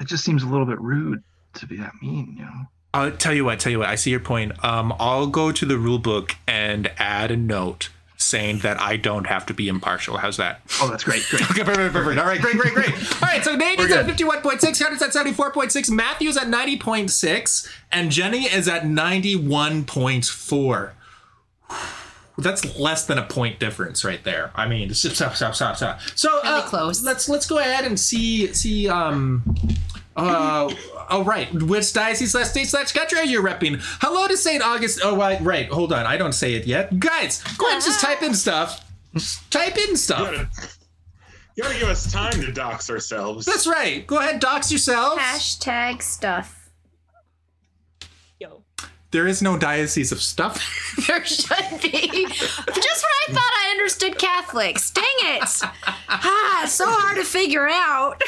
it 0.00 0.08
just 0.08 0.24
seems 0.24 0.42
a 0.42 0.46
little 0.48 0.66
bit 0.66 0.80
rude 0.80 1.22
to 1.54 1.66
be 1.66 1.76
that 1.76 1.92
mean, 2.02 2.34
you 2.38 2.44
know. 2.44 2.62
I'll 2.92 3.10
tell 3.12 3.34
you 3.34 3.44
what. 3.44 3.60
Tell 3.60 3.70
you 3.72 3.78
what. 3.80 3.88
I 3.88 3.94
see 3.96 4.10
your 4.10 4.20
point. 4.20 4.52
Um, 4.64 4.92
I'll 4.98 5.26
go 5.26 5.52
to 5.52 5.64
the 5.66 5.78
rule 5.78 5.98
book 5.98 6.36
and 6.48 6.90
add 6.96 7.30
a 7.30 7.36
note 7.36 7.88
saying 8.24 8.60
that 8.60 8.80
I 8.80 8.96
don't 8.96 9.26
have 9.26 9.44
to 9.46 9.54
be 9.54 9.68
impartial. 9.68 10.16
How's 10.16 10.36
that? 10.38 10.62
Oh, 10.80 10.88
that's 10.88 11.04
great, 11.04 11.24
great. 11.30 11.42
Okay, 11.50 11.62
perfect, 11.64 11.92
perfect. 11.92 12.18
All 12.20 12.26
right, 12.26 12.40
great, 12.40 12.56
great, 12.56 12.74
great. 12.74 12.90
All 12.90 13.28
right, 13.28 13.44
so 13.44 13.54
Nate 13.54 13.78
is 13.78 13.90
We're 13.90 13.98
at 13.98 14.06
good. 14.06 14.16
51.6, 14.16 14.82
Hunter's 14.82 15.02
at 15.02 15.10
74.6, 15.10 15.90
Matthew's 15.90 16.36
at 16.36 16.48
90.6, 16.48 17.68
and 17.92 18.10
Jenny 18.10 18.44
is 18.44 18.66
at 18.68 18.82
91.4. 18.82 20.90
That's 22.36 22.76
less 22.76 23.06
than 23.06 23.16
a 23.16 23.22
point 23.22 23.60
difference 23.60 24.04
right 24.04 24.24
there. 24.24 24.50
I 24.56 24.66
mean, 24.66 24.92
stop, 24.92 25.36
stop, 25.36 25.54
stop, 25.54 25.76
stop. 25.76 26.00
So 26.16 26.34
Really 26.42 26.48
uh, 26.48 26.62
close. 26.62 27.04
Let's 27.04 27.28
let's 27.28 27.46
go 27.46 27.58
ahead 27.58 27.84
and 27.84 28.00
see 28.00 28.52
see 28.52 28.88
um 28.88 29.44
uh 30.16 30.72
oh 31.10 31.24
right 31.24 31.52
which 31.52 31.92
diocese 31.92 32.32
slash 32.32 32.46
state 32.48 32.68
slash 32.68 32.92
country 32.92 33.18
are 33.18 33.24
you 33.24 33.42
repping? 33.42 33.78
Hello 34.00 34.28
to 34.28 34.36
Saint 34.36 34.62
August. 34.62 35.00
Oh 35.02 35.16
right, 35.16 35.40
right. 35.40 35.68
Hold 35.68 35.92
on, 35.92 36.06
I 36.06 36.16
don't 36.16 36.32
say 36.32 36.54
it 36.54 36.66
yet, 36.66 36.98
guys. 37.00 37.42
Go 37.58 37.66
ahead, 37.66 37.76
and 37.76 37.84
just 37.84 38.00
type 38.00 38.22
in 38.22 38.34
stuff. 38.34 38.80
Just 39.14 39.50
type 39.50 39.76
in 39.76 39.90
You 39.90 39.96
stuff. 39.96 40.30
gotta, 40.30 40.48
you 41.56 41.62
gotta 41.64 41.78
give 41.78 41.88
us 41.88 42.10
time 42.12 42.32
to 42.40 42.52
dox 42.52 42.90
ourselves. 42.90 43.44
That's 43.46 43.66
right. 43.66 44.06
Go 44.06 44.18
ahead, 44.18 44.40
dox 44.40 44.70
yourselves. 44.70 45.20
Hashtag 45.20 46.02
stuff. 46.02 46.70
Yo. 48.38 48.62
There 49.10 49.26
is 49.28 49.42
no 49.42 49.56
diocese 49.58 50.10
of 50.12 50.20
stuff. 50.20 50.60
There 51.08 51.24
should 51.24 51.80
be. 51.82 52.26
Just 52.28 52.68
when 52.68 52.76
I 52.78 53.32
thought 53.32 53.52
I 53.66 53.68
understood 53.72 54.16
Catholics. 54.16 54.90
Dang 54.92 55.04
it. 55.22 55.60
Ah, 56.08 56.64
so 56.68 56.84
hard 56.88 57.16
to 57.16 57.24
figure 57.24 57.68
out. 57.68 58.22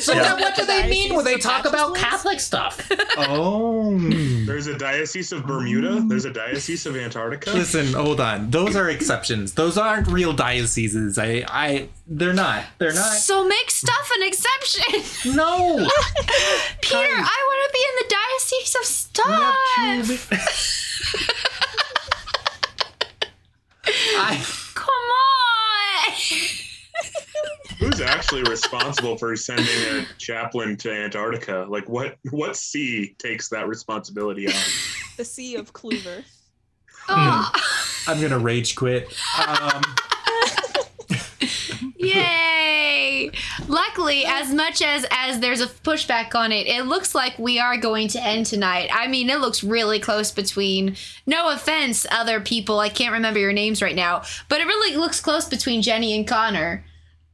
So 0.00 0.12
Yeah. 0.14 0.22
then 0.22 0.40
what 0.40 0.56
do 0.56 0.64
they 0.66 0.88
mean 0.88 1.14
when 1.14 1.24
they 1.24 1.36
talk 1.36 1.64
about 1.64 1.94
Catholic 1.94 2.40
stuff? 2.40 2.90
Oh. 3.20 3.98
There's 3.98 4.68
a 4.68 4.78
diocese 4.78 5.32
of 5.32 5.44
Bermuda. 5.44 6.04
There's 6.06 6.24
a 6.24 6.30
diocese 6.32 6.86
of 6.86 6.94
Antarctica. 6.96 7.50
Listen, 7.50 7.92
hold 7.92 8.20
on. 8.20 8.48
Those 8.50 8.76
are 8.76 8.88
exceptions. 8.88 9.54
Those 9.54 9.76
aren't 9.76 10.06
real 10.06 10.32
dioceses. 10.32 11.18
I 11.18 11.44
I 11.48 11.88
they're 12.06 12.32
not. 12.32 12.62
They're 12.78 12.94
not. 12.94 13.12
So 13.12 13.42
make 13.46 13.70
stuff 13.72 14.08
an 14.16 14.22
exception. 14.26 15.02
No. 15.34 15.78
Peter, 16.80 16.96
I 16.96 17.44
want 17.48 17.60
to 17.66 17.72
be 17.72 17.84
in 17.88 17.94
the 17.98 18.06
diocese 18.14 18.76
of 18.76 18.84
stuff. 18.84 19.56
I 23.84 24.44
Come 24.74 24.94
on. 24.94 26.12
Who's 27.88 28.02
actually 28.02 28.42
responsible 28.42 29.16
for 29.16 29.34
sending 29.34 29.66
a 29.66 30.04
chaplain 30.18 30.76
to 30.76 30.92
Antarctica? 30.92 31.64
Like, 31.66 31.88
what 31.88 32.18
what 32.30 32.54
see 32.54 33.14
takes 33.18 33.48
that 33.48 33.66
responsibility 33.66 34.46
on? 34.46 34.54
The 35.16 35.24
Sea 35.24 35.54
of 35.54 35.72
Clover. 35.72 36.22
Oh, 37.08 37.50
I'm 38.06 38.20
gonna 38.20 38.38
rage 38.38 38.76
quit. 38.76 39.08
Um, 39.38 39.82
yay! 41.96 43.30
Luckily, 43.68 44.26
as 44.26 44.52
much 44.52 44.82
as 44.82 45.06
as 45.10 45.40
there's 45.40 45.62
a 45.62 45.66
pushback 45.66 46.34
on 46.34 46.52
it, 46.52 46.66
it 46.66 46.84
looks 46.84 47.14
like 47.14 47.38
we 47.38 47.58
are 47.58 47.78
going 47.78 48.08
to 48.08 48.22
end 48.22 48.44
tonight. 48.44 48.90
I 48.92 49.08
mean, 49.08 49.30
it 49.30 49.40
looks 49.40 49.64
really 49.64 49.98
close 49.98 50.30
between. 50.30 50.94
No 51.26 51.50
offense, 51.50 52.06
other 52.10 52.38
people. 52.38 52.80
I 52.80 52.90
can't 52.90 53.14
remember 53.14 53.40
your 53.40 53.54
names 53.54 53.80
right 53.80 53.96
now, 53.96 54.24
but 54.50 54.60
it 54.60 54.66
really 54.66 54.94
looks 54.94 55.22
close 55.22 55.48
between 55.48 55.80
Jenny 55.80 56.14
and 56.14 56.28
Connor. 56.28 56.84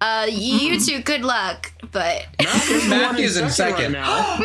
Uh, 0.04 0.26
you 0.26 0.78
two, 0.78 1.00
good 1.00 1.22
luck. 1.24 1.72
But 1.92 2.26
Matthew's, 2.42 2.88
Matthew's 2.88 3.36
in 3.38 3.48
second. 3.48 3.92
now. 3.92 4.36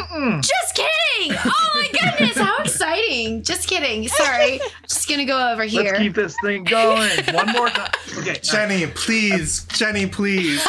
just 0.42 0.74
kidding. 0.76 1.38
Oh 1.46 1.70
my 1.76 1.90
goodness, 1.92 2.38
how 2.38 2.58
exciting! 2.60 3.44
Just 3.44 3.68
kidding. 3.68 4.08
Sorry, 4.08 4.62
just 4.84 5.10
gonna 5.10 5.26
go 5.26 5.52
over 5.52 5.64
here. 5.64 5.84
Let's 5.84 5.98
keep 6.00 6.14
this 6.16 6.36
thing 6.42 6.64
going. 6.64 7.12
One 7.34 7.52
more 7.52 7.68
time. 7.70 7.92
Okay. 8.20 8.34
now, 8.34 8.40
Jenny, 8.42 8.88
please. 8.88 9.66
Jenny, 9.66 10.08
please. 10.08 10.66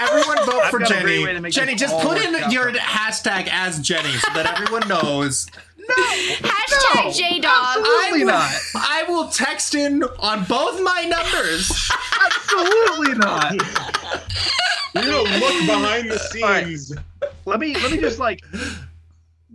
Everyone 0.00 0.38
vote 0.46 0.62
I've 0.62 0.70
for 0.70 0.78
got 0.78 0.90
a 0.90 1.02
great 1.02 1.16
Jenny. 1.16 1.24
way 1.24 1.32
to 1.34 1.40
make 1.40 1.52
Jenny, 1.52 1.74
just 1.74 1.98
put 1.98 2.16
in 2.24 2.50
your 2.50 2.72
hashtag 2.72 3.48
as 3.52 3.78
Jenny 3.80 4.08
so 4.12 4.32
that 4.32 4.58
everyone 4.58 4.88
knows. 4.88 5.46
Hashtag 5.94 7.04
No, 7.06 7.12
J 7.12 7.40
Dog. 7.40 7.52
Absolutely 7.78 8.20
will- 8.24 8.32
not. 8.32 8.50
I 8.74 9.04
will 9.08 9.28
text 9.28 9.74
in 9.74 10.02
on 10.20 10.44
both 10.44 10.80
my 10.82 11.02
numbers. 11.02 11.90
Absolutely 12.24 13.14
not. 13.14 13.52
You 14.94 15.02
know, 15.10 15.22
look 15.22 15.66
behind 15.66 16.10
the 16.10 16.20
All 16.42 16.48
right. 16.50 16.64
scenes. 16.66 16.92
Let 17.46 17.60
me 17.60 17.74
let 17.74 17.92
me 17.92 17.98
just 17.98 18.18
like 18.18 18.40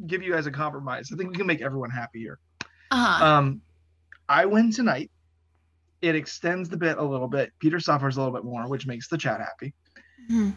give 0.07 0.24
you 0.24 0.32
guys 0.34 0.45
a 0.45 0.52
compromise. 0.52 1.12
I 1.12 1.18
think 1.18 1.32
we 1.32 1.36
can 1.38 1.48
make 1.48 1.62
everyone 1.62 1.90
happy 1.90 2.20
here. 2.20 2.40
Uh-huh. 2.91 3.26
Um, 3.26 3.62
I 4.30 4.45
win 4.45 4.72
tonight. 4.72 5.12
It 6.02 6.16
extends 6.16 6.70
the 6.70 6.78
bit 6.78 6.98
a 6.98 7.03
little 7.03 7.28
bit. 7.28 7.52
Peter 7.60 7.80
suffers 7.80 8.18
a 8.18 8.22
little 8.22 8.34
bit 8.34 8.44
more, 8.44 8.68
which 8.68 8.86
makes 8.86 9.07
the 9.07 9.18
chat 9.18 9.40
happy. 9.40 9.74
Hmm. 10.30 10.52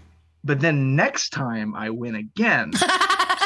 But 0.45 0.61
then 0.61 0.95
next 0.95 1.31
time 1.31 1.75
I 1.75 1.91
win 1.91 2.15
again, 2.17 2.73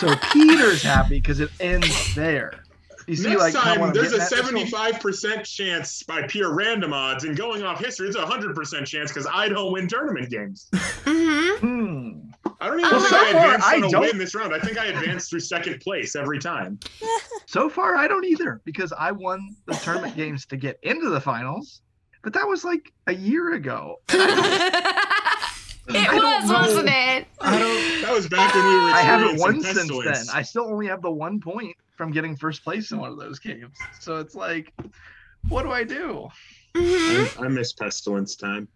so 0.08 0.16
Peter's 0.32 0.82
happy 0.82 1.20
because 1.20 1.40
it 1.40 1.50
ends 1.60 2.14
there. 2.14 2.62
You 3.08 3.16
see, 3.16 3.30
Next 3.30 3.40
like 3.40 3.54
time, 3.54 3.92
there's 3.92 4.12
a 4.12 4.18
getting 4.18 4.62
75% 4.62 5.44
chance 5.44 6.02
by 6.04 6.22
pure 6.28 6.54
random 6.54 6.92
odds, 6.92 7.24
and 7.24 7.36
going 7.36 7.64
off 7.64 7.80
history, 7.84 8.06
it's 8.06 8.16
a 8.16 8.20
100% 8.24 8.86
chance 8.86 9.10
because 9.10 9.26
I 9.32 9.48
don't 9.48 9.72
win 9.72 9.88
tournament 9.88 10.30
games. 10.30 10.68
hmm 10.72 11.56
Hmm. 11.58 12.10
I 12.60 12.68
don't 12.68 12.78
even 12.78 12.92
Well, 12.92 13.00
think 13.00 13.10
so 13.10 13.16
I 13.16 13.32
far, 13.32 13.44
advanced 13.54 13.66
I 13.68 13.76
on 13.76 13.84
a 13.84 13.90
don't- 13.90 14.00
win 14.02 14.18
this 14.18 14.34
round. 14.36 14.54
I 14.54 14.60
think 14.60 14.78
I 14.78 14.86
advanced 14.86 15.30
through 15.30 15.40
second 15.40 15.80
place 15.80 16.14
every 16.16 16.38
time. 16.38 16.78
So 17.46 17.68
far, 17.68 17.96
I 17.96 18.08
don't 18.08 18.24
either 18.24 18.62
because 18.64 18.94
I 18.98 19.12
won 19.12 19.54
the 19.66 19.74
tournament 19.74 20.16
games 20.16 20.46
to 20.46 20.56
get 20.56 20.78
into 20.84 21.10
the 21.10 21.20
finals, 21.20 21.82
but 22.22 22.32
that 22.32 22.48
was 22.48 22.64
like 22.64 22.90
a 23.08 23.12
year 23.14 23.52
ago. 23.54 23.96
it 25.88 25.96
I 25.96 26.18
don't 26.18 26.42
was, 26.48 26.50
wasn't 26.50 26.88
it? 26.88 27.26
I 27.40 27.58
don't. 27.58 28.02
That 28.02 28.12
was 28.12 28.28
back 28.28 28.54
when 28.54 28.66
we 28.66 28.74
were. 28.74 28.80
I 28.90 29.00
haven't 29.00 29.34
experiencing 29.34 29.40
won 29.40 29.74
since 29.74 29.78
pestilence. 29.90 30.26
then. 30.28 30.36
I 30.36 30.42
still 30.42 30.64
only 30.64 30.86
have 30.86 31.02
the 31.02 31.10
one 31.10 31.40
point 31.40 31.76
from 31.96 32.10
getting 32.12 32.36
first 32.36 32.62
place 32.64 32.90
in 32.92 32.98
one 32.98 33.10
of 33.10 33.18
those 33.18 33.38
games. 33.38 33.76
So 34.00 34.16
it's 34.16 34.34
like, 34.34 34.72
what 35.48 35.62
do 35.64 35.70
I 35.72 35.84
do? 35.84 36.28
Mhm. 36.74 37.42
I, 37.42 37.44
I 37.44 37.48
miss 37.48 37.72
pestilence 37.72 38.34
time. 38.36 38.68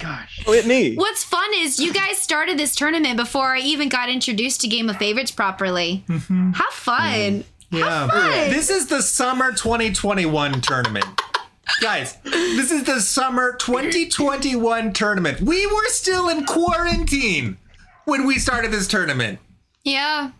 Gosh. 0.00 0.44
Oh, 0.46 0.52
it 0.52 0.66
me. 0.66 0.94
What's 0.94 1.24
fun 1.24 1.48
is 1.54 1.80
you 1.80 1.92
guys 1.92 2.18
started 2.18 2.58
this 2.58 2.74
tournament 2.76 3.16
before 3.16 3.56
I 3.56 3.60
even 3.60 3.88
got 3.88 4.08
introduced 4.08 4.60
to 4.60 4.68
Game 4.68 4.88
of 4.88 4.96
Favorites 4.96 5.30
properly. 5.32 6.04
Mhm. 6.08 6.54
Have 6.54 6.72
fun. 6.72 7.44
Yeah. 7.70 8.06
fun. 8.08 8.50
This 8.50 8.70
is 8.70 8.86
the 8.86 9.02
summer 9.02 9.50
2021 9.52 10.60
tournament. 10.60 11.06
Guys, 11.80 12.16
this 12.22 12.70
is 12.70 12.84
the 12.84 13.00
summer 13.00 13.54
2021 13.56 14.92
tournament. 14.92 15.40
We 15.40 15.66
were 15.66 15.86
still 15.88 16.28
in 16.28 16.44
quarantine 16.44 17.58
when 18.04 18.26
we 18.26 18.38
started 18.38 18.70
this 18.70 18.86
tournament. 18.86 19.38
Yeah. 19.84 20.30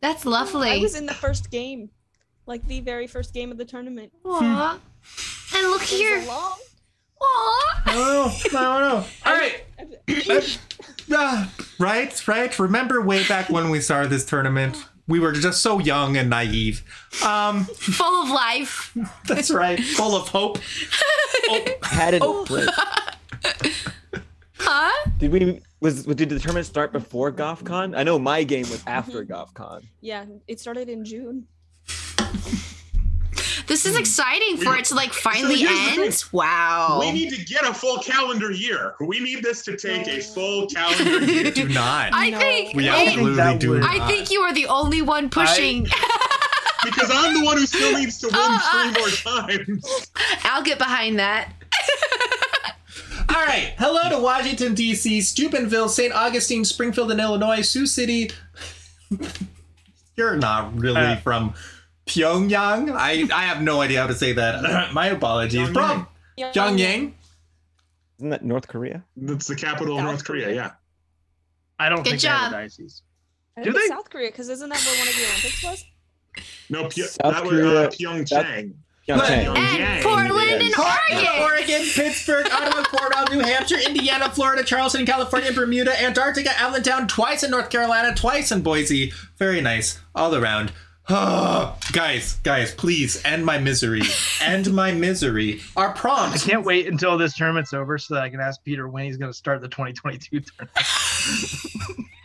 That's 0.00 0.24
lovely. 0.24 0.70
I 0.70 0.78
was 0.78 0.94
in 0.94 1.06
the 1.06 1.14
first 1.14 1.50
game, 1.50 1.90
like 2.46 2.66
the 2.66 2.80
very 2.80 3.06
first 3.06 3.34
game 3.34 3.50
of 3.50 3.58
the 3.58 3.64
tournament. 3.66 4.12
Aw. 4.24 4.78
And 5.54 5.66
look 5.70 5.82
here. 5.82 6.22
a 6.22 6.26
long. 6.26 6.58
Aw. 7.20 7.82
I 7.86 7.94
don't 7.94 8.52
know. 8.52 8.58
I 8.58 8.80
don't 8.80 8.88
know. 8.88 9.04
All 9.26 9.34
right. 9.34 10.58
Uh, 11.12 11.48
right, 11.80 12.28
right. 12.28 12.56
Remember 12.56 13.00
way 13.02 13.26
back 13.26 13.50
when 13.50 13.68
we 13.70 13.80
started 13.80 14.10
this 14.10 14.24
tournament? 14.24 14.76
We 15.10 15.20
were 15.20 15.32
just 15.32 15.60
so 15.62 15.78
young 15.80 16.16
and 16.16 16.30
naive. 16.30 16.82
Um, 17.24 17.64
Full 17.64 18.22
of 18.22 18.30
life. 18.30 18.96
that's 19.26 19.50
right. 19.50 19.78
Full 19.82 20.14
of 20.16 20.28
hope. 20.28 20.58
Had 21.82 22.14
it. 22.14 22.22
Oh. 22.24 22.46
Wait, 22.48 22.68
Huh? 24.58 25.08
Did 25.18 25.32
we 25.32 25.60
was 25.80 26.04
did 26.04 26.28
the 26.28 26.38
tournament 26.38 26.66
start 26.66 26.92
before 26.92 27.32
GothCon? 27.32 27.96
I 27.96 28.02
know 28.04 28.18
my 28.18 28.44
game 28.44 28.68
was 28.70 28.82
after 28.86 29.24
Mm-hmm. 29.24 29.32
GothCon. 29.62 29.82
Yeah, 30.00 30.26
it 30.46 30.60
started 30.60 30.88
in 30.88 31.04
June. 31.04 31.46
This 33.70 33.86
is 33.86 33.96
exciting 33.96 34.56
for 34.56 34.74
it 34.76 34.86
to 34.86 34.96
like 34.96 35.12
finally 35.12 35.54
here's 35.60 35.70
the 35.96 36.02
end. 36.02 36.12
thing. 36.14 36.28
Wow. 36.32 36.96
We 36.98 37.12
need 37.12 37.30
to 37.32 37.44
get 37.44 37.64
a 37.64 37.72
full 37.72 37.98
calendar 37.98 38.50
year. 38.50 38.96
We 38.98 39.20
need 39.20 39.44
this 39.44 39.62
to 39.66 39.76
take 39.76 40.08
a 40.08 40.20
full 40.20 40.66
calendar 40.66 41.24
year. 41.32 41.52
Do 41.52 41.68
not. 41.68 42.10
I 42.12 42.30
No. 42.30 42.38
think 42.40 42.74
we 42.74 42.88
absolutely 42.88 43.36
that 43.36 43.60
do 43.60 43.78
not. 43.78 43.88
I 43.88 44.08
think 44.08 44.32
you 44.32 44.40
are 44.40 44.52
the 44.52 44.66
only 44.66 45.02
one 45.02 45.30
pushing. 45.30 45.84
because 46.84 47.10
I'm 47.14 47.32
the 47.38 47.44
one 47.44 47.58
who 47.58 47.66
still 47.66 47.96
needs 47.96 48.18
to 48.22 48.26
win 48.26 48.34
Uh, 48.36 48.92
three 48.92 49.00
more 49.02 49.10
times. 49.10 50.10
I'll 50.42 50.64
get 50.64 50.78
behind 50.78 51.20
that. 51.20 51.52
All 53.28 53.44
right. 53.46 53.74
Hello 53.78 54.08
to 54.10 54.18
Washington, 54.20 54.74
D.C., 54.74 55.20
Steubenville, 55.20 55.88
St. 55.88 56.12
Augustine, 56.12 56.64
Springfield, 56.64 57.12
and 57.12 57.20
Illinois, 57.20 57.60
Sioux 57.60 57.86
City. 57.86 58.32
You're 60.16 60.36
not 60.36 60.76
really 60.76 60.96
Uh, 61.00 61.16
from 61.18 61.54
Pyongyang. 62.10 62.92
I, 62.96 63.28
I 63.34 63.44
have 63.44 63.62
no 63.62 63.80
idea 63.80 64.00
how 64.00 64.06
to 64.08 64.14
say 64.14 64.32
that. 64.32 64.92
My 64.92 65.06
apologies. 65.06 65.68
Pyongyang. 65.68 65.72
From 65.74 66.06
Pyongyang. 66.38 67.12
Isn't 68.18 68.30
that 68.30 68.44
North 68.44 68.68
Korea? 68.68 69.02
That's 69.16 69.46
the 69.46 69.56
capital 69.56 69.96
of 69.98 70.04
North 70.04 70.24
Korea. 70.24 70.44
Korea. 70.46 70.56
Yeah. 70.56 70.70
I 71.78 71.88
don't 71.88 72.02
Good 72.02 72.10
think 72.10 72.22
they 72.22 72.28
have 72.28 72.40
job. 72.40 72.52
a 72.52 72.56
diocese. 72.56 73.02
I 73.56 73.62
Do 73.62 73.72
think 73.72 73.82
they? 73.84 73.88
South 73.88 74.10
Korea, 74.10 74.30
because 74.30 74.48
isn't 74.50 74.68
that 74.68 74.78
where 74.78 74.98
one 74.98 75.08
of 75.08 75.14
the 75.14 75.22
Olympics 75.24 75.64
was? 75.64 75.84
No, 76.68 76.88
Py- 76.88 77.02
South 77.02 77.32
that 77.34 77.42
Korea- 77.44 77.64
was 77.64 77.72
uh, 77.74 77.88
Pyeongchang. 77.90 78.74
Pyeongchang. 79.08 79.56
And 79.56 80.02
Portland 80.04 80.62
and. 80.62 80.74
Oregon. 80.78 81.42
Oregon, 81.42 81.82
Pittsburgh, 81.94 82.46
Ottawa, 82.52 82.82
Cornell, 82.84 83.24
New 83.32 83.40
Hampshire, 83.40 83.78
Indiana, 83.78 84.30
Florida, 84.30 84.62
Charleston, 84.62 85.04
California, 85.06 85.52
Bermuda, 85.52 86.00
Antarctica, 86.02 86.50
Allentown, 86.60 87.08
twice 87.08 87.42
in 87.42 87.50
North 87.50 87.70
Carolina, 87.70 88.14
twice 88.14 88.52
in 88.52 88.60
Boise. 88.62 89.12
Very 89.38 89.60
nice. 89.60 89.98
All 90.14 90.34
around. 90.34 90.72
guys, 91.92 92.34
guys, 92.42 92.72
please 92.74 93.20
end 93.24 93.44
my 93.44 93.58
misery. 93.58 94.02
end 94.40 94.72
my 94.72 94.92
misery. 94.92 95.60
Our 95.76 95.92
prompt. 95.92 96.36
I 96.36 96.38
can't 96.38 96.64
wait 96.64 96.86
until 96.86 97.18
this 97.18 97.36
tournament's 97.36 97.72
over 97.72 97.98
so 97.98 98.14
that 98.14 98.22
I 98.22 98.30
can 98.30 98.40
ask 98.40 98.62
Peter 98.62 98.88
when 98.88 99.04
he's 99.04 99.16
going 99.16 99.30
to 99.30 99.36
start 99.36 99.60
the 99.60 99.68
2022 99.68 100.40
tournament. 100.40 100.86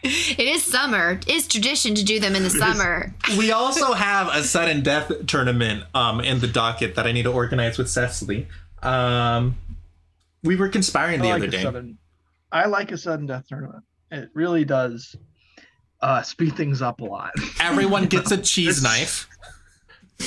It 0.03 0.39
is 0.39 0.63
summer. 0.63 1.19
It's 1.25 1.47
tradition 1.47 1.95
to 1.95 2.03
do 2.03 2.19
them 2.19 2.35
in 2.35 2.43
the 2.43 2.49
summer. 2.51 3.11
We 3.39 3.51
also 3.51 3.93
have 3.93 4.27
a 4.27 4.43
sudden 4.43 4.83
death 4.83 5.11
tournament 5.25 5.83
um, 5.95 6.21
in 6.21 6.39
the 6.39 6.47
docket 6.47 6.93
that 6.93 7.07
I 7.07 7.11
need 7.11 7.23
to 7.23 7.31
organize 7.33 7.79
with 7.79 7.89
Cecily. 7.89 8.47
Um, 8.83 9.57
we 10.43 10.55
were 10.55 10.69
conspiring 10.69 11.21
the 11.21 11.29
I 11.29 11.37
other 11.37 11.47
day. 11.47 11.63
sudden. 11.63 11.97
I 12.51 12.67
like 12.67 12.91
a 12.91 12.99
sudden 12.99 13.25
death 13.25 13.47
tournament. 13.49 13.83
It 14.11 14.29
really 14.35 14.63
does 14.63 15.15
uh, 16.01 16.21
speed 16.21 16.55
things 16.55 16.81
up 16.81 17.01
a 17.01 17.05
lot. 17.05 17.31
Everyone 17.61 18.05
gets 18.05 18.31
a 18.31 18.37
cheese 18.37 18.81
knife. 18.83 19.27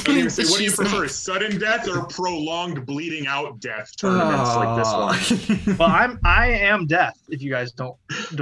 I 0.07 0.23
was 0.25 0.37
what 0.37 0.59
do 0.59 0.65
you 0.65 0.71
prefer, 0.71 1.03
nice. 1.05 1.15
sudden 1.15 1.59
death 1.59 1.89
or 1.89 2.05
prolonged 2.05 2.85
bleeding 2.85 3.27
out 3.27 3.59
death 3.59 3.97
tournaments 3.97 4.55
like 4.55 4.77
this 4.77 4.93
one? 4.93 5.67
one. 5.67 5.77
well, 5.79 5.89
I'm 5.89 6.21
I 6.25 6.49
am 6.51 6.87
death. 6.87 7.19
If 7.31 7.41
you 7.41 7.51
guys 7.51 7.73
don't, 7.73 7.97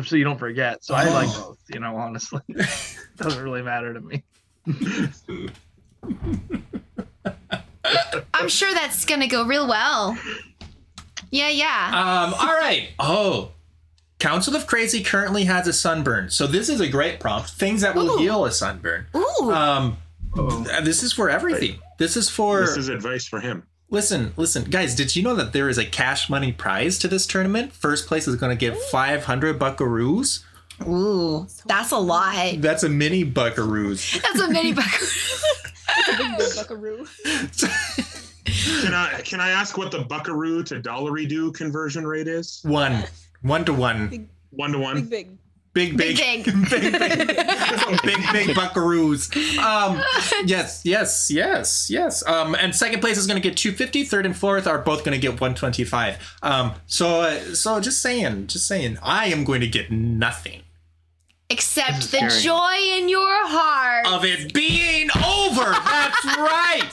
so 0.05 0.17
you 0.17 0.25
don't 0.25 0.39
forget. 0.41 0.85
So 0.85 0.95
I 0.95 1.05
like 1.05 1.29
Oh. 1.31 1.49
both. 1.51 1.59
You 1.73 1.79
know, 1.79 1.97
honestly, 1.97 2.41
doesn't 3.17 3.41
really 3.43 3.63
matter 3.63 3.95
to 3.95 4.01
me. 4.01 4.25
I'm 8.35 8.49
sure 8.49 8.73
that's 8.75 9.05
gonna 9.05 9.29
go 9.29 9.45
real 9.47 9.69
well. 9.69 10.19
Yeah, 11.31 11.49
yeah. 11.49 11.89
Um, 11.89 12.35
all 12.35 12.55
right. 12.55 12.89
Oh. 12.99 13.51
Council 14.19 14.57
of 14.57 14.67
Crazy 14.67 15.03
currently 15.03 15.45
has 15.45 15.67
a 15.69 15.73
sunburn. 15.73 16.31
So 16.31 16.47
this 16.47 16.69
is 16.69 16.81
a 16.81 16.89
great 16.89 17.21
prompt. 17.21 17.51
Things 17.51 17.83
that 17.83 17.95
will 17.95 18.13
Ooh. 18.13 18.19
heal 18.19 18.45
a 18.45 18.53
sunburn. 18.53 19.07
Ooh. 19.15 19.53
Um 19.53 19.99
Oh, 20.39 20.65
this 20.83 21.03
is 21.03 21.13
for 21.15 21.31
everything. 21.31 21.79
This 21.99 22.17
is 22.17 22.29
for 22.29 22.61
This 22.61 22.77
is 22.77 22.89
advice 22.89 23.27
for 23.27 23.41
him. 23.41 23.63
Listen, 23.89 24.33
listen, 24.37 24.65
guys, 24.65 24.95
did 24.95 25.15
you 25.15 25.23
know 25.23 25.35
that 25.37 25.53
there 25.53 25.69
is 25.69 25.79
a 25.79 25.85
cash 25.85 26.29
money 26.29 26.53
prize 26.53 26.99
to 26.99 27.09
this 27.09 27.27
tournament? 27.27 27.73
First 27.73 28.07
place 28.07 28.27
is 28.27 28.37
going 28.37 28.51
to 28.55 28.59
get 28.59 28.77
500 28.77 29.59
buckaroos. 29.59 30.43
Ooh. 30.87 31.47
That's 31.67 31.93
a 31.93 31.99
lot. 31.99 32.61
That's 32.61 32.83
a 32.83 32.89
mini 32.89 33.25
buckaroos. 33.25 34.21
That's 34.23 34.41
a 34.41 34.51
mini 34.51 34.73
buck. 34.73 34.91
Big 36.19 36.39
big 36.39 36.57
buckaroo. 36.57 37.07
Can 38.83 38.95
I 38.95 39.21
can 39.25 39.41
I 39.41 39.51
ask 39.51 39.77
what 39.79 39.91
the 39.91 40.01
buckaroo 40.01 40.63
to 40.65 40.81
dollary 40.81 41.27
do 41.27 41.51
conversion 41.53 42.07
rate 42.07 42.29
is? 42.29 42.61
one. 42.65 43.05
One 43.43 43.65
to 43.65 43.73
one. 43.73 44.29
One 44.51 44.73
to 44.73 44.79
Big 44.79 44.85
one. 44.85 45.05
big. 45.07 45.29
Big, 45.75 45.95
big, 45.95 46.17
Big, 46.17 46.45
big, 46.71 46.71
big, 46.71 46.71
big, 48.03 48.33
big 48.33 48.57
buckaroos. 48.57 49.29
Um, 49.59 50.03
yes, 50.47 50.81
yes, 50.87 51.31
yes, 51.31 51.91
yes. 51.91 52.27
Um, 52.27 52.55
and 52.55 52.75
second 52.75 53.01
place 53.01 53.19
is 53.19 53.27
going 53.27 53.37
to 53.41 53.47
get 53.47 53.59
250. 53.59 54.05
Third 54.05 54.25
and 54.25 54.35
fourth 54.35 54.67
are 54.67 54.79
both 54.79 55.05
going 55.05 55.13
to 55.13 55.21
get 55.21 55.33
125. 55.33 56.39
Um, 56.43 56.73
so, 56.87 57.21
uh, 57.21 57.39
so 57.55 57.79
just 57.81 58.01
saying, 58.01 58.47
just 58.47 58.67
saying, 58.67 58.97
I 59.03 59.27
am 59.27 59.45
going 59.45 59.61
to 59.61 59.67
get 59.69 59.91
nothing 59.91 60.63
Except 61.51 62.11
the 62.11 62.29
scary. 62.31 62.41
joy 62.41 62.99
in 62.99 63.11
your 63.11 63.47
heart. 63.47 64.07
of 64.07 64.25
it 64.25 64.55
being 64.55 65.11
over. 65.15 65.71
That's 65.73 66.25
right. 66.39 66.91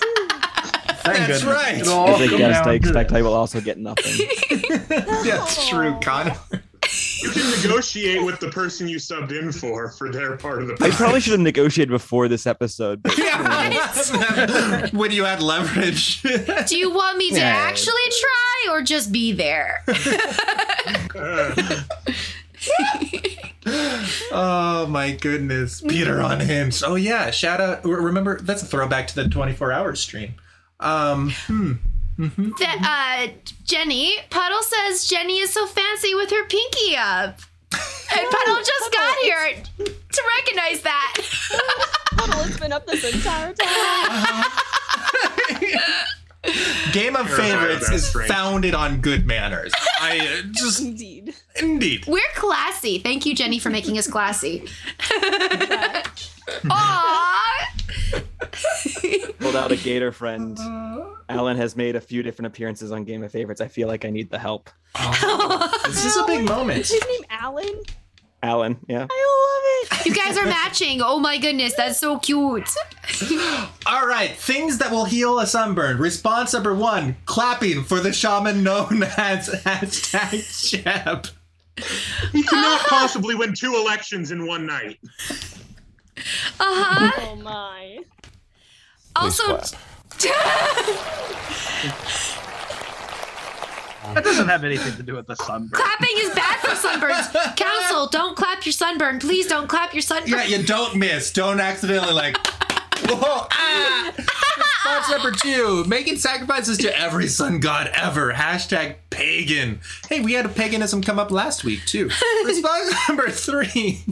Thank 1.04 1.18
That's 1.28 1.44
goodness. 1.44 1.44
right. 1.44 1.78
It'll 1.80 1.94
all 1.94 2.10
As 2.16 2.22
a 2.22 2.28
come 2.30 2.38
guest, 2.38 2.64
I 2.66 2.74
expect. 2.74 3.12
I 3.12 3.22
will 3.22 3.34
also 3.34 3.60
get 3.62 3.78
nothing. 3.78 4.28
That's 4.90 5.68
true, 5.68 5.98
Connor. 6.02 6.36
You 7.24 7.32
can 7.32 7.62
negotiate 7.64 8.24
with 8.24 8.40
the 8.40 8.50
person 8.50 8.88
you 8.88 8.98
subbed 8.98 9.32
in 9.32 9.52
for 9.52 9.90
for 9.92 10.12
their 10.12 10.36
part 10.38 10.62
of 10.62 10.68
the 10.68 10.74
I 10.76 10.78
prize. 10.78 10.96
probably 10.96 11.20
should 11.22 11.32
have 11.32 11.40
negotiated 11.40 11.90
before 11.90 12.28
this 12.28 12.46
episode. 12.46 13.02
but- 13.02 13.14
when 14.94 15.12
you 15.12 15.24
had 15.24 15.42
leverage. 15.42 16.22
Do 16.68 16.78
you 16.78 16.92
want 16.94 17.18
me 17.18 17.30
to 17.32 17.38
Yeah. 17.38 17.46
actually 17.48 17.94
try 18.20 18.68
or 18.74 18.82
just 18.82 19.12
be 19.12 19.32
there? 19.32 19.84
oh 24.32 24.86
my 24.90 25.12
goodness. 25.20 25.82
Peter 25.82 26.22
on 26.22 26.40
hinge. 26.40 26.84
Oh 26.86 26.96
yeah, 26.96 27.32
shout 27.32 27.62
out 27.62 27.84
remember 27.86 28.40
that's 28.42 28.62
a 28.64 28.66
throwback 28.66 29.08
to 29.08 29.16
the 29.16 29.30
24 29.30 29.72
hour 29.72 29.96
stream. 29.96 30.36
Um 30.80 31.32
hmm. 31.48 31.74
That, 32.18 33.28
uh, 33.28 33.34
Jenny, 33.64 34.14
Puddle 34.30 34.62
says 34.62 35.08
Jenny 35.08 35.40
is 35.40 35.52
so 35.52 35.66
fancy 35.66 36.14
with 36.14 36.30
her 36.30 36.46
pinky 36.46 36.96
up. 36.98 37.40
And 38.16 38.30
Puddle 38.30 38.58
just 38.58 38.94
got 38.94 39.18
here 39.24 39.56
to 39.80 40.24
recognize 40.38 40.84
that. 40.84 41.16
Puddle, 42.16 42.42
it's 42.42 42.60
been 42.60 42.72
up 42.72 42.86
this 42.86 43.04
entire 43.12 43.54
time. 43.54 44.44
Game 46.92 47.16
of 47.16 47.26
Terrified 47.28 47.30
of 47.30 47.60
Favorites 47.62 47.88
that 47.90 47.96
is 47.96 48.08
strength. 48.10 48.28
founded 48.32 48.76
on 48.76 49.00
good 49.02 49.26
manners. 49.26 49.72
I 50.02 50.20
uh, 50.20 50.42
just 50.52 50.82
Indeed. 50.82 51.34
indeed. 51.62 52.06
We're 52.08 52.20
classy. 52.36 53.00
Thank 53.00 53.26
you, 53.26 53.34
Jenny, 53.34 53.60
for 53.60 53.70
making 53.70 53.98
us 53.98 54.08
classy. 54.08 54.66
Aww. 56.66 57.44
Pulled 59.40 59.56
out 59.56 59.72
a 59.72 59.78
gator 59.78 60.12
friend. 60.12 60.58
Alan 61.30 61.56
has 61.58 61.76
made 61.76 61.96
a 61.96 62.02
few 62.02 62.22
different 62.24 62.48
appearances 62.48 62.92
on 62.92 63.04
Game 63.06 63.24
of 63.24 63.32
Favorites. 63.32 63.62
I 63.62 63.68
feel 63.70 63.88
like 63.88 64.04
I 64.06 64.10
need 64.10 64.30
the 64.30 64.40
help. 64.40 64.70
This 65.86 66.06
is 66.06 66.18
a 66.18 66.26
big 66.26 66.46
moment. 66.48 66.80
Is 66.82 66.92
his 66.92 67.02
name 67.08 67.22
Alan? 67.30 67.82
Alan, 68.44 68.78
yeah. 68.88 69.08
I 69.10 69.88
love 69.90 70.02
it. 70.02 70.06
You 70.06 70.14
guys 70.14 70.38
are 70.38 70.46
matching. 70.46 71.02
Oh 71.02 71.18
my 71.18 71.38
goodness, 71.38 71.74
that's 71.76 71.98
so 71.98 72.20
cute. 72.20 72.70
All 73.86 74.06
right, 74.06 74.32
things 74.32 74.80
that 74.80 74.92
will 74.92 75.06
heal 75.06 75.40
a 75.40 75.48
sunburn. 75.48 75.98
Response 75.98 76.54
number 76.54 76.76
one: 76.76 77.16
clapping 77.26 77.86
for 77.86 78.02
the 78.02 78.12
shaman 78.12 78.62
known 78.62 79.04
as 79.18 79.48
hashtag 79.50 80.84
Jeb. 80.84 81.28
He 82.34 82.44
cannot 82.44 82.82
possibly 82.82 83.34
win 83.34 83.54
two 83.54 83.76
elections 83.76 84.32
in 84.32 84.46
one 84.46 84.66
night. 84.66 85.00
Uh 86.60 86.60
huh. 86.60 87.12
Oh 87.22 87.36
my. 87.38 88.00
Also, 89.16 89.62
That 94.14 94.24
doesn't 94.24 94.48
have 94.48 94.64
anything 94.64 94.96
to 94.96 95.04
do 95.04 95.16
with 95.16 95.28
the 95.28 95.36
sunburn. 95.36 95.70
clapping 95.80 96.10
is 96.18 96.30
bad 96.36 96.60
for 96.60 96.70
sunburns. 96.76 97.56
Council, 97.56 98.08
don't 98.08 98.36
clap 98.36 98.66
your 98.66 98.74
sunburn. 98.74 99.20
Please 99.20 99.48
don't 99.48 99.68
clap 99.68 99.94
your 99.94 100.02
sunburn. 100.02 100.30
Yeah, 100.30 100.44
you 100.44 100.64
don't 100.64 100.96
miss. 100.96 101.32
Don't 101.32 101.60
accidentally 101.60 102.14
like. 102.14 102.38
Whoa! 103.06 103.48
Ah! 103.52 104.14
Response 104.86 105.10
number 105.10 105.32
two: 105.32 105.84
making 105.86 106.18
sacrifices 106.18 106.78
to 106.80 106.98
every 107.00 107.28
sun 107.28 107.60
god 107.60 107.90
ever. 107.94 108.34
Hashtag 108.34 108.96
pagan. 109.10 109.80
Hey, 110.10 110.22
we 110.22 110.34
had 110.34 110.46
a 110.46 110.50
paganism 110.50 111.02
come 111.02 111.20
up 111.20 111.32
last 111.32 111.64
week 111.64 111.86
too. 111.86 112.10
Response 112.46 112.94
number 113.08 113.30
three. 113.30 114.04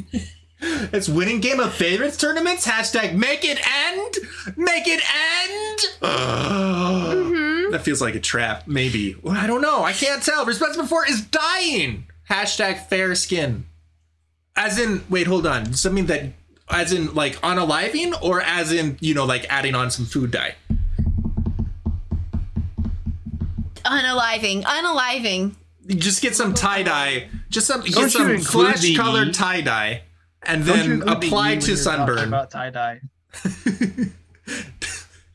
It's 0.61 1.09
winning 1.09 1.39
game 1.41 1.59
of 1.59 1.73
favorites 1.73 2.17
tournaments. 2.17 2.67
Hashtag 2.67 3.15
make 3.15 3.43
it 3.43 3.59
end. 3.67 4.57
Make 4.57 4.87
it 4.87 5.01
end. 5.01 5.79
Ugh. 6.01 7.15
Mm-hmm. 7.17 7.71
That 7.71 7.81
feels 7.81 8.01
like 8.01 8.15
a 8.15 8.19
trap. 8.19 8.67
Maybe. 8.67 9.15
Well, 9.21 9.35
I 9.35 9.47
don't 9.47 9.61
know. 9.61 9.83
I 9.83 9.93
can't 9.93 10.21
tell. 10.21 10.45
Response 10.45 10.77
number 10.77 10.89
four 10.89 11.05
is 11.07 11.21
dying. 11.21 12.05
Hashtag 12.29 12.85
fair 12.87 13.15
skin. 13.15 13.65
As 14.55 14.77
in, 14.79 15.03
wait, 15.09 15.27
hold 15.27 15.47
on. 15.47 15.63
Does 15.65 15.83
that 15.83 15.93
mean 15.93 16.05
that, 16.07 16.33
as 16.69 16.93
in, 16.93 17.13
like, 17.13 17.35
unaliving, 17.41 18.13
or 18.21 18.41
as 18.41 18.71
in, 18.71 18.97
you 18.99 19.13
know, 19.13 19.25
like 19.25 19.45
adding 19.49 19.75
on 19.75 19.89
some 19.89 20.05
food 20.05 20.31
dye? 20.31 20.55
Unaliving. 23.85 24.63
Unaliving. 24.63 25.55
Just 25.87 26.21
get 26.21 26.35
some 26.35 26.53
tie 26.53 26.83
dye, 26.83 27.27
just 27.49 27.65
some, 27.65 27.81
get 27.81 28.11
some 28.11 28.29
include 28.29 28.45
flesh 28.45 28.95
colored 28.95 29.33
tie 29.33 29.61
dye, 29.61 30.03
and 30.43 30.63
then 30.63 31.03
apply 31.07 31.57
to 31.57 31.75
sunburn. 31.77 32.27
About 32.29 32.51
tie 32.51 32.69
dye. 32.69 33.01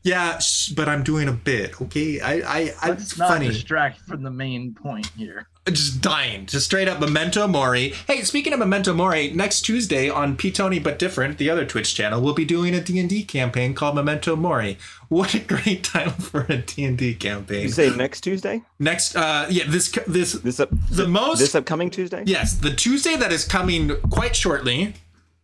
Yeah, 0.03 0.37
sh- 0.37 0.69
but 0.69 0.87
I'm 0.87 1.03
doing 1.03 1.27
a 1.27 1.33
bit, 1.33 1.81
okay? 1.81 2.21
I, 2.21 2.35
I, 2.35 2.73
I 2.81 2.89
Let's 2.91 3.03
it's 3.03 3.17
not 3.17 3.27
funny. 3.27 3.47
distract 3.49 3.99
from 4.01 4.23
the 4.23 4.31
main 4.31 4.73
point 4.73 5.07
here. 5.17 5.47
Just 5.67 6.01
dying, 6.01 6.45
just 6.45 6.65
straight 6.65 6.87
up 6.87 6.99
memento 6.99 7.47
mori. 7.47 7.93
Hey, 8.07 8.21
speaking 8.23 8.53
of 8.53 8.59
memento 8.59 8.93
mori, 8.93 9.31
next 9.31 9.61
Tuesday 9.61 10.09
on 10.09 10.35
P 10.37 10.51
Tony 10.51 10.79
but 10.79 10.97
different, 10.99 11.37
the 11.37 11.49
other 11.49 11.65
Twitch 11.65 11.93
channel, 11.95 12.21
we'll 12.21 12.33
be 12.33 12.45
doing 12.45 12.73
a 12.75 12.81
D 12.81 12.99
and 12.99 13.09
D 13.09 13.23
campaign 13.23 13.73
called 13.73 13.95
Memento 13.95 14.35
Mori. 14.35 14.77
What 15.09 15.33
a 15.33 15.39
great 15.39 15.83
time 15.95 16.11
for 16.11 16.45
a 16.49 16.57
D 16.57 16.83
and 16.85 16.97
D 16.97 17.13
campaign! 17.15 17.63
You 17.63 17.69
say 17.69 17.89
next 17.95 18.21
Tuesday? 18.21 18.61
Next, 18.79 19.15
uh, 19.15 19.47
yeah, 19.49 19.63
this 19.67 19.91
this 20.07 20.33
This 20.33 20.59
up 20.59 20.69
the 20.89 21.07
most 21.07 21.39
this 21.39 21.55
upcoming 21.55 21.89
Tuesday? 21.89 22.23
yes, 22.25 22.55
the 22.55 22.73
Tuesday 22.73 23.15
that 23.15 23.31
is 23.31 23.45
coming 23.45 23.95
quite 24.09 24.35
shortly. 24.35 24.93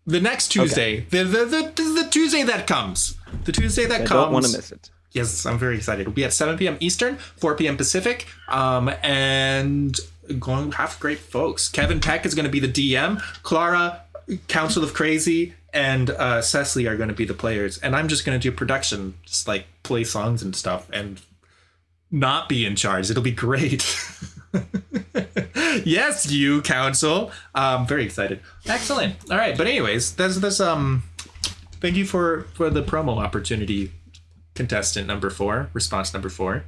The 0.06 0.20
next 0.20 0.50
Tuesday, 0.50 1.02
the, 1.12 1.24
the 1.24 1.46
the 1.46 2.02
the 2.04 2.08
Tuesday 2.10 2.44
that 2.44 2.68
comes, 2.68 3.16
the 3.46 3.54
Tuesday 3.54 3.86
that 3.86 4.02
I 4.02 4.06
comes. 4.06 4.10
don't 4.10 4.34
want 4.34 4.46
to 4.48 4.58
miss 4.58 4.72
it. 4.72 4.90
Yes, 5.14 5.46
I'm 5.46 5.60
very 5.60 5.78
excited. 5.78 6.08
We'll 6.08 6.16
be 6.16 6.26
at 6.26 6.34
7 6.34 6.58
p.m. 6.58 6.76
Eastern, 6.80 7.18
4 7.18 7.56
p.m. 7.56 7.78
Pacific, 7.78 8.26
um, 8.50 8.92
and 9.04 9.96
going 10.40 10.72
have 10.74 11.00
great 11.00 11.20
folks. 11.20 11.68
Kevin 11.70 12.00
Peck 12.00 12.26
is 12.26 12.36
going 12.36 12.46
to 12.46 12.52
be 12.52 12.60
the 12.60 12.68
DM. 12.68 13.22
Clara, 13.44 14.02
Council 14.48 14.84
of 14.84 14.94
Crazy, 14.94 15.54
and 15.74 16.10
uh, 16.12 16.42
Cecily 16.42 16.88
are 16.88 16.96
going 16.96 17.10
to 17.10 17.16
be 17.16 17.26
the 17.26 17.34
players. 17.34 17.78
And 17.80 17.96
I'm 17.96 18.08
just 18.08 18.26
going 18.26 18.40
to 18.40 18.42
do 18.42 18.56
production, 18.56 19.16
just 19.26 19.48
like 19.48 19.66
play 19.84 20.04
songs 20.04 20.42
and 20.42 20.56
stuff, 20.56 20.88
and 20.94 21.22
not 22.12 22.48
be 22.48 22.66
in 22.66 22.76
charge. 22.76 23.10
It'll 23.10 23.24
be 23.24 23.32
great. 23.32 23.84
yes, 25.84 26.32
you 26.32 26.62
council. 26.62 27.32
Um, 27.56 27.88
very 27.88 28.06
excited. 28.06 28.40
Excellent. 28.66 29.16
All 29.30 29.38
right, 29.38 29.58
but 29.58 29.68
anyways, 29.68 30.16
that's 30.16 30.38
that's 30.38 30.60
um. 30.60 31.04
Thank 31.82 31.98
you 31.98 32.06
for 32.06 32.48
for 32.54 32.70
the 32.70 32.82
promo 32.82 33.18
opportunity, 33.18 33.92
contestant 34.54 35.08
number 35.08 35.30
four, 35.30 35.70
response 35.74 36.14
number 36.14 36.30
four. 36.30 36.64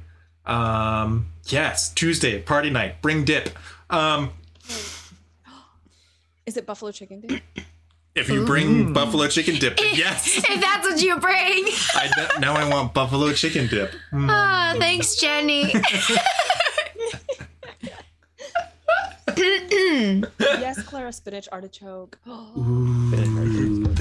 Um, 0.46 1.26
yes, 1.46 1.90
Tuesday 1.90 2.40
party 2.40 2.70
night. 2.70 3.02
Bring 3.02 3.24
dip. 3.24 3.50
Um, 3.90 4.30
Is 6.46 6.56
it 6.56 6.66
buffalo 6.66 6.92
chicken 6.92 7.20
dip? 7.20 7.42
if 8.14 8.28
you 8.28 8.44
bring 8.44 8.92
buffalo 8.92 9.26
chicken 9.28 9.56
dip, 9.56 9.76
then 9.76 9.90
yes. 9.94 10.38
If 10.38 10.60
that's 10.60 10.88
what 10.88 11.02
you 11.02 11.18
bring. 11.18 11.64
I 11.94 12.36
now 12.40 12.54
I 12.54 12.68
want 12.68 12.94
buffalo 12.94 13.32
chicken 13.32 13.66
dip. 13.66 13.92
Mm. 14.12 14.28
Ah, 14.30 14.74
thanks, 14.78 15.16
Jenny. 15.16 15.72
yes, 19.36 20.82
Clara 20.82 21.12
spinach 21.12 21.48
artichoke. 21.52 22.18
Ooh, 22.28 23.10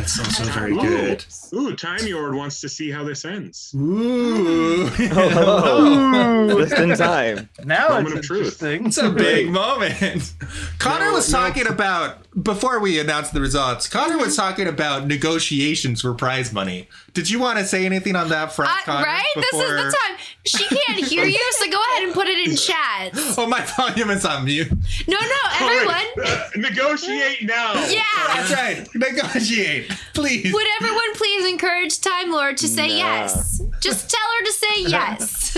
that's 0.06 0.20
also 0.20 0.44
very 0.52 0.76
good. 0.76 1.26
Ooh, 1.54 1.76
Time 1.76 2.00
Lord 2.12 2.36
wants 2.36 2.62
to 2.62 2.70
see 2.70 2.92
how 2.92 3.04
this 3.04 3.26
ends. 3.26 3.74
Ooh, 3.76 4.86
hello. 4.88 6.60
Just 6.66 6.74
in 6.80 6.90
time. 6.98 7.50
Now 7.64 7.90
Moment 7.90 8.08
it's 8.10 8.18
of 8.20 8.26
truth. 8.26 8.40
interesting. 8.62 8.86
It's 8.88 8.98
a 8.98 9.10
big 9.10 9.50
moment. 9.50 10.34
Connor 10.80 11.06
No, 11.06 11.14
was 11.14 11.32
no. 11.32 11.40
talking 11.40 11.68
about 11.68 12.20
before 12.44 12.80
we 12.80 13.00
announced 13.00 13.34
the 13.34 13.42
results. 13.42 13.88
Connor 13.88 14.18
was 14.18 14.36
talking 14.36 14.68
about 14.68 15.08
negotiations 15.08 16.02
for 16.02 16.14
prize 16.14 16.54
money. 16.54 16.88
Did 17.14 17.30
you 17.30 17.40
want 17.40 17.58
to 17.60 17.66
say 17.66 17.86
anything 17.86 18.16
on 18.16 18.30
that 18.30 18.52
front, 18.54 18.70
Uh, 18.72 18.84
Connor? 18.86 19.06
right? 19.06 19.24
This 19.36 19.54
is 19.54 19.60
the 19.60 19.96
time. 19.98 20.18
She 20.46 20.66
can't 20.68 21.04
hear 21.04 21.26
you, 21.26 21.40
so 21.54 21.72
go 21.72 21.82
ahead 21.82 22.04
and 22.04 22.14
put 22.14 22.28
it 22.28 22.48
in 22.48 22.56
chat. 22.56 23.12
Oh, 23.38 23.48
my 23.48 23.62
volume 23.78 24.12
is 24.12 24.26
on 24.26 24.46
mute. 24.46 24.70
No, 25.08 25.18
no, 25.20 25.36
everyone. 25.62 26.06
Uh, 26.24 26.50
negotiate 26.58 27.44
now. 27.44 27.74
Yeah. 27.88 28.02
That's 28.28 28.52
right. 28.54 28.88
Negotiate, 28.94 29.92
please. 30.14 30.54
Would 30.54 30.68
everyone 30.82 31.14
please 31.16 31.46
encourage 31.50 32.00
Time 32.02 32.32
Lord 32.32 32.58
to 32.58 32.68
say 32.68 32.88
Nah. 32.90 32.96
yes? 32.96 33.62
Just 33.82 34.10
tell 34.10 34.20
her 34.40 34.46
to 34.46 34.52
say 34.52 34.82
yes. 34.88 35.58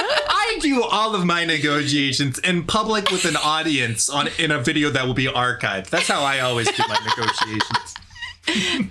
I 0.00 0.58
do 0.60 0.82
all 0.84 1.14
of 1.14 1.24
my 1.24 1.44
negotiations 1.44 2.38
in 2.40 2.64
public 2.64 3.10
with 3.10 3.24
an 3.24 3.36
audience 3.36 4.08
on 4.08 4.28
in 4.38 4.50
a 4.50 4.58
video 4.60 4.90
that 4.90 5.06
will 5.06 5.14
be 5.14 5.26
archived. 5.26 5.88
That's 5.90 6.06
how 6.08 6.22
I 6.22 6.40
always 6.40 6.70
do 6.70 6.82
my 6.88 6.98
negotiations. 7.04 7.94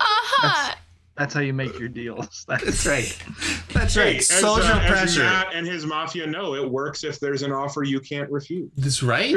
Uh-huh. 0.00 0.74
That's 1.16 1.34
how 1.34 1.40
you 1.40 1.52
make 1.52 1.76
your 1.80 1.88
deals. 1.88 2.44
That's 2.48 2.64
That's 2.64 2.86
right. 2.86 3.18
That's 3.72 3.96
right. 3.96 4.12
Hey, 4.12 4.18
as, 4.18 4.28
Social 4.28 4.72
uh, 4.72 4.80
as 4.80 4.90
pressure. 4.90 5.20
Matt 5.20 5.48
and 5.52 5.66
his 5.66 5.84
mafia 5.84 6.26
know 6.26 6.54
it 6.54 6.70
works 6.70 7.02
if 7.02 7.18
there's 7.18 7.42
an 7.42 7.50
offer 7.52 7.82
you 7.82 7.98
can't 8.00 8.30
refuse. 8.30 8.70
That's 8.76 9.02
right. 9.02 9.34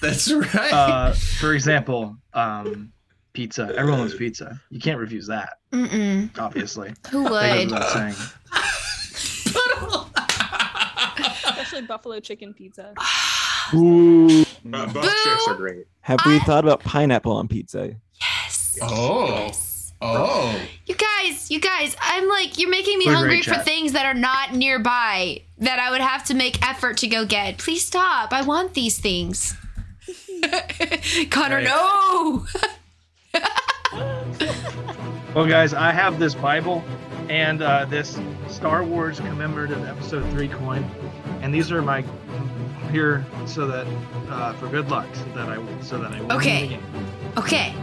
That's 0.00 0.32
right. 0.32 0.72
Uh, 0.72 1.12
for 1.12 1.52
example, 1.52 2.16
um, 2.32 2.90
pizza. 3.32 3.72
Everyone 3.76 4.00
loves 4.00 4.14
pizza. 4.14 4.60
You 4.70 4.80
can't 4.80 4.98
refuse 4.98 5.26
that, 5.28 5.58
Mm-mm. 5.72 6.36
obviously. 6.38 6.92
Who 7.10 7.24
That 7.24 7.30
goes 7.30 7.56
would? 7.58 7.70
without 7.72 7.90
saying. 7.90 8.14
Especially 11.44 11.82
buffalo 11.82 12.20
chicken 12.20 12.54
pizza. 12.54 12.92
Ooh. 13.74 14.42
Uh, 14.72 14.92
buff 14.92 15.04
chicks 15.22 15.48
are 15.48 15.54
great. 15.54 15.86
Have 16.00 16.20
we 16.26 16.36
I- 16.36 16.40
thought 16.40 16.64
about 16.64 16.80
pineapple 16.80 17.32
on 17.32 17.48
pizza? 17.48 17.94
Yes. 18.20 18.78
Oh. 18.82 19.26
Yes. 19.28 19.92
oh. 20.02 20.60
You 20.86 20.94
guys, 20.96 21.50
you 21.50 21.60
guys, 21.60 21.94
I'm 22.00 22.28
like, 22.28 22.58
you're 22.58 22.70
making 22.70 22.98
me 22.98 23.06
We're 23.06 23.14
hungry 23.14 23.42
for 23.42 23.50
chat. 23.54 23.64
things 23.64 23.92
that 23.92 24.06
are 24.06 24.14
not 24.18 24.54
nearby 24.54 25.42
that 25.58 25.78
I 25.78 25.90
would 25.90 26.00
have 26.00 26.24
to 26.24 26.34
make 26.34 26.66
effort 26.68 26.96
to 26.98 27.06
go 27.06 27.24
get. 27.26 27.58
Please 27.58 27.84
stop. 27.86 28.32
I 28.32 28.42
want 28.42 28.74
these 28.74 28.98
things. 28.98 29.54
Connor, 31.30 31.56
Right. 31.56 31.64
no. 31.64 32.46
Well, 35.34 35.46
guys, 35.46 35.74
I 35.74 35.92
have 35.92 36.18
this 36.18 36.34
Bible 36.34 36.82
and 37.28 37.62
uh, 37.62 37.84
this 37.84 38.18
Star 38.48 38.82
Wars 38.82 39.20
commemorative 39.20 39.84
Episode 39.86 40.28
Three 40.32 40.48
coin, 40.48 40.82
and 41.40 41.54
these 41.54 41.70
are 41.70 41.80
my 41.82 42.04
here 42.90 43.24
so 43.46 43.66
that 43.68 43.86
uh, 44.28 44.52
for 44.54 44.66
good 44.68 44.90
luck, 44.90 45.06
so 45.14 45.24
that 45.36 45.48
I 45.48 45.80
so 45.82 45.98
that 45.98 46.10
I 46.12 46.20
win 46.20 46.32
Okay. 46.32 46.62
the 46.62 46.68
game. 46.68 46.82
Okay. 47.36 47.74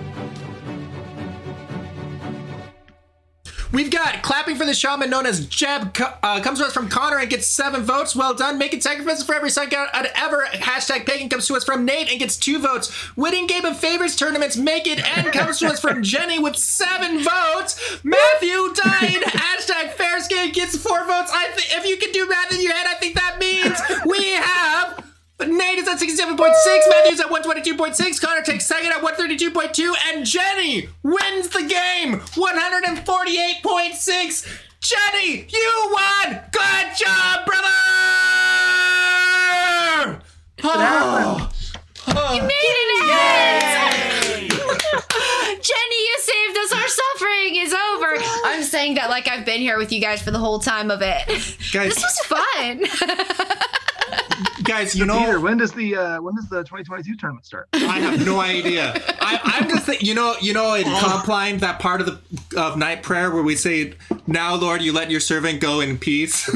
We've 3.72 3.92
got 3.92 4.24
clapping 4.24 4.56
for 4.56 4.66
the 4.66 4.74
shaman 4.74 5.10
known 5.10 5.26
as 5.26 5.46
Jeb 5.46 5.96
uh, 6.24 6.42
comes 6.42 6.60
to 6.60 6.66
us 6.66 6.74
from 6.74 6.88
Connor 6.88 7.20
and 7.20 7.30
gets 7.30 7.48
seven 7.48 7.84
votes. 7.84 8.16
Well 8.16 8.34
done. 8.34 8.58
Making 8.58 8.82
sacrifices 8.82 9.26
for 9.26 9.36
every 9.36 9.50
second 9.50 9.88
out 9.94 10.06
ever. 10.16 10.46
Hashtag 10.54 11.06
pagan 11.06 11.28
comes 11.28 11.48
to 11.48 11.56
us 11.56 11.64
from 11.66 11.84
Nate 11.86 12.10
and 12.10 12.20
gets 12.20 12.38
two 12.38 12.60
votes. 12.60 13.16
Winning 13.18 13.46
game 13.46 13.66
of 13.66 13.78
favors 13.78 14.16
tournaments 14.16 14.56
make 14.56 14.88
it 14.88 15.00
and 15.18 15.34
comes 15.34 15.60
to 15.60 15.68
us 15.68 15.80
from 15.82 16.02
Jenny 16.02 16.40
with 16.40 16.56
seven 16.56 17.24
votes. 17.24 18.00
Matthew 18.04 18.74
died. 18.74 19.24
Hashtag 19.24 19.92
fair 19.92 20.20
skin 20.22 20.52
gets 20.54 20.78
four 20.78 21.06
votes. 21.06 21.32
I 21.34 21.52
th- 21.56 21.78
if 21.78 21.86
you 21.86 21.98
can 21.98 22.12
do 22.12 22.28
math 22.28 22.54
in 22.54 22.62
your 22.62 22.74
head, 22.74 22.88
I 22.88 22.96
think 22.96 23.16
that 23.16 23.38
means 23.38 23.80
we 24.06 24.32
have. 24.32 25.07
Nate 25.40 25.78
is 25.78 25.88
at 25.88 26.00
67.6, 26.00 26.36
Matthew's 26.90 27.20
at 27.20 27.28
122.6, 27.28 28.20
Connor 28.22 28.42
takes 28.42 28.66
second 28.66 28.92
at 28.92 29.02
132.2, 29.04 29.94
and 30.12 30.26
Jenny 30.26 30.90
wins 31.04 31.50
the 31.50 31.62
game 31.64 32.20
148.6. 32.20 34.48
Jenny, 34.80 35.46
you 35.50 35.90
won! 35.92 36.40
Good 36.52 36.96
job, 36.98 37.46
brother! 37.46 37.68
Oh, 42.10 42.34
You 42.34 42.42
made 42.42 42.52
it 42.52 43.10
end! 43.10 44.52
Jenny, 45.62 46.00
you 46.08 46.16
saved 46.20 46.58
us. 46.58 46.72
Our 46.74 46.88
suffering 46.88 47.56
is 47.58 47.74
over. 47.74 48.16
I'm 48.46 48.64
saying 48.64 48.96
that 48.96 49.10
like 49.10 49.28
I've 49.28 49.46
been 49.46 49.60
here 49.62 49.78
with 49.78 49.92
you 49.92 50.00
guys 50.02 50.22
for 50.22 50.32
the 50.32 50.40
whole 50.40 50.60
time 50.60 50.90
of 50.90 51.02
it. 51.02 51.28
guys, 51.28 51.58
This 51.96 52.04
was 52.04 52.20
fun. 52.26 52.86
guys, 54.64 54.96
you 54.96 55.06
Peter, 55.06 55.34
know, 55.34 55.40
when 55.40 55.58
does 55.58 55.72
the 55.72 55.96
uh, 55.96 56.22
when 56.22 56.36
does 56.36 56.50
the 56.50 56.60
2022 56.64 57.16
tournament 57.18 57.46
start? 57.46 57.68
I 57.74 58.00
have 58.00 58.26
no 58.26 58.40
idea. 58.40 58.94
I, 59.20 59.40
I'm 59.44 59.70
just, 59.70 59.86
think, 59.86 60.04
you 60.04 60.14
know, 60.14 60.36
you 60.42 60.54
know, 60.54 60.74
in 60.76 60.84
Compline, 60.84 61.58
that 61.60 61.80
part 61.80 62.02
of 62.02 62.08
the 62.08 62.20
of 62.60 62.78
night 62.78 63.04
prayer 63.04 63.32
where 63.32 63.44
we 63.44 63.56
say, 63.56 63.94
"Now, 64.28 64.56
Lord, 64.56 64.82
you 64.82 64.94
let 64.94 65.10
your 65.12 65.20
servant 65.20 65.62
go 65.62 65.80
in 65.80 65.98
peace." 65.98 66.50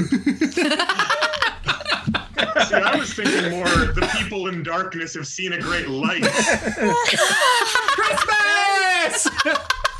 See, 2.67 2.75
I 2.75 2.95
was 2.97 3.13
thinking 3.13 3.51
more 3.51 3.65
the 3.65 4.09
people 4.17 4.47
in 4.47 4.63
darkness 4.63 5.13
have 5.15 5.27
seen 5.27 5.53
a 5.53 5.59
great 5.59 5.87
light. 5.87 6.23
Christmas! 7.95 9.27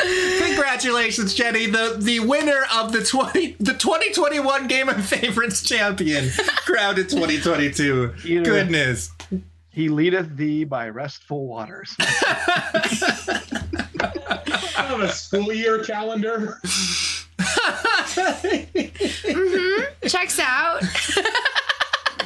Congratulations, 0.00 1.34
Jenny, 1.34 1.66
the 1.66 1.96
the 1.98 2.20
winner 2.20 2.64
of 2.74 2.92
the 2.92 3.04
twenty 3.04 3.56
the 3.60 3.74
twenty 3.74 4.12
twenty 4.12 4.40
one 4.40 4.66
Game 4.66 4.88
of 4.88 5.04
Favorites 5.06 5.62
champion, 5.62 6.30
crowned 6.66 6.98
in 6.98 7.06
twenty 7.06 7.40
twenty 7.40 7.70
two. 7.70 8.12
Peter. 8.18 8.42
Goodness. 8.42 9.10
He 9.70 9.88
leadeth 9.88 10.36
thee 10.36 10.64
by 10.64 10.88
restful 10.88 11.46
waters. 11.46 11.96
I 11.98 12.06
have 14.76 15.00
a 15.00 15.10
school 15.10 15.52
year 15.52 15.82
calendar. 15.82 16.58
Mm-hmm. 19.24 20.06
Checks 20.08 20.38
out. 20.38 20.82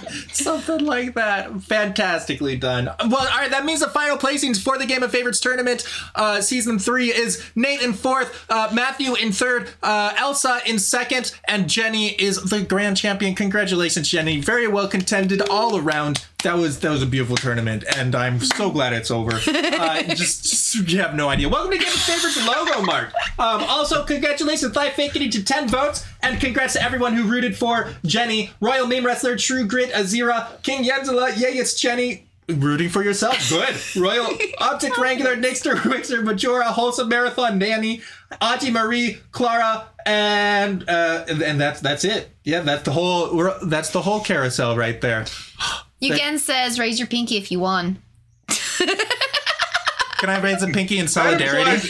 Something 0.32 0.84
like 0.84 1.14
that. 1.14 1.62
Fantastically 1.62 2.56
done. 2.56 2.86
Well, 2.86 3.16
all 3.18 3.38
right, 3.38 3.50
that 3.50 3.64
means 3.64 3.80
the 3.80 3.88
final 3.88 4.16
placings 4.16 4.62
for 4.62 4.78
the 4.78 4.86
Game 4.86 5.02
of 5.02 5.10
Favorites 5.10 5.40
tournament, 5.40 5.86
uh, 6.14 6.40
season 6.40 6.78
three, 6.78 7.12
is 7.12 7.44
Nate 7.54 7.82
in 7.82 7.92
fourth, 7.92 8.46
uh, 8.50 8.70
Matthew 8.72 9.14
in 9.14 9.32
third, 9.32 9.70
uh, 9.82 10.14
Elsa 10.16 10.60
in 10.66 10.78
second, 10.78 11.32
and 11.46 11.68
Jenny 11.68 12.08
is 12.08 12.42
the 12.42 12.62
grand 12.62 12.96
champion. 12.96 13.34
Congratulations, 13.34 14.08
Jenny. 14.08 14.40
Very 14.40 14.68
well 14.68 14.88
contended 14.88 15.42
all 15.48 15.76
around. 15.76 16.24
That 16.44 16.56
was 16.56 16.78
that 16.80 16.90
was 16.90 17.02
a 17.02 17.06
beautiful 17.06 17.36
tournament, 17.36 17.82
and 17.96 18.14
I'm 18.14 18.38
so 18.38 18.70
glad 18.70 18.92
it's 18.92 19.10
over. 19.10 19.40
Uh, 19.78 20.02
just, 20.02 20.42
just 20.42 20.74
you 20.90 20.98
have 20.98 21.14
no 21.14 21.28
idea. 21.28 21.48
Welcome 21.48 21.70
to 21.70 21.78
Game 21.78 21.86
of 21.86 21.94
Favorites 21.94 22.46
logo, 22.46 22.82
Mark. 22.82 23.12
Um, 23.38 23.62
also, 23.62 24.04
congratulations, 24.04 24.72
Thigh 24.72 24.90
Faking 24.90 25.22
it 25.22 25.32
to 25.32 25.44
10 25.44 25.68
votes, 25.68 26.04
and 26.20 26.40
congrats 26.40 26.72
to 26.72 26.82
everyone 26.82 27.14
who 27.14 27.28
rooted 27.28 27.56
for 27.56 27.92
Jenny, 28.04 28.50
Royal 28.60 28.86
Meme 28.86 29.06
Wrestler, 29.06 29.36
True 29.36 29.66
Grit, 29.66 29.92
Azira, 29.92 30.60
King 30.62 30.84
Yenzela, 30.84 31.36
Yay, 31.36 31.58
it's 31.58 31.80
Jenny. 31.80 32.26
Rooting 32.48 32.88
for 32.88 33.04
yourself, 33.04 33.48
good. 33.48 33.76
Royal 34.00 34.26
Optic 34.58 34.98
Wrangler, 34.98 35.36
Nixter, 35.36 35.74
Wixter, 35.74 36.24
Majora, 36.24 36.64
Wholesome 36.64 37.08
Marathon, 37.08 37.58
Nanny, 37.58 38.02
Auntie 38.40 38.70
Marie, 38.70 39.18
Clara, 39.30 39.86
and 40.06 40.88
uh, 40.88 41.24
and, 41.28 41.40
and 41.40 41.60
that's 41.60 41.80
that's 41.80 42.04
it. 42.04 42.30
Yeah, 42.42 42.60
that's 42.60 42.82
the 42.82 42.92
whole. 42.92 43.54
That's 43.62 43.90
the 43.90 44.02
whole 44.02 44.20
carousel 44.20 44.76
right 44.76 45.00
there. 45.00 45.24
Yugen 46.02 46.38
says, 46.38 46.78
raise 46.78 46.98
your 46.98 47.08
pinky 47.08 47.36
if 47.36 47.50
you 47.50 47.60
won. 47.60 48.00
Can 48.48 50.30
I 50.30 50.40
raise 50.40 50.62
a 50.62 50.68
pinky 50.68 50.98
in 50.98 51.04
That 51.06 51.10
solidarity? 51.10 51.88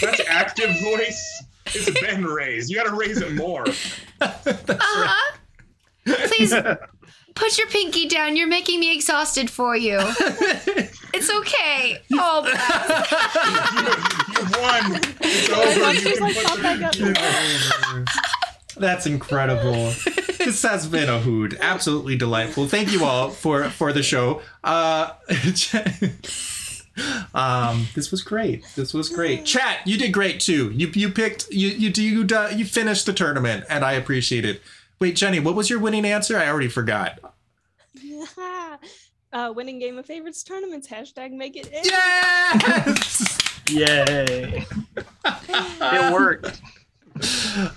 That's 0.00 0.20
active 0.28 0.70
voice. 0.82 1.42
It's 1.66 2.00
been 2.00 2.24
raised. 2.24 2.70
You 2.70 2.76
got 2.76 2.84
to 2.88 2.94
raise 2.96 3.20
it 3.20 3.34
more. 3.34 3.64
Uh-huh. 4.20 5.36
Please 6.06 6.54
put 7.34 7.58
your 7.58 7.66
pinky 7.68 8.08
down. 8.08 8.36
You're 8.36 8.46
making 8.48 8.78
me 8.80 8.94
exhausted 8.94 9.50
for 9.50 9.76
you. 9.76 9.98
it's 10.00 11.30
okay. 11.30 11.98
Oh, 12.14 12.44
You've 14.28 14.50
won. 14.56 15.00
It's 15.20 15.50
over. 15.50 15.92
You 15.92 16.00
can 16.16 16.34
put 16.34 16.44
pop 16.46 16.58
the- 16.92 18.78
That's 18.78 19.06
incredible. 19.06 19.92
This 20.44 20.62
has 20.62 20.86
been 20.86 21.08
a 21.08 21.20
hoot. 21.20 21.56
Absolutely 21.60 22.16
delightful. 22.16 22.66
Thank 22.68 22.92
you 22.92 23.04
all 23.04 23.30
for 23.30 23.64
for 23.70 23.92
the 23.92 24.02
show. 24.02 24.42
Uh 24.62 25.12
Um, 27.34 27.88
this 27.94 28.10
was 28.10 28.22
great. 28.22 28.64
This 28.76 28.94
was 28.94 29.08
great. 29.08 29.44
Chat, 29.44 29.78
you 29.84 29.98
did 29.98 30.12
great 30.12 30.40
too. 30.40 30.70
You 30.70 30.88
you 30.94 31.10
picked 31.10 31.50
you 31.50 31.68
you 31.68 31.90
you 31.96 32.26
uh, 32.36 32.50
you 32.54 32.64
finished 32.64 33.06
the 33.06 33.12
tournament, 33.12 33.64
and 33.68 33.84
I 33.84 33.92
appreciate 33.92 34.44
it. 34.44 34.62
Wait, 35.00 35.16
Jenny, 35.16 35.40
what 35.40 35.56
was 35.56 35.68
your 35.68 35.80
winning 35.80 36.04
answer? 36.04 36.38
I 36.38 36.48
already 36.48 36.68
forgot. 36.68 37.18
uh, 39.32 39.52
winning 39.54 39.80
game 39.80 39.98
of 39.98 40.06
favorites 40.06 40.44
tournaments. 40.44 40.86
Hashtag 40.86 41.32
make 41.32 41.56
it. 41.56 41.68
end. 41.72 41.86
Yes. 41.86 43.60
Yay! 43.66 44.64
it 45.24 46.12
worked. 46.12 46.60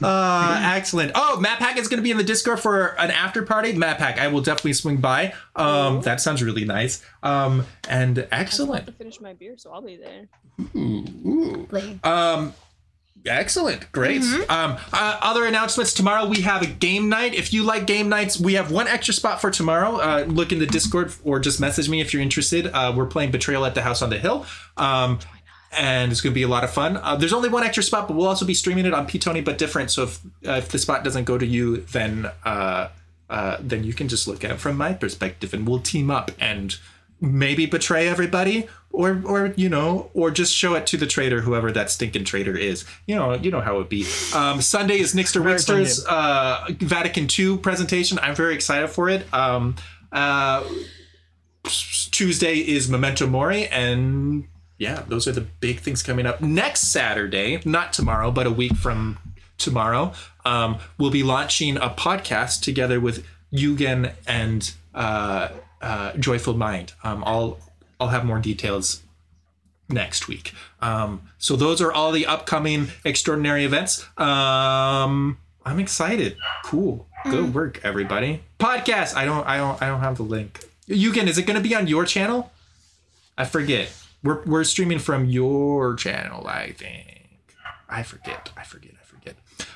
Uh, 0.02 0.60
excellent. 0.76 1.12
Oh, 1.14 1.40
Matt 1.40 1.60
Pack 1.60 1.78
is 1.78 1.88
going 1.88 1.98
to 1.98 2.04
be 2.04 2.10
in 2.10 2.18
the 2.18 2.24
Discord 2.24 2.60
for 2.60 2.88
an 3.00 3.12
after 3.12 3.44
party. 3.44 3.74
Matt 3.74 4.00
Pack, 4.00 4.20
I 4.20 4.28
will 4.28 4.42
definitely 4.42 4.74
swing 4.74 4.98
by. 4.98 5.34
Um, 5.56 6.02
that 6.02 6.20
sounds 6.20 6.42
really 6.42 6.66
nice. 6.66 7.04
Um, 7.22 7.66
and 7.88 8.18
I 8.32 8.38
have 8.38 8.48
excellent. 8.48 8.86
to 8.88 8.92
finish 8.92 9.22
my 9.22 9.34
beer, 9.34 9.56
so 9.58 9.72
I'll 9.72 9.82
be 9.82 9.98
there. 9.98 10.28
Um, 12.04 12.54
excellent. 13.26 13.92
Great. 13.92 14.22
Um, 14.50 14.78
uh, 14.94 15.20
other 15.22 15.46
announcements 15.46 15.94
tomorrow. 15.94 16.28
We 16.28 16.42
have 16.42 16.62
a 16.64 16.68
game 16.68 17.10
night. 17.10 17.34
If 17.36 17.54
you 17.54 17.64
like 17.64 17.86
game 17.86 18.10
nights, 18.10 18.40
we 18.40 18.54
have 18.56 18.72
one 18.72 18.88
extra 18.88 19.14
spot 19.14 19.42
for 19.42 19.52
tomorrow. 19.52 19.98
Uh, 19.98 20.26
look 20.28 20.52
in 20.52 20.60
the 20.60 20.66
Discord 20.66 21.14
or 21.24 21.40
just 21.40 21.60
message 21.60 21.90
me 21.90 22.02
if 22.02 22.14
you're 22.14 22.24
interested. 22.24 22.68
Uh, 22.68 22.94
we're 22.96 23.06
playing 23.06 23.32
Betrayal 23.32 23.66
at 23.66 23.76
the 23.76 23.82
House 23.82 24.02
on 24.02 24.10
the 24.10 24.18
Hill. 24.18 24.46
Um, 24.78 25.20
and 25.72 26.11
it's 26.11 26.22
going 26.22 26.31
to 26.31 26.35
be 26.35 26.44
a 26.44 26.48
lot 26.48 26.64
of 26.64 26.72
fun. 26.72 26.98
Uh, 26.98 27.15
there's 27.15 27.34
only 27.34 27.49
one 27.49 27.64
extra 27.64 27.84
spot, 27.84 28.07
but 28.07 28.15
we'll 28.15 28.27
also 28.27 28.45
be 28.45 28.53
streaming 28.53 28.85
it 28.85 28.94
on 28.94 29.06
P 29.06 29.19
Tony, 29.19 29.41
but 29.41 29.57
different. 29.57 29.91
So 29.91 30.03
if 30.03 30.19
uh, 30.45 30.53
if 30.53 30.69
the 30.69 30.80
spot 30.80 31.03
doesn't 31.03 31.26
go 31.26 31.38
to 31.38 31.45
you, 31.45 31.77
then 31.77 32.31
uh, 32.45 32.89
uh, 33.30 33.57
then 33.60 33.84
you 33.84 33.94
can 33.94 34.07
just 34.07 34.27
look 34.27 34.44
at 34.44 34.52
it 34.52 34.60
from 34.60 34.77
my 34.77 34.94
perspective, 34.94 35.53
and 35.53 35.68
we'll 35.68 35.80
team 35.80 36.10
up 36.10 36.31
and 36.39 36.77
maybe 37.19 37.65
betray 37.65 38.07
everybody, 38.07 38.68
or 38.91 39.22
or 39.26 39.53
you 39.57 39.69
know, 39.69 40.10
or 40.14 40.31
just 40.31 40.53
show 40.53 40.76
it 40.76 40.88
to 40.88 40.98
the 40.98 41.07
traitor, 41.07 41.41
whoever 41.41 41.72
that 41.72 41.91
stinking 41.91 42.23
traitor 42.23 42.56
is. 42.56 42.85
You 43.06 43.15
know, 43.15 43.34
you 43.34 43.52
know 43.52 43.61
how 43.61 43.80
it 43.80 43.89
be. 43.89 44.06
Um, 44.34 44.61
Sunday 44.61 44.99
is 44.99 45.14
Nixter 45.14 45.44
Wixter's 45.44 46.06
uh, 46.06 46.65
Vatican 46.69 47.27
II 47.38 47.57
presentation. 47.57 48.19
I'm 48.19 48.35
very 48.35 48.56
excited 48.56 48.89
for 48.89 49.10
it. 49.10 49.31
Um, 49.34 49.76
uh, 50.11 50.64
Tuesday 51.64 52.56
is 52.56 52.89
Memento 52.89 53.27
Mori, 53.27 53.68
and 53.68 54.48
yeah, 54.78 55.04
those 55.08 55.28
are 55.28 55.32
the 55.32 55.41
big 55.41 55.80
things 55.80 56.04
coming 56.04 56.26
up. 56.26 56.41
Next 56.41 56.91
Saturday, 56.91 57.62
not 57.66 57.94
tomorrow, 57.94 58.32
but 58.32 58.45
a 58.45 58.52
week 58.52 58.76
from 58.76 59.18
tomorrow, 59.58 60.14
um, 60.45 60.78
we'll 60.98 61.12
be 61.12 61.24
launching 61.24 61.78
a 61.78 61.90
podcast 61.90 62.62
together 62.62 62.99
with 62.99 63.26
Yugen 63.52 64.14
and 64.28 64.74
uh, 64.94 65.49
uh, 65.82 66.14
Joyful 66.14 66.54
Mind. 66.56 66.94
Um, 67.04 67.24
I'll 67.26 67.60
I'll 67.99 68.10
have 68.10 68.26
more 68.26 68.40
details 68.40 69.02
next 69.90 70.28
week. 70.28 70.54
Um, 70.82 71.24
so 71.38 71.56
those 71.56 71.82
are 71.82 71.91
all 71.91 72.12
the 72.12 72.26
upcoming 72.26 72.90
extraordinary 73.04 73.66
events. 73.66 74.06
Um, 74.20 75.38
I'm 75.66 75.80
excited. 75.80 76.38
Cool. 76.64 77.08
Good 77.24 77.54
work, 77.54 77.82
everybody. 77.84 78.44
Podcast. 78.60 79.16
I 79.16 79.26
don't. 79.26 79.45
I 79.48 79.58
don't. 79.58 79.82
I 79.82 79.88
don't 79.88 80.02
have 80.02 80.18
the 80.18 80.24
link. 80.24 80.64
Yugen, 80.88 81.28
is 81.28 81.38
it 81.38 81.45
going 81.45 81.62
to 81.62 81.68
be 81.68 81.76
on 81.76 81.88
your 81.88 82.06
channel? 82.06 82.52
I 83.38 83.45
forget. 83.45 83.91
We're 84.23 84.44
we're 84.45 84.64
streaming 84.64 84.99
from 84.99 85.26
your 85.26 85.95
channel. 85.95 86.48
I 86.48 86.72
think. 86.72 87.30
I 87.89 88.03
forget. 88.03 88.52
I 88.57 88.64
forget. 88.64 88.91
I 89.02 89.06
forget. 89.06 89.35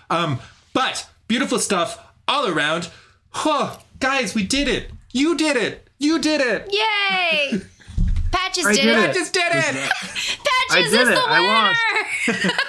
Um, 0.10 0.40
but 0.74 1.08
beautiful 1.28 1.60
stuff 1.60 2.00
all 2.28 2.48
around. 2.48 2.90
Huh, 3.30 3.78
guys, 4.00 4.36
we 4.36 4.44
did 4.44 4.68
it. 4.68 4.92
You 5.14 5.36
did 5.38 5.56
it. 5.58 5.90
You 6.00 6.20
did 6.20 6.42
it. 6.42 6.68
Yay! 6.74 7.62
Patches 8.32 8.66
did, 8.66 8.76
did 8.76 8.86
it. 8.86 9.16
it. 9.16 9.38
I 9.38 9.62
did 9.62 9.76
it. 9.76 9.92
Patches 9.92 10.72
I 10.72 10.80
is 10.80 10.92
did 10.92 11.08
the 11.08 11.12
it. 11.14 11.18
I 11.18 12.36
winner. 12.36 12.54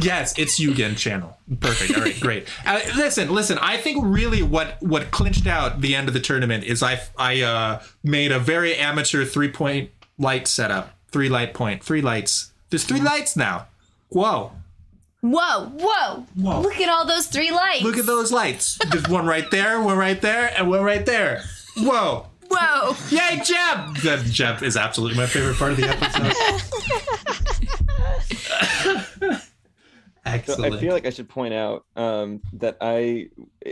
Yes, 0.00 0.38
it's 0.38 0.58
Yugen 0.60 0.96
channel. 0.96 1.36
Perfect. 1.60 1.96
All 1.98 2.04
right, 2.04 2.18
great. 2.20 2.48
Uh, 2.64 2.80
listen, 2.96 3.28
listen. 3.34 3.58
I 3.58 3.76
think 3.76 3.98
really 4.06 4.40
what 4.42 4.76
what 4.80 5.10
clinched 5.10 5.46
out 5.46 5.80
the 5.80 5.94
end 5.94 6.08
of 6.08 6.14
the 6.14 6.20
tournament 6.20 6.64
is 6.64 6.82
I 6.82 7.00
I 7.18 7.42
uh, 7.42 7.82
made 8.02 8.30
a 8.32 8.38
very 8.38 8.76
amateur 8.76 9.24
three 9.24 9.50
point 9.50 9.90
light 10.16 10.46
setup. 10.46 10.96
Three 11.10 11.28
light 11.28 11.54
point. 11.54 11.82
Three 11.82 12.02
lights. 12.02 12.52
There's 12.70 12.84
three 12.84 13.00
lights 13.00 13.36
now. 13.36 13.66
Whoa! 14.10 14.52
Whoa, 15.22 15.66
whoa, 15.66 16.26
Whoa. 16.34 16.60
Look 16.62 16.80
at 16.80 16.88
all 16.88 17.06
those 17.06 17.26
three 17.26 17.50
lights. 17.50 17.82
Look 17.82 17.98
at 17.98 18.06
those 18.06 18.32
lights. 18.32 18.78
There's 18.90 19.06
one 19.06 19.26
right 19.26 19.50
there, 19.50 19.80
one 19.80 19.98
right 19.98 20.20
there, 20.20 20.50
and 20.56 20.70
one 20.70 20.82
right 20.82 21.04
there. 21.04 21.42
Whoa! 21.76 22.26
Whoa. 22.48 22.96
Yay, 23.10 23.36
Jeb! 23.44 23.96
That 23.98 24.24
Jeb 24.30 24.62
is 24.62 24.76
absolutely 24.76 25.18
my 25.18 25.26
favorite 25.26 25.56
part 25.56 25.72
of 25.72 25.76
the 25.76 25.88
episode. 25.88 26.32
Excellent. 29.20 29.40
So 30.46 30.64
I 30.64 30.80
feel 30.80 30.92
like 30.92 31.06
I 31.06 31.10
should 31.10 31.28
point 31.28 31.54
out 31.54 31.86
um, 31.96 32.40
that 32.52 32.76
I, 32.80 33.30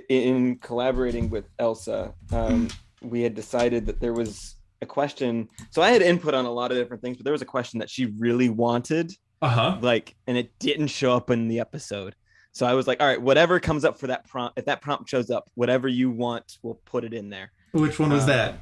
in 0.09 0.56
collaborating 0.56 1.31
with 1.31 1.44
Elsa, 1.59 2.15
um, 2.32 2.69
we 3.02 3.23
had 3.23 3.35
decided 3.35 3.86
that 3.86 4.01
there 4.01 4.12
was 4.12 4.56
a 4.83 4.87
question. 4.87 5.49
So 5.71 5.83
I 5.83 5.91
had 5.91 6.03
input 6.03 6.35
on 6.35 6.45
a 6.45 6.51
lot 6.51 6.71
of 6.71 6.77
different 6.79 7.03
things, 7.03 7.17
but 7.17 7.25
there 7.25 7.33
was 7.33 7.43
a 7.43 7.47
question 7.47 7.79
that 7.81 7.91
she 7.91 8.07
really 8.19 8.49
wanted, 8.49 9.13
uh 9.43 9.49
huh. 9.49 9.79
like, 9.81 10.15
and 10.27 10.37
it 10.37 10.59
didn't 10.59 10.89
show 10.89 11.15
up 11.15 11.31
in 11.31 11.49
the 11.49 11.61
episode. 11.61 12.15
So 12.53 12.67
I 12.67 12.75
was 12.75 12.87
like, 12.87 13.01
all 13.01 13.07
right, 13.07 13.21
whatever 13.21 13.61
comes 13.61 13.85
up 13.85 13.99
for 13.99 14.09
that 14.09 14.27
prompt, 14.29 14.59
if 14.59 14.65
that 14.65 14.81
prompt 14.81 15.09
shows 15.09 15.31
up, 15.31 15.49
whatever 15.55 15.87
you 15.89 16.11
want, 16.11 16.59
we'll 16.63 16.81
put 16.85 17.05
it 17.05 17.13
in 17.15 17.29
there. 17.31 17.53
Which 17.73 17.99
one 17.99 18.11
was 18.11 18.25
Uh, 18.25 18.27
that? 18.27 18.59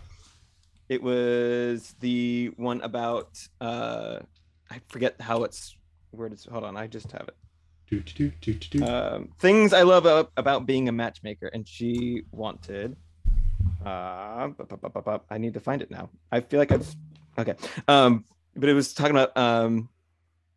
It 0.89 1.03
was 1.03 1.95
the 2.01 2.53
one 2.57 2.81
about 2.83 3.29
uh, 3.61 4.19
I 4.71 4.81
forget 4.89 5.21
how 5.21 5.45
it's 5.45 5.77
where 6.11 6.29
does 6.29 6.45
hold 6.45 6.65
on, 6.65 6.77
I 6.77 6.87
just 6.87 7.11
have 7.13 7.29
it. 7.29 7.35
Do, 7.89 8.01
do, 8.01 8.33
do, 8.41 8.55
do, 8.55 8.79
do. 8.79 8.85
um, 8.85 9.29
things 9.39 9.73
I 9.73 9.83
love 9.83 10.07
about 10.37 10.67
being 10.67 10.89
a 10.89 10.93
matchmaker, 10.93 11.47
and 11.53 11.67
she 11.69 12.23
wanted. 12.33 12.97
Uh, 13.87 14.51
I 15.31 15.39
need 15.39 15.55
to 15.55 15.61
find 15.61 15.81
it 15.81 15.91
now. 15.91 16.11
I 16.33 16.41
feel 16.41 16.59
like 16.59 16.73
I've 16.73 16.95
okay. 17.39 17.55
Um, 17.87 18.25
but 18.57 18.69
it 18.69 18.75
was 18.75 18.93
talking 18.93 19.13
about 19.13 19.37
um, 19.37 19.89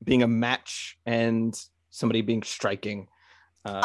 being 0.04 0.24
a 0.24 0.28
match 0.28 0.98
and 1.06 1.60
somebody 1.92 2.22
being 2.22 2.44
striking. 2.44 3.08
Um, 3.66 3.82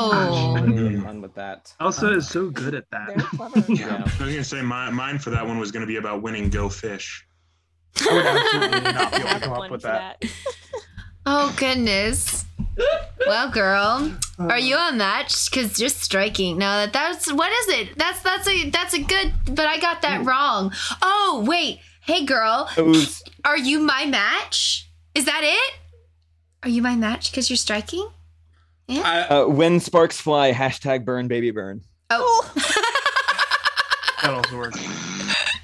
Oh. 0.00 0.54
I 0.56 0.60
need 0.66 0.76
to 0.76 1.02
fun 1.02 1.20
with 1.20 1.34
that. 1.34 1.74
Elsa 1.80 2.12
is 2.12 2.28
so 2.28 2.50
good 2.50 2.74
at 2.74 2.84
that. 2.90 3.10
Yeah. 3.68 3.96
I 3.98 4.02
was 4.04 4.14
gonna 4.18 4.44
say 4.44 4.62
my, 4.62 4.90
mine 4.90 5.18
for 5.18 5.30
that 5.30 5.46
one 5.46 5.58
was 5.58 5.72
gonna 5.72 5.86
be 5.86 5.96
about 5.96 6.22
winning 6.22 6.48
Go 6.48 6.68
Fish. 6.68 7.26
I 8.08 8.14
would 8.14 8.26
absolutely 8.26 8.92
not 8.92 9.12
be 9.12 9.18
able 9.18 9.28
to 9.28 9.40
come 9.40 9.52
up 9.52 9.70
with 9.70 9.82
for 9.82 9.88
that. 9.88 10.22
Oh 11.30 11.54
goodness. 11.58 12.46
Well, 13.26 13.50
girl, 13.50 14.12
are 14.38 14.58
you 14.58 14.76
on 14.76 14.98
match? 14.98 15.50
Because 15.50 15.76
just 15.76 16.00
striking. 16.02 16.58
No, 16.58 16.66
that 16.86 16.92
that's 16.92 17.32
what 17.32 17.50
is 17.52 17.80
it? 17.80 17.98
That's 17.98 18.22
that's 18.22 18.48
a 18.48 18.70
that's 18.70 18.94
a 18.94 19.02
good. 19.02 19.32
But 19.46 19.66
I 19.66 19.78
got 19.78 20.02
that 20.02 20.24
wrong. 20.24 20.72
Oh 21.02 21.44
wait, 21.46 21.80
hey 22.02 22.24
girl, 22.24 22.68
It 22.76 22.82
was 22.82 23.22
are 23.44 23.58
you 23.58 23.80
my 23.80 24.06
match? 24.06 24.88
Is 25.14 25.24
that 25.26 25.40
it? 25.44 25.74
Are 26.62 26.68
you 26.68 26.82
my 26.82 26.96
match 26.96 27.30
because 27.30 27.50
you're 27.50 27.56
striking? 27.56 28.08
I, 28.88 29.20
uh, 29.28 29.46
when 29.46 29.80
sparks 29.80 30.18
fly. 30.20 30.52
Hashtag 30.52 31.04
burn 31.04 31.28
baby 31.28 31.50
burn. 31.50 31.82
Oh. 32.10 32.52
That 34.22 34.34
also 34.34 34.58
works. 34.58 34.78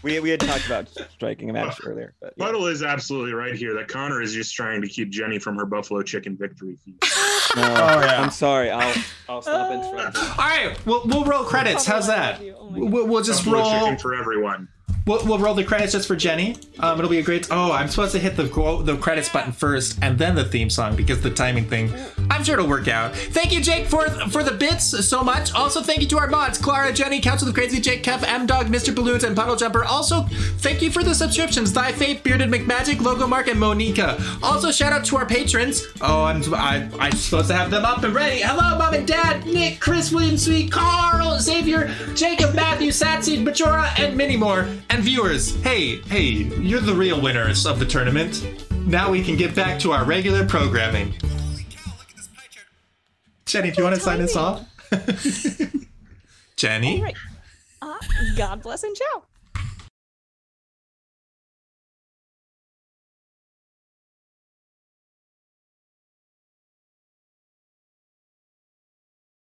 We, 0.05 0.21
we 0.21 0.31
had 0.31 0.39
talked 0.41 0.67
about 0.67 0.89
striking 1.13 1.51
a 1.51 1.53
match 1.53 1.81
earlier, 1.85 2.15
but 2.21 2.35
yeah. 2.37 2.45
Puddle 2.45 2.67
is 2.67 2.83
absolutely 2.83 3.33
right 3.33 3.55
here 3.55 3.75
that 3.75 3.89
Connor 3.89 4.21
is 4.23 4.33
just 4.35 4.55
trying 4.55 4.83
to 4.83 4.89
keep 4.89 5.11
Jenny 5.11 5.39
from 5.39 5.57
her 5.57 5.65
buffalo 5.67 6.03
chicken 6.03 6.37
victory 6.37 6.77
feast. 6.85 7.03
No, 7.57 7.63
Oh, 7.63 8.01
yeah. 8.01 8.21
I'm 8.21 8.31
sorry. 8.31 8.71
I'll 8.71 8.95
I'll 9.29 9.41
stop 9.43 9.71
interrupting. 9.73 10.23
all 10.23 10.37
right, 10.39 10.77
we'll 10.87 11.03
we'll 11.07 11.25
roll 11.25 11.45
credits. 11.45 11.85
How's 11.87 12.07
that? 12.09 12.41
Oh 12.59 12.69
We'll, 12.71 13.07
we'll 13.07 13.23
just 13.23 13.45
Buffalo 13.45 13.63
roll. 13.63 13.81
chicken 13.81 13.99
for 13.99 14.15
everyone. 14.15 14.69
We'll, 15.07 15.23
we'll 15.27 15.39
roll 15.39 15.55
the 15.55 15.65
credits 15.65 15.93
just 15.93 16.09
for 16.09 16.17
Jenny. 16.17 16.57
Um, 16.79 16.99
it'll 16.99 17.11
be 17.11 17.19
a 17.19 17.23
great. 17.23 17.49
Oh, 17.51 17.73
I'm 17.73 17.89
supposed 17.89 18.13
to 18.13 18.19
hit 18.19 18.37
the 18.37 18.45
the 18.85 18.97
credits 18.97 19.29
button 19.29 19.53
first, 19.53 19.99
and 20.01 20.19
then 20.19 20.35
the 20.35 20.45
theme 20.45 20.71
song 20.71 20.97
because 20.97 21.21
the 21.21 21.31
timing 21.31 21.67
thing. 21.67 21.93
I'm 22.31 22.43
sure 22.43 22.55
it'll 22.55 22.69
work 22.69 22.89
out. 22.89 23.15
Thank 23.15 23.53
you, 23.53 23.61
Jake, 23.61 23.87
for 23.87 24.09
for 24.31 24.43
the 24.43 24.53
bits 24.53 25.07
so 25.07 25.23
much. 25.23 25.53
Also, 25.53 25.83
thank 25.83 26.01
you 26.01 26.09
to 26.09 26.19
our 26.19 26.27
mods, 26.27 26.57
Clara, 26.57 26.91
Jenny, 26.91 27.21
Council 27.21 27.47
of 27.47 27.55
Crazy, 27.55 27.81
Jake, 27.81 28.03
Kev, 28.03 28.23
M 28.23 28.47
Dog, 28.47 28.69
Mr. 28.69 28.95
Balloons, 28.95 29.25
and 29.25 29.37
Puddle 29.37 29.57
Jumper. 29.57 29.85
Also, 29.85 30.23
thank 30.59 30.81
you 30.81 30.91
for 30.91 31.03
the 31.05 31.15
subscriptions, 31.15 31.71
Thy 31.71 31.93
Faith, 31.93 32.23
Bearded 32.23 32.49
McMagic, 32.49 33.01
Logo 33.03 33.27
Mark, 33.27 33.49
and 33.49 33.61
Monica. 33.61 34.19
Also, 34.43 34.73
shout 34.73 34.95
out 34.95 35.05
to 35.05 35.19
our 35.19 35.27
patrons. 35.27 35.87
Oh, 36.01 36.25
I'm 36.25 36.43
I, 36.55 36.89
I'm 36.99 37.13
supposed 37.13 37.49
to 37.49 37.55
have 37.55 37.71
them 37.71 37.85
up 37.85 38.03
and 38.05 38.15
ready. 38.15 38.41
Hello, 38.41 38.79
Mom 38.79 38.95
and 38.95 39.07
Dad, 39.07 39.45
Nick, 39.45 39.81
Chris, 39.81 40.11
William, 40.11 40.39
Sweet, 40.39 40.73
Carl, 40.73 41.39
Xavier, 41.39 41.95
Jacob, 42.15 42.55
Matthew, 42.55 42.91
Satseed, 42.91 43.43
Majora, 43.43 43.91
and 43.99 44.17
many 44.17 44.39
more. 44.39 44.67
And 44.95 45.03
viewers, 45.03 45.61
hey, 45.65 45.97
hey, 46.03 46.21
you're 46.21 46.79
the 46.79 46.95
real 46.95 47.21
winners 47.21 47.67
of 47.67 47.81
the 47.81 47.85
tournament. 47.85 48.47
Now 48.87 49.11
we 49.11 49.25
can 49.25 49.37
get 49.37 49.53
back 49.53 49.81
to 49.81 49.91
our 49.91 50.05
regular 50.05 50.47
programming. 50.47 51.15
Jenny, 53.45 53.73
do 53.73 53.79
you 53.79 53.83
want 53.83 53.97
to 53.97 54.01
sign 54.01 54.21
us 54.21 54.37
off? 54.37 54.65
Jenny? 56.57 56.99
All 56.99 57.03
right. 57.03 57.17
Uh, 57.83 57.97
God 58.37 58.63
bless 58.63 58.85
and 58.85 58.95
ciao. 58.95 59.25